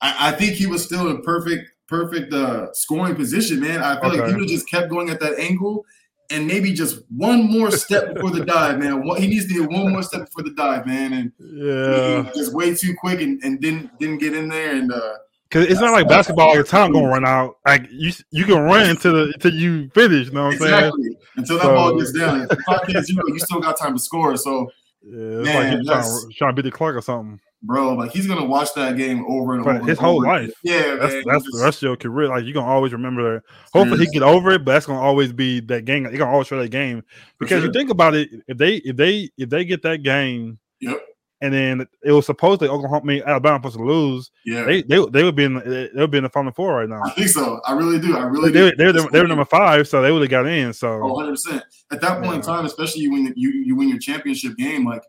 I, 0.02 0.28
I 0.28 0.32
think 0.32 0.54
he 0.54 0.66
was 0.66 0.84
still 0.84 1.08
in 1.08 1.22
perfect, 1.22 1.70
perfect 1.88 2.32
uh 2.32 2.72
scoring 2.74 3.14
position, 3.14 3.60
man. 3.60 3.82
I 3.82 4.00
feel 4.00 4.16
like 4.18 4.28
he 4.28 4.34
would 4.36 4.48
just 4.48 4.68
kept 4.68 4.90
going 4.90 5.08
at 5.10 5.20
that 5.20 5.38
angle 5.38 5.84
and 6.30 6.46
maybe 6.46 6.72
just 6.72 7.00
one 7.14 7.50
more 7.50 7.70
step 7.70 8.14
before 8.14 8.30
the 8.30 8.44
dive, 8.44 8.78
man. 8.78 9.06
What 9.06 9.20
he 9.20 9.26
needs 9.28 9.46
to 9.48 9.54
get 9.60 9.68
one 9.70 9.92
more 9.92 10.02
step 10.02 10.26
before 10.26 10.42
the 10.44 10.50
dive, 10.54 10.86
man. 10.86 11.12
And 11.12 11.32
Yeah. 11.38 12.24
he 12.32 12.38
just 12.38 12.54
way 12.54 12.74
too 12.74 12.94
quick 12.98 13.20
and, 13.20 13.42
and 13.44 13.60
didn't 13.60 13.96
didn't 13.98 14.18
get 14.18 14.34
in 14.34 14.48
there 14.48 14.74
and 14.74 14.92
uh 14.92 15.14
Cause 15.50 15.66
it's 15.66 15.80
not 15.82 15.92
like 15.92 16.08
basketball. 16.08 16.54
Your 16.54 16.64
time 16.64 16.92
gonna 16.92 17.08
run 17.16 17.26
out. 17.26 17.56
Like 17.66 17.86
you, 17.90 18.10
you 18.30 18.46
can 18.46 18.58
run 18.58 18.88
until 18.88 19.12
the 19.12 19.32
until 19.34 19.52
you 19.52 19.90
finish. 19.90 20.28
You 20.28 20.32
know 20.32 20.44
what 20.46 20.54
I'm 20.54 20.58
saying? 20.60 20.74
exactly 20.74 21.16
until 21.36 21.56
that 21.58 21.62
So- 21.64 21.74
ball 21.74 21.98
gets 21.98 22.12
down. 22.12 22.40
If 22.40 22.48
the 22.48 22.56
clock 22.56 22.86
hits 22.88 23.06
zero, 23.06 23.22
you 23.28 23.38
still 23.38 23.60
got 23.60 23.78
time 23.78 23.92
to 23.94 24.00
score. 24.00 24.34
So 24.38 24.70
Yeah, 25.02 25.18
it's 25.40 25.44
Man, 25.48 25.84
like 25.84 26.00
trying, 26.04 26.32
trying 26.32 26.56
to 26.56 26.62
beat 26.62 26.70
the 26.70 26.74
clock 26.74 26.94
or 26.94 27.02
something. 27.02 27.38
Bro, 27.62 27.94
like 27.94 28.10
he's 28.10 28.26
gonna 28.26 28.44
watch 28.44 28.74
that 28.74 28.96
game 28.96 29.24
over 29.26 29.54
and 29.54 29.60
over. 29.66 29.78
his 29.80 29.88
and 29.90 29.98
whole 29.98 30.16
over. 30.16 30.26
life. 30.26 30.52
Yeah, 30.62 30.96
That's 30.96 31.14
man, 31.14 31.22
that's 31.26 31.44
just- 31.44 31.56
the 31.56 31.62
rest 31.64 31.78
of 31.78 31.82
your 31.82 31.96
career. 31.96 32.28
Like 32.28 32.44
you're 32.44 32.54
gonna 32.54 32.66
always 32.70 32.92
remember 32.92 33.34
that. 33.34 33.42
Hopefully 33.72 34.04
he 34.06 34.10
get 34.12 34.22
over 34.22 34.50
it, 34.52 34.64
but 34.64 34.72
that's 34.72 34.86
gonna 34.86 35.00
always 35.00 35.32
be 35.32 35.60
that 35.60 35.84
game. 35.84 36.04
They 36.04 36.16
gonna 36.16 36.30
always 36.30 36.46
show 36.48 36.60
that 36.60 36.70
game 36.70 37.02
because 37.38 37.58
sure. 37.60 37.66
you 37.66 37.72
think 37.72 37.90
about 37.90 38.14
it. 38.14 38.28
If 38.48 38.58
they 38.58 38.76
if 38.76 38.96
they 38.96 39.30
if 39.38 39.48
they 39.48 39.64
get 39.64 39.82
that 39.82 40.02
game, 40.02 40.58
Yep. 40.80 40.98
and 41.40 41.54
then 41.54 41.86
it 42.04 42.12
was 42.12 42.26
supposed 42.26 42.60
supposedly 42.60 42.68
Oklahoma, 42.68 43.00
I 43.02 43.06
mean, 43.06 43.22
Alabama 43.24 43.58
supposed 43.58 43.76
to 43.78 43.84
lose. 43.84 44.30
Yeah, 44.44 44.64
They 44.64 44.82
they 44.82 45.04
they 45.12 45.22
would 45.22 45.36
be 45.36 45.44
in 45.44 45.54
they 45.54 45.88
would 45.94 46.10
be 46.10 46.18
in 46.18 46.24
the 46.24 46.30
final 46.30 46.52
four 46.52 46.74
right 46.76 46.88
now. 46.88 47.02
I 47.04 47.10
think 47.10 47.28
so. 47.28 47.60
I 47.66 47.72
really 47.72 48.00
do. 48.00 48.16
I 48.16 48.22
really 48.24 48.50
They 48.50 48.70
do. 48.70 48.76
they 48.76 48.92
they, 48.92 49.08
they 49.12 49.20
were 49.20 49.28
number 49.28 49.44
five, 49.44 49.86
so 49.88 50.02
they 50.02 50.10
would 50.12 50.22
have 50.22 50.30
got 50.30 50.46
in. 50.46 50.72
So 50.72 50.88
Oh, 51.02 51.14
100%. 51.14 51.62
At 51.92 52.00
that 52.00 52.22
point 52.22 52.36
in 52.36 52.40
time, 52.42 52.64
especially 52.64 53.08
when 53.08 53.32
you 53.36 53.50
you 53.50 53.76
win 53.76 53.88
your 53.88 53.98
championship 53.98 54.56
game, 54.56 54.84
like 54.86 55.02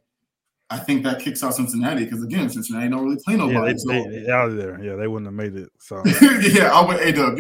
I 0.73 0.79
think 0.79 1.03
that 1.03 1.19
kicks 1.19 1.43
out 1.43 1.53
Cincinnati 1.53 2.03
because 2.03 2.23
again, 2.23 2.49
Cincinnati 2.49 2.89
don't 2.89 3.03
really 3.03 3.21
play 3.23 3.35
yeah, 3.35 3.45
nobody. 3.45 3.73
they, 3.73 3.77
so 3.77 3.87
they, 3.89 4.19
they 4.21 4.31
out 4.31 4.49
of 4.49 4.57
there. 4.57 4.83
Yeah, 4.83 4.95
they 4.95 5.07
wouldn't 5.07 5.27
have 5.27 5.35
made 5.35 5.55
it. 5.55 5.69
So 5.77 6.01
yeah, 6.41 6.71
I 6.71 6.83
would 6.83 6.99
A 6.99 7.11
Dub. 7.11 7.37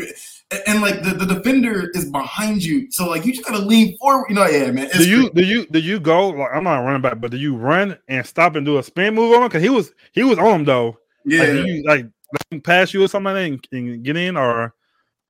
And, 0.67 0.83
like 0.83 1.01
the, 1.01 1.15
the 1.15 1.25
defender 1.25 1.89
is 1.95 2.11
behind 2.11 2.63
you, 2.63 2.91
so 2.91 3.09
like 3.09 3.25
you 3.25 3.33
just 3.33 3.43
gotta 3.43 3.65
lean 3.65 3.97
forward. 3.97 4.27
You 4.29 4.35
know, 4.35 4.45
yeah, 4.45 4.69
man. 4.69 4.85
It's 4.85 4.99
do 4.99 5.09
you 5.09 5.31
crazy. 5.31 5.33
do 5.33 5.43
you 5.45 5.65
do 5.65 5.79
you 5.79 5.99
go 5.99 6.29
like 6.29 6.51
I'm 6.53 6.63
not 6.63 6.77
running 6.81 7.01
back, 7.01 7.19
but 7.19 7.31
do 7.31 7.37
you 7.37 7.55
run 7.55 7.97
and 8.07 8.23
stop 8.23 8.55
and 8.55 8.63
do 8.63 8.77
a 8.77 8.83
spin 8.83 9.15
move 9.15 9.35
on 9.35 9.41
him? 9.41 9.47
Because 9.47 9.63
he 9.63 9.69
was 9.69 9.93
he 10.11 10.21
was 10.23 10.37
on 10.37 10.59
him 10.59 10.65
though. 10.65 10.99
Yeah, 11.25 11.43
Like, 11.43 11.65
you 11.65 11.83
like 11.87 12.63
pass 12.63 12.93
you 12.93 13.03
or 13.03 13.07
something 13.07 13.35
and, 13.35 13.67
and 13.71 14.03
get 14.03 14.15
in, 14.15 14.37
or 14.37 14.75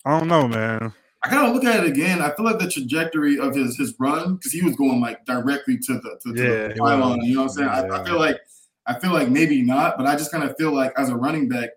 I 0.03 0.19
don't 0.19 0.27
know, 0.27 0.45
man. 0.45 0.93
I 1.23 1.29
kind 1.29 1.47
of 1.47 1.53
look 1.53 1.63
at 1.63 1.83
it 1.83 1.89
again. 1.89 2.21
I 2.21 2.35
feel 2.35 2.45
like 2.45 2.59
the 2.59 2.69
trajectory 2.69 3.39
of 3.39 3.55
his 3.55 3.77
his 3.77 3.95
run 3.97 4.35
because 4.35 4.51
he 4.51 4.61
was 4.61 4.75
going 4.75 4.99
like 4.99 5.25
directly 5.25 5.77
to 5.77 5.93
the 5.93 6.19
to, 6.23 6.33
to 6.33 6.43
Yeah, 6.43 6.67
the 6.67 6.73
he 6.73 6.79
pylon. 6.79 7.21
You 7.21 7.35
know 7.35 7.43
what 7.43 7.51
I'm 7.51 7.55
saying? 7.55 7.69
I, 7.69 8.01
I 8.01 8.03
feel 8.03 8.19
like 8.19 8.37
I 8.85 8.99
feel 8.99 9.11
like 9.11 9.29
maybe 9.29 9.61
not, 9.61 9.97
but 9.97 10.05
I 10.05 10.15
just 10.15 10.31
kind 10.31 10.43
of 10.43 10.55
feel 10.57 10.73
like 10.73 10.91
as 10.97 11.09
a 11.09 11.15
running 11.15 11.47
back, 11.47 11.69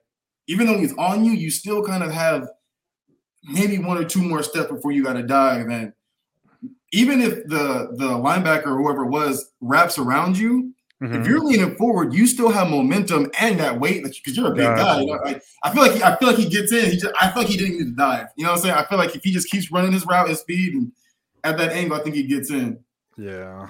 even 0.48 0.66
though 0.66 0.78
he's 0.78 0.94
on 0.94 1.24
you, 1.24 1.32
you 1.32 1.50
still 1.50 1.84
kind 1.84 2.02
of 2.02 2.10
have 2.10 2.48
maybe 3.44 3.78
one 3.78 3.96
or 3.96 4.04
two 4.04 4.22
more 4.22 4.42
steps 4.42 4.70
before 4.70 4.90
you 4.90 5.04
got 5.04 5.12
to 5.12 5.22
dive. 5.22 5.68
And 5.68 5.92
even 6.92 7.20
if 7.20 7.46
the 7.46 7.90
the 7.92 8.08
linebacker 8.08 8.66
or 8.66 8.78
whoever 8.78 9.04
it 9.04 9.10
was 9.10 9.52
wraps 9.60 9.98
around 9.98 10.36
you, 10.36 10.74
Mhm. 11.02 11.20
if 11.20 11.26
you're 11.26 11.40
leaning 11.40 11.76
forward, 11.76 12.14
you 12.14 12.26
still 12.26 12.48
have 12.48 12.70
momentum 12.70 13.30
and 13.38 13.60
that 13.60 13.78
weight 13.78 14.02
because 14.02 14.36
you're 14.36 14.52
a 14.52 14.54
big 14.54 14.64
Gotcha. 14.64 14.82
guy. 14.82 15.00
You 15.00 15.06
know, 15.06 15.20
like, 15.24 15.42
I 15.62 15.70
feel 15.72 15.82
like 15.82 15.92
he, 15.92 16.02
I 16.02 16.16
feel 16.16 16.28
like 16.28 16.38
he 16.38 16.48
gets 16.48 16.72
in. 16.72 16.90
He 16.90 16.96
just 16.96 17.14
I 17.20 17.30
feel 17.30 17.42
like 17.42 17.50
he 17.50 17.58
didn't 17.58 17.78
need 17.78 17.84
to 17.84 17.90
dive. 17.96 18.28
You 18.36 18.44
know 18.44 18.52
what 18.52 18.56
I'm 18.58 18.62
saying? 18.62 18.74
I 18.76 18.84
feel 18.84 18.96
like 18.98 19.14
if 19.14 19.22
he 19.22 19.30
just 19.32 19.50
keeps 19.50 19.70
running 19.70 19.92
his 19.92 20.06
route 20.06 20.28
and 20.28 20.38
speed 20.38 20.72
and 20.74 20.92
at 21.44 21.58
that 21.58 21.72
angle, 21.72 21.96
I 21.98 22.00
think 22.02 22.14
he 22.16 22.22
gets 22.22 22.50
in. 22.50 22.78
Yeah. 23.18 23.68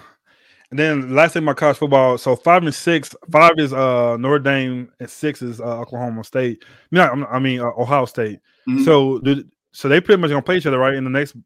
And 0.71 0.79
then 0.79 1.15
last 1.15 1.33
thing, 1.35 1.45
my 1.45 1.55
college 1.55 1.77
football. 1.79 2.17
So 2.19 2.35
five 2.37 2.63
and 2.63 2.75
six. 2.75 3.15
Five 3.31 3.53
is 3.59 3.73
uh 3.73 4.17
Notre 4.19 4.39
Dame, 4.39 4.91
and 5.01 5.11
six 5.11 5.43
is 5.43 5.61
uh, 5.61 5.81
Oklahoma 5.81 6.23
State. 6.25 6.65
No, 6.91 7.03
I 7.31 7.39
mean 7.39 7.61
uh, 7.61 7.71
Ohio 7.77 8.05
State. 8.05 8.39
Mhm. 8.69 8.85
So, 8.85 9.19
do, 9.21 9.45
so 9.73 9.89
they 9.89 10.01
pretty 10.01 10.21
much 10.21 10.31
gonna 10.31 10.43
play 10.43 10.57
each 10.59 10.67
other 10.67 10.79
right 10.79 10.95
in 10.95 11.05
the 11.05 11.11
next 11.11 11.37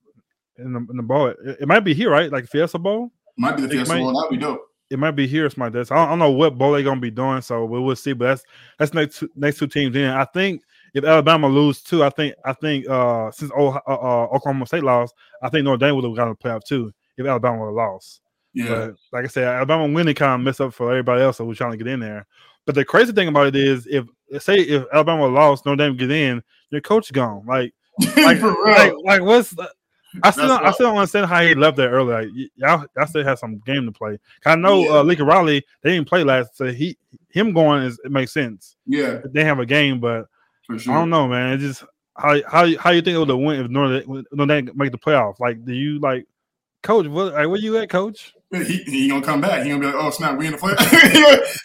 in 0.58 0.72
the, 0.72 0.86
in 0.90 0.96
the 0.96 1.02
bowl. 1.02 1.26
It, 1.28 1.36
it 1.60 1.68
might 1.68 1.80
be 1.80 1.92
here, 1.94 2.10
right? 2.10 2.30
Like 2.30 2.46
Fiesta 2.48 2.78
Bowl. 2.78 3.12
Might 3.36 3.56
be 3.56 3.62
the 3.62 3.68
Fiesta 3.68 3.94
Bowl. 3.94 4.12
That'd 4.22 4.38
be 4.38 4.42
dope. 4.42 4.66
It 4.90 4.98
might 4.98 5.12
be 5.12 5.26
here. 5.26 5.46
It's 5.46 5.56
my 5.56 5.68
desk. 5.68 5.92
I 5.92 5.96
don't, 5.96 6.06
I 6.06 6.10
don't 6.10 6.18
know 6.18 6.30
what 6.32 6.58
bowl 6.58 6.72
they're 6.72 6.82
gonna 6.82 7.00
be 7.00 7.10
doing, 7.10 7.42
so 7.42 7.64
we 7.64 7.78
will 7.78 7.96
see. 7.96 8.12
But 8.12 8.26
that's 8.26 8.44
that's 8.78 8.94
next 8.94 9.18
two, 9.18 9.30
next 9.36 9.58
two 9.58 9.68
teams 9.68 9.94
in. 9.94 10.10
I 10.10 10.24
think 10.24 10.62
if 10.94 11.04
Alabama 11.04 11.48
lose 11.48 11.82
too, 11.82 12.02
I 12.02 12.10
think 12.10 12.34
I 12.44 12.52
think 12.52 12.88
uh 12.88 13.30
since 13.30 13.52
oh, 13.56 13.68
uh, 13.68 13.80
uh, 13.86 14.24
Oklahoma 14.34 14.66
State 14.66 14.82
lost, 14.82 15.14
I 15.42 15.48
think 15.48 15.64
Notre 15.64 15.78
Dame 15.78 15.94
would 15.94 16.04
have 16.04 16.16
gotten 16.16 16.32
a 16.32 16.36
playoff 16.36 16.64
too 16.64 16.92
if 17.16 17.26
Alabama 17.26 17.60
would 17.60 17.66
have 17.66 17.74
lost. 17.74 18.20
Yeah. 18.52 18.68
But 18.68 18.94
like 19.12 19.24
I 19.24 19.28
said, 19.28 19.44
Alabama 19.44 19.86
winning 19.92 20.14
kind 20.14 20.34
of 20.34 20.40
messed 20.44 20.60
up 20.60 20.74
for 20.74 20.90
everybody 20.90 21.22
else 21.22 21.38
that 21.38 21.44
was 21.44 21.56
trying 21.56 21.72
to 21.72 21.76
get 21.76 21.86
in 21.86 22.00
there. 22.00 22.26
But 22.66 22.74
the 22.74 22.84
crazy 22.84 23.12
thing 23.12 23.28
about 23.28 23.46
it 23.46 23.56
is, 23.56 23.86
if 23.86 24.06
say 24.42 24.58
if 24.58 24.84
Alabama 24.92 25.26
lost, 25.26 25.66
Notre 25.66 25.76
Dame 25.76 25.96
get 25.96 26.10
in, 26.10 26.42
your 26.70 26.80
coach 26.80 27.12
gone. 27.12 27.44
Like, 27.46 27.72
like, 28.16 28.42
like, 28.42 28.92
like 29.04 29.22
what's 29.22 29.54
I 30.22 30.30
still 30.30 30.48
don't, 30.48 30.64
I 30.64 30.70
still 30.72 30.86
don't 30.88 30.96
understand 30.98 31.26
how 31.26 31.40
he 31.42 31.54
left 31.54 31.76
there 31.76 31.90
early. 31.90 32.12
Like, 32.12 32.28
y- 32.34 32.48
y'all, 32.56 32.86
y'all 32.96 33.06
still 33.06 33.24
have 33.24 33.38
some 33.38 33.58
game 33.64 33.86
to 33.86 33.92
play. 33.92 34.18
I 34.44 34.56
know 34.56 34.82
Yeah. 34.84 34.90
uh, 34.98 35.02
Lincoln 35.02 35.26
Riley 35.26 35.64
they 35.82 35.92
didn't 35.92 36.08
play 36.08 36.24
last, 36.24 36.56
so 36.56 36.66
he 36.72 36.96
him 37.30 37.52
going 37.52 37.82
is 37.84 38.00
it 38.04 38.10
makes 38.10 38.32
sense. 38.32 38.76
yeah, 38.86 39.20
They 39.24 39.44
have 39.44 39.58
a 39.60 39.66
game, 39.66 40.00
but 40.00 40.26
sure. 40.78 40.92
I 40.94 40.98
don't 40.98 41.10
know, 41.10 41.28
man. 41.28 41.52
It 41.52 41.58
just 41.58 41.84
how 42.16 42.40
how 42.48 42.76
how 42.78 42.90
you 42.90 43.02
think 43.02 43.14
it 43.14 43.18
would 43.18 43.28
have 43.28 43.38
went 43.38 43.60
if 43.64 43.70
Notre 43.70 44.02
Dame, 44.46 44.70
make 44.74 44.90
the 44.92 44.98
playoff? 44.98 45.38
Like, 45.40 45.64
do 45.64 45.72
you 45.72 46.00
like, 46.00 46.26
coach? 46.82 47.06
What 47.06 47.32
like, 47.34 47.46
where 47.48 47.56
you 47.58 47.76
at, 47.78 47.88
coach? 47.88 48.34
He, 48.52 48.78
he 48.82 49.08
gonna 49.08 49.24
come 49.24 49.40
back. 49.40 49.62
He 49.62 49.68
gonna 49.68 49.80
be 49.80 49.86
like, 49.86 49.94
oh 49.94 50.10
snap, 50.10 50.36
we 50.36 50.46
in 50.46 50.52
the 50.52 50.58
playoff. 50.58 50.80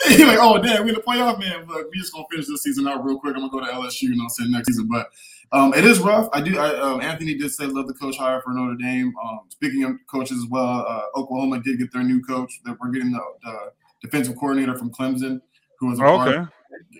he 0.07 0.23
like, 0.23 0.37
oh 0.39 0.61
damn, 0.61 0.83
we 0.83 0.89
in 0.89 0.95
the 0.95 1.01
playoff, 1.01 1.39
man. 1.39 1.65
But 1.67 1.85
we 1.91 1.97
just 1.99 2.13
gonna 2.13 2.25
finish 2.29 2.45
this 2.47 2.61
season 2.61 2.87
out 2.87 3.03
real 3.03 3.19
quick. 3.19 3.35
I'm 3.35 3.49
gonna 3.49 3.51
go 3.51 3.59
to 3.65 3.71
LSU, 3.81 4.03
you 4.03 4.15
know, 4.15 4.27
say 4.27 4.43
next 4.47 4.67
season. 4.67 4.87
But 4.87 5.07
um, 5.51 5.73
it 5.73 5.85
is 5.85 5.99
rough. 5.99 6.27
I 6.33 6.41
do. 6.41 6.57
I, 6.57 6.75
um, 6.79 7.01
Anthony 7.01 7.35
did 7.35 7.51
say 7.51 7.65
love 7.65 7.87
the 7.87 7.93
coach 7.93 8.17
hire 8.17 8.41
for 8.41 8.51
Notre 8.53 8.75
Dame. 8.75 9.13
Um, 9.23 9.41
speaking 9.49 9.83
of 9.83 9.93
coaches 10.09 10.37
as 10.37 10.45
well, 10.49 10.85
uh, 10.87 11.03
Oklahoma 11.19 11.61
did 11.63 11.79
get 11.79 11.91
their 11.93 12.03
new 12.03 12.21
coach. 12.21 12.51
That 12.65 12.77
we're 12.81 12.91
getting 12.91 13.11
the, 13.11 13.21
the 13.43 13.71
defensive 14.01 14.35
coordinator 14.37 14.77
from 14.77 14.91
Clemson, 14.91 15.39
who 15.79 15.87
was 15.87 15.99
a 15.99 16.03
Oh, 16.05 16.17
part, 16.17 16.27
okay, 16.29 16.47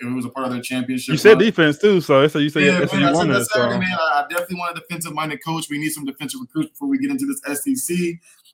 who 0.01 0.15
was 0.15 0.25
a 0.25 0.29
part 0.29 0.45
of 0.47 0.53
their 0.53 0.61
championship. 0.61 1.13
you 1.13 1.17
said 1.17 1.29
run. 1.33 1.39
defense 1.39 1.77
too, 1.79 2.01
so 2.01 2.27
so 2.27 2.39
you 2.39 2.49
said 2.49 2.63
Yeah, 2.63 2.71
man, 2.79 2.81
I 2.81 3.09
you 3.09 3.15
said 3.15 3.29
that. 3.29 3.45
Saturday, 3.47 3.73
So. 3.73 3.79
man. 3.79 3.89
I 3.99 4.25
definitely 4.29 4.57
want 4.57 4.77
a 4.77 4.81
defensive-minded 4.81 5.39
coach. 5.43 5.67
We 5.69 5.77
need 5.79 5.89
some 5.91 6.05
defensive 6.05 6.39
recruits 6.41 6.69
before 6.71 6.87
we 6.87 6.97
get 6.97 7.11
into 7.11 7.25
this 7.25 7.41
SEC 7.61 7.97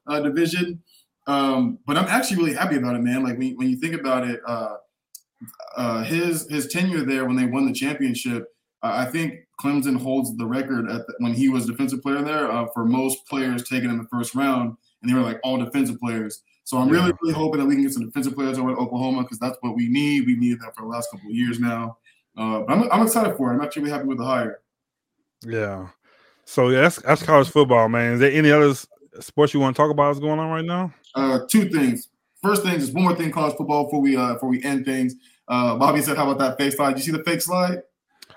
uh, 0.08 0.20
division. 0.22 0.82
Um, 1.28 1.78
but 1.86 1.98
I'm 1.98 2.08
actually 2.08 2.38
really 2.38 2.54
happy 2.54 2.78
about 2.78 2.96
it, 2.96 3.00
man. 3.04 3.24
Like 3.24 3.38
when, 3.38 3.56
when 3.56 3.70
you 3.70 3.78
think 3.78 3.94
about 3.94 4.28
it, 4.28 4.40
uh, 4.48 4.78
uh, 5.76 6.04
his 6.04 6.50
his 6.50 6.68
tenure 6.68 7.04
there 7.04 7.26
when 7.26 7.36
they 7.36 7.46
won 7.46 7.66
the 7.66 7.74
championship, 7.74 8.46
I 8.84 9.06
think 9.06 9.48
Clemson 9.62 10.02
holds 10.02 10.36
the 10.38 10.46
record 10.46 10.90
at 10.90 11.06
the, 11.08 11.14
when 11.20 11.34
he 11.34 11.50
was 11.50 11.66
defensive 11.66 12.02
player 12.02 12.22
there 12.22 12.52
uh, 12.52 12.68
for 12.74 12.86
most 12.86 13.28
players 13.28 13.68
taken 13.68 13.90
in 13.90 13.98
the 13.98 14.08
first 14.12 14.34
round, 14.34 14.76
and 15.02 15.10
they 15.10 15.14
were 15.14 15.22
like 15.22 15.40
all 15.44 15.58
defensive 15.58 16.00
players. 16.00 16.42
So 16.64 16.78
I'm 16.78 16.90
really, 16.90 17.12
really 17.22 17.34
hoping 17.34 17.60
that 17.60 17.66
we 17.66 17.76
can 17.76 17.84
get 17.84 17.94
some 17.94 18.06
defensive 18.06 18.34
players 18.34 18.58
over 18.58 18.72
at 18.72 18.78
Oklahoma 18.78 19.24
because 19.24 19.40
that's 19.40 19.58
what 19.62 19.76
we 19.76 19.88
need. 19.88 20.26
We 20.26 20.36
needed 20.36 20.62
that 20.62 20.76
for 20.76 20.84
the 20.84 20.88
last 20.88 21.12
couple 21.12 21.30
of 21.30 21.36
years 21.36 21.60
now. 21.60 21.98
Uh, 22.38 22.62
but 22.62 22.72
I'm, 22.72 22.92
I'm 22.92 23.02
excited 23.06 23.36
for 23.36 23.52
it. 23.52 23.56
I'm 23.56 23.62
actually 23.62 23.90
happy 23.90 24.06
with 24.06 24.20
the 24.20 24.26
hire. 24.26 24.62
Yeah. 25.46 25.88
So 26.46 26.70
yeah, 26.70 26.82
that's 26.82 27.02
that's 27.02 27.24
college 27.24 27.50
football, 27.50 27.90
man. 27.90 28.14
Is 28.14 28.20
there 28.20 28.32
any 28.32 28.52
other 28.52 28.74
sports 29.20 29.54
you 29.54 29.60
want 29.60 29.76
to 29.76 29.82
talk 29.82 29.92
about 29.92 30.10
that's 30.10 30.20
going 30.20 30.40
on 30.40 30.50
right 30.50 30.66
now? 30.66 30.94
Uh, 31.16 31.40
two 31.48 31.70
things. 31.70 32.10
First 32.42 32.64
thing, 32.64 32.74
is 32.76 32.92
one 32.92 33.04
more 33.04 33.16
thing, 33.16 33.32
college 33.32 33.56
football 33.56 33.86
before 33.86 34.02
we 34.02 34.18
uh 34.18 34.34
before 34.34 34.50
we 34.50 34.64
end 34.64 34.86
things. 34.86 35.16
Uh, 35.48 35.76
Bobby 35.76 36.02
said, 36.02 36.18
"How 36.18 36.30
about 36.30 36.40
that 36.40 36.58
fake 36.58 36.74
slide? 36.74 36.96
Did 36.96 37.06
you 37.06 37.12
see 37.12 37.18
the 37.18 37.24
fake 37.24 37.42
slide? 37.42 37.84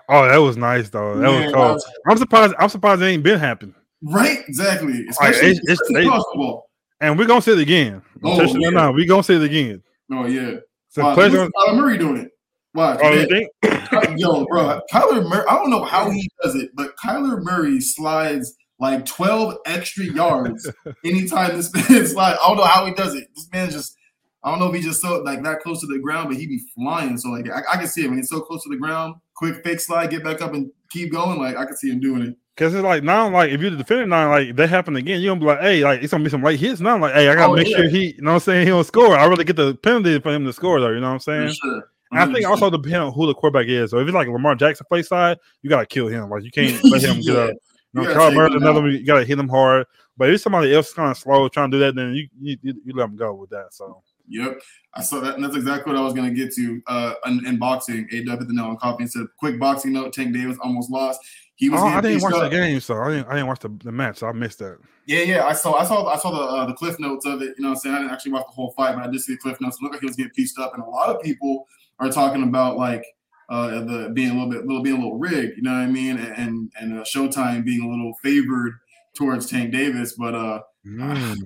Oh, 0.09 0.27
that 0.27 0.37
was 0.37 0.57
nice 0.57 0.91
though. 0.91 1.17
That 1.17 1.23
Man, 1.23 1.53
was 1.53 1.85
cool. 1.85 1.93
I'm 2.11 2.19
surprised. 2.19 2.55
I'm 2.59 2.69
surprised 2.69 3.03
it 3.03 3.07
ain't 3.07 3.23
been 3.23 3.39
happening. 3.39 3.75
Right, 4.03 4.41
exactly. 4.47 4.93
Like, 4.93 5.11
Especially, 5.11 5.51
it's- 5.51 5.81
it's- 5.91 6.09
college. 6.09 6.61
And 7.01 7.19
we're 7.19 7.27
gonna 7.27 7.43
see 7.43 7.51
oh, 7.51 7.55
it 7.55 7.61
again. 7.61 8.03
Oh, 8.23 8.41
yeah. 8.43 8.71
now, 8.71 8.93
we're 8.93 9.07
gonna 9.07 9.23
see 9.23 9.35
it 9.35 9.43
again. 9.43 9.83
Oh 10.13 10.27
yeah. 10.27 10.57
It's 10.89 10.99
a 10.99 11.13
pleasure. 11.15 11.49
Kyler 11.49 11.77
Murray 11.77 11.99
doing 11.99 12.19
it. 12.19 12.31
Watch. 12.75 13.01
Oh, 13.03 13.13
you 13.13 13.27
think? 13.27 14.19
Yo, 14.19 14.45
bro, 14.47 14.81
Kyler 14.93 15.29
Murray. 15.29 15.45
I 15.49 15.55
don't 15.57 15.71
know 15.71 15.85
how 15.85 16.11
he 16.11 16.29
does 16.43 16.55
it, 16.55 16.71
but 16.75 16.97
Kyler 16.97 17.43
Murray 17.43 17.81
slides 17.81 18.55
like 18.81 19.05
12 19.07 19.57
extra 19.67 20.05
yards 20.05 20.71
anytime 21.05 21.57
this 21.57 21.73
man 21.75 21.85
slides. 22.07 22.39
I 22.43 22.49
don't 22.49 22.57
know 22.57 22.65
how 22.65 22.87
he 22.87 22.95
does 22.95 23.15
it. 23.15 23.29
This 23.35 23.49
man 23.53 23.71
just, 23.71 23.97
I 24.45 24.51
don't 24.51 24.59
know 24.59 24.69
if 24.69 24.75
he 24.75 24.83
just 24.83 25.01
so 25.01 25.21
like 25.23 25.43
that 25.43 25.61
close 25.61 25.81
to 25.81 25.87
the 25.87 25.99
ground, 25.99 26.29
but 26.29 26.37
he 26.37 26.47
be 26.47 26.61
flying. 26.75 27.17
So 27.17 27.31
like 27.31 27.51
I, 27.51 27.63
I 27.73 27.77
can 27.79 27.87
see 27.87 28.03
him 28.03 28.11
when 28.11 28.19
he's 28.19 28.29
so 28.29 28.41
close 28.41 28.63
to 28.65 28.69
the 28.69 28.77
ground. 28.77 29.15
Quick 29.35 29.65
fake 29.65 29.81
slide, 29.81 30.11
get 30.11 30.23
back 30.23 30.43
up 30.43 30.53
and 30.53 30.71
keep 30.91 31.13
going. 31.13 31.39
Like 31.39 31.57
I 31.57 31.65
can 31.65 31.77
see 31.77 31.91
him 31.91 31.99
doing 31.99 32.23
it. 32.23 32.37
Because 32.55 32.75
it's 32.75 32.85
like 32.85 33.03
now, 33.03 33.29
like 33.31 33.51
if 33.51 33.61
you're 33.61 33.71
the 33.71 33.79
defender 33.79 34.07
now, 34.07 34.29
like 34.29 34.55
that 34.57 34.69
happened 34.69 34.99
again, 34.99 35.23
you're 35.23 35.31
gonna 35.31 35.41
be 35.41 35.47
like, 35.47 35.61
hey, 35.61 35.83
like 35.83 36.03
it's 36.03 36.13
gonna 36.13 36.23
be 36.23 36.31
some 36.31 36.43
late 36.43 36.61
hits 36.61 36.81
now. 36.81 36.99
Like, 36.99 37.15
hey, 37.15 37.29
I 37.29 37.35
gotta 37.35 37.53
Oh, 37.53 37.57
make 37.57 37.69
yeah. 37.69 37.79
sure 37.79 37.89
he, 37.89 38.15
you 38.15 38.23
know 38.23 38.33
what 38.33 38.35
I'm 38.35 38.41
saying, 38.41 38.67
he 38.67 38.71
don't 38.71 38.85
score. 38.85 39.17
I 39.17 39.25
really 39.25 39.45
get 39.45 39.57
the 39.57 39.75
penalty 39.77 40.21
for 40.21 40.33
him 40.33 40.45
to 40.45 40.53
score 40.53 40.79
though, 40.79 40.91
you 40.91 41.01
know 41.01 41.09
what 41.09 41.15
I'm 41.15 41.21
saying? 41.21 41.55
sure. 41.63 41.91
I 42.13 42.33
think 42.33 42.47
also 42.47 42.71
depend 42.71 42.97
on 42.97 43.13
who 43.13 43.27
the 43.27 43.35
quarterback 43.35 43.67
is. 43.67 43.91
So 43.91 43.99
if 43.99 44.07
it's 44.07 44.15
like 44.15 44.29
Lamar 44.29 44.55
Jackson 44.55 44.87
play 44.89 45.03
side, 45.03 45.39
you 45.63 45.71
gotta 45.71 45.87
kill 45.87 46.07
him. 46.07 46.29
Like 46.29 46.45
you 46.45 46.51
can't 46.51 46.85
let 46.91 47.03
him 47.03 47.23
get 47.23 47.35
up. 47.35 47.51
You 47.95 48.03
know, 48.03 48.15
gotta 48.15 48.35
Murray, 48.35 48.55
another 48.55 48.83
one, 48.83 48.91
you 48.93 49.05
gotta 49.05 49.25
hit 49.25 49.39
him 49.39 49.49
hard. 49.49 49.87
But 50.17 50.31
if 50.31 50.41
somebody 50.41 50.73
else 50.75 50.93
kind 50.93 51.11
of 51.11 51.17
slow 51.17 51.49
trying 51.49 51.71
to 51.71 51.77
do 51.77 51.81
that, 51.81 51.97
then 51.97 52.15
you 52.15 52.29
you, 52.41 52.57
you, 52.63 52.75
you 52.85 52.95
let 52.95 53.07
him 53.07 53.17
go 53.17 53.35
with 53.35 53.51
that. 53.51 53.73
So 53.73 54.03
Yep, 54.29 54.61
I 54.95 55.03
saw 55.03 55.21
that, 55.21 55.35
and 55.35 55.45
that's 55.45 55.57
exactly 55.57 55.93
what 55.93 56.01
I 56.01 56.05
was 56.05 56.15
gonna 56.15 56.33
get 56.33 56.53
to. 56.55 56.83
Uh, 56.87 57.15
in, 57.27 57.47
in 57.47 57.59
boxing, 57.59 58.09
A 58.13 58.25
W 58.25 58.39
hit 58.39 58.49
the 58.49 58.55
nail 58.55 58.67
on 58.67 58.77
coffee 58.77 59.03
and 59.03 59.11
said, 59.11 59.27
"Quick 59.39 59.59
boxing 59.59 59.93
note: 59.93 60.13
Tank 60.13 60.33
Davis 60.33 60.57
almost 60.63 60.91
lost. 60.91 61.21
He 61.57 61.69
was. 61.69 61.81
oh, 61.81 61.87
I 61.87 62.01
didn't 62.01 62.23
watch 62.23 62.33
the 62.33 62.41
up. 62.41 62.51
game, 62.51 62.81
so 62.81 62.97
I 62.97 63.11
didn't 63.11 63.29
I 63.29 63.35
didn't 63.35 63.47
watch 63.47 63.61
the, 63.61 63.69
the 63.85 63.93
match, 63.93 64.19
so 64.19 64.27
I 64.27 64.33
missed 64.33 64.59
that. 64.61 64.79
Yeah, 65.07 65.21
yeah, 65.21 65.47
I 65.47 65.53
saw, 65.53 65.75
I 65.75 65.85
saw, 65.85 66.07
I 66.07 66.17
saw 66.17 66.31
the 66.31 66.41
uh, 66.41 66.67
the 66.67 66.73
cliff 66.73 66.99
notes 66.99 67.27
of 67.27 67.43
it. 67.43 67.55
You 67.57 67.63
know, 67.63 67.69
what 67.69 67.75
I'm 67.75 67.81
saying 67.81 67.95
I 67.95 67.99
didn't 67.99 68.13
actually 68.13 68.33
watch 68.33 68.47
the 68.47 68.53
whole 68.53 68.73
fight, 68.73 68.97
but 68.97 69.07
I 69.07 69.11
did 69.11 69.21
see 69.21 69.35
the 69.35 69.39
cliff 69.39 69.61
notes. 69.61 69.77
It 69.77 69.83
looked 69.83 69.95
like 69.95 70.01
he 70.01 70.07
was 70.07 70.17
getting 70.17 70.33
pieced 70.33 70.59
up, 70.59 70.75
and 70.75 70.83
a 70.83 70.87
lot 70.87 71.15
of 71.15 71.23
people 71.23 71.67
are 71.99 72.11
talking 72.11 72.43
about 72.43 72.77
like 72.77 73.05
uh, 73.51 73.85
the 73.85 74.11
being 74.15 74.31
a 74.31 74.35
little 74.35 74.51
bit, 74.51 74.67
little 74.67 74.83
being 74.83 74.97
a 74.97 75.01
little 75.01 75.19
rigged. 75.19 75.57
You 75.57 75.63
know 75.63 75.73
what 75.73 75.81
I 75.81 75.87
mean? 75.87 76.17
And 76.17 76.39
and, 76.39 76.73
and 76.81 77.01
uh, 77.01 77.03
Showtime 77.03 77.65
being 77.65 77.83
a 77.83 77.89
little 77.89 78.15
favored 78.23 78.73
towards 79.15 79.47
Tank 79.47 79.73
Davis, 79.73 80.15
but 80.15 80.35
uh, 80.35 80.61
Mm. 80.87 81.37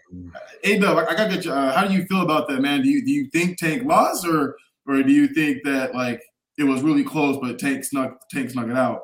A 0.65 0.79
Dub, 0.79 0.99
I, 0.99 1.03
I 1.07 1.15
gotta 1.15 1.35
get 1.35 1.45
you. 1.45 1.53
Uh, 1.53 1.73
how 1.73 1.87
do 1.87 1.95
you 1.95 2.05
feel 2.07 2.23
about 2.23 2.49
that, 2.49 2.61
man? 2.61 2.83
Do 2.83 2.89
you 2.89 3.05
do 3.05 3.13
you 3.13 3.29
think 3.31 3.59
Tank 3.59 3.85
lost, 3.85 4.27
or 4.27 4.57
or 4.87 5.03
do 5.03 5.13
you 5.13 5.29
think 5.29 5.63
that 5.65 5.95
like 5.95 6.21
it 6.59 6.65
was 6.65 6.83
really 6.83 7.05
close, 7.05 7.39
but 7.41 7.59
Tank 7.59 7.85
snuck 7.85 8.19
Tank 8.31 8.51
snuck 8.51 8.69
it 8.69 8.77
out? 8.77 9.03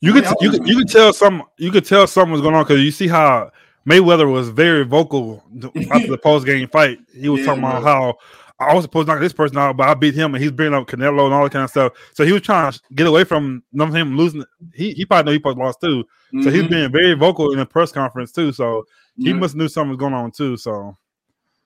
You 0.00 0.12
could 0.12 0.24
you 0.40 0.50
could 0.50 0.66
you 0.66 0.76
could 0.76 0.88
tell 0.88 1.12
some 1.12 1.44
you 1.58 1.70
could 1.70 1.84
tell 1.84 2.06
something 2.06 2.32
was 2.32 2.40
going 2.40 2.54
on 2.54 2.64
because 2.64 2.82
you 2.82 2.90
see 2.90 3.06
how 3.08 3.50
Mayweather 3.86 4.30
was 4.30 4.48
very 4.48 4.84
vocal 4.84 5.44
after 5.92 6.10
the 6.10 6.18
post 6.22 6.46
game 6.46 6.68
fight. 6.68 6.98
He 7.14 7.28
was 7.28 7.40
Yeah, 7.40 7.46
talking 7.46 7.62
about 7.62 7.82
how 7.82 8.16
I 8.58 8.74
was 8.74 8.84
supposed 8.84 9.06
to 9.06 9.12
knock 9.14 9.20
this 9.22 9.32
person 9.32 9.56
out, 9.56 9.76
but 9.76 9.88
I 9.88 9.94
beat 9.94 10.14
him, 10.14 10.34
and 10.34 10.42
he's 10.42 10.52
bringing 10.52 10.74
up 10.74 10.86
Canelo 10.86 11.24
and 11.26 11.34
all 11.34 11.44
that 11.44 11.52
kind 11.52 11.64
of 11.64 11.70
stuff. 11.70 11.92
So 12.12 12.24
he 12.24 12.32
was 12.32 12.42
trying 12.42 12.72
to 12.72 12.80
get 12.94 13.06
away 13.06 13.24
from 13.24 13.62
him 13.72 14.16
losing. 14.16 14.44
He 14.74 14.92
he 14.92 15.04
probably 15.06 15.30
knew 15.30 15.36
he 15.36 15.38
probably 15.38 15.64
lost 15.64 15.80
too. 15.80 16.04
So 16.42 16.50
he's 16.50 16.62
Mhm. 16.62 16.70
being 16.70 16.92
very 16.92 17.14
vocal 17.14 17.52
in 17.52 17.58
the 17.58 17.66
press 17.66 17.92
conference 17.92 18.32
too. 18.32 18.52
So 18.52 18.86
he 19.24 19.32
must 19.32 19.54
knew 19.54 19.68
something 19.68 19.90
was 19.90 19.98
going 19.98 20.14
on 20.14 20.30
too. 20.30 20.56
So 20.56 20.96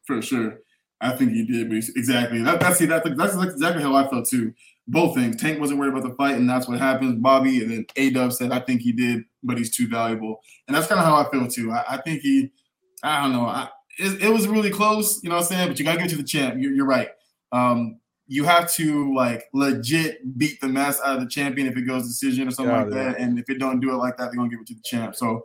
for 0.06 0.20
sure. 0.22 0.60
I 1.00 1.10
think 1.10 1.32
he 1.32 1.44
did, 1.44 1.68
but 1.68 1.76
exactly. 1.96 2.40
That, 2.42 2.60
that's 2.60 2.78
see, 2.78 2.86
that's 2.86 3.06
that's 3.16 3.34
exactly 3.34 3.82
how 3.82 3.94
I 3.94 4.08
felt 4.08 4.26
too. 4.26 4.54
Both 4.86 5.16
things. 5.16 5.36
Tank 5.36 5.60
wasn't 5.60 5.78
worried 5.78 5.92
about 5.92 6.08
the 6.08 6.14
fight, 6.14 6.36
and 6.36 6.48
that's 6.48 6.66
what 6.66 6.78
happens. 6.78 7.20
Bobby 7.20 7.62
and 7.62 7.70
then 7.70 7.86
A 7.96 8.10
Dub 8.10 8.32
said, 8.32 8.52
"I 8.52 8.60
think 8.60 8.80
he 8.80 8.92
did, 8.92 9.24
but 9.42 9.58
he's 9.58 9.74
too 9.74 9.88
valuable," 9.88 10.40
and 10.66 10.74
that's 10.74 10.86
kind 10.86 11.00
of 11.00 11.06
how 11.06 11.16
I 11.16 11.30
feel 11.30 11.46
too. 11.46 11.72
I, 11.72 11.84
I 11.88 11.96
think 11.98 12.20
he, 12.20 12.50
I 13.02 13.22
don't 13.22 13.32
know, 13.32 13.46
I, 13.46 13.68
it, 13.98 14.22
it 14.24 14.28
was 14.30 14.48
really 14.48 14.70
close, 14.70 15.22
you 15.22 15.28
know 15.28 15.36
what 15.36 15.42
I'm 15.42 15.48
saying? 15.48 15.68
But 15.68 15.78
you 15.78 15.84
gotta 15.84 15.98
give 15.98 16.06
it 16.06 16.10
to 16.10 16.16
the 16.16 16.22
champ. 16.22 16.56
You're, 16.58 16.72
you're 16.72 16.86
right. 16.86 17.08
Um, 17.52 17.98
you 18.26 18.44
have 18.44 18.72
to 18.74 19.14
like 19.14 19.44
legit 19.52 20.38
beat 20.38 20.60
the 20.60 20.68
mess 20.68 21.00
out 21.04 21.16
of 21.16 21.22
the 21.22 21.28
champion 21.28 21.66
if 21.66 21.76
it 21.76 21.82
goes 21.82 22.06
decision 22.06 22.48
or 22.48 22.50
something 22.50 22.74
Yeah, 22.74 22.82
like 22.84 22.94
yeah. 22.94 23.04
that. 23.12 23.20
And 23.20 23.38
if 23.38 23.50
it 23.50 23.58
don't 23.58 23.80
do 23.80 23.92
it 23.92 23.96
like 23.96 24.16
that, 24.16 24.26
they're 24.26 24.36
gonna 24.36 24.48
give 24.48 24.60
it 24.60 24.66
to 24.68 24.74
the 24.74 24.82
champ. 24.84 25.14
So 25.14 25.44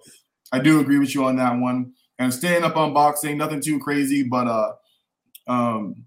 I 0.52 0.60
do 0.60 0.80
agree 0.80 1.00
with 1.00 1.14
you 1.14 1.26
on 1.26 1.36
that 1.36 1.58
one. 1.58 1.94
And 2.20 2.34
staying 2.34 2.64
up 2.64 2.76
on 2.78 2.94
boxing, 2.94 3.38
nothing 3.38 3.62
too 3.62 3.80
crazy, 3.80 4.24
but 4.24 4.48
uh 4.48 4.72
um 5.48 6.06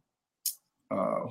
uh 0.90 1.26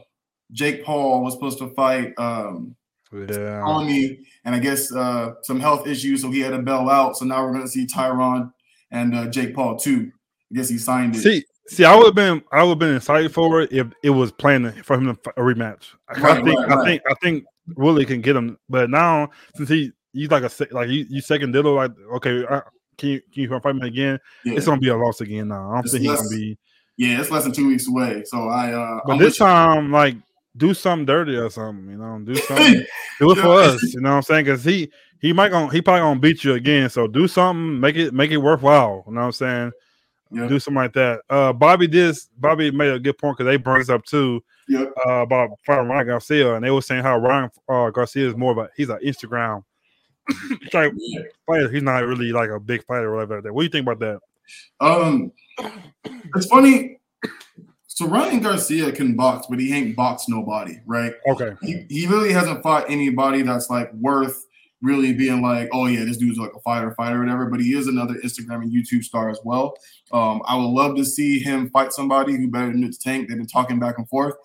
Jake 0.51 0.84
Paul 0.84 1.23
was 1.23 1.34
supposed 1.34 1.59
to 1.59 1.69
fight 1.69 2.13
um 2.17 2.75
yeah, 3.13 3.59
Tommy, 3.59 4.19
and 4.45 4.55
I 4.55 4.59
guess 4.59 4.93
uh 4.93 5.34
some 5.43 5.59
health 5.59 5.88
issues, 5.88 6.21
so 6.21 6.32
he 6.32 6.39
had 6.39 6.51
to 6.51 6.59
bail 6.59 6.89
out. 6.89 7.17
So 7.17 7.25
now 7.25 7.45
we're 7.45 7.53
gonna 7.53 7.67
see 7.67 7.86
Tyron 7.86 8.51
and 8.91 9.15
uh, 9.15 9.27
Jake 9.27 9.55
Paul 9.55 9.77
too. 9.77 10.11
I 10.51 10.55
guess 10.55 10.69
he 10.69 10.77
signed 10.77 11.15
it. 11.15 11.19
see. 11.19 11.45
See, 11.67 11.86
I 11.86 11.95
would 11.95 12.07
have 12.07 12.15
been, 12.15 12.43
I 12.51 12.63
would 12.63 12.71
have 12.71 12.79
been 12.79 12.97
excited 12.97 13.34
for 13.34 13.61
it 13.61 13.71
if 13.71 13.88
it 14.03 14.09
was 14.09 14.32
planned 14.32 14.84
for 14.84 14.97
him 14.97 15.05
to 15.05 15.32
a 15.38 15.41
rematch. 15.41 15.86
I 16.09 16.41
think, 16.41 16.59
right, 16.59 16.71
I 16.71 16.84
think, 16.84 17.01
I 17.09 17.13
think 17.21 17.45
Willie 17.77 18.03
can 18.03 18.19
get 18.19 18.36
him, 18.36 18.57
but 18.67 18.89
now 18.89 19.29
since 19.55 19.69
he 19.69 19.93
he's 20.11 20.29
like 20.29 20.43
a 20.43 20.51
like 20.71 20.89
you, 20.89 21.05
you 21.09 21.21
second 21.21 21.51
diddle, 21.53 21.75
like 21.75 21.91
okay, 22.15 22.43
uh, 22.45 22.61
can 22.97 23.09
you 23.09 23.21
can 23.33 23.43
you 23.43 23.59
fight 23.59 23.75
me 23.75 23.87
again? 23.87 24.19
yeah. 24.45 24.53
It's 24.55 24.65
gonna 24.65 24.79
be 24.81 24.89
a 24.89 24.95
loss 24.97 25.21
again 25.21 25.47
now. 25.49 25.71
I 25.71 25.73
don't 25.75 25.83
It's 25.85 25.91
think 25.93 26.03
he's 26.03 26.15
gonna 26.17 26.29
be. 26.29 26.57
yeah, 26.97 27.19
it's 27.19 27.31
less 27.31 27.43
than 27.43 27.51
two 27.53 27.67
weeks 27.67 27.87
away. 27.87 28.23
So 28.25 28.47
I 28.49 28.71
uh 28.73 28.99
But 29.05 29.13
I'm 29.13 29.17
this 29.19 29.25
with 29.33 29.39
you. 29.39 29.45
time, 29.45 29.91
like 29.91 30.15
do 30.57 30.73
something 30.73 31.05
dirty 31.05 31.35
or 31.37 31.49
something. 31.49 31.89
You 31.89 31.97
know, 31.97 32.19
do 32.23 32.35
something. 32.35 32.83
do 33.19 33.31
it 33.31 33.37
for 33.37 33.59
us. 33.61 33.81
You 33.93 34.01
know 34.01 34.09
what 34.11 34.15
I'm 34.17 34.21
saying? 34.23 34.45
Because 34.45 34.63
he 34.63 34.91
he 35.21 35.33
might 35.33 35.49
gonna 35.49 35.71
he 35.71 35.81
probably 35.81 36.01
gonna 36.01 36.19
beat 36.19 36.43
you 36.43 36.53
again. 36.53 36.89
So 36.89 37.07
do 37.07 37.27
something. 37.27 37.79
Make 37.79 37.95
it 37.95 38.13
make 38.13 38.31
it 38.31 38.37
worthwhile. 38.37 39.03
You 39.07 39.13
know 39.13 39.21
what 39.21 39.25
I'm 39.27 39.31
saying? 39.31 39.71
Yeah. 40.33 40.47
Do 40.47 40.59
something 40.59 40.81
like 40.81 40.93
that. 40.93 41.21
Uh, 41.29 41.51
Bobby 41.53 41.87
did. 41.87 42.15
Bobby 42.37 42.71
made 42.71 42.93
a 42.93 42.99
good 42.99 43.17
point 43.17 43.37
because 43.37 43.51
they 43.51 43.57
brought 43.57 43.79
this 43.79 43.89
up 43.89 44.03
too 44.05 44.41
Yep. 44.69 44.93
uh, 45.05 45.11
about 45.23 45.49
fighting 45.65 45.89
Ryan 45.89 46.07
Garcia, 46.07 46.55
and 46.55 46.63
they 46.63 46.71
were 46.71 46.81
saying 46.81 47.03
how 47.03 47.17
Ryan 47.17 47.49
uh, 47.67 47.89
Garcia 47.89 48.27
is 48.29 48.35
more 48.37 48.51
of 48.53 48.57
a 48.57 48.69
he's 48.77 48.87
an 48.89 48.99
Instagram 49.05 49.63
type 50.72 50.93
fighter. 51.47 51.72
He's 51.72 51.84
not 51.84 52.05
really 52.05 52.32
like 52.32 52.49
a 52.49 52.59
big 52.59 52.84
fighter 52.86 53.13
or 53.13 53.15
whatever. 53.15 53.36
like 53.36 53.43
that. 53.45 53.53
What 53.53 53.61
do 53.61 53.65
you 53.65 53.69
think 53.69 53.88
about 53.88 53.99
that? 53.99 54.19
Um, 54.80 55.32
it's 56.36 56.47
funny. 56.47 56.99
So 57.88 58.07
Ryan 58.07 58.39
Garcia 58.41 58.91
can 58.91 59.15
box, 59.15 59.47
but 59.49 59.59
he 59.59 59.74
ain't 59.74 59.95
boxed 59.95 60.30
nobody, 60.30 60.80
right? 60.86 61.13
Okay. 61.28 61.51
He, 61.61 61.86
he 61.89 62.07
really 62.07 62.32
hasn't 62.32 62.63
fought 62.63 62.89
anybody 62.89 63.41
that's 63.41 63.69
like 63.69 63.93
worth 63.93 64.45
really 64.82 65.13
being 65.13 65.41
like, 65.41 65.69
oh 65.72 65.86
yeah, 65.86 66.03
this 66.03 66.17
dude's 66.17 66.39
like 66.39 66.53
a 66.55 66.59
fighter, 66.61 66.93
fighter, 66.95 67.17
or 67.17 67.19
whatever. 67.19 67.45
But 67.45 67.59
he 67.59 67.74
is 67.74 67.88
another 67.88 68.15
Instagram 68.15 68.63
and 68.63 68.72
YouTube 68.72 69.03
star 69.03 69.30
as 69.30 69.39
well. 69.43 69.76
Um, 70.11 70.41
I 70.45 70.55
would 70.55 70.63
love 70.63 70.95
to 70.95 71.05
see 71.05 71.39
him 71.39 71.69
fight 71.69 71.93
somebody 71.93 72.36
who 72.36 72.47
better 72.49 72.72
than 72.72 72.82
this 72.82 72.97
tank. 72.97 73.28
They've 73.28 73.38
been 73.38 73.45
talking 73.45 73.80
back 73.80 73.97
and 73.97 74.09
forth. 74.09 74.36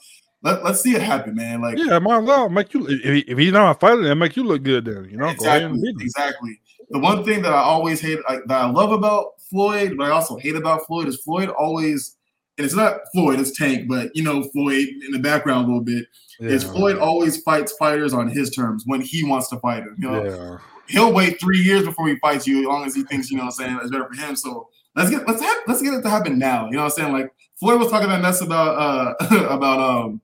Let, 0.43 0.62
let's 0.64 0.80
see 0.80 0.95
it 0.95 1.03
happen, 1.03 1.34
man. 1.34 1.61
Like 1.61 1.78
Yeah, 1.78 1.99
might 1.99 2.18
as 2.18 2.24
well 2.24 2.49
make 2.49 2.72
you 2.74 2.87
if, 2.89 3.03
he- 3.03 3.30
if 3.32 3.39
he's 3.39 3.53
not 3.53 3.76
a 3.76 3.78
fighter, 3.78 4.03
then 4.03 4.18
make 4.18 4.37
you 4.37 4.45
look 4.45 4.62
good. 4.62 4.84
Then 4.84 5.09
you 5.11 5.16
know, 5.16 5.32
go 5.34 5.47
ahead 5.47 5.62
and 5.62 5.76
exactly, 5.84 6.05
exactly. 6.05 6.61
The 6.91 6.99
one 6.99 7.24
thing 7.24 7.43
that 7.43 7.53
I 7.53 7.59
always 7.59 8.01
hate, 8.01 8.20
like, 8.28 8.45
that 8.47 8.61
I 8.62 8.70
love 8.70 8.93
about 8.93 9.41
Floyd, 9.51 9.97
but 9.97 10.07
I 10.07 10.11
also 10.11 10.37
hate 10.37 10.55
about 10.55 10.87
Floyd 10.87 11.09
is 11.09 11.16
Floyd 11.16 11.49
always, 11.49 12.16
and 12.59 12.64
it's 12.64 12.74
not 12.76 13.01
Floyd, 13.12 13.41
it's 13.41 13.57
Tank, 13.57 13.89
but 13.89 14.14
you 14.14 14.22
know 14.22 14.45
Floyd 14.45 14.87
in 15.05 15.11
the 15.11 15.18
background 15.18 15.64
a 15.64 15.68
little 15.68 15.82
bit. 15.82 16.07
Is 16.39 16.62
Floyd 16.64 16.99
always 16.99 17.41
fights 17.43 17.72
fighters 17.78 18.12
on 18.12 18.28
his 18.28 18.51
terms 18.51 18.82
when 18.87 19.01
he 19.01 19.24
wants 19.24 19.49
to 19.49 19.59
fight 19.59 19.82
him? 19.82 19.97
You 19.99 20.09
know, 20.09 20.24
Yeah. 20.24 20.59
he'll 20.87 21.12
wait 21.12 21.41
three 21.41 21.59
years 21.59 21.84
before 21.84 22.07
he 22.09 22.16
fights 22.16 22.47
you, 22.47 22.61
as 22.61 22.66
long 22.66 22.84
as 22.84 22.95
he 22.95 23.03
thinks 23.05 23.30
you 23.30 23.37
know 23.39 23.45
what 23.45 23.55
I'm 23.59 23.66
saying 23.66 23.78
it's 23.82 23.91
better 23.91 24.07
for 24.07 24.14
him. 24.14 24.37
So 24.37 24.68
let's 24.95 25.11
get 25.11 25.26
let's 25.26 25.41
have, 25.43 25.57
let's 25.66 25.82
get 25.82 25.95
it 25.95 26.03
to 26.03 26.11
happen 26.11 26.39
now. 26.39 26.66
You 26.66 26.72
know 26.72 26.84
what 26.84 26.84
I'm 26.84 26.91
saying? 26.91 27.12
Like 27.12 27.32
Floyd 27.59 27.80
was 27.80 27.91
talking 27.91 28.09
that 28.11 28.20
mess 28.20 28.43
about 28.43 28.76
uh 29.20 29.47
about 29.51 29.80
um 29.80 30.20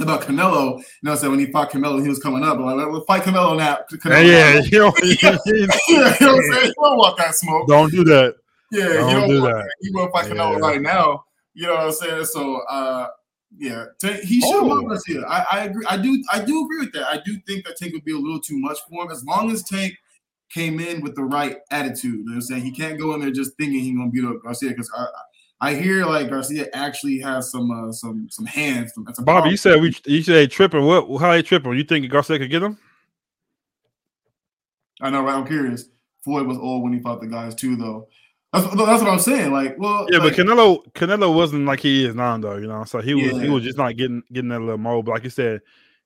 about 0.00 0.22
Canelo. 0.22 0.78
You 0.78 0.84
know 1.02 1.14
saying? 1.14 1.30
When 1.30 1.40
he 1.40 1.46
fought 1.46 1.70
Canelo, 1.70 2.02
he 2.02 2.08
was 2.08 2.18
coming 2.18 2.42
up. 2.42 2.58
Like, 2.58 2.86
let's 2.90 3.06
fight 3.06 3.22
Canelo 3.22 3.56
now. 3.56 3.78
Canelo 3.92 4.26
Yeah, 4.26 4.54
now. 4.54 4.54
yeah, 4.54 4.62
you 4.62 4.78
know, 4.80 4.92
yeah, 5.02 5.38
you 5.86 5.96
know 5.96 6.10
what 6.10 6.20
I'm 6.20 6.52
saying? 6.52 6.66
You 6.66 6.74
don't 6.82 6.96
want 6.98 7.16
that 7.18 7.34
smoke. 7.34 7.68
don't 7.68 7.90
do 7.90 8.04
that. 8.04 8.34
Yeah, 8.72 8.88
don't 8.88 9.08
you 9.08 9.14
don't 9.20 9.28
do 9.28 9.42
want 9.42 9.54
that. 9.56 9.70
You 9.80 9.92
want 9.94 10.12
to 10.14 10.20
fight 10.20 10.30
Canelo 10.32 10.52
Yeah. 10.54 10.58
right 10.66 10.82
now. 10.82 11.24
You 11.54 11.66
know 11.68 11.74
what 11.74 11.80
I'm 11.84 11.92
saying? 11.92 12.24
So, 12.24 12.56
uh, 12.68 13.06
yeah, 13.56 13.84
he 14.24 14.40
should 14.40 14.54
Oh. 14.56 14.66
love 14.66 14.86
Garcia. 14.88 15.22
I, 15.28 15.46
I 15.52 15.64
agree. 15.66 15.86
I 15.88 15.96
do. 15.96 16.24
I 16.32 16.40
do 16.44 16.64
agree 16.64 16.80
with 16.80 16.92
that. 16.94 17.04
I 17.06 17.20
do 17.24 17.36
think 17.46 17.64
that 17.66 17.76
Tank 17.76 17.92
would 17.92 18.04
be 18.04 18.12
a 18.12 18.18
little 18.18 18.40
too 18.40 18.58
much 18.58 18.78
for 18.88 19.04
him. 19.04 19.12
As 19.12 19.24
long 19.24 19.52
as 19.52 19.62
Tank 19.62 19.94
came 20.52 20.80
in 20.80 21.00
with 21.02 21.14
the 21.14 21.22
right 21.22 21.58
attitude, 21.70 22.14
you 22.14 22.24
know 22.24 22.30
what 22.30 22.34
I'm 22.36 22.40
saying? 22.42 22.62
He 22.62 22.72
can't 22.72 22.98
go 22.98 23.14
in 23.14 23.20
there 23.20 23.30
just 23.30 23.56
thinking 23.56 23.78
he's 23.78 23.96
gonna 23.96 24.10
beat 24.10 24.24
up 24.24 24.42
Garcia 24.42 24.70
because 24.70 24.90
I, 24.96 25.02
I 25.02 25.06
hear 25.62 26.04
like 26.04 26.28
Garcia 26.28 26.68
actually 26.72 27.18
has 27.20 27.50
some 27.50 27.70
uh, 27.70 27.92
some 27.92 28.28
some 28.30 28.46
hands. 28.46 28.92
Some, 28.94 29.06
some 29.12 29.24
Bobby, 29.24 29.50
you 29.50 29.56
said 29.56 29.80
we 29.80 29.94
you 30.06 30.22
said 30.22 30.50
tripping. 30.50 30.84
What? 30.84 31.20
How 31.20 31.32
they 31.32 31.42
tripping? 31.42 31.72
You 31.72 31.84
think 31.84 32.08
Garcia 32.10 32.38
could 32.38 32.50
get 32.50 32.62
him? 32.62 32.78
I 35.00 35.10
know, 35.10 35.22
right? 35.22 35.34
I'm 35.34 35.46
curious. 35.46 35.86
Floyd 36.22 36.46
was 36.46 36.58
old 36.58 36.82
when 36.82 36.92
he 36.92 37.00
fought 37.00 37.20
the 37.20 37.26
guys 37.26 37.54
too, 37.54 37.76
though. 37.76 38.08
That's, 38.52 38.66
that's 38.66 39.02
what 39.02 39.08
I'm 39.10 39.18
saying. 39.18 39.52
Like, 39.52 39.76
well, 39.78 40.06
Yeah, 40.10 40.18
like, 40.18 40.36
but 40.36 40.46
Canelo 40.46 40.84
Canelo 40.92 41.34
wasn't 41.34 41.66
like 41.66 41.80
he 41.80 42.06
is 42.06 42.14
now, 42.14 42.38
though. 42.38 42.56
You 42.56 42.68
know, 42.68 42.84
so 42.84 43.00
he 43.00 43.14
was 43.14 43.42
he 43.42 43.48
was 43.48 43.64
just 43.64 43.76
not 43.76 43.96
getting 43.96 44.22
getting 44.32 44.48
that 44.50 44.60
little 44.60 44.78
mold. 44.78 45.06
But 45.06 45.12
like 45.12 45.24
you 45.24 45.30
said, 45.30 45.60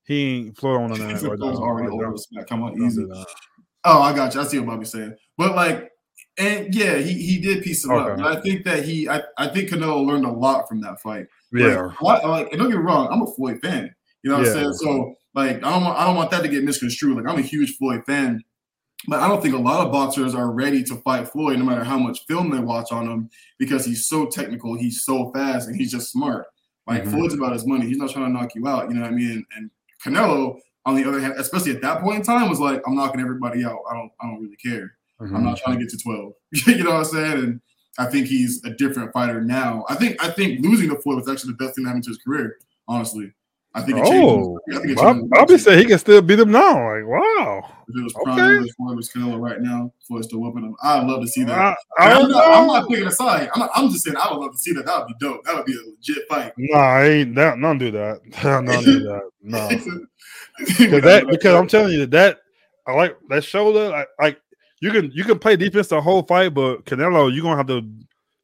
he 0.04 0.24
ain't 0.24 0.56
Floyd 0.56 0.80
on 0.80 0.98
that 0.98 1.22
right 1.22 1.40
already 1.40 1.90
over. 1.90 2.16
Come 2.48 2.62
on, 2.62 2.82
easy. 2.82 3.06
Oh, 3.84 4.02
I 4.02 4.14
got 4.14 4.34
you. 4.34 4.40
I 4.40 4.44
see 4.44 4.58
what 4.58 4.68
Bobby's 4.68 4.90
saying. 4.90 5.14
But 5.36 5.54
like, 5.54 5.90
and 6.38 6.74
yeah, 6.74 6.96
he, 6.96 7.12
he 7.14 7.38
did 7.40 7.62
piece 7.62 7.84
him 7.84 7.90
up. 7.92 8.16
But 8.18 8.38
I 8.38 8.40
think 8.40 8.64
that 8.64 8.84
he, 8.84 9.08
I, 9.08 9.22
I 9.36 9.48
think 9.48 9.70
Canelo 9.70 10.04
learned 10.06 10.24
a 10.24 10.30
lot 10.30 10.68
from 10.68 10.80
that 10.82 11.00
fight. 11.00 11.26
Yeah, 11.52 11.90
Like, 12.00 12.22
like, 12.24 12.48
and 12.52 12.60
don't 12.60 12.70
get 12.70 12.78
me 12.78 12.84
wrong, 12.84 13.08
I'm 13.10 13.22
a 13.22 13.26
Floyd 13.26 13.58
fan. 13.62 13.94
You 14.22 14.30
know 14.30 14.38
what 14.38 14.46
Yeah. 14.46 14.52
I'm 14.52 14.58
saying? 14.58 14.72
So 14.74 15.14
like, 15.34 15.56
I 15.56 15.70
don't 15.70 15.84
want, 15.84 15.98
I 15.98 16.06
don't 16.06 16.16
want 16.16 16.30
that 16.30 16.42
to 16.42 16.48
get 16.48 16.64
misconstrued. 16.64 17.16
Like, 17.16 17.26
I'm 17.32 17.38
a 17.38 17.42
huge 17.42 17.76
Floyd 17.76 18.02
fan. 18.06 18.42
But 19.06 19.20
I 19.20 19.28
don't 19.28 19.40
think 19.40 19.54
a 19.54 19.58
lot 19.58 19.86
of 19.86 19.92
boxers 19.92 20.34
are 20.34 20.50
ready 20.50 20.82
to 20.84 20.96
fight 20.96 21.28
Floyd, 21.28 21.58
no 21.58 21.64
matter 21.64 21.84
how 21.84 21.98
much 21.98 22.26
film 22.26 22.50
they 22.50 22.58
watch 22.58 22.90
on 22.90 23.06
him, 23.08 23.30
because 23.58 23.84
he's 23.84 24.06
so 24.06 24.26
technical, 24.26 24.76
he's 24.76 25.04
so 25.04 25.30
fast, 25.32 25.68
and 25.68 25.76
he's 25.76 25.92
just 25.92 26.10
smart. 26.10 26.46
Like 26.88 27.04
Mhm. 27.04 27.12
Floyd's 27.12 27.34
about 27.34 27.52
his 27.52 27.64
money; 27.64 27.86
he's 27.86 27.96
not 27.98 28.10
trying 28.10 28.24
to 28.26 28.32
knock 28.32 28.56
you 28.56 28.66
out. 28.66 28.88
You 28.88 28.96
know 28.96 29.02
what 29.02 29.12
I 29.12 29.14
mean? 29.14 29.46
And 29.56 29.70
Canelo, 30.04 30.58
on 30.84 30.96
the 30.96 31.04
other 31.08 31.20
hand, 31.20 31.34
especially 31.38 31.76
at 31.76 31.82
that 31.82 32.00
point 32.00 32.16
in 32.16 32.22
time, 32.24 32.48
was 32.50 32.58
like, 32.58 32.82
"I'm 32.88 32.96
knocking 32.96 33.20
everybody 33.20 33.64
out. 33.64 33.78
I 33.88 33.94
don't, 33.94 34.10
I 34.20 34.26
don't 34.26 34.42
really 34.42 34.56
care. 34.56 34.97
I'm 35.20 35.28
Mhm. 35.28 35.42
not 35.42 35.58
trying 35.58 35.78
to 35.78 35.84
get 35.84 35.90
to 35.90 35.98
12." 35.98 36.32
you 36.78 36.84
know 36.84 36.90
what 36.90 36.98
I'm 36.98 37.04
saying? 37.04 37.44
And 37.44 37.60
I 37.98 38.06
think 38.06 38.26
he's 38.28 38.62
a 38.64 38.70
different 38.70 39.12
fighter 39.12 39.40
now. 39.40 39.84
I 39.88 39.96
think, 39.96 40.22
I 40.22 40.30
think 40.30 40.64
losing 40.64 40.88
to 40.90 40.98
Floyd 41.00 41.16
was 41.16 41.28
actually 41.28 41.52
the 41.52 41.64
best 41.64 41.74
thing 41.74 41.84
that 41.84 41.90
happened 41.90 42.04
to 42.04 42.10
his 42.10 42.18
career. 42.18 42.56
Honestly, 42.86 43.32
I 43.74 43.82
think 43.82 43.98
it 43.98 44.06
changed. 44.06 44.28
Oh, 44.28 44.60
I 44.70 44.78
think 44.78 44.90
it 44.90 44.96
Bob, 44.96 45.16
changed. 45.16 45.30
Bobby 45.30 45.58
said 45.58 45.78
he 45.78 45.84
can 45.84 45.98
still 45.98 46.22
beat 46.22 46.38
him 46.38 46.50
now. 46.52 46.74
Like, 46.74 47.06
wow. 47.06 47.64
If 47.88 47.96
it 47.96 48.02
was 48.02 48.14
Okay. 48.16 48.24
Prime, 48.24 48.64
if 48.64 48.74
Floyd 48.76 48.96
was 48.96 49.10
Canelo 49.10 49.40
right 49.40 49.60
now, 49.60 49.92
Floyd's 50.06 50.26
still 50.26 50.40
whooping 50.40 50.62
him. 50.62 50.76
I'd 50.82 51.06
love 51.06 51.22
to 51.22 51.28
see 51.28 51.44
that. 51.44 51.58
I, 51.58 51.74
I 51.98 52.12
I'm, 52.12 52.18
don't 52.20 52.30
not, 52.30 52.44
I'm 52.48 52.66
not 52.66 52.88
picking 52.88 53.06
a 53.06 53.10
side. 53.10 53.50
I'm, 53.54 53.60
not, 53.60 53.70
I'm 53.74 53.88
just 53.90 54.04
saying 54.04 54.16
I 54.16 54.32
would 54.32 54.40
love 54.40 54.52
to 54.52 54.58
see 54.58 54.72
that. 54.72 54.86
That 54.86 54.98
would 54.98 55.08
be 55.08 55.14
dope. 55.20 55.44
That 55.44 55.56
would 55.56 55.64
be 55.64 55.74
a 55.74 55.90
legit 55.90 56.28
fight. 56.28 56.52
Nah, 56.56 56.78
I 56.78 57.04
ain't 57.08 57.34
that. 57.34 57.58
Don't 57.60 57.78
do 57.78 57.90
that. 57.92 58.20
don't 58.42 58.66
do 58.66 59.00
that. 59.00 59.30
No, 59.42 59.68
because 59.68 61.02
that 61.02 61.26
because 61.30 61.54
I'm 61.54 61.66
telling 61.66 61.92
you 61.92 62.06
that 62.06 62.40
I 62.86 62.92
like 62.92 63.16
that 63.28 63.44
shoulder. 63.44 63.88
Like, 63.90 64.08
like 64.20 64.40
you 64.80 64.90
can 64.90 65.10
you 65.12 65.24
can 65.24 65.38
play 65.38 65.56
defense 65.56 65.88
the 65.88 66.00
whole 66.00 66.22
fight, 66.22 66.54
but 66.54 66.84
Canelo, 66.84 67.32
you're 67.32 67.42
gonna 67.42 67.56
have 67.56 67.66
to 67.68 67.82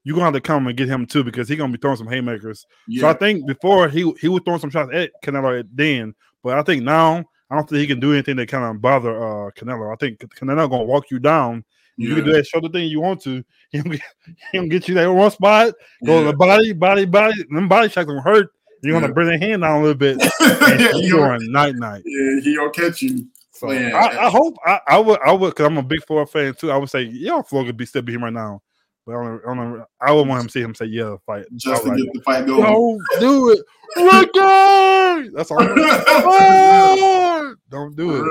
you're 0.04 0.14
gonna 0.14 0.26
have 0.26 0.34
to 0.34 0.40
come 0.40 0.66
and 0.66 0.76
get 0.76 0.88
him 0.88 1.06
too 1.06 1.24
because 1.24 1.48
he's 1.48 1.58
gonna 1.58 1.72
be 1.72 1.78
throwing 1.78 1.96
some 1.96 2.08
haymakers. 2.08 2.66
So 2.98 3.08
I 3.08 3.12
think 3.14 3.46
before 3.46 3.88
he 3.88 4.12
he 4.20 4.28
was 4.28 4.42
throwing 4.44 4.60
some 4.60 4.70
shots 4.70 4.90
at 4.92 5.10
Canelo 5.22 5.58
at 5.60 5.66
then, 5.74 6.14
but 6.42 6.58
I 6.58 6.62
think 6.62 6.82
now 6.82 7.24
I 7.50 7.54
don't 7.56 7.68
think 7.68 7.80
he 7.80 7.86
can 7.86 8.00
do 8.00 8.12
anything 8.12 8.36
that 8.36 8.48
kind 8.48 8.64
of 8.64 8.80
bother 8.82 9.16
uh 9.16 9.50
Canelo. 9.52 9.92
I 9.92 9.96
think 9.96 10.18
Canelo 10.18 10.68
gonna 10.68 10.84
walk 10.84 11.10
you 11.10 11.18
down. 11.18 11.64
You 11.96 12.08
yeah, 12.08 12.14
can 12.16 12.24
do 12.24 12.32
that 12.32 12.46
shoulder 12.46 12.68
thing 12.68 12.88
you 12.88 13.00
want 13.00 13.22
to. 13.22 13.44
He 13.70 13.78
gonna 13.82 13.96
get, 13.96 14.04
he 14.52 14.58
gonna 14.58 14.68
get 14.68 14.88
you 14.88 14.94
that 14.94 15.06
one 15.12 15.30
spot, 15.32 15.74
go 16.04 16.20
to 16.20 16.26
the 16.26 16.36
body, 16.36 16.72
body, 16.72 17.06
body. 17.06 17.34
Them 17.50 17.68
body 17.68 17.88
shots 17.88 18.06
gonna 18.06 18.20
hurt. 18.20 18.50
You're 18.82 18.92
gonna 18.92 19.06
Yeah. 19.08 19.12
bring 19.14 19.28
the 19.28 19.38
hand 19.38 19.62
down 19.62 19.78
a 19.78 19.80
little 19.80 19.94
bit. 19.94 20.18
Yeah, 20.20 20.90
you're 20.94 21.38
don't, 21.38 21.50
night 21.52 21.74
night. 21.76 22.02
yeah, 22.04 22.40
he 22.40 22.54
don't 22.54 22.74
catch 22.74 23.02
you. 23.02 23.26
So 23.54 23.70
Yeah. 23.70 23.96
I, 23.96 24.26
I 24.26 24.30
hope 24.30 24.56
I, 24.66 24.80
I 24.88 24.98
would 24.98 25.20
I 25.20 25.32
would 25.32 25.50
because 25.50 25.66
I'm 25.66 25.78
a 25.78 25.82
big 25.82 26.04
Floyd 26.04 26.28
fan 26.30 26.54
too. 26.54 26.70
I 26.70 26.76
would 26.76 26.90
say 26.90 27.02
yeah, 27.02 27.40
Floyd 27.42 27.66
could 27.66 27.76
be 27.76 27.86
still 27.86 28.02
be 28.02 28.14
him 28.14 28.24
right 28.24 28.32
now. 28.32 28.62
But 29.06 29.16
I, 29.16 29.22
don't, 29.22 29.40
I, 29.46 29.54
don't, 29.54 29.84
I 30.00 30.12
would 30.12 30.26
want 30.26 30.40
him 30.40 30.46
to 30.46 30.52
see 30.52 30.62
him 30.62 30.74
say 30.74 30.86
yeah, 30.86 31.16
fight. 31.26 31.44
Just 31.56 31.84
to 31.84 31.90
get 31.90 32.06
the 32.14 32.22
fight 32.22 32.46
going. 32.46 32.62
Don't 32.62 33.02
do 33.20 33.50
it, 33.50 33.58
Ricky. 33.96 35.30
That's 35.34 35.50
all. 35.50 35.58
Oh, 35.60 37.54
don't 37.70 37.94
do 37.94 38.16
it. 38.16 38.24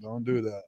Don't 0.00 0.24
do 0.24 0.40
that. 0.40 0.62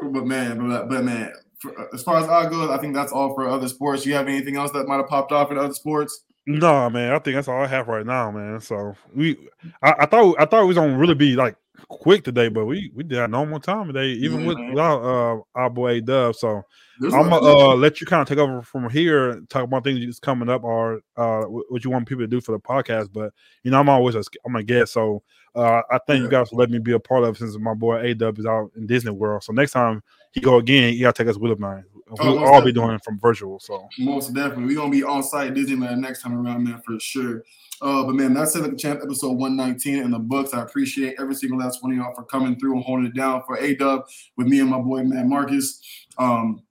But 0.00 0.26
man, 0.26 0.68
but, 0.68 0.74
uh, 0.74 0.86
but 0.86 1.04
man, 1.04 1.32
for, 1.58 1.78
uh, 1.78 1.86
as 1.92 2.02
far 2.02 2.18
as 2.18 2.28
I 2.28 2.48
go, 2.48 2.72
I 2.72 2.78
think 2.78 2.94
that's 2.94 3.12
all 3.12 3.34
for 3.34 3.48
other 3.48 3.68
sports. 3.68 4.06
You 4.06 4.14
have 4.14 4.28
anything 4.28 4.56
else 4.56 4.70
that 4.72 4.86
might 4.86 4.96
have 4.96 5.08
popped 5.08 5.32
off 5.32 5.50
in 5.50 5.58
other 5.58 5.74
sports? 5.74 6.22
No, 6.46 6.88
man. 6.90 7.12
I 7.12 7.18
think 7.18 7.34
that's 7.34 7.48
all 7.48 7.62
I 7.62 7.66
have 7.66 7.88
right 7.88 8.06
now, 8.06 8.30
man. 8.30 8.60
So 8.60 8.94
we, 9.14 9.36
I, 9.82 9.94
I 10.00 10.06
thought, 10.06 10.36
I 10.38 10.44
thought 10.44 10.62
we 10.62 10.68
was 10.68 10.76
gonna 10.76 10.96
really 10.98 11.14
be 11.14 11.34
like 11.36 11.56
quick 11.88 12.24
today, 12.24 12.48
but 12.48 12.66
we 12.66 12.90
we 12.94 13.04
did 13.04 13.18
our 13.18 13.28
normal 13.28 13.60
time 13.60 13.88
today, 13.88 14.08
even 14.08 14.46
with 14.46 14.58
man. 14.58 14.70
without 14.70 15.02
uh 15.02 15.40
our 15.54 15.70
boy 15.70 16.00
Dub. 16.00 16.34
So 16.34 16.62
There's 16.98 17.14
I'm 17.14 17.28
gonna 17.28 17.46
uh, 17.46 17.74
let 17.74 18.00
you 18.00 18.06
kind 18.06 18.22
of 18.22 18.28
take 18.28 18.38
over 18.38 18.62
from 18.62 18.88
here, 18.90 19.30
and 19.30 19.50
talk 19.50 19.64
about 19.64 19.84
things 19.84 20.04
that's 20.04 20.18
coming 20.18 20.48
up 20.48 20.64
or 20.64 21.00
uh 21.16 21.42
what 21.44 21.84
you 21.84 21.90
want 21.90 22.08
people 22.08 22.22
to 22.22 22.28
do 22.28 22.40
for 22.40 22.52
the 22.52 22.60
podcast. 22.60 23.12
But 23.12 23.32
you 23.62 23.70
know, 23.70 23.80
I'm 23.80 23.88
always 23.88 24.14
a, 24.14 24.22
I'm 24.46 24.56
a 24.56 24.62
guest, 24.62 24.92
so 24.92 25.22
uh, 25.54 25.82
I 25.90 25.98
thank 26.06 26.22
you 26.22 26.28
guys 26.28 26.48
for 26.50 26.56
letting 26.56 26.72
me 26.72 26.78
be 26.80 26.92
a 26.92 26.98
part 27.00 27.24
of 27.24 27.36
it 27.36 27.38
since 27.38 27.56
my 27.58 27.74
boy 27.74 28.00
A 28.00 28.14
Dub 28.14 28.38
is 28.38 28.46
out 28.46 28.70
in 28.76 28.86
Disney 28.86 29.12
World. 29.12 29.44
So 29.44 29.52
next 29.52 29.72
time 29.72 30.02
he 30.32 30.40
go 30.40 30.58
again, 30.58 30.94
you 30.94 31.02
gotta 31.02 31.22
take 31.22 31.30
us 31.30 31.38
with 31.38 31.52
him, 31.52 31.60
man. 31.60 31.84
We'll 32.06 32.38
most 32.40 32.48
all 32.48 32.62
be 32.62 32.72
doing 32.72 32.90
it 32.90 33.04
from 33.04 33.18
virtual. 33.18 33.58
So 33.60 33.88
Most 33.98 34.34
definitely. 34.34 34.66
We're 34.66 34.80
gonna 34.80 34.90
be 34.90 35.04
on 35.04 35.22
site 35.22 35.54
Disneyland 35.54 35.98
next 35.98 36.22
time 36.22 36.34
around, 36.34 36.64
man, 36.64 36.82
for 36.84 36.98
sure. 36.98 37.44
Uh, 37.80 38.04
but 38.04 38.14
man, 38.14 38.34
that's 38.34 38.52
Civic 38.52 38.78
Champ 38.78 39.00
episode 39.02 39.32
119 39.32 40.02
in 40.02 40.10
the 40.10 40.18
books. 40.18 40.54
I 40.54 40.62
appreciate 40.62 41.16
every 41.18 41.34
single 41.34 41.58
last 41.58 41.82
one 41.82 41.92
of 41.92 41.98
y'all 41.98 42.14
for 42.14 42.24
coming 42.24 42.58
through 42.58 42.74
and 42.76 42.84
holding 42.84 43.06
it 43.06 43.14
down 43.14 43.42
for 43.46 43.56
A 43.56 43.74
Dub 43.74 44.04
with 44.36 44.46
me 44.46 44.60
and 44.60 44.70
my 44.70 44.78
boy 44.80 45.02
man 45.04 45.28
Marcus. 45.28 45.80
Um, 46.18 46.62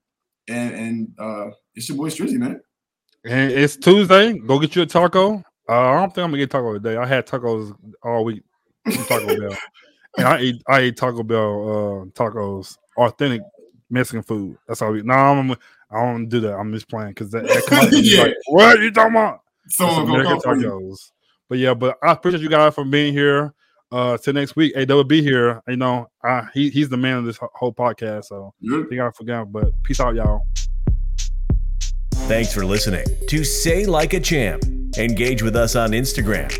and 0.48 0.76
and 0.76 1.14
uh 1.20 1.52
it's 1.76 1.88
your 1.88 1.98
boy 1.98 2.10
Strizzy, 2.10 2.38
man. 2.38 2.62
and 3.26 3.52
it's 3.52 3.78
Tuesday. 3.78 4.38
Go 4.40 4.60
get 4.60 4.76
you 4.76 4.82
a 4.82 4.86
taco. 4.86 5.44
Uh, 5.70 5.72
I 5.74 5.94
don't 6.02 6.14
think 6.14 6.26
I'm 6.26 6.32
gonna 6.32 6.38
get 6.38 6.52
taco 6.52 6.74
today. 6.74 6.98
I 6.98 7.06
had 7.06 7.26
tacos 7.26 7.74
all 8.04 8.26
week 8.26 8.44
Taco 9.08 9.28
Bell, 9.28 9.58
and 10.18 10.28
I 10.28 10.40
eat 10.42 10.64
I 10.68 10.80
ate 10.80 10.98
Taco 10.98 11.24
Bell 11.24 11.42
uh, 11.42 12.06
tacos, 12.20 12.78
authentic 12.98 13.42
Mexican 13.90 14.24
food. 14.24 14.58
That's 14.68 14.82
all. 14.82 14.92
We, 14.92 15.02
no, 15.04 15.14
I'm 15.14 15.52
I 15.92 16.02
don't 16.02 16.28
do 16.28 16.40
that. 16.42 16.56
I'm 16.56 16.74
just 16.74 16.90
playing 16.90 17.10
because 17.10 17.32
that, 17.32 17.44
that 17.44 17.64
come 17.68 17.80
out, 17.80 17.94
it's 17.94 18.12
Yeah. 18.12 18.24
like, 18.24 18.36
what 18.48 18.80
you 18.80 18.92
talking 18.92 19.12
about? 19.12 19.42
It's 19.66 19.76
Someone 19.78 20.10
American 20.10 20.40
come 20.42 20.42
for 20.42 20.56
you. 20.58 20.68
tacos. 20.70 21.12
But 21.50 21.58
yeah, 21.60 21.74
but 21.74 21.98
I 22.02 22.12
appreciate 22.14 22.42
you 22.42 22.50
guys 22.50 22.74
for 22.74 22.84
being 22.84 23.14
here. 23.14 23.54
Uh, 23.92 24.18
till 24.18 24.34
next 24.34 24.56
week. 24.56 24.74
Hey, 24.76 24.86
will 24.86 25.04
be 25.04 25.22
here. 25.22 25.62
You 25.68 25.76
know, 25.76 26.10
uh, 26.24 26.46
he 26.52 26.72
he's 26.72 26.90
the 26.90 26.98
man 26.98 27.18
of 27.18 27.26
this 27.26 27.38
whole 27.54 27.72
podcast. 27.72 28.26
So 28.26 28.52
Good. 28.68 28.88
I 28.88 28.90
think 28.90 29.02
I 29.02 29.12
forgot. 29.12 29.52
But 29.52 29.72
peace 29.84 30.00
out, 30.00 30.16
y'all. 30.16 30.42
Thanks 32.26 32.52
for 32.52 32.66
listening 32.66 33.06
to 33.28 33.44
Say 33.44 33.86
Like 33.86 34.14
a 34.14 34.20
Champ. 34.20 34.64
Engage 34.98 35.44
with 35.44 35.56
us 35.56 35.76
on 35.76 35.92
Instagram. 35.92 36.60